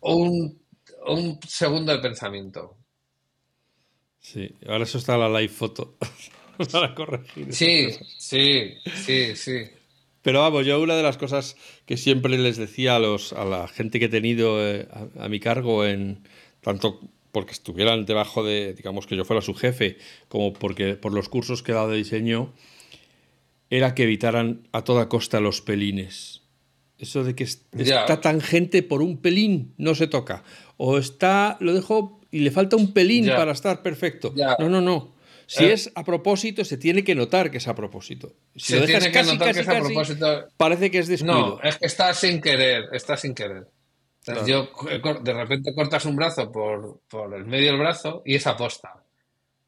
un, 0.00 0.62
un 1.06 1.40
segundo 1.46 1.92
de 1.92 1.98
pensamiento. 1.98 2.76
Sí, 4.24 4.50
ahora 4.66 4.84
eso 4.84 4.96
está 4.96 5.18
la 5.18 5.28
live 5.28 5.52
foto 5.52 5.96
para 6.72 6.94
corregir. 6.94 7.52
Sí, 7.52 7.90
sí, 8.16 8.72
sí, 9.04 9.36
sí. 9.36 9.64
Pero 10.22 10.40
vamos, 10.40 10.64
yo 10.64 10.80
una 10.80 10.96
de 10.96 11.02
las 11.02 11.18
cosas 11.18 11.56
que 11.84 11.98
siempre 11.98 12.38
les 12.38 12.56
decía 12.56 12.96
a, 12.96 12.98
los, 12.98 13.34
a 13.34 13.44
la 13.44 13.68
gente 13.68 13.98
que 13.98 14.06
he 14.06 14.08
tenido 14.08 14.66
eh, 14.66 14.88
a, 15.18 15.28
mi 15.28 15.40
cargo, 15.40 15.84
en 15.84 16.26
tanto 16.62 17.02
porque 17.32 17.52
estuvieran 17.52 18.06
debajo 18.06 18.42
de, 18.42 18.72
digamos, 18.72 19.06
que 19.06 19.14
yo 19.14 19.26
fuera 19.26 19.42
su 19.42 19.52
jefe, 19.52 19.98
como 20.28 20.54
porque 20.54 20.94
por 20.94 21.12
los 21.12 21.28
cursos 21.28 21.62
que 21.62 21.72
he 21.72 21.74
dado 21.74 21.90
de 21.90 21.98
diseño, 21.98 22.54
era 23.68 23.94
que 23.94 24.04
evitaran 24.04 24.66
a 24.72 24.84
toda 24.84 25.10
costa 25.10 25.38
los 25.40 25.60
pelines. 25.60 26.40
Eso 26.96 27.24
de 27.24 27.34
que 27.34 27.44
está 27.44 28.22
tangente 28.22 28.82
por 28.82 29.02
un 29.02 29.18
pelín 29.18 29.74
no 29.76 29.94
se 29.94 30.06
toca. 30.06 30.44
O 30.78 30.96
está, 30.96 31.58
lo 31.60 31.74
dejo 31.74 32.23
y 32.34 32.40
le 32.40 32.50
falta 32.50 32.74
un 32.76 32.92
pelín 32.92 33.28
para 33.28 33.52
estar 33.52 33.80
perfecto. 33.80 34.32
No, 34.58 34.68
no, 34.68 34.80
no. 34.80 35.14
Si 35.46 35.64
es 35.66 35.92
a 35.94 36.02
propósito, 36.02 36.64
se 36.64 36.78
tiene 36.78 37.04
que 37.04 37.14
notar 37.14 37.50
que 37.50 37.58
es 37.58 37.68
a 37.68 37.74
propósito. 37.74 38.32
Si 38.56 38.72
se 38.72 38.80
lo 38.80 38.86
dejas 38.86 39.00
tiene 39.04 39.12
que 39.12 39.18
casi, 39.20 39.32
notar 39.32 39.48
casi, 39.48 39.54
que 39.54 39.60
es 39.62 39.68
a 39.68 39.72
casi, 39.72 39.84
propósito. 39.84 40.44
parece 40.56 40.90
que 40.90 40.98
es 40.98 41.06
descuido. 41.06 41.34
No, 41.34 41.60
es 41.62 41.76
que 41.78 41.86
está 41.86 42.12
sin 42.12 42.40
querer, 42.40 42.86
está 42.92 43.16
sin 43.16 43.34
querer. 43.34 43.68
Entonces, 44.26 44.44
Claro. 44.46 44.68
yo, 44.82 44.90
eh, 44.90 45.20
de 45.22 45.32
repente 45.32 45.74
cortas 45.74 46.04
un 46.06 46.16
brazo 46.16 46.50
por, 46.50 47.00
por 47.08 47.34
el 47.34 47.44
medio 47.44 47.66
del 47.72 47.78
brazo 47.78 48.22
y 48.24 48.34
es 48.34 48.46
aposta. 48.48 48.94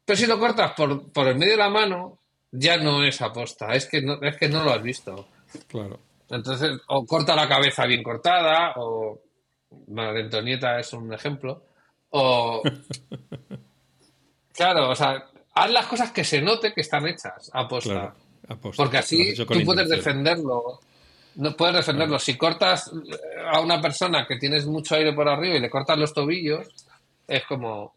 Pero 0.03 0.17
si 0.17 0.25
lo 0.25 0.37
cortas 0.39 0.73
por, 0.75 1.09
por 1.11 1.27
el 1.27 1.37
medio 1.37 1.51
de 1.53 1.59
la 1.59 1.69
mano, 1.69 2.19
ya 2.51 2.75
no 2.77 3.03
es 3.05 3.21
aposta, 3.21 3.73
es 3.75 3.85
que 3.85 4.01
no, 4.01 4.19
es 4.21 4.35
que 4.35 4.49
no 4.49 4.63
lo 4.63 4.71
has 4.71 4.81
visto. 4.81 5.27
Claro. 5.67 5.99
Entonces, 6.29 6.71
o 6.87 7.05
corta 7.05 7.33
la 7.35 7.47
cabeza 7.47 7.85
bien 7.85 8.03
cortada, 8.03 8.73
o 8.77 9.21
María 9.89 10.23
Antonieta 10.23 10.79
es 10.79 10.91
un 10.91 11.13
ejemplo, 11.13 11.63
o... 12.11 12.61
Claro, 14.53 14.89
o 14.89 14.95
sea, 14.95 15.23
haz 15.53 15.71
las 15.71 15.85
cosas 15.85 16.11
que 16.11 16.23
se 16.23 16.41
note 16.41 16.73
que 16.73 16.81
están 16.81 17.07
hechas, 17.07 17.49
aposta. 17.53 17.89
Claro. 17.91 18.15
Aposta. 18.49 18.81
Porque 18.83 18.97
así 18.97 19.33
tú 19.35 19.45
puedes 19.65 19.89
defenderlo. 19.89 20.79
No 21.35 21.55
puedes 21.55 21.75
defenderlo. 21.75 22.17
Si 22.17 22.35
cortas 22.37 22.87
eh, 22.87 23.17
a 23.53 23.59
una 23.59 23.79
persona 23.81 24.25
que 24.25 24.37
tienes 24.37 24.65
mucho 24.65 24.95
aire 24.95 25.13
por 25.13 25.27
arriba 25.27 25.55
y 25.57 25.59
le 25.59 25.69
cortas 25.69 25.97
los 25.97 26.13
tobillos, 26.13 26.67
es 27.27 27.43
como. 27.45 27.93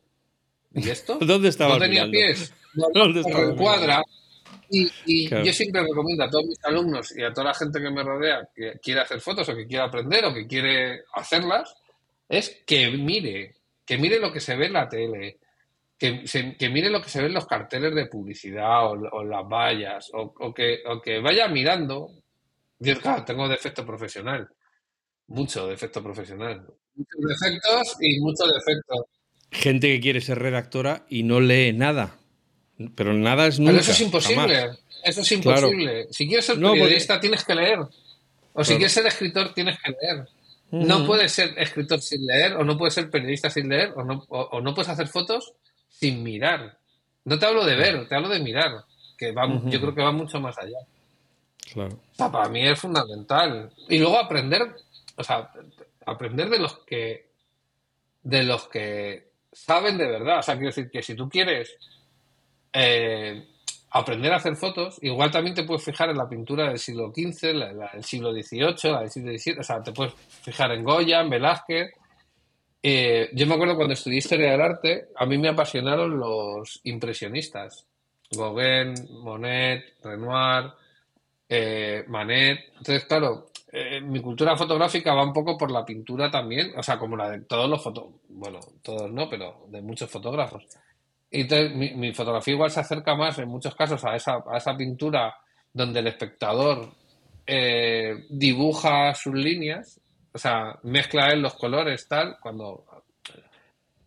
¿Y 0.75 0.91
esto? 0.91 1.19
¿Dónde 1.21 1.49
estaba 1.49 1.75
No 1.75 1.81
tenía 1.81 2.05
mirando? 2.05 2.13
pies. 2.37 2.53
No, 2.75 2.87
¿Dónde 2.95 3.21
estaba 3.21 3.45
reencuadra. 3.45 4.03
Y, 4.69 4.91
y 5.07 5.29
Claro. 5.29 5.45
yo 5.45 5.53
siempre 5.53 5.83
recomiendo 5.83 6.25
a 6.25 6.31
todos 6.31 6.45
mis 6.47 6.65
alumnos 6.65 7.17
y 7.17 7.23
a 7.23 7.33
toda 7.33 7.49
la 7.49 7.55
gente 7.55 7.81
que 7.81 7.91
me 7.91 8.03
rodea 8.03 8.49
que 8.55 8.73
quiere 8.83 9.01
hacer 9.01 9.21
fotos 9.21 9.49
o 9.49 9.55
que 9.57 9.67
quiere 9.67 9.85
aprender 9.85 10.25
o 10.27 10.35
que 10.35 10.47
quiere 10.47 11.03
hacerlas, 11.15 11.75
es 12.29 12.61
que 12.67 12.91
mire, 12.91 13.55
que 13.91 13.99
mire 13.99 14.21
lo 14.21 14.33
que 14.33 14.39
se 14.39 14.55
ve 14.55 14.67
en 14.67 14.75
la 14.75 14.89
tele, 14.89 15.39
que, 15.99 16.25
se- 16.25 16.57
que 16.57 16.69
mire 16.69 16.89
lo 16.91 17.03
que 17.03 17.09
se 17.11 17.21
ve 17.21 17.27
en 17.27 17.35
los 17.35 17.45
carteles 17.49 17.93
de 17.93 18.07
publicidad 18.07 18.87
o, 18.87 18.91
o 18.93 19.25
las 19.25 19.43
vallas, 19.49 20.11
o, 20.15 20.33
o 20.39 20.55
que, 20.55 20.79
o 20.87 21.01
que 21.03 21.19
vaya 21.19 21.49
mirando. 21.49 22.09
Yo, 22.79 22.97
claro, 23.01 23.25
tengo 23.25 23.49
defecto 23.49 23.85
profesional, 23.85 24.49
mucho 25.27 25.67
defecto 25.67 26.03
profesional. 26.05 26.65
Muchos 26.95 27.21
defectos 27.41 27.97
y 28.01 28.21
muchos 28.21 28.47
defectos. 28.55 29.07
Gente 29.51 29.89
que 29.89 30.01
quiere 30.01 30.21
ser 30.21 30.39
redactora 30.39 31.05
y 31.09 31.25
no 31.25 31.41
lee 31.41 31.73
nada. 31.73 32.17
Pero 32.95 33.13
nada 33.13 33.49
es 33.49 33.59
nunca. 33.59 33.73
Pero 33.73 33.81
eso 33.83 33.91
es 33.91 34.01
imposible. 34.03 34.55
jamás. 34.57 34.79
Eso 35.03 35.21
es 35.23 35.33
imposible. 35.33 36.07
Si 36.13 36.29
quieres 36.29 36.45
ser 36.47 36.59
No, 36.59 36.69
porque- 36.69 36.83
periodista, 36.83 37.19
tienes 37.21 37.45
que 37.45 37.55
leer. 37.57 37.81
O 37.81 37.89
si 37.89 37.91
Claro. 38.53 38.79
quieres 38.79 38.93
ser 38.93 39.07
escritor, 39.07 39.53
tienes 39.53 39.77
que 39.83 39.91
leer. 39.91 40.29
No 40.71 41.05
puedes 41.05 41.33
ser 41.33 41.59
escritor 41.59 42.01
sin 42.01 42.27
leer, 42.27 42.55
o 42.55 42.65
no 42.65 42.79
puedes 42.79 42.95
ser 42.95 43.11
periodista 43.11 43.51
sin 43.51 43.69
leer, 43.69 43.93
o 43.97 44.05
no, 44.05 44.25
o, 44.29 44.41
o 44.41 44.61
no 44.61 44.75
puedes 44.75 44.89
hacer 44.89 45.09
fotos 45.09 45.53
sin 45.89 46.23
mirar. 46.23 46.79
No 47.25 47.39
te 47.39 47.47
hablo 47.47 47.65
de 47.65 47.77
ver, 47.77 48.09
te 48.09 48.15
hablo 48.15 48.29
de 48.29 48.41
mirar. 48.41 48.85
Que 49.19 49.33
va, 49.33 49.47
yo 49.67 49.81
creo 49.81 49.95
que 49.95 50.03
va 50.03 50.13
mucho 50.13 50.41
más 50.41 50.57
allá. 50.59 50.79
Claro. 51.73 51.95
O 51.95 52.15
sea, 52.15 52.31
para 52.31 52.49
mí 52.49 52.67
es 52.67 52.79
fundamental. 52.79 53.71
Y 53.89 53.99
luego 53.99 54.19
aprender, 54.19 54.75
o 55.17 55.23
sea, 55.23 55.51
aprender 56.07 56.49
de 56.49 56.59
los 56.59 56.79
que 56.79 57.31
de 58.23 58.43
los 58.45 58.69
que 58.69 59.31
saben 59.53 59.99
de 59.99 60.07
verdad. 60.07 60.39
O 60.39 60.43
sea, 60.43 60.55
quiero 60.55 60.69
decir 60.69 60.91
que 60.91 61.03
si 61.03 61.15
tú 61.15 61.29
quieres 61.29 61.77
eh, 62.73 63.47
aprender 63.91 64.33
a 64.33 64.37
hacer 64.37 64.57
fotos, 64.57 64.99
igual 65.03 65.31
también 65.31 65.55
te 65.55 65.65
puedes 65.65 65.85
fijar 65.85 66.11
en 66.11 66.19
la 66.19 66.29
pintura 66.29 66.69
del 66.69 66.79
siglo 66.79 67.13
XV, 67.13 67.55
la, 67.55 67.73
la 67.73 67.91
del 67.93 68.05
siglo 68.05 68.33
XVIII, 68.33 68.93
la 68.93 69.01
del 69.01 69.11
siglo 69.11 69.33
XVII, 69.37 69.59
o 69.59 69.63
sea, 69.63 69.83
te 69.83 69.93
puedes 69.93 70.15
fijar 70.15 70.73
en 70.73 70.85
Goya, 70.85 71.21
en 71.21 71.31
Velázquez. 71.31 71.91
Eh, 72.83 73.29
yo 73.35 73.47
me 73.47 73.55
acuerdo 73.55 73.77
cuando 73.77 73.95
estudié 73.95 74.19
Historia 74.19 74.53
del 74.53 74.61
Arte, 74.61 75.09
a 75.17 75.27
mí 75.27 75.39
me 75.39 75.49
apasionaron 75.49 76.19
los 76.19 76.81
impresionistas. 76.85 77.87
Gauguin, 78.31 78.95
Monet, 79.23 79.97
Renoir, 80.03 80.71
eh, 81.49 82.05
Manet. 82.07 82.61
Entonces, 82.79 83.05
claro, 83.07 83.49
eh, 83.73 84.01
mi 84.01 84.21
cultura 84.21 84.57
fotográfica 84.57 85.15
va 85.15 85.25
un 85.25 85.33
poco 85.33 85.59
por 85.59 85.71
la 85.71 85.85
pintura 85.85 86.31
también, 86.31 86.73
o 86.77 86.83
sea, 86.83 86.97
como 86.97 87.17
la 87.17 87.31
de 87.31 87.41
todos 87.41 87.69
los 87.69 87.83
fotos, 87.83 88.05
bueno, 88.29 88.61
todos 88.83 89.11
no, 89.11 89.29
pero 89.29 89.67
de 89.69 89.83
muchos 89.83 90.09
fotógrafos. 90.09 90.65
Y 91.31 91.43
entonces, 91.43 91.75
mi, 91.75 92.13
fotografía 92.13 92.55
igual 92.55 92.71
se 92.71 92.81
acerca 92.81 93.15
más 93.15 93.39
en 93.39 93.49
muchos 93.49 93.75
casos 93.75 94.05
a 94.05 94.17
esa, 94.17 94.43
a 94.51 94.57
esa 94.57 94.77
pintura 94.77 95.35
donde 95.73 96.01
el 96.01 96.09
espectador 96.09 96.93
eh, 97.47 98.27
dibuja 98.29 99.15
sus 99.15 99.35
líneas, 99.35 100.01
o 100.33 100.39
sea, 100.39 100.79
mezcla 100.83 101.29
él 101.29 101.41
los 101.41 101.55
colores, 101.55 102.07
tal, 102.09 102.37
cuando 102.41 102.85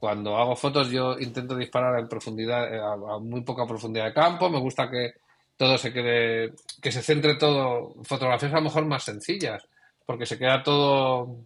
cuando 0.04 0.36
hago 0.36 0.54
fotos 0.58 0.90
yo 0.90 1.18
intento 1.18 1.56
disparar 1.56 1.98
en 1.98 2.10
profundidad, 2.10 2.74
eh, 2.74 2.78
a, 2.78 2.92
a 2.92 3.20
muy 3.20 3.40
poca 3.40 3.66
profundidad 3.66 4.08
de 4.08 4.14
campo, 4.14 4.50
me 4.50 4.60
gusta 4.60 4.90
que 4.90 5.14
todo 5.56 5.78
se 5.78 5.94
quede, 5.94 6.52
que 6.82 6.92
se 6.92 7.02
centre 7.02 7.36
todo, 7.36 7.96
fotografías 8.04 8.52
a 8.52 8.58
lo 8.58 8.64
mejor 8.64 8.86
más 8.86 9.04
sencillas, 9.04 9.66
porque 10.06 10.26
se 10.26 10.38
queda 10.38 10.62
todo, 10.62 11.46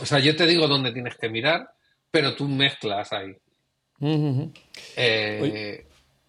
o 0.00 0.04
sea, 0.04 0.18
yo 0.18 0.34
te 0.34 0.46
digo 0.46 0.66
dónde 0.66 0.90
tienes 0.90 1.16
que 1.16 1.28
mirar, 1.28 1.70
pero 2.10 2.34
tú 2.34 2.48
mezclas 2.48 3.12
ahí. 3.12 3.36
Eh, 4.00 5.86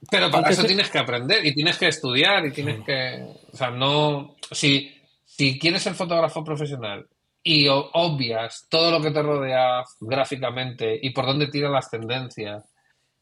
pero 0.10 0.32
para 0.32 0.40
antes 0.40 0.58
eso 0.58 0.68
tienes 0.68 0.90
que 0.90 1.00
aprender 1.00 1.46
y 1.46 1.54
tienes 1.54 1.78
que 1.78 1.88
estudiar 1.88 2.46
y 2.46 2.52
tienes 2.52 2.84
que, 2.86 3.26
o 3.52 3.58
sea, 3.58 3.72
no, 3.72 4.36
si, 4.52 4.94
si 5.26 5.60
quieres 5.60 5.84
ser 5.84 5.94
fotógrafo 5.94 6.44
profesional 6.44 7.08
y 7.44 7.68
obvias 7.68 8.68
todo 8.70 8.92
lo 8.92 9.02
que 9.02 9.12
te 9.12 9.22
rodea 9.22 9.84
gráficamente 10.00 10.98
y 11.02 11.10
por 11.12 11.26
dónde 11.26 11.48
tiran 11.48 11.74
las 11.74 11.90
tendencias 11.90 12.64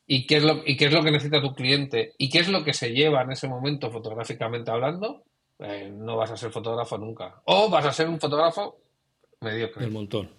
y 0.07 0.27
qué 0.27 0.38
es 0.38 0.43
lo, 0.43 0.61
y 0.65 0.77
qué 0.77 0.85
es 0.85 0.93
lo 0.93 1.03
que 1.03 1.11
necesita 1.11 1.41
tu 1.41 1.53
cliente 1.53 2.13
y 2.17 2.30
qué 2.30 2.39
es 2.39 2.49
lo 2.49 2.63
que 2.63 2.73
se 2.73 2.91
lleva 2.91 3.22
en 3.22 3.31
ese 3.31 3.47
momento 3.47 3.89
fotográficamente 3.89 4.69
hablando, 4.69 5.23
eh, 5.59 5.91
no 5.91 6.17
vas 6.17 6.31
a 6.31 6.38
ser 6.38 6.51
fotógrafo 6.51 6.97
nunca. 6.97 7.41
O 7.45 7.69
vas 7.69 7.85
a 7.85 7.91
ser 7.91 8.07
un 8.07 8.19
fotógrafo 8.19 8.77
mediocre. 9.41 9.84
Del 9.84 9.91
montón. 9.91 10.30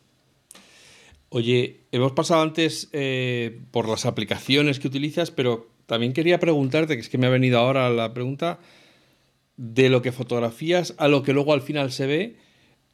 Oye, 1.29 1.81
hemos 1.93 2.13
pasado 2.13 2.43
antes 2.43 2.89
eh, 2.93 3.61
por 3.73 3.89
las 3.89 4.07
aplicaciones 4.07 4.79
que 4.79 4.89
utilizas, 4.89 5.31
pero 5.31 5.69
también 5.87 6.13
quería 6.13 6.39
preguntarte, 6.39 6.95
que 6.95 7.01
es 7.01 7.09
que 7.09 7.19
me 7.19 7.27
ha 7.27 7.31
venido 7.31 7.59
ahora 7.59 7.91
la 7.91 8.15
pregunta, 8.15 8.59
de 9.57 9.89
lo 9.89 10.03
que 10.03 10.13
fotografías 10.13 10.95
a 10.99 11.09
lo 11.09 11.23
que 11.23 11.33
luego 11.33 11.53
al 11.53 11.63
final 11.63 11.91
se 11.91 12.07
ve, 12.07 12.37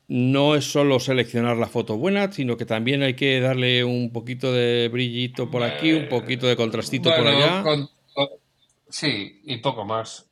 no 0.09 0.57
es 0.57 0.65
solo 0.71 1.01
seleccionar 1.01 1.57
la 1.57 1.69
foto 1.69 1.97
buena, 1.97 2.33
sino 2.33 2.57
que 2.57 2.67
también 2.67 3.03
hay 3.03 3.15
que 3.15 3.41
darle 3.41 3.85
un 3.85 4.13
poquito 4.13 4.53
de 4.53 4.89
brillito 4.89 5.51
por 5.51 5.63
aquí, 5.63 5.93
un 5.93 6.09
poquito 6.09 6.47
de 6.47 6.57
contrastito 6.57 7.11
por 7.15 7.27
allá. 7.27 7.63
con- 7.63 7.89
con- 8.15 8.29
sí, 8.89 9.41
y 9.45 9.57
poco 9.59 9.85
más. 9.85 10.27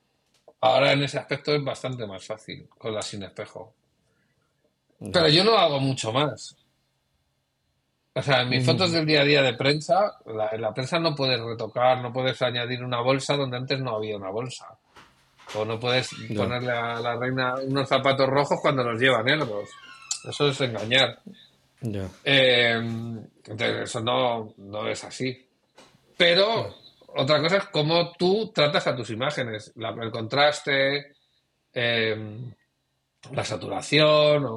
Ahora 0.60 0.92
en 0.92 1.02
ese 1.02 1.18
aspecto 1.18 1.54
es 1.54 1.64
bastante 1.64 2.06
más 2.06 2.24
fácil 2.24 2.66
con 2.76 2.94
la 2.94 3.00
sin 3.02 3.22
espejo. 3.22 3.72
Pero 5.12 5.28
yo 5.28 5.44
no 5.44 5.56
hago 5.56 5.80
mucho 5.80 6.12
más. 6.12 6.56
O 8.20 8.22
sea, 8.22 8.42
en 8.42 8.48
mis 8.50 8.64
fotos 8.64 8.92
del 8.92 9.06
día 9.06 9.22
a 9.22 9.24
día 9.24 9.42
de 9.42 9.54
prensa, 9.54 10.16
la- 10.26 10.48
en 10.52 10.60
la 10.60 10.72
prensa 10.72 10.98
no 10.98 11.14
puedes 11.14 11.40
retocar, 11.40 12.00
no 12.00 12.12
puedes 12.12 12.40
añadir 12.42 12.82
una 12.84 13.00
bolsa 13.00 13.36
donde 13.36 13.56
antes 13.56 13.80
no 13.80 13.96
había 13.96 14.16
una 14.16 14.30
bolsa. 14.30 14.66
O 15.54 15.64
no 15.64 15.80
puedes 15.80 16.10
ponerle 16.36 16.70
a 16.72 17.00
la 17.00 17.16
reina 17.16 17.54
unos 17.66 17.88
zapatos 17.88 18.28
rojos 18.28 18.60
cuando 18.62 18.84
los 18.84 19.00
lleva 19.00 19.22
negros. 19.22 19.68
Eso 20.28 20.48
es 20.48 20.60
engañar. 20.60 21.18
Eh, 22.24 22.72
entonces, 22.74 23.76
eso 23.82 24.00
no, 24.00 24.52
no 24.58 24.86
es 24.86 25.02
así. 25.02 25.46
Pero 26.16 26.76
otra 27.16 27.40
cosa 27.40 27.56
es 27.56 27.64
cómo 27.68 28.12
tú 28.12 28.52
tratas 28.54 28.86
a 28.86 28.94
tus 28.94 29.10
imágenes, 29.10 29.72
La- 29.76 29.90
el 30.00 30.10
contraste, 30.10 31.14
eh, 31.74 32.38
la 33.32 33.44
saturación 33.44 34.44
o, 34.44 34.50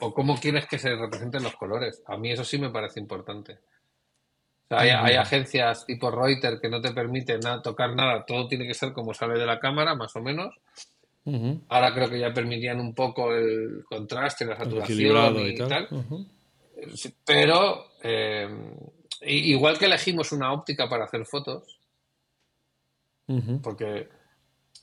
o- 0.00 0.14
cómo 0.14 0.36
quieres 0.38 0.66
que 0.66 0.78
se 0.78 0.94
representen 0.96 1.42
los 1.42 1.56
colores. 1.56 2.02
A 2.06 2.16
mí 2.16 2.30
eso 2.32 2.44
sí 2.44 2.58
me 2.58 2.70
parece 2.70 3.00
importante. 3.00 3.52
O 3.54 4.68
sea, 4.68 4.80
hay, 4.80 4.90
hay 4.90 5.14
agencias 5.16 5.86
tipo 5.86 6.10
Reuters 6.10 6.60
que 6.60 6.68
no 6.68 6.80
te 6.80 6.92
permiten 6.92 7.40
na- 7.40 7.62
tocar 7.62 7.94
nada, 7.94 8.24
todo 8.26 8.48
tiene 8.48 8.66
que 8.66 8.74
ser 8.74 8.92
como 8.92 9.14
sale 9.14 9.38
de 9.38 9.46
la 9.46 9.60
cámara, 9.60 9.94
más 9.94 10.14
o 10.16 10.20
menos. 10.20 10.54
Ahora 11.68 11.94
creo 11.94 12.10
que 12.10 12.18
ya 12.18 12.34
permitían 12.34 12.80
un 12.80 12.94
poco 12.94 13.32
el 13.32 13.84
contraste, 13.88 14.44
la 14.44 14.56
saturación 14.56 14.98
y, 15.40 15.48
y 15.50 15.54
tal. 15.68 15.88
Sí, 16.94 17.14
Pero 17.24 17.86
eh, 18.02 18.48
igual 19.22 19.78
que 19.78 19.86
elegimos 19.86 20.32
una 20.32 20.52
óptica 20.52 20.86
para 20.88 21.04
hacer 21.04 21.24
fotos, 21.24 21.78
porque 23.62 24.08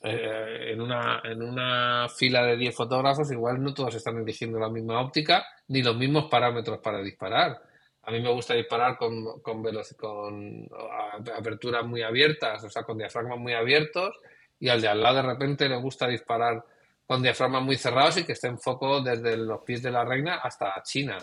eh, 0.04 0.72
en, 0.72 0.82
una, 0.82 1.22
en 1.24 1.44
una 1.44 2.08
fila 2.10 2.44
de 2.44 2.58
10 2.58 2.76
fotógrafos 2.76 3.32
igual 3.32 3.62
no 3.62 3.74
todos 3.74 3.94
están 3.94 4.18
eligiendo 4.18 4.58
la 4.58 4.70
misma 4.70 5.00
óptica 5.00 5.46
ni 5.68 5.84
los 5.84 5.96
mismos 5.96 6.26
parámetros 6.26 6.80
para 6.80 7.02
disparar. 7.02 7.62
A 8.04 8.12
mí 8.12 8.20
me 8.20 8.34
gusta 8.34 8.56
disparar 8.56 8.98
con, 8.98 9.42
con, 9.42 9.64
con 9.98 10.70
aperturas 11.38 11.86
muy 11.86 12.02
abiertas, 12.02 12.64
o 12.64 12.70
sea, 12.70 12.84
con 12.84 12.98
diafragmas 12.98 13.38
muy 13.38 13.54
abiertos, 13.54 14.16
y 14.60 14.70
al 14.70 14.82
de 14.82 14.88
al 14.88 15.04
lado 15.04 15.18
de 15.18 15.22
repente 15.22 15.70
le 15.70 15.78
gusta 15.78 16.08
disparar 16.08 16.64
con 17.06 17.22
diafragmas 17.22 17.62
muy 17.62 17.76
cerrados 17.76 18.18
y 18.18 18.24
que 18.24 18.32
esté 18.32 18.48
en 18.48 18.58
foco 18.58 19.02
desde 19.02 19.38
los 19.38 19.62
pies 19.62 19.84
de 19.84 19.92
la 19.92 20.04
reina 20.04 20.36
hasta 20.38 20.82
China. 20.82 21.18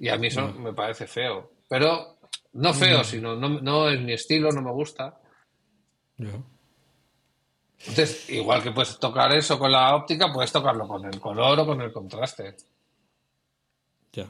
Y 0.00 0.08
a 0.08 0.16
mí 0.16 0.26
eso 0.26 0.52
me 0.54 0.72
parece 0.72 1.06
feo. 1.06 1.52
Pero 1.68 2.16
no 2.54 2.74
feo, 2.74 3.04
sino 3.04 3.36
no, 3.36 3.60
no 3.60 3.88
es 3.88 4.00
mi 4.00 4.14
estilo, 4.14 4.50
no 4.50 4.62
me 4.62 4.72
gusta. 4.72 5.20
Entonces, 7.86 8.30
igual 8.30 8.62
que 8.62 8.70
puedes 8.72 8.98
tocar 8.98 9.34
eso 9.34 9.58
con 9.58 9.70
la 9.70 9.94
óptica, 9.94 10.32
puedes 10.32 10.50
tocarlo 10.50 10.88
con 10.88 11.04
el 11.04 11.20
color 11.20 11.60
o 11.60 11.66
con 11.66 11.80
el 11.82 11.92
contraste. 11.92 12.56
Ya. 14.12 14.26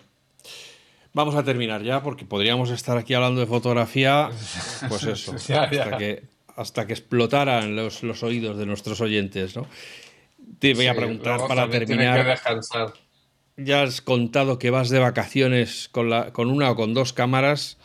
Vamos 1.13 1.37
a 1.37 1.45
terminar 1.45 1.83
ya, 1.83 2.03
porque 2.03 2.25
podríamos 2.25 2.71
estar 2.71 2.99
aquí 2.99 3.15
hablando 3.15 3.41
de 3.41 3.47
fotografía, 3.47 4.31
pues 4.89 5.05
eso, 5.05 5.33
Hasta, 5.35 5.97
que, 5.97 6.25
hasta 6.57 6.87
que 6.87 6.93
explotaran 6.93 7.77
los, 7.77 8.03
oídos 8.23 8.59
de 8.59 8.67
nuestros 8.67 9.01
oyentes, 9.01 9.57
¿no? 9.57 9.67
Te 10.59 10.75
voy 10.75 10.89
a 10.89 10.95
preguntar 10.95 11.47
para 11.47 11.69
terminar. 11.71 12.39
Ya 13.57 13.83
has 13.83 14.01
contado 14.01 14.59
que 14.59 14.71
vas 14.71 14.91
de 14.91 14.99
vacaciones 14.99 15.89
con, 15.89 16.11
la, 16.11 16.33
con 16.33 16.51
una 16.51 16.73
o 16.73 16.77
con 16.77 16.93
dos 16.93 17.13
cámaras. 17.13 17.79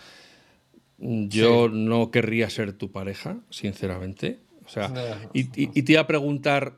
Yo 0.98 1.70
no 1.70 2.10
querría 2.12 2.50
ser 2.50 2.74
tu 2.74 2.92
pareja, 2.92 3.38
sinceramente. 3.50 4.40
O 4.70 4.72
sea, 4.72 4.92
y, 5.34 5.46
te 5.82 5.92
iba 5.92 6.02
a 6.02 6.08
preguntar, 6.08 6.74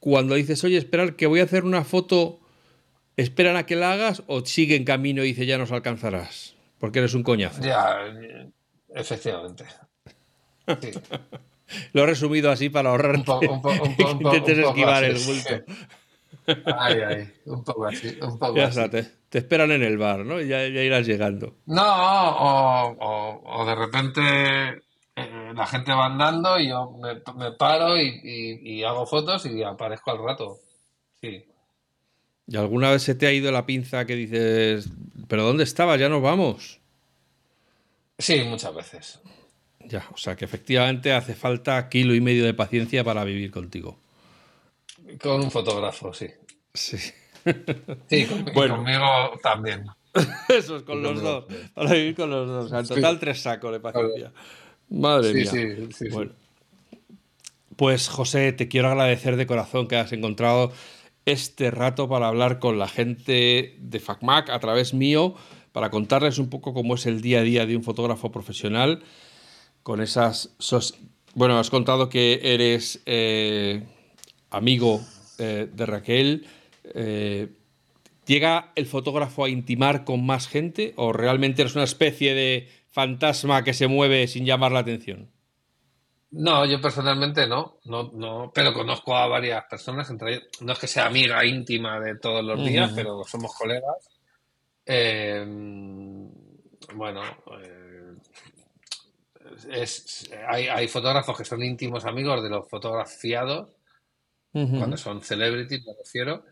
cuando 0.00 0.34
dices, 0.34 0.62
oye, 0.64 0.76
esperar 0.76 1.16
que 1.16 1.26
voy 1.26 1.40
a 1.40 1.44
hacer 1.44 1.64
una 1.64 1.82
foto, 1.82 2.40
¿esperan 3.16 3.56
a 3.56 3.64
que 3.64 3.74
la 3.74 3.92
hagas 3.92 4.22
o 4.26 4.44
sigue 4.44 4.76
en 4.76 4.84
camino 4.84 5.24
y 5.24 5.28
dice 5.28 5.46
ya 5.46 5.56
nos 5.56 5.72
alcanzarás? 5.72 6.56
Porque 6.78 6.98
eres 6.98 7.14
un 7.14 7.22
coñazo. 7.22 7.62
Ya, 7.62 8.00
efectivamente. 8.94 9.64
Lo 11.94 12.02
he 12.02 12.06
resumido 12.06 12.50
así 12.50 12.68
para 12.68 12.90
ahorrar 12.90 13.16
un 13.16 13.24
poco, 13.24 13.50
un 13.50 13.96
que 13.96 14.02
intentes 14.02 14.58
esquivar 14.58 15.04
el 15.04 15.18
bulto. 15.18 15.72
Ay, 16.66 17.00
ay, 17.00 17.32
un 17.46 17.64
poco 17.64 17.86
así, 17.86 18.18
un 18.20 18.38
poco 18.38 18.56
ya 18.56 18.64
Está, 18.64 18.90
te, 18.90 19.08
esperan 19.32 19.70
en 19.70 19.82
el 19.82 19.96
bar, 19.96 20.26
¿no? 20.26 20.38
Ya, 20.38 20.68
ya 20.68 20.82
irás 20.82 21.06
llegando. 21.06 21.56
No, 21.64 21.82
o, 21.82 23.42
o 23.42 23.64
de 23.64 23.74
repente 23.74 24.82
eh, 25.32 25.52
la 25.54 25.66
gente 25.66 25.92
va 25.92 26.06
andando 26.06 26.60
y 26.60 26.68
yo 26.68 26.94
me, 27.36 27.52
paro 27.52 27.98
y, 27.98 28.84
hago 28.84 29.06
fotos 29.06 29.46
y 29.46 29.62
aparezco 29.62 30.10
al 30.10 30.18
rato. 30.18 30.60
Sí. 31.22 31.46
¿Y 32.46 32.56
alguna 32.58 32.90
vez 32.90 33.02
se 33.02 33.14
te 33.14 33.26
ha 33.26 33.32
ido 33.32 33.50
la 33.50 33.64
pinza 33.64 34.04
que 34.04 34.14
dices, 34.14 34.90
pero 35.28 35.44
¿dónde 35.44 35.64
estabas? 35.64 35.98
Ya 35.98 36.10
nos 36.10 36.20
vamos. 36.20 36.80
Sí, 38.18 38.42
muchas 38.42 38.74
veces. 38.74 39.20
Ya, 39.86 40.06
o 40.12 40.18
sea 40.18 40.36
que 40.36 40.44
efectivamente 40.44 41.14
hace 41.14 41.34
falta 41.34 41.88
kilo 41.88 42.14
y 42.14 42.20
medio 42.20 42.44
de 42.44 42.52
paciencia 42.52 43.02
para 43.02 43.24
vivir 43.24 43.50
contigo. 43.50 43.98
Con 45.18 45.40
un 45.40 45.50
fotógrafo, 45.50 46.12
sí. 46.12 46.28
Sí. 46.74 46.98
Sí, 48.08 48.26
conmigo 48.52 49.40
también. 49.42 49.86
Eso 50.48 50.76
es 50.76 50.82
con 50.82 51.02
los 51.02 51.22
dos. 51.22 51.46
Para 51.72 51.92
vivir 51.94 52.14
con 52.14 52.28
los 52.28 52.46
dos. 52.46 52.66
O 52.66 52.68
sea, 52.68 52.80
en 52.80 52.86
total 52.86 53.18
tres 53.18 53.40
sacos 53.40 53.72
de 53.72 53.80
paciencia. 53.80 54.30
Madre 54.92 55.32
mía. 55.32 55.50
Sí, 55.50 55.88
sí, 55.92 56.08
bueno. 56.10 56.32
Pues 57.76 58.08
José, 58.08 58.52
te 58.52 58.68
quiero 58.68 58.88
agradecer 58.88 59.36
de 59.36 59.46
corazón 59.46 59.88
que 59.88 59.96
has 59.96 60.12
encontrado 60.12 60.72
este 61.24 61.70
rato 61.70 62.08
para 62.08 62.28
hablar 62.28 62.58
con 62.58 62.78
la 62.78 62.88
gente 62.88 63.76
de 63.78 64.00
FacMac 64.00 64.50
a 64.50 64.60
través 64.60 64.92
mío, 64.92 65.34
para 65.72 65.90
contarles 65.90 66.38
un 66.38 66.50
poco 66.50 66.74
cómo 66.74 66.94
es 66.94 67.06
el 67.06 67.22
día 67.22 67.40
a 67.40 67.42
día 67.42 67.66
de 67.66 67.76
un 67.76 67.82
fotógrafo 67.82 68.30
profesional, 68.30 69.02
con 69.82 70.00
esas... 70.00 70.54
Bueno, 71.34 71.58
has 71.58 71.70
contado 71.70 72.10
que 72.10 72.40
eres 72.42 73.00
eh, 73.06 73.84
amigo 74.50 75.00
eh, 75.38 75.66
de 75.72 75.86
Raquel. 75.86 76.46
Eh, 76.94 77.48
¿Llega 78.26 78.70
el 78.76 78.86
fotógrafo 78.86 79.44
a 79.44 79.48
intimar 79.48 80.04
con 80.04 80.24
más 80.26 80.46
gente 80.46 80.92
o 80.96 81.12
realmente 81.12 81.62
eres 81.62 81.74
una 81.74 81.84
especie 81.84 82.34
de 82.34 82.68
fantasma 82.92 83.64
que 83.64 83.74
se 83.74 83.88
mueve 83.88 84.28
sin 84.28 84.44
llamar 84.44 84.70
la 84.72 84.80
atención? 84.80 85.30
No, 86.30 86.64
yo 86.64 86.80
personalmente 86.80 87.46
no, 87.46 87.78
no, 87.84 88.10
no, 88.14 88.52
pero 88.54 88.72
conozco 88.72 89.14
a 89.14 89.26
varias 89.26 89.64
personas, 89.64 90.08
entre 90.08 90.44
no 90.60 90.72
es 90.72 90.78
que 90.78 90.86
sea 90.86 91.06
amiga 91.06 91.44
íntima 91.44 92.00
de 92.00 92.16
todos 92.18 92.42
los 92.42 92.64
días, 92.64 92.92
pero 92.94 93.22
somos 93.24 93.54
colegas. 93.54 93.96
Eh, 94.86 95.44
bueno, 96.94 97.22
eh, 97.60 98.14
hay, 100.48 100.88
fotógrafos 100.88 101.36
que 101.36 101.44
son 101.44 101.62
íntimos 101.62 102.06
amigos 102.06 102.42
de 102.42 102.48
los 102.48 102.68
fotografiados, 102.68 103.68
cuando 104.52 104.96
son 104.96 105.22
celebrities, 105.22 105.84
me 105.86 105.92
refiero. 105.98 106.44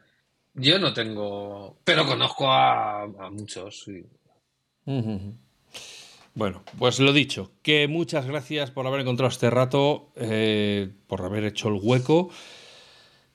Yo 0.55 0.79
no 0.79 0.93
tengo, 0.93 1.79
pero 1.85 2.07
conozco 2.07 2.51
a, 2.51 3.07
muchos. 3.31 3.87
Bueno, 6.41 6.65
pues 6.79 6.99
lo 7.01 7.13
dicho, 7.13 7.51
que 7.61 7.87
muchas 7.87 8.25
gracias 8.25 8.71
por 8.71 8.87
haber 8.87 9.03
encontrado 9.03 9.29
este 9.29 9.51
rato, 9.51 10.11
eh, 10.17 10.89
por 11.07 11.21
haber 11.21 11.45
hecho 11.45 11.69
el 11.69 11.79
hueco 11.83 12.31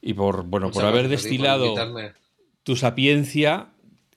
y 0.01 0.15
por, 0.15 0.43
bueno, 0.45 0.71
por 0.71 0.85
haber 0.85 1.07
destilado 1.07 1.75
tu 2.63 2.75
sapiencia. 2.75 3.67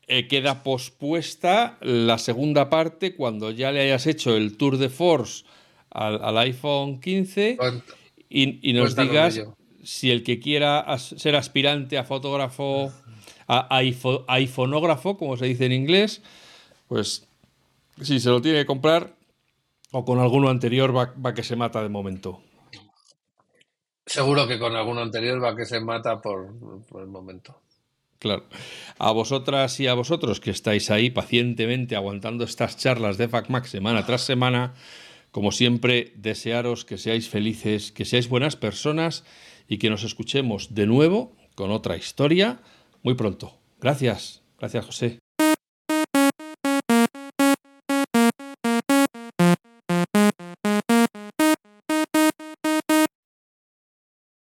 Eh, 0.07 0.27
queda 0.27 0.63
pospuesta 0.63 1.77
la 1.83 2.17
segunda 2.17 2.71
parte 2.71 3.15
cuando 3.15 3.51
ya 3.51 3.73
le 3.73 3.83
hayas 3.83 4.07
hecho 4.07 4.35
el 4.35 4.57
tour 4.57 4.79
de 4.79 4.89
force 4.89 5.45
al, 5.91 6.39
iPhone 6.39 6.99
15 6.99 7.59
y, 8.31 8.73
nos 8.73 8.97
digas 8.97 9.43
si 9.85 10.11
el 10.11 10.23
que 10.23 10.41
quiera 10.41 10.97
ser 10.97 11.37
aspirante 11.37 11.99
a 11.99 12.05
fotógrafo, 12.05 12.91
a, 13.47 13.69
a 13.69 14.35
iPhoneógrafo, 14.35 15.19
como 15.19 15.37
se 15.37 15.45
dice 15.45 15.67
en 15.67 15.73
inglés, 15.73 16.23
pues 16.87 17.28
si 18.03 18.21
se 18.21 18.31
lo 18.31 18.41
tiene 18.41 18.61
que 18.61 18.67
comprar 18.67 19.17
o 19.93 20.05
con 20.05 20.19
alguno 20.19 20.49
anterior 20.49 20.95
va, 20.95 21.35
que 21.35 21.43
se 21.43 21.57
mata 21.57 21.83
de 21.83 21.89
momento. 21.89 22.43
Seguro 24.07 24.47
que 24.47 24.59
con 24.59 24.75
alguno 24.75 25.01
anterior 25.01 25.43
va 25.43 25.57
que 25.57 25.67
se 25.67 25.81
mata 25.81 26.21
por, 26.21 26.55
el 26.99 27.07
momento. 27.07 27.61
Claro. 28.19 28.45
A 28.99 29.13
vosotras 29.13 29.79
y 29.81 29.87
a 29.87 29.95
vosotros 29.95 30.41
que 30.41 30.51
estáis 30.51 30.91
ahí 30.91 31.11
pacientemente 31.11 31.95
aguantando 31.95 32.45
estas 32.45 32.77
charlas 32.77 33.17
de 33.17 33.29
FacMac 33.29 33.65
semana 33.67 34.05
tras 34.07 34.23
semana, 34.23 34.75
como 35.31 35.53
siempre, 35.53 36.13
desearos 36.17 36.85
que 36.85 36.99
seáis 36.99 37.29
felices, 37.29 37.93
que 37.93 38.05
seáis 38.05 38.29
buenas 38.29 38.57
personas 38.57 39.25
y 39.69 39.79
que 39.79 39.91
nos 39.91 40.03
escuchemos 40.05 40.75
de 40.75 40.87
nuevo 40.87 41.37
con 41.55 41.71
otra 41.71 41.97
historia 41.97 42.61
muy 43.03 43.15
pronto. 43.15 43.59
Gracias. 43.81 44.43
Gracias, 44.59 44.87
José. 44.87 45.19